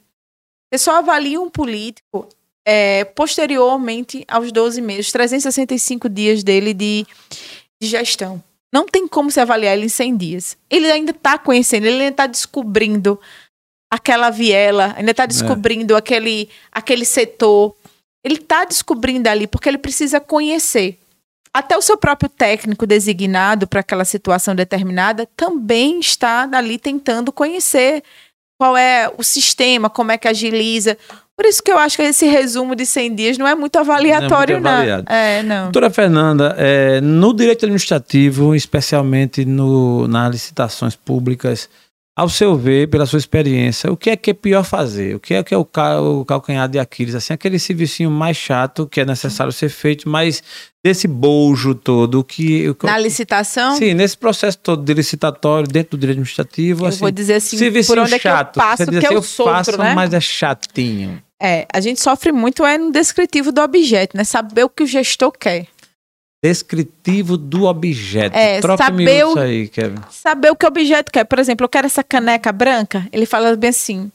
Você 0.72 0.78
só 0.78 0.98
avalia 0.98 1.40
um 1.40 1.50
político 1.50 2.28
é, 2.64 3.04
posteriormente 3.04 4.24
aos 4.28 4.50
12 4.50 4.80
meses, 4.80 5.12
365 5.12 6.08
dias 6.08 6.42
dele 6.42 6.72
de 6.72 7.06
de 7.86 7.92
gestão. 7.92 8.42
Não 8.72 8.86
tem 8.86 9.06
como 9.06 9.30
se 9.30 9.40
avaliar 9.40 9.76
ele 9.76 9.86
em 9.86 9.88
100 9.88 10.16
dias. 10.16 10.56
Ele 10.68 10.90
ainda 10.90 11.12
está 11.12 11.38
conhecendo, 11.38 11.86
ele 11.86 12.02
ainda 12.02 12.08
está 12.08 12.26
descobrindo 12.26 13.18
aquela 13.90 14.30
viela, 14.30 14.94
ainda 14.96 15.12
está 15.12 15.24
descobrindo 15.26 15.94
é. 15.94 15.98
aquele, 15.98 16.48
aquele 16.70 17.04
setor. 17.04 17.74
Ele 18.24 18.36
está 18.36 18.64
descobrindo 18.64 19.28
ali, 19.28 19.46
porque 19.46 19.68
ele 19.68 19.78
precisa 19.78 20.20
conhecer. 20.20 20.98
Até 21.54 21.76
o 21.76 21.80
seu 21.80 21.96
próprio 21.96 22.28
técnico 22.28 22.86
designado 22.86 23.66
para 23.66 23.80
aquela 23.80 24.04
situação 24.04 24.54
determinada 24.54 25.26
também 25.34 26.00
está 26.00 26.46
ali 26.52 26.78
tentando 26.78 27.32
conhecer 27.32 28.02
qual 28.58 28.76
é 28.76 29.10
o 29.16 29.22
sistema, 29.22 29.88
como 29.88 30.12
é 30.12 30.18
que 30.18 30.28
agiliza. 30.28 30.98
Por 31.38 31.46
isso 31.46 31.62
que 31.62 31.70
eu 31.70 31.76
acho 31.78 31.96
que 31.96 32.02
esse 32.02 32.26
resumo 32.26 32.74
de 32.74 32.86
100 32.86 33.14
dias 33.14 33.38
não 33.38 33.46
é 33.46 33.54
muito 33.54 33.76
avaliatório, 33.76 34.58
não. 34.58 34.70
É, 34.70 34.96
muito 34.96 35.10
não. 35.10 35.16
É, 35.16 35.42
não. 35.42 35.62
Doutora 35.64 35.90
Fernanda, 35.90 36.54
é, 36.58 37.00
no 37.02 37.34
direito 37.34 37.66
administrativo, 37.66 38.54
especialmente 38.54 39.44
no, 39.44 40.08
nas 40.08 40.30
licitações 40.32 40.96
públicas, 40.96 41.68
Ao 42.18 42.30
seu 42.30 42.56
ver, 42.56 42.88
pela 42.88 43.04
sua 43.04 43.18
experiência, 43.18 43.92
o 43.92 43.96
que 43.98 44.08
é 44.08 44.16
que 44.16 44.30
é 44.30 44.32
pior 44.32 44.64
fazer? 44.64 45.14
O 45.16 45.20
que 45.20 45.34
é 45.34 45.42
que 45.42 45.52
é 45.52 45.58
o, 45.58 45.66
cal 45.66 46.20
o 46.20 46.24
calcanhar 46.24 46.66
de 46.66 46.78
Aquiles? 46.78 47.14
Assim, 47.14 47.34
aquele 47.34 47.58
servicinho 47.58 48.10
mais 48.10 48.38
chato 48.38 48.86
que 48.86 49.02
é 49.02 49.04
necessário 49.04 49.52
ser 49.52 49.68
feito, 49.68 50.08
mas 50.08 50.42
desse 50.82 51.06
bojo 51.06 51.74
todo, 51.74 52.24
que... 52.24 52.74
Na 52.82 52.96
licitação? 52.96 53.76
Sim, 53.76 53.92
nesse 53.92 54.16
processo 54.16 54.56
todo 54.56 54.82
de 54.82 54.94
licitatório, 54.94 55.68
dentro 55.68 55.98
do 55.98 56.00
direito 56.00 56.16
administrativo, 56.16 56.84
eu 56.84 56.88
assim, 56.88 57.00
vou 57.00 57.10
dizer 57.10 57.34
assim, 57.34 57.58
por 57.86 57.98
onde 57.98 58.10
chato. 58.12 58.14
é 58.14 58.18
que 58.18 58.28
eu 58.28 58.62
passo, 58.62 58.84
Você 58.84 58.90
diz 58.90 59.00
que 59.00 59.06
assim, 59.06 59.14
eu 59.14 59.18
eu 59.18 59.22
sofro, 59.22 59.52
faço, 59.52 59.76
né? 59.76 59.94
mas 59.94 60.14
é 60.14 60.20
chatinho. 60.20 61.22
É, 61.40 61.66
a 61.72 61.80
gente 61.80 62.00
sofre 62.00 62.32
muito 62.32 62.64
é 62.64 62.78
no 62.78 62.90
descritivo 62.90 63.52
do 63.52 63.60
objeto, 63.60 64.16
né? 64.16 64.24
Saber 64.24 64.64
o 64.64 64.68
que 64.70 64.82
o 64.82 64.86
gestor 64.86 65.32
quer. 65.32 65.66
Descritivo 66.42 67.36
do 67.36 67.64
objeto. 67.64 68.36
É, 68.36 68.60
saber 68.60 69.26
o- 69.26 69.38
aí, 69.38 69.68
Kevin. 69.68 70.00
Saber 70.10 70.50
o 70.50 70.56
que 70.56 70.64
o 70.64 70.68
objeto 70.68 71.10
quer. 71.10 71.24
Por 71.24 71.38
exemplo, 71.38 71.64
eu 71.64 71.68
quero 71.68 71.86
essa 71.86 72.04
caneca 72.04 72.52
branca. 72.52 73.06
Ele 73.12 73.26
fala 73.26 73.56
bem 73.56 73.70
assim. 73.70 74.10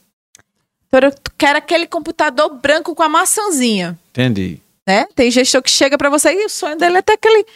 "Doutora, 0.90 1.08
Eu 1.14 1.32
quero 1.36 1.58
aquele 1.58 1.86
computador 1.86 2.54
branco 2.56 2.94
com 2.94 3.02
a 3.02 3.08
maçãzinha. 3.08 3.98
Entendi. 4.10 4.60
Né? 4.86 5.06
Tem 5.14 5.30
gestor 5.30 5.62
que 5.62 5.70
chega 5.70 5.96
pra 5.96 6.08
você 6.10 6.32
e 6.32 6.44
o 6.44 6.48
sonho 6.48 6.76
dele 6.76 6.98
é 6.98 7.02
ter 7.02 7.12
aquele. 7.12 7.46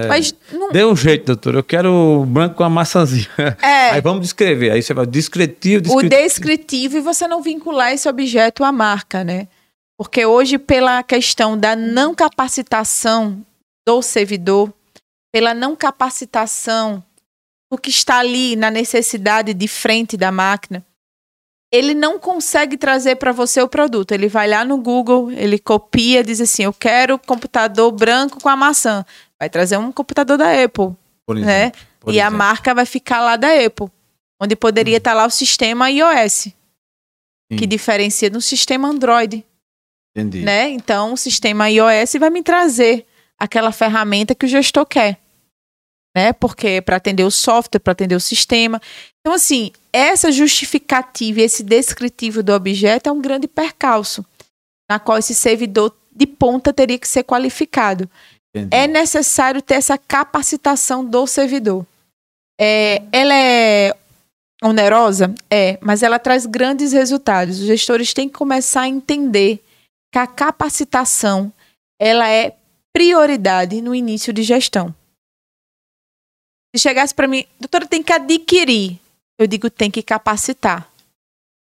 É. 0.00 0.08
Mas 0.08 0.34
não. 0.52 0.72
Dê 0.72 0.84
um 0.84 0.96
jeito, 0.96 1.26
doutor. 1.26 1.54
Eu 1.54 1.64
quero 1.64 1.92
o 1.92 2.26
branco 2.26 2.56
com 2.56 2.64
a 2.64 2.70
maçãzinha. 2.70 3.28
É. 3.60 3.90
Aí 3.90 4.00
vamos 4.00 4.22
descrever. 4.22 4.70
Aí 4.70 4.82
você 4.82 4.94
vai 4.94 5.06
descritivo, 5.06 5.80
o 5.92 6.02
descritivo. 6.02 6.22
descritivo 6.22 6.96
e 6.96 7.00
você 7.00 7.26
não 7.26 7.42
vincular 7.42 7.92
esse 7.92 8.08
objeto 8.08 8.64
à 8.64 8.72
marca, 8.72 9.24
né? 9.24 9.48
Porque 9.98 10.24
hoje, 10.24 10.58
pela 10.58 11.02
questão 11.02 11.58
da 11.58 11.76
não 11.76 12.14
capacitação 12.14 13.44
do 13.86 14.00
servidor, 14.00 14.72
pela 15.32 15.52
não 15.52 15.76
capacitação 15.76 17.02
do 17.70 17.78
que 17.78 17.90
está 17.90 18.18
ali 18.18 18.56
na 18.56 18.70
necessidade 18.70 19.52
de 19.52 19.68
frente 19.68 20.16
da 20.16 20.32
máquina, 20.32 20.84
ele 21.72 21.94
não 21.94 22.18
consegue 22.18 22.76
trazer 22.76 23.16
para 23.16 23.32
você 23.32 23.62
o 23.62 23.68
produto. 23.68 24.12
Ele 24.12 24.28
vai 24.28 24.48
lá 24.48 24.64
no 24.64 24.76
Google, 24.76 25.30
ele 25.30 25.58
copia, 25.58 26.24
diz 26.24 26.40
assim: 26.40 26.64
Eu 26.64 26.72
quero 26.72 27.18
computador 27.18 27.92
branco 27.92 28.40
com 28.40 28.48
a 28.48 28.56
maçã. 28.56 29.04
Vai 29.40 29.48
trazer 29.48 29.78
um 29.78 29.90
computador 29.90 30.36
da 30.36 30.62
Apple 30.62 30.94
por 31.26 31.36
né? 31.36 31.72
por 31.98 32.12
e 32.12 32.20
a 32.20 32.24
exemplo. 32.24 32.38
marca 32.38 32.74
vai 32.74 32.84
ficar 32.84 33.20
lá 33.20 33.36
da 33.36 33.48
Apple, 33.48 33.88
onde 34.40 34.56
poderia 34.56 34.98
estar 34.98 35.14
lá 35.14 35.24
o 35.26 35.30
sistema 35.30 35.90
iOS, 35.90 36.48
que 37.50 37.60
Sim. 37.60 37.68
diferencia 37.68 38.30
do 38.30 38.40
sistema 38.40 38.88
Android, 38.88 39.44
Entendi. 40.14 40.42
né? 40.42 40.70
Então, 40.70 41.12
o 41.12 41.16
sistema 41.16 41.70
iOS 41.70 42.14
vai 42.18 42.30
me 42.30 42.42
trazer 42.42 43.06
aquela 43.38 43.70
ferramenta 43.70 44.34
que 44.34 44.44
o 44.44 44.48
gestor 44.48 44.84
quer, 44.86 45.18
né? 46.16 46.32
Porque 46.32 46.80
para 46.80 46.96
atender 46.96 47.24
o 47.24 47.30
software, 47.30 47.80
para 47.80 47.92
atender 47.92 48.16
o 48.16 48.20
sistema. 48.20 48.80
Então, 49.20 49.34
assim, 49.34 49.70
essa 49.92 50.32
justificativa 50.32 51.40
e 51.40 51.44
esse 51.44 51.62
descritivo 51.62 52.42
do 52.42 52.52
objeto 52.52 53.08
é 53.08 53.12
um 53.12 53.20
grande 53.20 53.46
percalço, 53.46 54.24
na 54.90 54.98
qual 54.98 55.18
esse 55.18 55.34
servidor 55.34 55.94
de 56.12 56.26
ponta 56.26 56.72
teria 56.72 56.98
que 56.98 57.06
ser 57.06 57.22
qualificado 57.22 58.10
Entendi. 58.54 58.76
é 58.76 58.86
necessário 58.86 59.62
ter 59.62 59.74
essa 59.74 59.96
capacitação 59.96 61.04
do 61.04 61.26
servidor. 61.26 61.86
É, 62.60 63.02
ela 63.12 63.34
é 63.34 63.96
onerosa? 64.62 65.34
É, 65.50 65.78
mas 65.80 66.02
ela 66.02 66.18
traz 66.18 66.46
grandes 66.46 66.92
resultados. 66.92 67.60
Os 67.60 67.66
gestores 67.66 68.12
têm 68.12 68.28
que 68.28 68.34
começar 68.34 68.82
a 68.82 68.88
entender 68.88 69.62
que 70.12 70.18
a 70.18 70.26
capacitação 70.26 71.52
ela 71.98 72.28
é 72.28 72.56
prioridade 72.92 73.80
no 73.80 73.94
início 73.94 74.32
de 74.32 74.42
gestão. 74.42 74.94
Se 76.74 76.82
chegasse 76.82 77.14
para 77.14 77.28
mim, 77.28 77.44
doutora, 77.58 77.86
tem 77.86 78.02
que 78.02 78.12
adquirir. 78.12 78.98
Eu 79.38 79.46
digo, 79.46 79.70
tem 79.70 79.90
que 79.90 80.02
capacitar. 80.02 80.88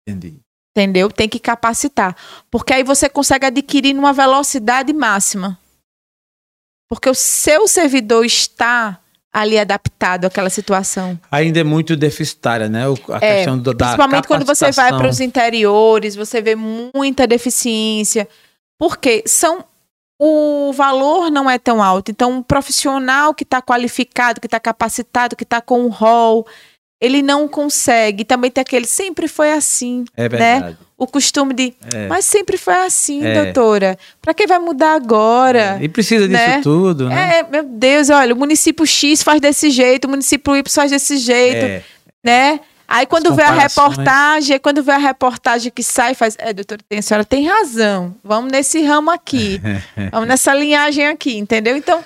Entendi. 0.07 0.39
Entendeu? 0.77 1.11
Tem 1.11 1.29
que 1.29 1.39
capacitar. 1.39 2.17
Porque 2.51 2.73
aí 2.73 2.83
você 2.83 3.09
consegue 3.09 3.47
adquirir 3.47 3.95
numa 3.95 4.13
velocidade 4.13 4.93
máxima. 4.93 5.59
Porque 6.95 7.11
o 7.11 7.15
seu 7.15 7.67
servidor 7.67 8.25
está 8.25 8.99
ali 9.33 9.59
adaptado 9.59 10.27
àquela 10.27 10.49
situação. 10.49 11.19
Ainda 11.31 11.59
é 11.59 11.65
muito 11.65 11.97
deficitária, 11.97 12.69
né? 12.69 12.85
A 13.09 13.19
É, 13.25 13.37
questão 13.37 13.59
do, 13.59 13.75
da 13.75 13.87
Principalmente 13.87 14.29
quando 14.29 14.45
você 14.45 14.71
vai 14.71 14.91
para 14.91 15.09
os 15.09 15.19
interiores, 15.19 16.15
você 16.15 16.41
vê 16.41 16.55
muita 16.55 17.27
deficiência. 17.27 18.29
Porque 18.79 19.25
são 19.27 19.65
o 20.21 20.73
valor 20.73 21.31
não 21.31 21.51
é 21.51 21.59
tão 21.59 21.83
alto. 21.83 22.13
Então, 22.13 22.31
um 22.31 22.43
profissional 22.43 23.35
que 23.35 23.43
está 23.43 23.61
qualificado, 23.61 24.41
que 24.41 24.47
está 24.47 24.61
capacitado, 24.61 25.35
que 25.35 25.43
está 25.43 25.61
com 25.61 25.81
um 25.81 25.89
rol, 25.89 26.47
ele 27.05 27.23
não 27.23 27.47
consegue. 27.47 28.25
Também 28.25 28.51
tem 28.51 28.63
aquele 28.63 28.87
sempre 28.87 29.29
foi 29.29 29.53
assim. 29.53 30.05
É 30.17 30.29
verdade. 30.29 30.77
O 30.97 31.07
costume 31.07 31.53
de, 31.53 31.75
É. 31.93 32.07
mas 32.07 32.25
sempre 32.25 32.57
foi 32.57 32.75
assim, 32.75 33.25
É. 33.25 33.43
doutora. 33.45 33.99
Para 34.23 34.33
que 34.33 34.47
vai 34.47 34.59
mudar 34.59 34.95
agora? 34.95 35.79
E 35.83 35.89
precisa 35.89 36.27
disso 36.29 36.41
né? 36.41 36.61
tudo, 36.63 37.09
né? 37.09 37.39
É, 37.39 37.43
meu 37.43 37.65
Deus, 37.65 38.11
olha, 38.11 38.33
o 38.33 38.39
município 38.39 38.87
X 38.87 39.23
faz 39.23 39.41
desse 39.41 39.71
jeito, 39.71 40.07
o 40.07 40.09
município 40.11 40.57
Y 40.57 40.63
faz 40.73 40.91
desse 40.91 41.17
jeito, 41.19 41.65
É. 41.67 41.83
né? 42.25 42.61
Aí 42.87 43.07
quando 43.07 43.31
As 43.31 43.37
vê 43.37 43.43
a 43.43 43.51
reportagem, 43.51 44.59
quando 44.59 44.83
vê 44.83 44.93
a 44.93 44.99
reportagem 44.99 45.73
que 45.75 45.83
sai, 45.83 46.15
faz, 46.15 46.37
é, 46.39 46.53
doutora, 46.53 46.81
tem, 46.89 46.99
a 46.99 47.03
senhora 47.03 47.25
tem 47.25 47.47
razão. 47.47 48.15
Vamos 48.23 48.53
nesse 48.53 48.83
ramo 48.83 49.11
aqui. 49.11 49.61
vamos 50.13 50.29
nessa 50.29 50.55
linhagem 50.55 51.07
aqui, 51.09 51.37
entendeu? 51.37 51.77
Então, 51.77 52.05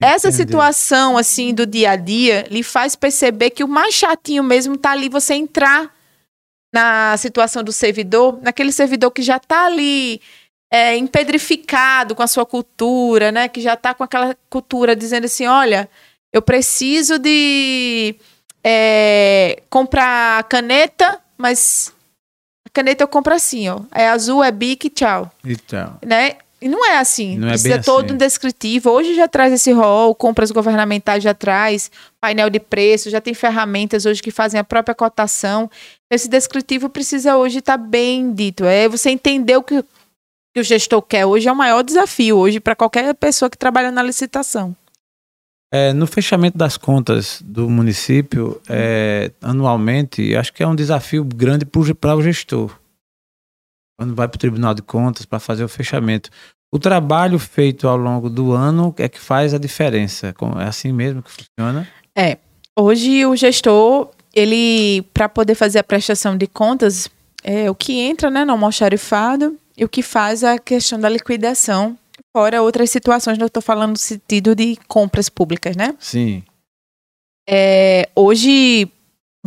essa 0.00 0.28
Entendi. 0.28 0.42
situação 0.42 1.16
assim 1.16 1.52
do 1.52 1.66
dia 1.66 1.90
a 1.90 1.96
dia 1.96 2.46
lhe 2.50 2.62
faz 2.62 2.94
perceber 2.94 3.50
que 3.50 3.64
o 3.64 3.68
mais 3.68 3.94
chatinho 3.94 4.42
mesmo 4.44 4.76
tá 4.76 4.92
ali 4.92 5.08
você 5.08 5.34
entrar 5.34 5.92
na 6.72 7.16
situação 7.16 7.64
do 7.64 7.72
servidor, 7.72 8.38
naquele 8.42 8.70
servidor 8.70 9.10
que 9.10 9.22
já 9.22 9.38
tá 9.38 9.66
ali 9.66 10.20
é, 10.70 10.96
empedrificado 10.96 12.14
com 12.14 12.22
a 12.22 12.26
sua 12.26 12.44
cultura, 12.44 13.32
né? 13.32 13.48
Que 13.48 13.60
já 13.60 13.74
tá 13.74 13.94
com 13.94 14.04
aquela 14.04 14.36
cultura 14.50 14.94
dizendo 14.94 15.24
assim, 15.24 15.46
olha, 15.46 15.88
eu 16.32 16.42
preciso 16.42 17.18
de 17.18 18.14
é, 18.62 19.62
comprar 19.70 20.44
caneta, 20.44 21.18
mas 21.36 21.92
a 22.66 22.70
caneta 22.70 23.02
eu 23.02 23.08
compro 23.08 23.34
assim, 23.34 23.68
ó. 23.68 23.80
É 23.92 24.08
azul, 24.08 24.44
é 24.44 24.52
bic, 24.52 24.90
tchau 24.90 25.32
Então, 25.44 25.98
né? 26.04 26.36
E 26.60 26.68
não 26.68 26.84
é 26.84 26.98
assim. 26.98 27.38
Não 27.38 27.48
é 27.48 27.50
Precisa 27.52 27.74
bem 27.74 27.82
todo 27.84 28.06
assim. 28.06 28.14
um 28.14 28.16
descritivo. 28.16 28.90
Hoje 28.90 29.14
já 29.14 29.28
traz 29.28 29.52
esse 29.52 29.70
rol, 29.72 30.14
compras 30.14 30.50
governamentais 30.50 31.22
já 31.22 31.32
traz, 31.32 31.90
painel 32.20 32.50
de 32.50 32.58
preço, 32.58 33.10
já 33.10 33.20
tem 33.20 33.32
ferramentas 33.32 34.04
hoje 34.06 34.20
que 34.22 34.30
fazem 34.30 34.58
a 34.58 34.64
própria 34.64 34.94
cotação. 34.94 35.70
Esse 36.10 36.28
descritivo 36.28 36.88
precisa 36.88 37.36
hoje 37.36 37.58
estar 37.58 37.76
bem 37.76 38.32
dito. 38.32 38.64
É 38.64 38.88
você 38.88 39.10
entender 39.10 39.56
o 39.56 39.62
que, 39.62 39.82
que 40.52 40.60
o 40.60 40.64
gestor 40.64 41.00
quer. 41.02 41.26
Hoje 41.26 41.48
é 41.48 41.52
o 41.52 41.56
maior 41.56 41.82
desafio 41.82 42.36
hoje 42.36 42.58
para 42.58 42.74
qualquer 42.74 43.14
pessoa 43.14 43.48
que 43.48 43.56
trabalha 43.56 43.92
na 43.92 44.02
licitação. 44.02 44.74
é, 45.70 45.92
no 45.92 46.06
fechamento 46.06 46.56
das 46.56 46.76
contas 46.76 47.42
do 47.44 47.68
município, 47.68 48.60
é, 48.68 49.30
anualmente, 49.42 50.34
acho 50.34 50.52
que 50.52 50.62
é 50.62 50.66
um 50.66 50.74
desafio 50.74 51.22
grande 51.22 51.64
para 51.64 52.16
o 52.16 52.22
gestor. 52.22 52.74
Quando 53.98 54.14
vai 54.14 54.28
para 54.28 54.36
o 54.36 54.38
Tribunal 54.38 54.74
de 54.74 54.82
Contas 54.82 55.26
para 55.26 55.40
fazer 55.40 55.64
o 55.64 55.68
fechamento. 55.68 56.30
O 56.72 56.78
trabalho 56.78 57.38
feito 57.38 57.88
ao 57.88 57.96
longo 57.96 58.30
do 58.30 58.52
ano 58.52 58.94
é 58.98 59.08
que 59.08 59.18
faz 59.18 59.52
a 59.54 59.58
diferença. 59.58 60.34
É 60.58 60.64
assim 60.64 60.92
mesmo 60.92 61.22
que 61.22 61.30
funciona? 61.30 61.88
Hoje 62.80 63.26
o 63.26 63.34
gestor, 63.34 64.08
ele, 64.32 65.02
para 65.12 65.28
poder 65.28 65.56
fazer 65.56 65.80
a 65.80 65.84
prestação 65.84 66.36
de 66.36 66.46
contas, 66.46 67.10
é 67.42 67.68
o 67.68 67.74
que 67.74 67.98
entra 67.98 68.30
né, 68.30 68.44
no 68.44 68.52
almoxarifado 68.52 69.58
e 69.76 69.84
o 69.84 69.88
que 69.88 70.00
faz 70.00 70.44
a 70.44 70.60
questão 70.60 71.00
da 71.00 71.08
liquidação, 71.08 71.98
fora 72.32 72.62
outras 72.62 72.88
situações, 72.88 73.36
eu 73.36 73.46
estou 73.48 73.60
falando 73.60 73.90
no 73.90 73.96
sentido 73.96 74.54
de 74.54 74.76
compras 74.86 75.28
públicas, 75.28 75.74
né? 75.74 75.92
Sim. 75.98 76.44
É, 77.48 78.08
hoje, 78.14 78.88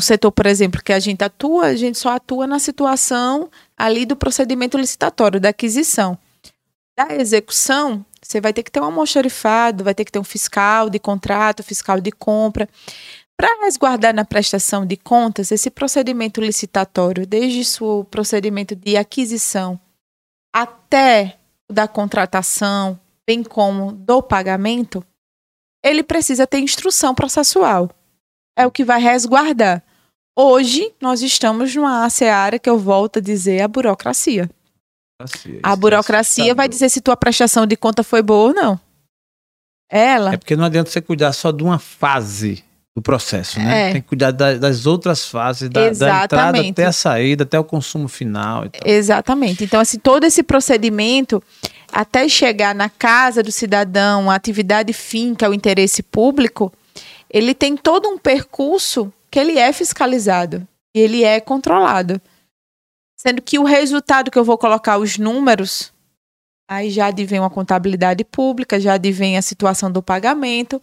o 0.01 0.03
setor, 0.03 0.31
por 0.31 0.47
exemplo, 0.47 0.81
que 0.83 0.91
a 0.91 0.99
gente 0.99 1.23
atua, 1.23 1.67
a 1.67 1.75
gente 1.75 1.97
só 1.97 2.09
atua 2.09 2.47
na 2.47 2.57
situação 2.57 3.49
ali 3.77 4.03
do 4.03 4.15
procedimento 4.15 4.75
licitatório, 4.75 5.39
da 5.39 5.49
aquisição. 5.49 6.17
Da 6.97 7.15
execução, 7.15 8.03
você 8.19 8.41
vai 8.41 8.51
ter 8.51 8.63
que 8.63 8.71
ter 8.71 8.81
um 8.81 8.85
almoxarifado, 8.85 9.83
vai 9.83 9.93
ter 9.93 10.03
que 10.03 10.11
ter 10.11 10.17
um 10.17 10.23
fiscal 10.23 10.89
de 10.89 10.97
contrato, 10.97 11.63
fiscal 11.63 12.01
de 12.01 12.11
compra. 12.11 12.67
Para 13.37 13.63
resguardar 13.63 14.13
na 14.13 14.25
prestação 14.25 14.87
de 14.87 14.97
contas, 14.97 15.51
esse 15.51 15.69
procedimento 15.69 16.41
licitatório, 16.41 17.27
desde 17.27 17.83
o 17.83 18.03
procedimento 18.03 18.75
de 18.75 18.97
aquisição 18.97 19.79
até 20.51 21.37
o 21.69 21.73
da 21.73 21.87
contratação, 21.87 22.99
bem 23.25 23.43
como 23.43 23.91
do 23.91 24.21
pagamento, 24.23 25.05
ele 25.83 26.01
precisa 26.01 26.47
ter 26.47 26.59
instrução 26.59 27.13
processual. 27.13 27.89
É 28.57 28.65
o 28.65 28.71
que 28.71 28.83
vai 28.83 28.99
resguardar. 28.99 29.83
Hoje, 30.37 30.91
nós 31.01 31.21
estamos 31.21 31.75
numa 31.75 32.09
seara 32.09 32.57
que 32.57 32.69
eu 32.69 32.77
volto 32.77 33.19
a 33.19 33.21
dizer 33.21 33.61
a 33.61 33.67
burocracia. 33.67 34.49
Assim, 35.21 35.51
A 35.61 35.69
isso 35.69 35.73
é 35.73 35.75
burocracia 35.75 36.55
vai 36.55 36.67
dizer 36.67 36.89
se 36.89 37.01
tua 37.01 37.15
prestação 37.17 37.65
de 37.65 37.75
conta 37.75 38.03
foi 38.03 38.21
boa 38.21 38.47
ou 38.49 38.53
não. 38.53 38.79
Ela 39.89 40.33
É 40.33 40.37
porque 40.37 40.55
não 40.55 40.63
adianta 40.65 40.89
você 40.89 41.01
cuidar 41.01 41.33
só 41.33 41.51
de 41.51 41.63
uma 41.63 41.77
fase 41.77 42.63
do 42.95 43.01
processo, 43.01 43.59
né? 43.59 43.89
É. 43.89 43.93
Tem 43.93 44.01
que 44.01 44.07
cuidar 44.07 44.31
da- 44.31 44.55
das 44.57 44.85
outras 44.85 45.25
fases, 45.27 45.69
da, 45.69 45.89
da 45.89 46.23
entrada 46.23 46.61
até 46.61 46.85
a 46.85 46.91
saída, 46.91 47.43
até 47.43 47.59
o 47.59 47.63
consumo 47.63 48.07
final. 48.07 48.63
Exatamente. 48.85 49.63
Então, 49.63 49.79
assim, 49.81 49.99
todo 49.99 50.23
esse 50.25 50.43
procedimento, 50.43 51.43
até 51.91 52.27
chegar 52.27 52.73
na 52.73 52.89
casa 52.89 53.43
do 53.43 53.51
cidadão, 53.51 54.31
a 54.31 54.35
atividade 54.35 54.91
fim, 54.93 55.35
que 55.35 55.43
é 55.45 55.49
o 55.49 55.53
interesse 55.53 56.01
público, 56.01 56.71
ele 57.29 57.53
tem 57.53 57.75
todo 57.77 58.09
um 58.09 58.17
percurso 58.17 59.11
que 59.31 59.39
ele 59.39 59.57
é 59.57 59.71
fiscalizado 59.71 60.67
e 60.93 60.99
ele 60.99 61.23
é 61.23 61.39
controlado. 61.39 62.21
Sendo 63.17 63.41
que 63.41 63.57
o 63.57 63.63
resultado 63.63 64.29
que 64.29 64.37
eu 64.37 64.43
vou 64.43 64.57
colocar 64.57 64.97
os 64.97 65.17
números, 65.17 65.93
aí 66.67 66.89
já 66.89 67.07
advém 67.07 67.39
uma 67.39 67.49
contabilidade 67.49 68.23
pública, 68.23 68.79
já 68.79 68.93
advém 68.93 69.37
a 69.37 69.41
situação 69.41 69.91
do 69.91 70.01
pagamento, 70.01 70.81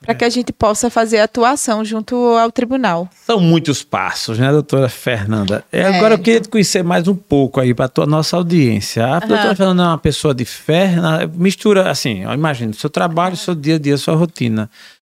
para 0.00 0.14
que 0.14 0.24
a 0.24 0.28
gente 0.28 0.52
possa 0.52 0.90
fazer 0.90 1.18
a 1.18 1.24
atuação 1.24 1.84
junto 1.84 2.14
ao 2.36 2.52
tribunal. 2.52 3.08
São 3.24 3.40
muitos 3.40 3.82
passos, 3.82 4.38
né, 4.38 4.50
doutora 4.50 4.88
Fernanda? 4.88 5.64
É, 5.72 5.80
É. 5.80 5.96
Agora 5.96 6.14
eu 6.14 6.18
queria 6.18 6.40
te 6.40 6.48
conhecer 6.48 6.84
mais 6.84 7.08
um 7.08 7.14
pouco 7.14 7.58
aí 7.58 7.72
para 7.72 7.90
a 7.96 8.06
nossa 8.06 8.36
audiência. 8.36 9.06
A 9.06 9.20
doutora 9.20 9.56
Fernanda 9.56 9.82
é 9.82 9.86
uma 9.86 9.98
pessoa 9.98 10.34
de 10.34 10.44
fé, 10.44 10.94
mistura, 11.34 11.90
assim, 11.90 12.22
imagina, 12.22 12.72
seu 12.74 12.90
trabalho, 12.90 13.36
seu 13.36 13.54
dia 13.54 13.76
a 13.76 13.78
dia, 13.78 13.96
sua 13.96 14.14
rotina. 14.14 14.68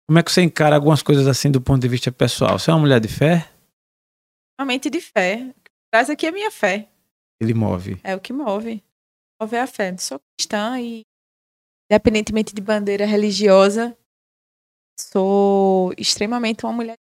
Como 0.08 0.20
é 0.20 0.24
que 0.24 0.32
você 0.32 0.42
encara 0.42 0.76
algumas 0.76 1.02
coisas 1.02 1.28
assim 1.28 1.52
do 1.52 1.62
ponto 1.62 1.82
de 1.82 1.88
vista 1.88 2.12
pessoal? 2.12 2.58
Você 2.58 2.72
é 2.72 2.74
uma 2.74 2.80
mulher 2.80 3.00
de 3.00 3.08
fé? 3.08 3.50
Realmente 4.60 4.90
de 4.90 5.02
fé. 5.02 5.44
O 5.50 5.54
que 5.62 5.72
Traz 5.92 6.10
aqui 6.10 6.26
a 6.26 6.32
minha 6.32 6.50
fé. 6.50 6.88
Ele 7.42 7.54
move. 7.54 8.00
É 8.04 8.16
o 8.16 8.20
que 8.20 8.34
move. 8.34 8.84
Move 9.42 9.58
a 9.58 9.68
fé. 9.68 9.96
Sou 9.98 10.20
cristã 10.38 10.80
e, 10.80 11.02
independentemente 11.92 12.56
de 12.56 12.62
bandeira 12.62 13.06
religiosa, 13.06 13.96
sou 15.00 15.94
extremamente 15.98 16.66
uma 16.66 16.74
mulher 16.74 16.98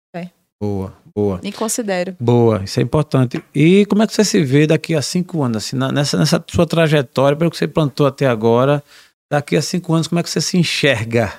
Boa, 0.62 0.96
boa. 1.16 1.40
me 1.42 1.52
considero. 1.52 2.16
Boa, 2.20 2.64
isso 2.64 2.80
é 2.80 2.84
importante. 2.84 3.44
E 3.54 3.84
como 3.88 4.04
é 4.04 4.08
que 4.08 4.14
você 4.14 4.24
se 4.24 4.44
vê 4.44 4.68
daqui 4.68 4.94
a 4.94 5.02
cinco 5.02 5.42
anos, 5.42 5.58
assim, 5.58 5.76
nessa, 5.76 6.20
nessa 6.20 6.46
sua 6.48 6.68
trajetória, 6.68 7.36
pelo 7.36 7.50
que 7.50 7.58
você 7.58 7.68
plantou 7.68 8.06
até 8.06 8.28
agora, 8.28 8.84
daqui 9.32 9.56
a 9.56 9.62
cinco 9.64 9.92
anos, 9.92 10.08
como 10.08 10.20
é 10.20 10.24
que 10.24 10.30
você 10.30 10.40
se 10.40 10.58
enxerga? 10.60 11.34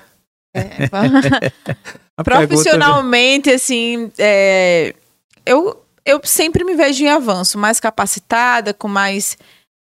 É, 0.53 0.89
Profissionalmente, 2.23 3.49
assim, 3.49 4.11
é, 4.17 4.93
eu, 5.45 5.81
eu 6.05 6.21
sempre 6.23 6.63
me 6.63 6.75
vejo 6.75 7.03
em 7.03 7.09
avanço, 7.09 7.57
mais 7.57 7.79
capacitada, 7.79 8.73
com 8.73 8.87
mais. 8.87 9.37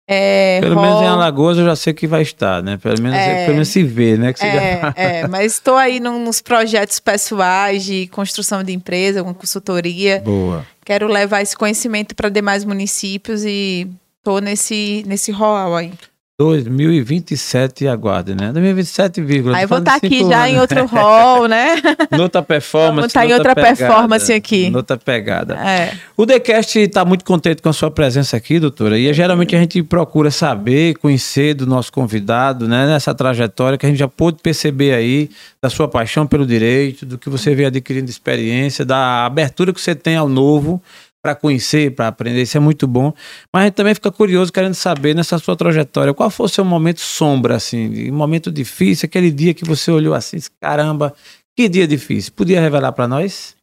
É, 0.09 0.61
Pelo 0.61 0.77
menos 0.81 1.01
em 1.01 1.05
rol. 1.05 1.09
Alagoas 1.15 1.59
eu 1.59 1.65
já 1.65 1.75
sei 1.75 1.93
que 1.93 2.07
vai 2.07 2.23
estar, 2.23 2.63
né? 2.63 2.77
Pelo 2.77 3.01
menos, 3.03 3.19
É. 3.19 3.43
pelo 3.45 3.55
menos 3.55 3.69
se 3.69 3.83
vê, 3.83 4.17
né? 4.17 4.33
Que 4.33 4.39
você 4.39 4.47
já- 4.53 4.63
É, 4.63 4.93
é, 5.23 5.27
mas 5.29 5.53
estou 5.55 5.77
aí 5.77 5.99
num- 5.99 6.25
nos 6.25 6.41
projetos 6.41 7.01
pessoais 7.01 7.85
de 7.85 8.07
construção 8.09 8.63
de 8.63 8.73
empresa, 8.73 9.25
com 9.25 9.35
consultoria. 9.35 10.21
Boa. 10.25 10.65
Quero 10.85 11.09
levar 11.09 11.43
esse 11.43 11.57
conhecimento 11.57 12.15
para 12.15 12.29
demais 12.29 12.65
municípios 12.65 13.45
e 13.45 13.89
estou 14.19 14.41
nesse, 14.41 15.03
nesse 15.09 15.33
rol 15.33 15.75
aí. 15.75 15.93
2027 16.39 17.89
aguarde, 17.89 18.35
né? 18.35 18.53
2027, 18.53 19.23
vírgula. 19.23 19.57
Aí 19.57 19.63
eu 19.63 19.69
vou 19.69 19.79
falando 19.79 19.87
estar 19.87 20.07
aqui 20.07 20.19
cinco 20.19 20.29
já 20.29 20.45
anos. 20.45 20.53
em 20.55 20.61
outro 20.61 20.85
rol, 20.85 21.49
né? 21.49 21.77
Noutra 22.15 22.43
performance. 22.43 22.97
Vamos 22.97 23.13
tá 23.15 23.25
em 23.25 23.33
outra 23.33 23.55
performance 23.55 24.31
aqui. 24.31 24.69
Noutra 24.69 24.99
pegada. 24.99 25.55
É. 25.55 25.95
O 26.15 26.27
TheCast 26.27 26.79
está 26.79 27.07
muito 27.07 27.25
contente 27.25 27.63
com 27.63 27.71
a 27.71 27.73
sua 27.73 27.91
presença 27.91 28.37
aqui, 28.37 28.61
doutora. 28.61 28.99
E 28.99 29.11
geralmente 29.15 29.57
a 29.57 29.59
gente 29.59 29.83
procura 29.83 30.31
saber, 30.31 30.99
conhecer 30.99 31.55
do 31.55 31.67
nosso 31.67 31.91
convidado, 31.91 32.69
né? 32.69 32.87
Nessa 32.87 33.15
trajetória 33.15 33.79
que 33.79 33.87
a 33.87 33.89
gente 33.89 33.99
já 33.99 34.09
pôde 34.09 34.37
perceber 34.43 34.93
aí, 34.93 35.31
da 35.63 35.71
sua 35.71 35.89
paixão 35.89 36.27
pelo 36.27 36.45
direito, 36.45 37.07
do 37.07 37.17
que 37.17 37.31
você 37.31 37.55
vem 37.55 37.65
adquirindo 37.65 38.05
de 38.05 38.11
experiência, 38.13 38.85
da 38.85 39.25
abertura 39.25 39.73
que 39.73 39.81
você 39.81 39.95
tem 39.95 40.17
ao 40.17 40.29
novo 40.29 40.83
para 41.27 41.35
conhecer, 41.35 41.93
para 41.93 42.07
aprender. 42.07 42.43
Isso 42.43 42.57
é 42.57 42.61
muito 42.61 42.87
bom. 42.87 43.13
Mas 43.53 43.63
a 43.63 43.65
gente 43.65 43.75
também 43.75 43.95
fica 43.97 44.13
curioso, 44.13 44.53
querendo 44.53 44.75
saber 44.75 45.13
nessa 45.13 45.37
sua 45.39 45.57
trajetória, 45.57 46.15
qual 46.15 46.31
foi 46.31 46.47
o 46.47 46.49
seu 46.49 46.65
momento 46.65 47.01
sombra, 47.01 47.57
assim, 47.57 48.13
momento 48.13 48.53
difícil, 48.53 49.07
aquele 49.07 49.33
dia 49.33 49.53
que 49.53 49.65
você 49.65 49.91
olhou 49.91 50.15
assim, 50.15 50.39
caramba, 50.61 51.13
que 51.57 51.69
dia 51.69 51.85
difícil. 51.89 52.33
Podia 52.33 52.61
revelar 52.61 52.93
para 52.93 53.09
nós? 53.09 53.57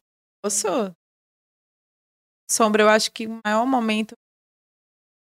Posso? 0.44 0.68
Sombra, 2.50 2.82
eu 2.82 2.88
acho 2.90 3.10
que 3.10 3.26
o 3.26 3.40
maior 3.42 3.64
momento 3.64 4.14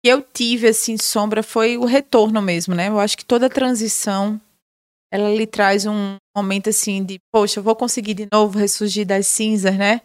que 0.03 0.11
eu 0.11 0.21
tive, 0.21 0.67
assim, 0.67 0.97
sombra, 0.97 1.41
foi 1.41 1.77
o 1.77 1.85
retorno 1.85 2.41
mesmo, 2.41 2.75
né? 2.75 2.89
Eu 2.89 2.99
acho 2.99 3.17
que 3.17 3.23
toda 3.23 3.49
transição, 3.49 4.41
ela 5.09 5.29
lhe 5.33 5.47
traz 5.47 5.85
um 5.85 6.17
momento, 6.35 6.69
assim, 6.69 7.01
de, 7.01 7.17
poxa, 7.33 7.61
eu 7.61 7.63
vou 7.63 7.77
conseguir 7.77 8.13
de 8.13 8.27
novo 8.29 8.59
ressurgir 8.59 9.07
das 9.07 9.25
cinzas, 9.25 9.77
né? 9.77 10.01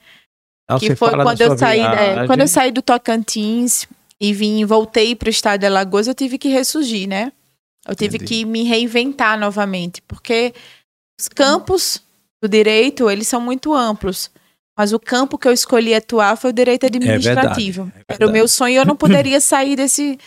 Que 0.79 0.95
foi 0.95 1.11
quando 1.11 1.41
eu 1.41 1.59
saí, 1.59 1.81
é, 1.81 2.27
quando 2.27 2.41
eu 2.41 2.49
saí 2.49 2.71
do 2.71 2.83
Tocantins 2.83 3.87
e 4.21 4.33
vim 4.33 4.65
voltei 4.65 5.15
para 5.17 5.27
o 5.27 5.31
estado 5.31 5.61
de 5.61 5.67
Alagoas, 5.67 6.07
eu 6.07 6.15
tive 6.15 6.39
que 6.39 6.49
ressurgir, 6.49 7.09
né? 7.09 7.33
Eu 7.89 7.95
tive 7.95 8.17
Entendi. 8.17 8.43
que 8.43 8.45
me 8.45 8.63
reinventar 8.63 9.39
novamente, 9.39 10.03
porque 10.03 10.53
os 11.19 11.29
campos 11.29 12.03
do 12.43 12.49
direito, 12.49 13.11
eles 13.11 13.27
são 13.27 13.41
muito 13.41 13.75
amplos. 13.75 14.31
Mas 14.77 14.93
o 14.93 14.99
campo 14.99 15.37
que 15.37 15.47
eu 15.47 15.53
escolhi 15.53 15.95
atuar 15.95 16.37
foi 16.37 16.51
o 16.51 16.53
direito 16.53 16.87
administrativo. 16.87 17.85
verdade, 17.85 18.05
é 18.09 18.15
Era 18.15 18.27
o 18.27 18.33
meu 18.33 18.49
sonho 18.49 18.73
e 18.73 18.77
eu 18.77 18.87
não 18.87 18.97
poderia 18.97 19.41
sair 19.41 19.77
desse 19.77 20.19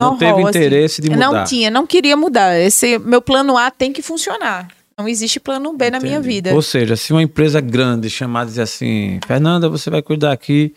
Não 0.00 0.16
teve 0.16 0.40
assim. 0.40 0.48
interesse 0.48 1.00
de 1.00 1.10
mudar. 1.10 1.30
Não 1.30 1.44
tinha, 1.44 1.70
não 1.70 1.86
queria 1.86 2.16
mudar. 2.16 2.58
Esse 2.58 2.98
meu 2.98 3.22
plano 3.22 3.56
A 3.56 3.70
tem 3.70 3.92
que 3.92 4.02
funcionar. 4.02 4.68
Não 4.98 5.08
existe 5.08 5.40
plano 5.40 5.72
B 5.76 5.90
na 5.90 5.98
minha 6.00 6.18
Entendi. 6.18 6.28
vida. 6.28 6.54
Ou 6.54 6.62
seja, 6.62 6.96
se 6.96 7.12
uma 7.12 7.22
empresa 7.22 7.60
grande 7.60 8.08
chamar 8.10 8.44
e 8.44 8.46
dizer 8.50 8.62
assim, 8.62 9.18
Fernanda, 9.26 9.68
você 9.68 9.88
vai 9.90 10.02
cuidar 10.02 10.32
aqui 10.32 10.74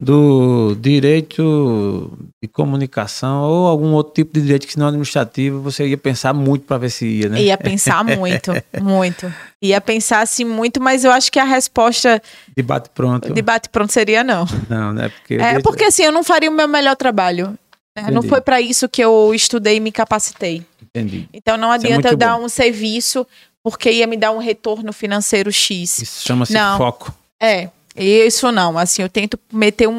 do 0.00 0.74
direito 0.78 2.12
de 2.42 2.48
comunicação 2.48 3.42
ou 3.42 3.66
algum 3.66 3.92
outro 3.92 4.12
tipo 4.12 4.34
de 4.34 4.42
direito 4.42 4.66
que 4.66 4.76
não 4.78 4.86
é 4.86 4.88
administrativo, 4.88 5.60
você 5.60 5.86
ia 5.86 5.96
pensar 5.96 6.34
muito 6.34 6.66
para 6.66 6.78
ver 6.78 6.90
se 6.90 7.06
ia, 7.06 7.28
né? 7.28 7.40
Ia 7.40 7.56
pensar 7.56 8.02
muito, 8.04 8.50
muito. 8.82 9.32
Ia 9.62 9.80
pensar 9.80 10.20
assim 10.20 10.44
muito, 10.44 10.80
mas 10.80 11.04
eu 11.04 11.12
acho 11.12 11.30
que 11.30 11.38
a 11.38 11.44
resposta 11.44 12.20
Debate 12.56 12.90
pronto. 12.90 13.32
de 13.32 13.42
bate 13.42 13.68
pronto 13.68 13.92
seria 13.92 14.22
não. 14.24 14.44
Não, 14.68 14.92
né? 14.92 15.08
Porque, 15.08 15.34
É 15.34 15.60
porque 15.60 15.84
assim, 15.84 16.02
eu 16.02 16.12
não 16.12 16.24
faria 16.24 16.50
o 16.50 16.54
meu 16.54 16.68
melhor 16.68 16.96
trabalho. 16.96 17.56
né? 17.96 18.02
Não 18.02 18.18
Entendi. 18.18 18.28
foi 18.28 18.40
para 18.40 18.60
isso 18.60 18.88
que 18.88 19.02
eu 19.02 19.32
estudei 19.34 19.76
e 19.76 19.80
me 19.80 19.92
capacitei. 19.92 20.62
Entendi. 20.82 21.28
Então 21.32 21.56
não 21.56 21.70
é 21.72 21.76
adianta 21.76 21.94
muito 21.94 22.08
eu 22.08 22.16
dar 22.16 22.36
bom. 22.36 22.44
um 22.44 22.48
serviço 22.48 23.26
porque 23.64 23.90
ia 23.90 24.06
me 24.06 24.16
dar 24.16 24.30
um 24.30 24.38
retorno 24.38 24.92
financeiro 24.92 25.50
X. 25.50 25.98
Isso 26.02 26.26
chama-se 26.26 26.52
foco. 26.78 27.14
É, 27.40 27.70
isso 27.96 28.52
não. 28.52 28.76
Assim, 28.78 29.02
eu 29.02 29.08
tento 29.08 29.38
meter 29.52 29.88
um, 29.88 29.94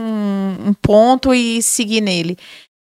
um 0.68 0.74
ponto 0.74 1.34
e 1.34 1.62
seguir 1.62 2.02
nele. 2.02 2.38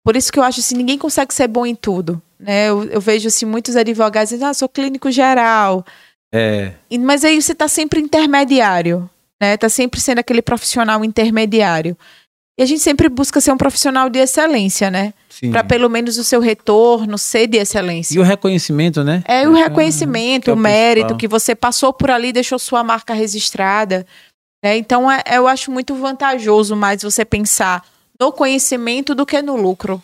Por 0.06 0.16
isso 0.16 0.32
que 0.32 0.40
eu 0.40 0.44
acho 0.44 0.60
assim, 0.62 0.76
ninguém 0.78 0.98
consegue 0.98 1.34
ser 1.34 1.48
bom 1.48 1.66
em 1.66 1.76
tudo. 1.76 2.22
Né? 2.40 2.70
Eu, 2.70 2.86
eu 2.86 3.02
vejo 3.02 3.28
assim, 3.28 3.46
muitos 3.46 3.76
advogados 3.76 4.30
dizendo, 4.30 4.48
ah, 4.48 4.54
sou 4.54 4.70
clínico 4.70 5.12
geral. 5.12 5.86
É, 6.34 6.74
E- 6.90 6.98
Mas 6.98 7.26
aí 7.26 7.42
você 7.42 7.52
está 7.52 7.68
sempre 7.68 8.00
intermediário, 8.00 9.10
né? 9.42 9.58
Tá 9.58 9.68
sempre 9.68 10.00
sendo 10.00 10.20
aquele 10.20 10.42
profissional 10.42 11.04
intermediário. 11.04 11.98
E 12.60 12.62
a 12.62 12.66
gente 12.66 12.82
sempre 12.82 13.08
busca 13.08 13.40
ser 13.40 13.54
um 13.54 13.58
profissional 13.58 14.10
de 14.10 14.20
excelência, 14.20 14.92
né? 14.92 15.14
Para 15.50 15.64
pelo 15.64 15.90
menos 15.90 16.18
o 16.18 16.26
seu 16.26 16.42
retorno 16.42 17.18
ser 17.18 17.48
de 17.48 17.58
excelência. 17.58 18.14
E 18.14 18.20
o 18.20 18.22
reconhecimento, 18.22 19.02
né? 19.02 19.24
É 19.26 19.48
o 19.48 19.54
que 19.54 19.60
reconhecimento, 19.62 20.50
é 20.50 20.54
o 20.54 20.58
o 20.58 20.60
mérito, 20.60 21.16
principal. 21.16 21.18
que 21.20 21.28
você 21.30 21.56
passou 21.56 21.94
por 21.94 22.12
ali, 22.12 22.34
deixou 22.34 22.60
sua 22.60 22.84
marca 22.84 23.14
registrada. 23.14 24.06
né? 24.62 24.76
Então, 24.76 25.10
é- 25.10 25.24
eu 25.32 25.48
acho 25.48 25.72
muito 25.72 25.96
vantajoso 25.96 26.76
mais 26.76 27.02
você 27.02 27.24
pensar 27.24 27.82
no 28.20 28.30
conhecimento 28.30 29.16
do 29.16 29.26
que 29.26 29.42
no 29.42 29.56
lucro. 29.56 30.04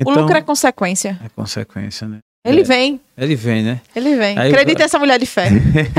Então, 0.00 0.12
o 0.14 0.20
lucro 0.22 0.36
é 0.36 0.42
consequência. 0.42 1.16
é 1.24 1.28
consequência, 1.28 2.08
né? 2.08 2.18
Ele 2.46 2.60
É. 2.60 2.64
vem, 2.64 3.00
Ele 3.16 3.34
vem, 3.34 3.62
né? 3.62 3.80
ele 3.96 4.16
vem. 4.16 4.38
Aí- 4.38 4.50
Acredita 4.50 4.82
nessa 4.82 4.98
mulher 4.98 5.18
de 5.18 5.24
fé. 5.24 5.48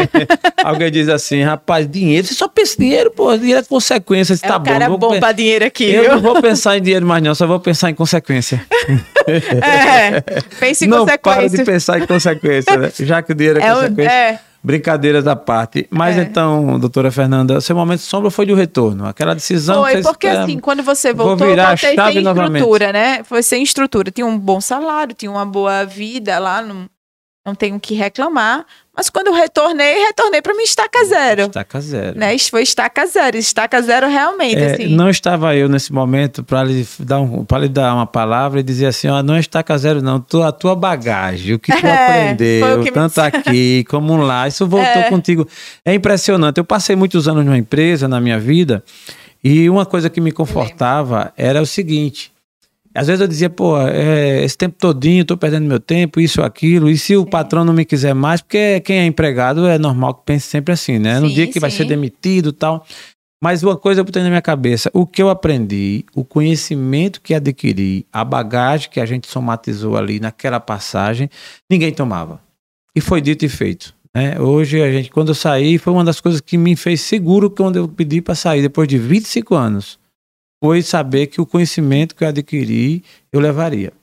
Alguém 0.63 0.91
diz 0.91 1.09
assim, 1.09 1.41
rapaz, 1.41 1.89
dinheiro, 1.89 2.27
você 2.27 2.35
só 2.35 2.47
pensa 2.47 2.75
em 2.75 2.83
dinheiro, 2.85 3.09
pô, 3.09 3.35
dinheiro 3.35 3.61
é 3.61 3.63
consequência. 3.63 4.35
Você 4.35 4.45
É 4.45 4.49
tá 4.49 4.57
um 4.57 4.63
cara 4.63 4.87
bom, 4.87 4.97
bom, 4.97 5.09
vou 5.09 5.19
pra 5.19 5.31
dinheiro 5.31 5.65
aqui, 5.65 5.85
Eu 5.91 6.03
viu? 6.03 6.11
não 6.11 6.21
vou 6.21 6.39
pensar 6.41 6.77
em 6.77 6.81
dinheiro 6.83 7.03
mais 7.05 7.23
não, 7.23 7.33
só 7.33 7.47
vou 7.47 7.59
pensar 7.59 7.89
em 7.89 7.95
consequência. 7.95 8.63
É, 9.27 10.21
pense 10.59 10.85
em 10.85 10.87
não 10.87 11.03
para 11.03 11.17
consequência. 11.17 11.57
de 11.57 11.63
pensar 11.63 11.99
em 11.99 12.05
consequência, 12.05 12.77
né? 12.77 12.91
Já 12.99 13.23
que 13.23 13.31
o 13.31 13.35
dinheiro 13.35 13.59
é, 13.59 13.63
É, 13.65 13.73
o- 13.73 13.77
consequência. 13.77 14.11
é, 14.11 14.39
Brincadeiras 14.65 15.23
da 15.23 15.35
parte. 15.35 15.87
Mas 15.91 16.17
É. 16.17 16.23
então, 16.23 16.79
doutora 16.79 17.11
Fernanda, 17.11 17.61
seu 17.61 17.75
momento 17.75 17.99
de 17.99 18.05
sombra 18.05 18.31
foi 18.31 18.47
de 18.47 18.53
retorno. 18.53 19.05
Aquela 19.05 19.35
decisão 19.35 19.75
que 19.75 19.81
foi, 19.81 19.91
vocês, 19.91 20.05
porque 20.07 20.27
assim, 20.27 20.59
quando 20.59 20.81
você 20.81 21.13
voltou, 21.13 21.47
virar 21.47 21.63
a 21.69 21.71
eu 21.73 21.77
voltei 21.77 21.95
chave 21.95 22.13
sem 22.13 22.23
novamente. 22.23 22.55
estrutura, 22.55 22.91
né? 22.91 23.23
Foi 23.23 23.43
sem 23.43 23.61
estrutura. 23.61 24.09
Tinha 24.09 24.25
um 24.25 24.39
bom 24.39 24.59
salário, 24.59 25.13
tinha 25.13 25.29
uma 25.29 25.45
boa 25.45 25.85
vida 25.85 26.39
lá, 26.39 26.63
não, 26.63 26.89
não 27.45 27.53
tenho 27.53 27.75
o 27.75 27.79
que 27.79 27.93
reclamar, 27.93 28.65
Mas 28.95 29.09
quando 29.09 29.27
eu 29.27 29.33
retornei, 29.33 30.05
retornei 30.05 30.41
para 30.41 30.53
minha 30.53 30.63
estaca 30.63 31.03
zero. 31.05 31.41
Estaca 31.43 31.81
zero. 31.81 32.17
Né? 32.17 32.37
Foi 32.39 32.61
estaca 32.63 33.05
zero. 33.05 33.37
Estaca 33.37 33.81
zero 33.81 34.07
realmente, 34.07 34.55
É, 34.57 34.73
assim. 34.73 34.87
Não 34.87 35.09
estava 35.09 35.55
eu 35.55 35.67
nesse 35.67 35.91
momento 35.91 36.43
para 36.43 36.63
lhe 36.63 36.87
dar 36.99 37.19
um, 37.19 37.45
lhe 37.59 37.67
dar 37.69 37.93
uma 37.93 38.05
palavra 38.07 38.59
e 38.59 38.63
dizer 38.63 38.85
assim, 38.87 39.07
ó, 39.07 39.21
não 39.21 39.35
é 39.35 39.39
estaca 39.39 39.77
zero 39.77 40.01
não, 40.01 40.19
tu, 40.19 40.41
a 40.43 40.51
tua 40.51 40.75
bagagem, 40.75 41.55
o 41.55 41.59
que 41.59 41.71
tu 41.71 41.85
É, 41.85 42.05
aprendeu, 42.29 42.79
que 42.79 42.85
me 42.85 42.91
tanto 42.91 43.19
aqui 43.21 43.83
como 43.89 44.15
lá, 44.17 44.47
isso 44.47 44.65
voltou 44.67 45.01
É. 45.01 45.09
contigo. 45.09 45.47
É 45.83 45.93
impressionante. 45.93 46.57
Eu 46.57 46.63
passei 46.65 46.95
muitos 46.95 47.27
anos 47.27 47.43
numa 47.45 47.57
empresa 47.57 48.07
na 48.07 48.21
minha 48.21 48.39
vida 48.39 48.83
e 49.43 49.69
uma 49.69 49.85
coisa 49.85 50.09
que 50.09 50.19
me 50.21 50.31
confortava 50.31 51.33
era 51.37 51.61
o 51.61 51.65
seguinte. 51.65 52.31
Às 52.95 53.07
vezes 53.07 53.21
eu 53.21 53.27
dizia, 53.27 53.49
pô, 53.49 53.77
é, 53.77 54.43
esse 54.43 54.57
tempo 54.57 54.77
todinho 54.79 55.21
eu 55.21 55.25
tô 55.25 55.35
perdendo 55.35 55.67
meu 55.67 55.79
tempo, 55.79 56.19
isso, 56.19 56.41
aquilo, 56.41 56.89
e 56.89 56.97
se 56.97 57.17
o 57.17 57.25
patrão 57.25 57.65
não 57.65 57.73
me 57.73 57.83
quiser 57.83 58.15
mais, 58.15 58.41
porque 58.41 58.79
quem 58.79 58.99
é 58.99 59.05
empregado 59.05 59.67
é 59.67 59.77
normal 59.77 60.13
que 60.13 60.25
pense 60.25 60.47
sempre 60.47 60.73
assim, 60.73 60.97
né? 60.97 61.19
no 61.19 61.27
Sim, 61.27 61.35
dia 61.35 61.47
que 61.47 61.59
vai 61.59 61.69
sim. 61.69 61.77
ser 61.77 61.85
demitido 61.85 62.49
e 62.49 62.53
tal. 62.53 62.85
Mas 63.43 63.61
uma 63.61 63.75
coisa 63.75 63.99
eu 63.99 64.05
botei 64.05 64.23
na 64.23 64.29
minha 64.29 64.41
cabeça: 64.41 64.89
o 64.93 65.05
que 65.05 65.21
eu 65.21 65.29
aprendi, 65.29 66.05
o 66.15 66.23
conhecimento 66.23 67.21
que 67.21 67.33
adquiri, 67.33 68.07
a 68.11 68.23
bagagem 68.23 68.89
que 68.89 68.99
a 68.99 69.05
gente 69.05 69.27
somatizou 69.27 69.97
ali 69.97 70.19
naquela 70.19 70.59
passagem, 70.59 71.29
ninguém 71.69 71.93
tomava. 71.93 72.39
E 72.95 73.01
foi 73.01 73.19
dito 73.19 73.45
e 73.45 73.49
feito. 73.49 73.93
Né? 74.15 74.39
Hoje, 74.39 74.81
a 74.81 74.89
gente, 74.89 75.11
quando 75.11 75.29
eu 75.29 75.35
saí, 75.35 75.77
foi 75.77 75.91
uma 75.91 76.03
das 76.03 76.21
coisas 76.21 76.39
que 76.39 76.57
me 76.57 76.75
fez 76.77 77.01
seguro 77.01 77.49
quando 77.49 77.75
eu 77.75 77.87
pedi 77.87 78.21
para 78.21 78.33
sair, 78.33 78.61
depois 78.61 78.87
de 78.87 78.97
25 78.97 79.53
anos. 79.53 79.99
Foi 80.65 80.81
saber 80.81 81.27
que 81.27 81.39
o 81.39 81.45
conhecimento 81.45 82.15
que 82.15 82.23
eu 82.23 82.27
adquiri, 82.27 83.03
eu 83.31 83.39
levaria. 83.39 83.93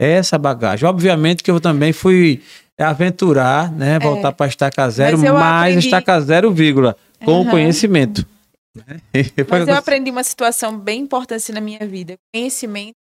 Essa 0.00 0.36
bagagem. 0.36 0.84
Obviamente 0.88 1.44
que 1.44 1.50
eu 1.50 1.60
também 1.60 1.92
fui 1.92 2.42
aventurar, 2.76 3.70
né? 3.70 4.00
Voltar 4.00 4.32
para 4.32 4.48
estaca 4.48 4.90
zero, 4.90 5.16
É. 5.16 5.20
Mas 5.20 5.32
mais 5.32 5.68
aprendi- 5.74 5.86
estaca 5.86 6.20
zero, 6.20 6.50
vírgula, 6.52 6.96
com 7.24 7.38
o 7.38 7.42
Aham. 7.42 7.50
conhecimento. 7.50 8.26
né? 8.74 9.00
Mas 9.48 9.66
o 9.66 9.70
eu 9.70 9.76
aprendi 9.76 10.10
uma 10.10 10.24
situação 10.24 10.76
bem 10.76 11.02
importante 11.02 11.36
assim, 11.36 11.52
na 11.52 11.60
minha 11.60 11.86
vida. 11.86 12.14
O 12.14 12.18
conhecimento, 12.36 12.94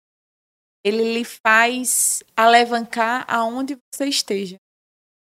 ele 0.86 1.14
lhe 1.14 1.24
faz 1.24 2.22
alavancar 2.36 3.24
aonde 3.30 3.78
você 3.94 4.06
esteja. 4.08 4.58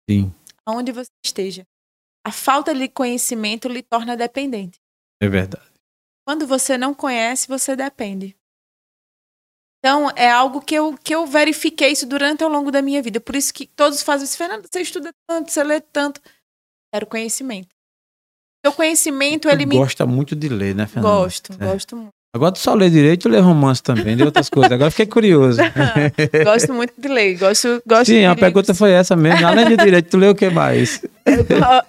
Sim, 0.09 0.33
Aonde 0.67 0.93
você 0.93 1.11
esteja. 1.25 1.63
A 2.27 2.31
falta 2.33 2.75
de 2.75 2.89
conhecimento 2.89 3.69
lhe 3.69 3.83
torna 3.83 4.17
dependente. 4.17 4.79
é 5.21 5.29
verdade. 5.29 5.67
Quando 6.27 6.47
você 6.47 6.79
não 6.79 6.95
conhece, 6.95 7.49
você 7.49 7.75
depende. 7.75 8.37
Então, 9.85 10.11
é 10.15 10.31
algo 10.31 10.61
que 10.61 10.75
eu, 10.75 10.97
que 10.97 11.13
eu 11.13 11.27
verifiquei 11.27 11.91
isso 11.91 12.07
durante 12.07 12.45
ao 12.45 12.51
longo 12.51 12.71
da 12.71 12.81
minha 12.81 13.03
vida. 13.03 13.21
Por 13.21 13.35
isso 13.35 13.53
que 13.53 13.67
todos 13.67 14.01
fazem 14.03 14.25
isso. 14.25 14.37
Fernando, 14.37 14.69
você 14.71 14.81
estuda 14.81 15.11
tanto, 15.29 15.51
você 15.51 15.65
lê 15.65 15.81
tanto. 15.81 16.21
Era 16.95 17.05
o 17.05 17.09
conhecimento. 17.09 17.69
O 18.65 18.71
conhecimento, 18.71 19.49
ele 19.49 19.67
me... 19.67 19.77
gosta 19.77 20.07
muito 20.07 20.37
de 20.37 20.49
ler, 20.49 20.73
né, 20.73 20.87
Fernanda? 20.87 21.17
Gosto, 21.17 21.53
É. 21.55 21.67
gosto 21.67 21.97
muito. 21.97 22.13
Agora 22.35 22.53
tu 22.53 22.61
só 22.61 22.73
lê 22.73 22.89
direito 22.89 23.29
e 23.29 23.31
lê 23.31 23.41
romance 23.41 23.83
também, 23.83 24.17
de 24.17 24.23
outras 24.23 24.49
coisas. 24.49 24.73
Agora 24.73 24.91
fiquei 24.91 25.05
curioso. 25.05 25.61
Gosto 26.45 26.73
muito 26.73 26.95
de 26.97 27.07
ler. 27.07 27.37
Gosto, 27.37 27.83
gosto 27.87 28.07
Sim, 28.07 28.25
a 28.25 28.35
pergunta 28.35 28.73
foi 28.73 28.91
essa 28.93 29.15
mesmo. 29.15 29.47
Além 29.47 29.69
de 29.69 29.77
direito, 29.77 30.09
tu 30.09 30.17
lê 30.17 30.29
o 30.29 30.35
que 30.35 30.49
mais? 30.49 31.03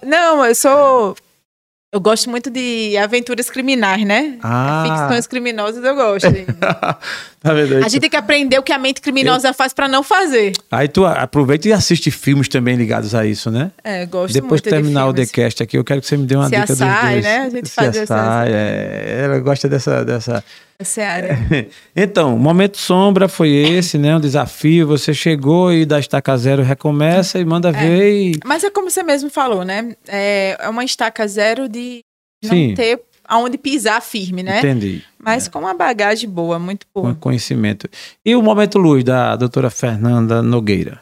Não, 0.02 0.44
eu 0.44 0.54
sou. 0.54 1.16
Eu 1.94 2.00
gosto 2.00 2.28
muito 2.28 2.50
de 2.50 2.96
aventuras 2.96 3.48
criminais, 3.48 4.04
né? 4.04 4.36
Ah. 4.42 4.82
Ficções 4.84 5.28
criminosas 5.28 5.84
eu 5.84 5.94
gosto. 5.94 6.26
tá? 7.44 7.52
A 7.84 7.88
gente 7.88 8.00
tem 8.00 8.10
que 8.10 8.16
aprender 8.16 8.58
o 8.58 8.62
que 8.62 8.72
a 8.72 8.78
mente 8.78 9.00
criminosa 9.00 9.52
faz 9.52 9.72
pra 9.72 9.86
não 9.86 10.02
fazer. 10.02 10.52
Aí 10.70 10.88
tu 10.88 11.04
aproveita 11.04 11.68
e 11.68 11.72
assiste 11.72 12.10
filmes 12.10 12.48
também 12.48 12.74
ligados 12.76 13.14
a 13.14 13.26
isso, 13.26 13.50
né? 13.50 13.70
É, 13.84 14.06
gosto 14.06 14.32
Depois 14.32 14.50
muito 14.52 14.64
que 14.64 14.70
terminar 14.70 15.04
de 15.04 15.08
o. 15.10 15.12
TheCast 15.26 15.62
aqui, 15.62 15.76
eu 15.76 15.84
quero 15.84 16.00
que 16.00 16.06
você 16.06 16.16
me 16.16 16.26
dê 16.26 16.34
uma 16.36 16.48
CSI, 16.48 16.60
dica 16.60 16.66
dos 16.66 16.78
dois. 16.78 17.24
né? 17.24 17.38
A 17.38 17.50
gente 17.50 17.70
faz 17.70 17.96
essa- 17.96 18.14
CSI, 18.44 18.52
é, 18.52 19.20
ela 19.24 19.38
gosta 19.40 19.68
dessa, 19.68 20.04
dessa... 20.04 20.44
Essa 20.78 21.02
é. 21.02 21.66
Então, 21.94 22.36
momento 22.36 22.76
sombra 22.78 23.28
foi 23.28 23.48
esse, 23.50 23.96
né? 23.96 24.16
Um 24.16 24.20
desafio. 24.20 24.86
Você 24.88 25.14
chegou 25.14 25.72
e 25.72 25.84
da 25.86 26.00
estaca 26.00 26.36
zero 26.36 26.62
recomeça 26.62 27.38
e 27.38 27.44
manda 27.44 27.70
ver 27.70 28.10
e... 28.12 28.40
Mas 28.44 28.64
é 28.64 28.70
como 28.70 28.90
você 28.90 29.02
mesmo 29.02 29.30
falou, 29.30 29.64
né? 29.64 29.92
É 30.08 30.56
é 30.58 30.68
uma 30.68 30.84
estaca 30.84 31.26
zero 31.28 31.68
de 31.68 32.00
não 32.42 32.50
Sim. 32.50 32.74
ter 32.74 33.00
aonde 33.24 33.58
pisar 33.58 34.00
firme, 34.02 34.42
né? 34.42 34.58
Entendi. 34.58 35.04
Mas 35.18 35.48
com 35.48 35.60
uma 35.60 35.74
bagagem 35.74 36.28
boa, 36.28 36.58
muito 36.58 36.86
Com 36.92 37.02
boa. 37.02 37.14
conhecimento. 37.14 37.88
E 38.24 38.34
o 38.36 38.42
momento 38.42 38.78
luz 38.78 39.02
da 39.02 39.36
doutora 39.36 39.70
Fernanda 39.70 40.42
Nogueira? 40.42 41.00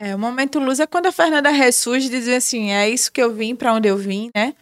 É, 0.00 0.14
o 0.14 0.18
momento 0.18 0.58
luz 0.58 0.80
é 0.80 0.86
quando 0.86 1.06
a 1.06 1.12
Fernanda 1.12 1.50
ressurge 1.50 2.06
e 2.06 2.10
diz 2.10 2.28
assim, 2.28 2.70
é 2.70 2.88
isso 2.88 3.12
que 3.12 3.22
eu 3.22 3.34
vim, 3.34 3.54
pra 3.54 3.72
onde 3.72 3.88
eu 3.88 3.96
vim, 3.96 4.30
né? 4.34 4.54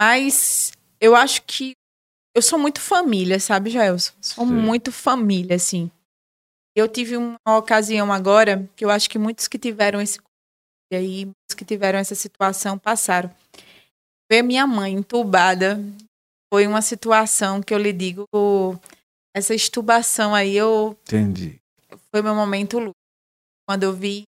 Mas 0.00 0.72
eu 1.00 1.14
acho 1.14 1.42
que 1.42 1.72
eu 2.34 2.42
sou 2.42 2.58
muito 2.58 2.80
família, 2.80 3.38
sabe, 3.40 3.70
Jaelson? 3.70 4.12
Sou 4.20 4.46
Sim. 4.46 4.52
muito 4.52 4.90
família, 4.92 5.56
assim. 5.56 5.90
Eu 6.76 6.86
tive 6.88 7.16
uma 7.16 7.38
ocasião 7.56 8.12
agora 8.12 8.68
que 8.76 8.84
eu 8.84 8.90
acho 8.90 9.08
que 9.08 9.18
muitos 9.18 9.48
que 9.48 9.58
tiveram 9.58 10.00
esse 10.00 10.18
e 10.92 10.96
aí, 10.96 11.24
muitos 11.24 11.54
que 11.56 11.64
tiveram 11.64 11.98
essa 11.98 12.14
situação 12.14 12.78
passaram. 12.78 13.30
Ver 14.30 14.42
minha 14.42 14.66
mãe 14.66 14.92
entubada 14.92 15.78
foi 16.52 16.66
uma 16.66 16.82
situação 16.82 17.62
que 17.62 17.72
eu 17.72 17.78
lhe 17.78 17.92
digo, 17.92 18.26
essa 19.34 19.54
estubação 19.54 20.34
aí 20.34 20.56
eu 20.56 20.96
Entendi. 21.02 21.60
foi 22.10 22.22
meu 22.22 22.34
momento 22.34 22.78
luz. 22.78 22.94
Quando 23.68 23.82
eu 23.82 23.92
vi 23.92 24.24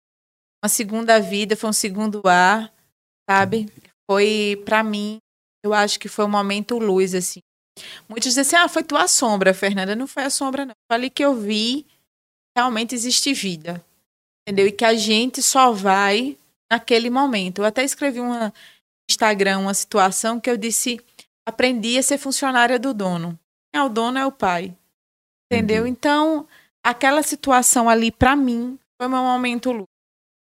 uma 0.63 0.69
segunda 0.69 1.19
vida, 1.21 1.57
foi 1.57 1.71
um 1.71 1.73
segundo 1.73 2.23
ar, 2.27 2.73
sabe? 3.29 3.67
Foi 4.11 4.61
pra 4.65 4.83
mim, 4.83 5.19
eu 5.65 5.73
acho 5.75 5.99
que 5.99 6.09
foi 6.09 6.25
um 6.25 6.31
momento 6.31 6.79
luz 6.79 7.15
assim. 7.15 7.41
Muitos 8.09 8.31
dizem 8.35 8.43
assim: 8.43 8.57
"Ah, 8.57 8.69
foi 8.69 8.83
tua 8.85 9.09
sombra, 9.09 9.55
Fernanda". 9.55 9.97
Não 9.97 10.07
foi 10.07 10.25
a 10.25 10.31
sombra 10.31 10.67
não. 10.67 10.75
Falei 10.91 11.09
que 11.11 11.25
eu 11.25 11.35
vi 11.35 11.87
realmente 12.57 12.95
existe 12.95 13.33
vida. 13.33 13.83
Entendeu? 14.47 14.67
E 14.67 14.73
que 14.73 14.85
a 14.85 14.95
gente 14.95 15.43
só 15.43 15.73
vai 15.73 16.37
naquele 16.71 17.09
momento. 17.09 17.61
Eu 17.63 17.65
até 17.65 17.83
escrevi 17.85 18.21
uma 18.21 18.53
Instagram 19.11 19.59
uma 19.59 19.75
situação 19.75 20.41
que 20.41 20.51
eu 20.51 20.57
disse: 20.57 21.01
"Aprendi 21.47 21.99
a 21.99 22.03
ser 22.03 22.19
funcionária 22.19 22.79
do 22.79 22.93
dono". 22.95 23.39
Quem 23.73 23.81
é 23.81 23.85
o 23.85 23.89
dono 23.89 24.19
é 24.19 24.27
o 24.27 24.33
pai. 24.33 24.75
Entendeu? 25.51 25.83
Entendi. 25.87 25.91
Então, 25.99 26.47
aquela 26.85 27.23
situação 27.23 27.89
ali 27.89 28.11
pra 28.11 28.35
mim 28.37 28.79
foi 29.01 29.09
meu 29.09 29.23
momento 29.23 29.71
luz. 29.73 29.85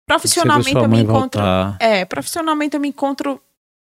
Profissionalmente 0.08 0.74
eu 0.76 0.88
me 0.88 1.00
encontro, 1.00 1.40
voltar. 1.40 1.76
é, 1.80 2.04
profissionalmente 2.04 2.74
eu 2.76 2.80
me 2.80 2.88
encontro 2.88 3.40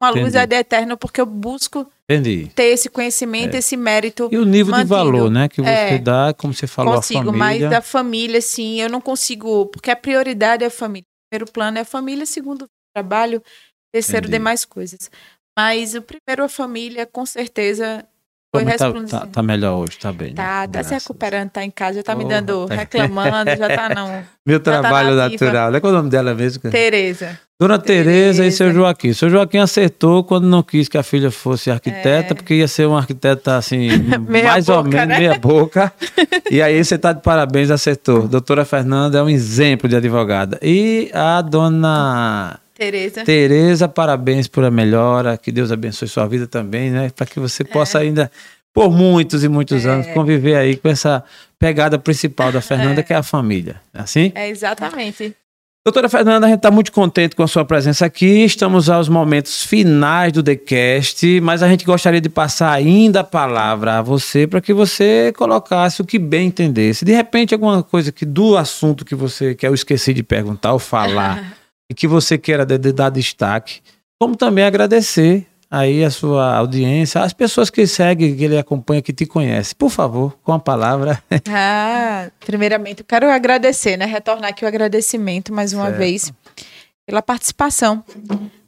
uma 0.01 0.09
luz 0.09 0.21
Entendi. 0.35 0.37
ad 0.39 0.55
eterna 0.55 0.97
porque 0.97 1.21
eu 1.21 1.25
busco 1.25 1.89
Entendi. 2.09 2.47
ter 2.53 2.65
esse 2.65 2.89
conhecimento, 2.89 3.55
esse 3.55 3.77
mérito. 3.77 4.27
E 4.31 4.37
o 4.37 4.43
nível 4.43 4.65
de 4.73 4.79
mantido. 4.79 4.89
valor, 4.89 5.29
né? 5.31 5.47
Que 5.47 5.61
você 5.61 5.69
É. 5.69 5.97
dá, 5.99 6.33
como 6.37 6.53
você 6.53 6.67
falou, 6.67 6.95
consigo, 6.95 7.29
a 7.29 7.31
mas 7.31 7.39
família. 7.53 7.69
da 7.69 7.81
família, 7.81 8.41
sim, 8.41 8.81
eu 8.81 8.89
não 8.89 8.99
consigo, 8.99 9.67
porque 9.67 9.89
a 9.89 9.95
prioridade 9.95 10.63
é 10.63 10.67
a 10.67 10.71
família. 10.71 11.05
Primeiro 11.31 11.49
plano 11.51 11.77
é 11.77 11.81
a 11.81 11.85
família, 11.85 12.25
segundo 12.25 12.63
o 12.63 12.67
trabalho, 12.93 13.41
terceiro 13.91 14.25
Entendi. 14.25 14.37
demais 14.37 14.65
coisas. 14.65 15.09
Mas 15.57 15.95
o 15.95 16.01
primeiro 16.01 16.43
a 16.43 16.49
família, 16.49 17.05
com 17.05 17.25
certeza, 17.25 18.05
foi 18.53 18.63
Como 18.65 19.05
tá, 19.07 19.19
tá, 19.19 19.27
tá 19.27 19.43
melhor 19.43 19.77
hoje, 19.77 19.97
tá 19.97 20.11
bem. 20.11 20.29
né? 20.29 20.35
Tá, 20.35 20.67
tá 20.67 20.83
se 20.83 20.93
recuperando, 20.93 21.49
tá 21.51 21.63
em 21.63 21.71
casa, 21.71 21.97
já 21.97 22.03
tá 22.03 22.15
me 22.15 22.23
Porra, 22.23 22.41
dando, 22.41 22.67
tá- 22.67 22.75
reclamando, 22.75 23.51
já 23.57 23.67
tá 23.69 23.89
não. 23.95 24.23
Meu 24.45 24.59
trabalho 24.59 25.15
na 25.15 25.25
ativa. 25.25 25.45
natural. 25.45 25.79
Qual 25.81 25.91
é 25.93 25.95
o 25.95 25.97
nome 25.97 26.09
dela 26.09 26.33
mesmo? 26.33 26.69
Tereza. 26.71 27.39
Dona 27.61 27.77
Tereza 27.77 28.43
e 28.45 28.51
seu 28.51 28.73
Joaquim. 28.73 29.13
Seu 29.13 29.29
Joaquim 29.29 29.59
acertou 29.59 30.23
quando 30.23 30.47
não 30.47 30.63
quis 30.63 30.89
que 30.89 30.97
a 30.97 31.03
filha 31.03 31.29
fosse 31.29 31.69
arquiteta, 31.69 32.33
É. 32.33 32.33
porque 32.33 32.55
ia 32.55 32.67
ser 32.67 32.87
uma 32.87 32.97
arquiteta 32.99 33.55
assim, 33.55 33.87
mais 34.27 34.67
ou 34.67 34.77
boca, 34.83 34.89
menos 34.89 35.07
né? 35.07 35.17
meia 35.19 35.37
boca. 35.39 35.93
e 36.49 36.59
aí 36.61 36.83
você 36.83 36.97
tá 36.97 37.13
de 37.13 37.21
parabéns, 37.21 37.69
acertou. 37.69 38.27
Doutora 38.27 38.65
Fernanda 38.65 39.19
é 39.19 39.23
um 39.23 39.29
exemplo 39.29 39.87
de 39.87 39.95
advogada. 39.95 40.57
E 40.61 41.11
a 41.13 41.39
dona 41.41 42.59
Tereza. 42.81 43.23
Tereza, 43.23 43.87
parabéns 43.87 44.47
por 44.47 44.63
a 44.63 44.71
melhora. 44.71 45.37
Que 45.37 45.51
Deus 45.51 45.71
abençoe 45.71 46.07
sua 46.07 46.25
vida 46.27 46.47
também, 46.47 46.89
né? 46.89 47.11
Para 47.15 47.27
que 47.27 47.39
você 47.39 47.63
possa 47.63 47.99
ainda, 47.99 48.31
por 48.73 48.89
muitos 48.89 49.43
e 49.43 49.47
muitos 49.47 49.85
É. 49.85 49.89
anos, 49.89 50.07
conviver 50.07 50.55
aí 50.55 50.75
com 50.75 50.89
essa 50.89 51.23
pegada 51.59 51.99
principal 51.99 52.51
da 52.51 52.59
Fernanda, 52.59 53.03
que 53.03 53.13
é 53.13 53.15
a 53.15 53.21
família. 53.21 53.75
É 53.93 54.01
Assim? 54.01 54.31
É 54.33 54.49
exatamente. 54.49 55.35
Doutora 55.85 56.09
Fernanda, 56.09 56.45
a 56.47 56.49
gente 56.49 56.57
está 56.57 56.71
muito 56.71 56.91
contente 56.91 57.35
com 57.35 57.43
a 57.43 57.47
sua 57.47 57.63
presença 57.65 58.03
aqui. 58.05 58.43
Estamos 58.45 58.89
aos 58.89 59.07
momentos 59.07 59.63
finais 59.63 60.31
do 60.31 60.41
TheCast, 60.41 61.39
mas 61.41 61.61
a 61.61 61.67
gente 61.67 61.85
gostaria 61.85 62.21
de 62.21 62.29
passar 62.29 62.71
ainda 62.71 63.19
a 63.19 63.23
palavra 63.23 63.99
a 63.99 64.01
você 64.01 64.47
para 64.47 64.59
que 64.61 64.73
você 64.73 65.31
colocasse 65.37 66.01
o 66.01 66.05
que 66.05 66.17
bem 66.17 66.47
entendesse. 66.47 67.05
De 67.05 67.11
repente, 67.13 67.53
alguma 67.53 67.83
coisa 67.83 68.11
que 68.11 68.25
do 68.25 68.57
assunto 68.57 69.05
que 69.05 69.13
você 69.15 69.53
quer, 69.53 69.67
eu 69.67 69.73
esqueci 69.75 70.13
de 70.15 70.21
perguntar 70.23 70.73
ou 70.73 70.79
falar, 70.79 71.57
e 71.91 71.93
que 71.93 72.07
você 72.07 72.37
queira 72.37 72.65
de- 72.65 72.77
de 72.77 72.93
dar 72.93 73.09
destaque, 73.09 73.81
como 74.17 74.35
também 74.37 74.63
agradecer 74.63 75.45
aí 75.69 76.03
a 76.03 76.09
sua 76.09 76.55
audiência, 76.57 77.21
as 77.21 77.33
pessoas 77.33 77.69
que 77.69 77.85
seguem, 77.85 78.35
que 78.35 78.43
ele 78.45 78.57
acompanha, 78.57 79.01
que 79.01 79.11
te 79.13 79.25
conhecem. 79.25 79.75
Por 79.77 79.89
favor, 79.89 80.37
com 80.43 80.53
a 80.53 80.59
palavra. 80.59 81.21
Ah, 81.49 82.29
primeiramente, 82.45 82.99
eu 83.01 83.05
quero 83.05 83.29
agradecer, 83.29 83.97
né? 83.97 84.05
Retornar 84.05 84.49
aqui 84.51 84.63
o 84.63 84.67
agradecimento 84.67 85.53
mais 85.53 85.73
uma 85.73 85.85
Certo. 85.85 85.97
vez. 85.97 86.33
pela 87.05 87.21
participação, 87.21 88.03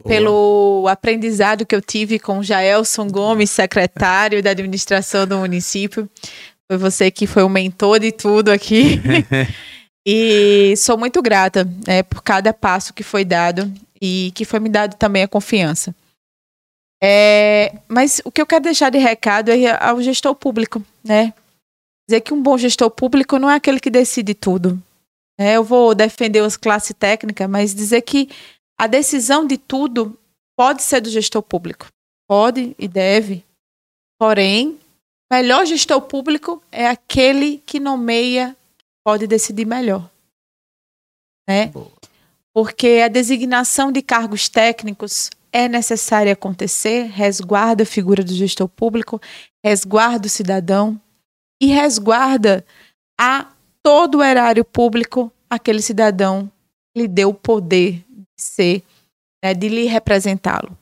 pelo 0.06 0.86
aprendizado 0.90 1.66
que 1.66 1.74
eu 1.76 1.82
tive 1.82 2.20
com 2.20 2.44
Jaelson 2.44 3.08
Gomes, 3.08 3.50
secretário 3.52 4.42
da 4.44 4.50
administração 4.50 5.26
do 5.26 5.38
município. 5.38 6.10
Foi 6.70 6.78
você 6.78 7.10
que 7.12 7.26
foi 7.28 7.44
o 7.44 7.50
mentor 7.50 8.00
de 8.00 8.12
tudo 8.12 8.50
aqui. 8.52 9.00
e 10.06 10.76
sou 10.78 10.98
muito 10.98 11.22
grata 11.22 11.68
né, 11.88 12.04
por 12.04 12.22
cada 12.22 12.54
passo 12.54 12.94
que 12.94 13.04
foi 13.04 13.24
dado 13.24 13.72
e 14.02 14.32
que 14.36 14.44
foi 14.44 14.60
me 14.60 14.70
dado 14.70 14.96
também 14.96 15.24
a 15.24 15.28
confiança. 15.28 15.96
É, 17.02 17.78
mas 17.88 18.22
o 18.24 18.32
que 18.32 18.42
eu 18.42 18.46
quero 18.46 18.64
deixar 18.64 18.90
de 18.90 18.98
recado 18.98 19.50
é 19.50 19.84
ao 19.84 20.02
gestor 20.02 20.34
público, 20.36 20.82
né? 21.04 21.34
Dizer 22.08 22.22
que 22.22 22.34
um 22.34 22.42
bom 22.42 22.58
gestor 22.58 22.90
público 22.90 23.38
não 23.38 23.50
é 23.50 23.56
aquele 23.56 23.80
que 23.80 23.90
decide 23.90 24.34
tudo. 24.34 24.82
É, 25.38 25.54
eu 25.54 25.64
vou 25.64 25.96
defender 25.96 26.40
as 26.44 26.56
classes 26.56 26.96
técnicas, 26.98 27.50
mas 27.50 27.74
dizer 27.74 28.02
que 28.02 28.30
a 28.78 28.88
decisão 28.88 29.46
de 29.46 29.58
tudo 29.58 30.18
pode 30.58 30.84
ser 30.84 31.02
do 31.02 31.10
gestor 31.10 31.42
público. 31.42 31.88
Pode 32.28 32.76
e 32.78 32.88
deve. 32.88 33.44
Porém, 34.20 34.80
melhor 35.32 35.66
gestor 35.66 36.02
público 36.02 36.62
é 36.72 36.88
aquele 36.88 37.62
que 37.66 37.80
nomeia, 37.80 38.56
pode 39.04 39.28
decidir 39.28 39.66
melhor. 39.66 40.10
Né? 41.48 41.72
Porque 42.54 43.02
a 43.04 43.08
designação 43.08 43.92
de 43.92 44.02
cargos 44.02 44.48
técnicos 44.48 45.30
é 45.52 45.68
necessário 45.68 46.32
acontecer, 46.32 47.04
resguarda 47.06 47.84
a 47.84 47.86
figura 47.86 48.24
do 48.24 48.34
gestor 48.34 48.68
público, 48.68 49.22
resguarda 49.64 50.28
o 50.28 50.30
cidadão 50.30 51.00
e 51.62 51.68
resguarda 51.68 52.66
a 53.20 53.52
todo 53.84 54.20
o 54.20 54.24
erário 54.24 54.66
público 54.66 55.32
aquele 55.50 55.82
cidadão 55.82 56.52
lhe 56.96 57.08
deu 57.08 57.30
o 57.30 57.34
poder 57.34 58.04
de 58.08 58.26
ser, 58.38 58.84
né, 59.44 59.54
de 59.54 59.70
lhe 59.70 59.86
representá-lo. 59.86 60.78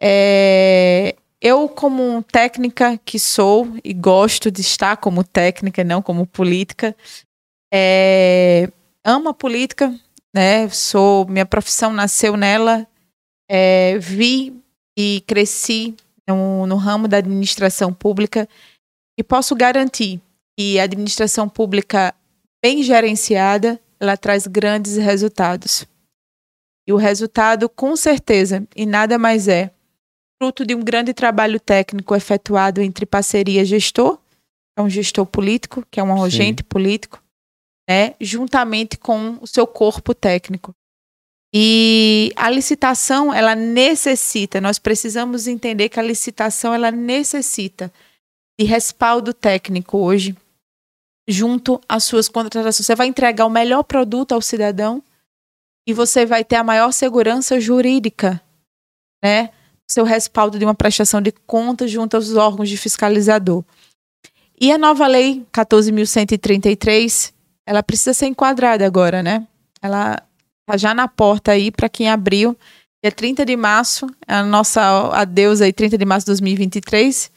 É, 0.00 1.14
eu, 1.40 1.68
como 1.68 2.22
técnica 2.24 2.98
que 3.04 3.18
sou 3.18 3.68
e 3.84 3.92
gosto 3.92 4.50
de 4.50 4.60
estar 4.60 4.96
como 4.96 5.22
técnica, 5.22 5.84
não 5.84 6.02
como 6.02 6.26
política, 6.26 6.96
é, 7.72 8.70
amo 9.04 9.30
a 9.30 9.34
política, 9.34 9.94
né? 10.34 10.68
Sou 10.68 11.26
minha 11.26 11.46
profissão 11.46 11.92
nasceu 11.92 12.36
nela 12.36 12.86
é, 13.48 13.98
vi 13.98 14.54
e 14.96 15.22
cresci 15.26 15.94
no, 16.26 16.66
no 16.66 16.76
ramo 16.76 17.08
da 17.08 17.18
administração 17.18 17.92
pública 17.92 18.48
e 19.18 19.22
posso 19.22 19.54
garantir 19.54 20.20
que 20.56 20.78
a 20.78 20.84
administração 20.84 21.48
pública 21.48 22.14
bem 22.62 22.82
gerenciada, 22.82 23.80
ela 23.98 24.16
traz 24.16 24.46
grandes 24.46 24.96
resultados. 24.96 25.86
E 26.86 26.92
o 26.92 26.96
resultado, 26.96 27.68
com 27.68 27.94
certeza, 27.96 28.66
e 28.74 28.84
nada 28.86 29.18
mais 29.18 29.48
é, 29.48 29.70
fruto 30.40 30.64
de 30.64 30.74
um 30.74 30.80
grande 30.80 31.12
trabalho 31.14 31.60
técnico 31.60 32.14
efetuado 32.14 32.80
entre 32.80 33.06
parceria 33.06 33.64
gestor, 33.64 34.16
que 34.16 34.80
é 34.80 34.82
um 34.82 34.90
gestor 34.90 35.26
político, 35.26 35.86
que 35.90 36.00
é 36.00 36.02
um 36.02 36.22
agente 36.22 36.64
político, 36.64 37.22
né, 37.88 38.14
juntamente 38.20 38.96
com 38.96 39.38
o 39.40 39.46
seu 39.46 39.66
corpo 39.66 40.14
técnico. 40.14 40.74
E 41.54 42.32
a 42.34 42.48
licitação, 42.48 43.32
ela 43.32 43.54
necessita, 43.54 44.60
nós 44.60 44.78
precisamos 44.78 45.46
entender 45.46 45.90
que 45.90 46.00
a 46.00 46.02
licitação, 46.02 46.72
ela 46.72 46.90
necessita 46.90 47.92
de 48.58 48.64
respaldo 48.64 49.34
técnico 49.34 49.98
hoje, 49.98 50.34
junto 51.28 51.80
às 51.88 52.04
suas 52.04 52.28
contratações. 52.28 52.86
Você 52.86 52.94
vai 52.94 53.06
entregar 53.06 53.44
o 53.44 53.50
melhor 53.50 53.82
produto 53.82 54.32
ao 54.32 54.40
cidadão 54.40 55.02
e 55.86 55.92
você 55.92 56.24
vai 56.24 56.44
ter 56.44 56.56
a 56.56 56.64
maior 56.64 56.90
segurança 56.92 57.60
jurídica, 57.60 58.40
né? 59.22 59.50
Seu 59.90 60.04
respaldo 60.04 60.58
de 60.58 60.64
uma 60.64 60.74
prestação 60.74 61.20
de 61.20 61.32
contas 61.32 61.90
junto 61.90 62.16
aos 62.16 62.34
órgãos 62.34 62.68
de 62.68 62.78
fiscalizador. 62.78 63.62
E 64.58 64.72
a 64.72 64.78
nova 64.78 65.06
lei 65.06 65.44
14.133, 65.52 67.32
ela 67.66 67.82
precisa 67.82 68.14
ser 68.14 68.26
enquadrada 68.26 68.86
agora, 68.86 69.22
né? 69.22 69.46
Ela 69.80 70.22
Tá 70.66 70.76
já 70.76 70.94
na 70.94 71.08
porta 71.08 71.52
aí 71.52 71.70
para 71.70 71.88
quem 71.88 72.08
abriu. 72.08 72.56
Dia 73.04 73.10
30 73.10 73.44
de 73.44 73.56
março, 73.56 74.06
a 74.26 74.44
nossa 74.44 74.80
adeus 75.12 75.60
aí, 75.60 75.72
30 75.72 75.98
de 75.98 76.04
março 76.04 76.24
de 76.24 76.30
2023. 76.30 77.30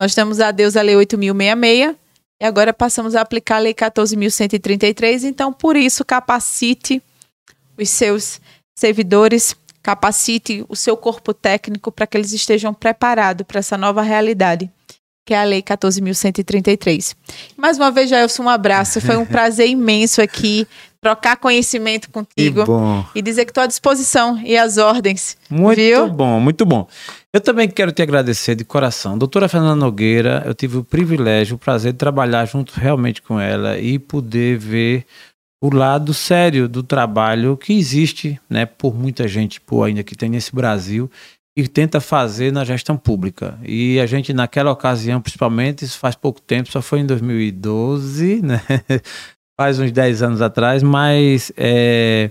Nós 0.00 0.14
temos 0.14 0.38
a 0.40 0.48
adeus 0.48 0.76
a 0.76 0.82
Lei 0.82 0.94
8.066 0.94 1.96
e 2.40 2.44
agora 2.44 2.72
passamos 2.72 3.16
a 3.16 3.20
aplicar 3.20 3.56
a 3.56 3.58
Lei 3.58 3.74
14.133. 3.74 5.24
Então, 5.24 5.52
por 5.52 5.76
isso, 5.76 6.04
capacite 6.04 7.02
os 7.76 7.90
seus 7.90 8.40
servidores, 8.78 9.56
capacite 9.82 10.64
o 10.68 10.76
seu 10.76 10.96
corpo 10.96 11.34
técnico 11.34 11.90
para 11.90 12.06
que 12.06 12.16
eles 12.16 12.32
estejam 12.32 12.72
preparados 12.72 13.44
para 13.46 13.58
essa 13.58 13.76
nova 13.76 14.00
realidade, 14.00 14.70
que 15.30 15.34
é 15.34 15.38
a 15.38 15.44
Lei 15.44 15.62
14.133. 15.62 17.14
Mais 17.56 17.76
uma 17.76 17.92
vez, 17.92 18.10
Jailson, 18.10 18.42
um 18.42 18.48
abraço. 18.48 19.00
Foi 19.00 19.16
um 19.16 19.22
prazer 19.24 19.68
imenso 19.68 20.20
aqui 20.20 20.66
trocar 21.00 21.36
conhecimento 21.36 22.10
contigo 22.10 22.64
e 23.14 23.22
dizer 23.22 23.44
que 23.44 23.52
estou 23.52 23.62
à 23.62 23.68
disposição 23.68 24.42
e 24.44 24.56
às 24.56 24.76
ordens. 24.76 25.36
Muito 25.48 25.76
viu? 25.76 26.08
bom, 26.08 26.40
muito 26.40 26.66
bom. 26.66 26.88
Eu 27.32 27.40
também 27.40 27.68
quero 27.68 27.92
te 27.92 28.02
agradecer 28.02 28.56
de 28.56 28.64
coração. 28.64 29.16
Doutora 29.16 29.48
Fernanda 29.48 29.76
Nogueira, 29.76 30.42
eu 30.44 30.52
tive 30.52 30.78
o 30.78 30.84
privilégio, 30.84 31.54
o 31.54 31.58
prazer 31.60 31.92
de 31.92 31.98
trabalhar 31.98 32.44
junto 32.46 32.72
realmente 32.74 33.22
com 33.22 33.38
ela 33.38 33.78
e 33.78 34.00
poder 34.00 34.58
ver 34.58 35.06
o 35.62 35.72
lado 35.72 36.12
sério 36.12 36.68
do 36.68 36.82
trabalho 36.82 37.56
que 37.56 37.72
existe, 37.72 38.40
né, 38.50 38.66
por 38.66 38.96
muita 38.96 39.28
gente, 39.28 39.60
por 39.60 39.84
ainda 39.84 40.02
que 40.02 40.16
tem 40.16 40.28
nesse 40.28 40.52
Brasil 40.52 41.08
e 41.56 41.66
tenta 41.66 42.00
fazer 42.00 42.52
na 42.52 42.64
gestão 42.64 42.96
pública. 42.96 43.58
E 43.64 43.98
a 44.00 44.06
gente 44.06 44.32
naquela 44.32 44.70
ocasião, 44.70 45.20
principalmente, 45.20 45.84
isso 45.84 45.98
faz 45.98 46.14
pouco 46.14 46.40
tempo, 46.40 46.70
só 46.70 46.80
foi 46.80 47.00
em 47.00 47.06
2012, 47.06 48.40
né? 48.42 48.62
faz 49.60 49.78
uns 49.78 49.92
10 49.92 50.22
anos 50.22 50.40
atrás, 50.40 50.82
mas 50.82 51.52
é, 51.56 52.30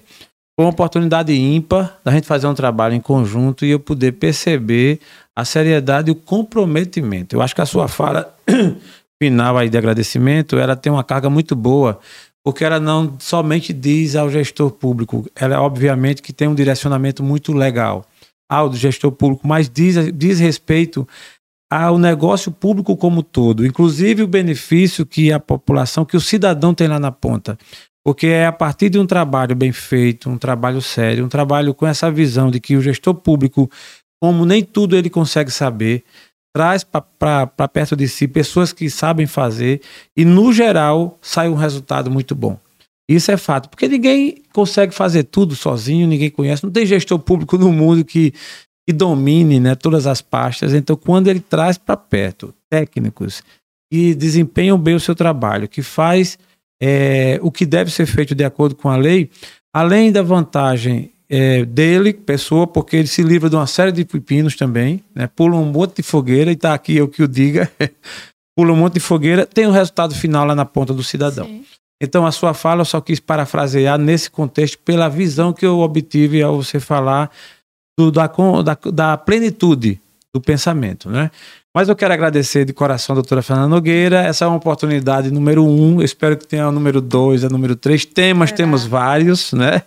foi 0.57 0.65
uma 0.65 0.71
oportunidade 0.71 1.31
ímpar 1.33 1.99
da 2.03 2.11
gente 2.11 2.25
fazer 2.25 2.47
um 2.47 2.55
trabalho 2.55 2.95
em 2.95 2.99
conjunto 2.99 3.65
e 3.65 3.69
eu 3.69 3.79
poder 3.79 4.13
perceber 4.13 4.99
a 5.35 5.45
seriedade 5.45 6.09
e 6.09 6.11
o 6.11 6.15
comprometimento. 6.15 7.35
Eu 7.35 7.41
acho 7.41 7.53
que 7.53 7.61
a 7.61 7.65
sua 7.65 7.87
fala 7.87 8.33
final 9.21 9.57
aí 9.57 9.69
de 9.69 9.77
agradecimento, 9.77 10.57
ela 10.57 10.75
tem 10.75 10.91
uma 10.91 11.03
carga 11.03 11.29
muito 11.29 11.55
boa, 11.55 11.99
porque 12.43 12.63
ela 12.63 12.79
não 12.79 13.15
somente 13.19 13.71
diz 13.73 14.15
ao 14.15 14.29
gestor 14.29 14.71
público, 14.71 15.29
ela 15.35 15.61
obviamente 15.61 16.21
que 16.21 16.33
tem 16.33 16.47
um 16.47 16.55
direcionamento 16.55 17.21
muito 17.21 17.53
legal 17.53 18.05
ao 18.49 18.67
do 18.67 18.75
gestor 18.75 19.11
público, 19.11 19.47
mas 19.47 19.69
diz, 19.69 19.95
diz 20.13 20.39
respeito 20.39 21.07
ao 21.71 21.99
negócio 21.99 22.51
público 22.51 22.97
como 22.97 23.21
todo, 23.21 23.65
inclusive 23.65 24.23
o 24.23 24.27
benefício 24.27 25.05
que 25.05 25.31
a 25.31 25.39
população, 25.39 26.03
que 26.03 26.17
o 26.17 26.21
cidadão 26.21 26.73
tem 26.73 26.87
lá 26.87 26.99
na 26.99 27.11
ponta. 27.11 27.57
Porque 28.03 28.25
é 28.27 28.47
a 28.47 28.51
partir 28.51 28.89
de 28.89 28.97
um 28.97 29.05
trabalho 29.05 29.55
bem 29.55 29.71
feito, 29.71 30.29
um 30.29 30.37
trabalho 30.37 30.81
sério, 30.81 31.23
um 31.23 31.29
trabalho 31.29 31.73
com 31.75 31.85
essa 31.85 32.09
visão 32.09 32.49
de 32.49 32.59
que 32.59 32.75
o 32.75 32.81
gestor 32.81 33.13
público, 33.13 33.69
como 34.19 34.45
nem 34.45 34.63
tudo 34.63 34.95
ele 34.95 35.11
consegue 35.11 35.51
saber, 35.51 36.03
traz 36.55 36.83
para 36.83 37.67
perto 37.71 37.95
de 37.95 38.07
si 38.07 38.27
pessoas 38.27 38.73
que 38.73 38.89
sabem 38.89 39.27
fazer 39.27 39.81
e, 40.17 40.25
no 40.25 40.51
geral, 40.51 41.19
sai 41.21 41.49
um 41.49 41.55
resultado 41.55 42.09
muito 42.09 42.33
bom. 42.33 42.59
Isso 43.09 43.31
é 43.31 43.37
fato, 43.37 43.69
porque 43.69 43.87
ninguém 43.87 44.43
consegue 44.53 44.93
fazer 44.93 45.23
tudo 45.23 45.55
sozinho, 45.55 46.07
ninguém 46.07 46.29
conhece, 46.29 46.63
não 46.63 46.71
tem 46.71 46.85
gestor 46.85 47.17
público 47.17 47.57
no 47.57 47.73
mundo 47.73 48.05
que 48.05 48.33
que 48.89 48.93
domine 48.93 49.59
né, 49.59 49.75
todas 49.75 50.07
as 50.07 50.19
pastas. 50.19 50.73
Então, 50.73 50.95
quando 50.95 51.27
ele 51.27 51.39
traz 51.39 51.77
para 51.77 51.95
perto 51.95 52.51
técnicos 52.67 53.43
que 53.91 54.15
desempenham 54.15 54.79
bem 54.79 54.95
o 54.95 54.99
seu 54.99 55.13
trabalho, 55.13 55.69
que 55.69 55.83
faz 55.83 56.39
é, 56.81 57.39
o 57.43 57.51
que 57.51 57.67
deve 57.67 57.91
ser 57.91 58.07
feito 58.07 58.33
de 58.33 58.43
acordo 58.43 58.75
com 58.75 58.89
a 58.89 58.97
lei, 58.97 59.29
além 59.71 60.11
da 60.11 60.23
vantagem 60.23 61.11
é, 61.29 61.63
dele, 61.65 62.13
pessoa, 62.13 62.65
porque 62.65 62.95
ele 62.95 63.07
se 63.07 63.21
livra 63.21 63.47
de 63.47 63.55
uma 63.55 63.67
série 63.67 63.91
de 63.91 64.03
pepinos 64.03 64.55
também, 64.55 65.03
né, 65.13 65.27
pula 65.27 65.55
um 65.55 65.71
monte 65.71 65.97
de 65.97 66.03
fogueira, 66.03 66.49
e 66.49 66.55
está 66.55 66.73
aqui 66.73 66.95
eu 66.95 67.07
que 67.07 67.21
o 67.21 67.27
diga, 67.27 67.71
pula 68.57 68.73
um 68.73 68.77
monte 68.77 68.95
de 68.95 68.99
fogueira, 68.99 69.45
tem 69.45 69.67
o 69.67 69.69
um 69.69 69.73
resultado 69.73 70.15
final 70.15 70.47
lá 70.47 70.55
na 70.55 70.65
ponta 70.65 70.95
do 70.95 71.03
cidadão. 71.03 71.45
Sim. 71.45 71.63
Então, 72.01 72.25
a 72.25 72.31
sua 72.31 72.53
fala 72.53 72.81
eu 72.81 72.85
só 72.85 73.01
quis 73.01 73.19
parafrasear 73.19 73.97
nesse 73.97 74.31
contexto, 74.31 74.77
pela 74.79 75.09
visão 75.09 75.51
que 75.51 75.65
eu 75.65 75.79
obtive 75.79 76.41
ao 76.41 76.61
você 76.63 76.79
falar 76.79 77.29
do, 77.97 78.11
da, 78.11 78.27
da, 78.27 78.77
da 78.91 79.17
plenitude 79.17 79.99
do 80.33 80.39
pensamento, 80.39 81.09
né? 81.09 81.29
Mas 81.75 81.87
eu 81.87 81.95
quero 81.95 82.13
agradecer 82.13 82.65
de 82.65 82.73
coração 82.73 83.13
a 83.13 83.15
doutora 83.15 83.41
Fernanda 83.41 83.67
Nogueira. 83.67 84.21
Essa 84.21 84.45
é 84.45 84.47
uma 84.47 84.57
oportunidade 84.57 85.29
número 85.31 85.63
um. 85.63 85.99
Eu 85.99 86.05
espero 86.05 86.35
que 86.35 86.47
tenha 86.47 86.67
o 86.67 86.71
número 86.71 86.99
dois, 86.99 87.43
a 87.43 87.49
número 87.49 87.75
três. 87.75 88.05
Temas, 88.05 88.51
é. 88.51 88.55
temos 88.55 88.85
vários, 88.85 89.53
né? 89.53 89.83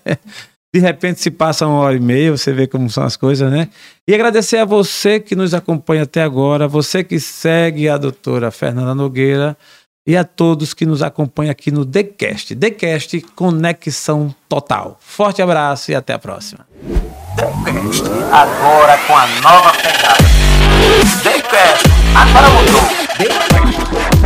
De 0.74 0.80
repente 0.80 1.20
se 1.20 1.30
passa 1.30 1.66
uma 1.66 1.80
hora 1.80 1.94
e 1.94 2.00
meia, 2.00 2.30
você 2.30 2.50
vê 2.50 2.66
como 2.66 2.88
são 2.88 3.04
as 3.04 3.14
coisas, 3.14 3.50
né? 3.50 3.68
E 4.08 4.14
agradecer 4.14 4.56
a 4.56 4.64
você 4.64 5.20
que 5.20 5.36
nos 5.36 5.52
acompanha 5.52 6.04
até 6.04 6.22
agora, 6.22 6.66
você 6.66 7.04
que 7.04 7.20
segue 7.20 7.90
a 7.90 7.98
doutora 7.98 8.50
Fernanda 8.50 8.94
Nogueira 8.94 9.54
e 10.06 10.16
a 10.16 10.24
todos 10.24 10.74
que 10.74 10.84
nos 10.84 11.02
acompanham 11.02 11.50
aqui 11.50 11.70
no 11.70 11.84
TheCast. 11.84 12.56
TheCast 12.56 13.20
Conexão 13.34 14.34
Total. 14.48 14.96
Forte 15.00 15.40
abraço 15.40 15.90
e 15.92 15.94
até 15.94 16.12
a 16.12 16.18
próxima. 16.18 16.66
TheCast, 17.36 18.02
agora 18.32 18.98
com 19.06 19.16
a 19.16 19.26
nova 19.40 19.72
pegada. 19.72 20.22
TheCast, 21.22 21.86
agora 22.14 22.48
mudou. 22.50 24.21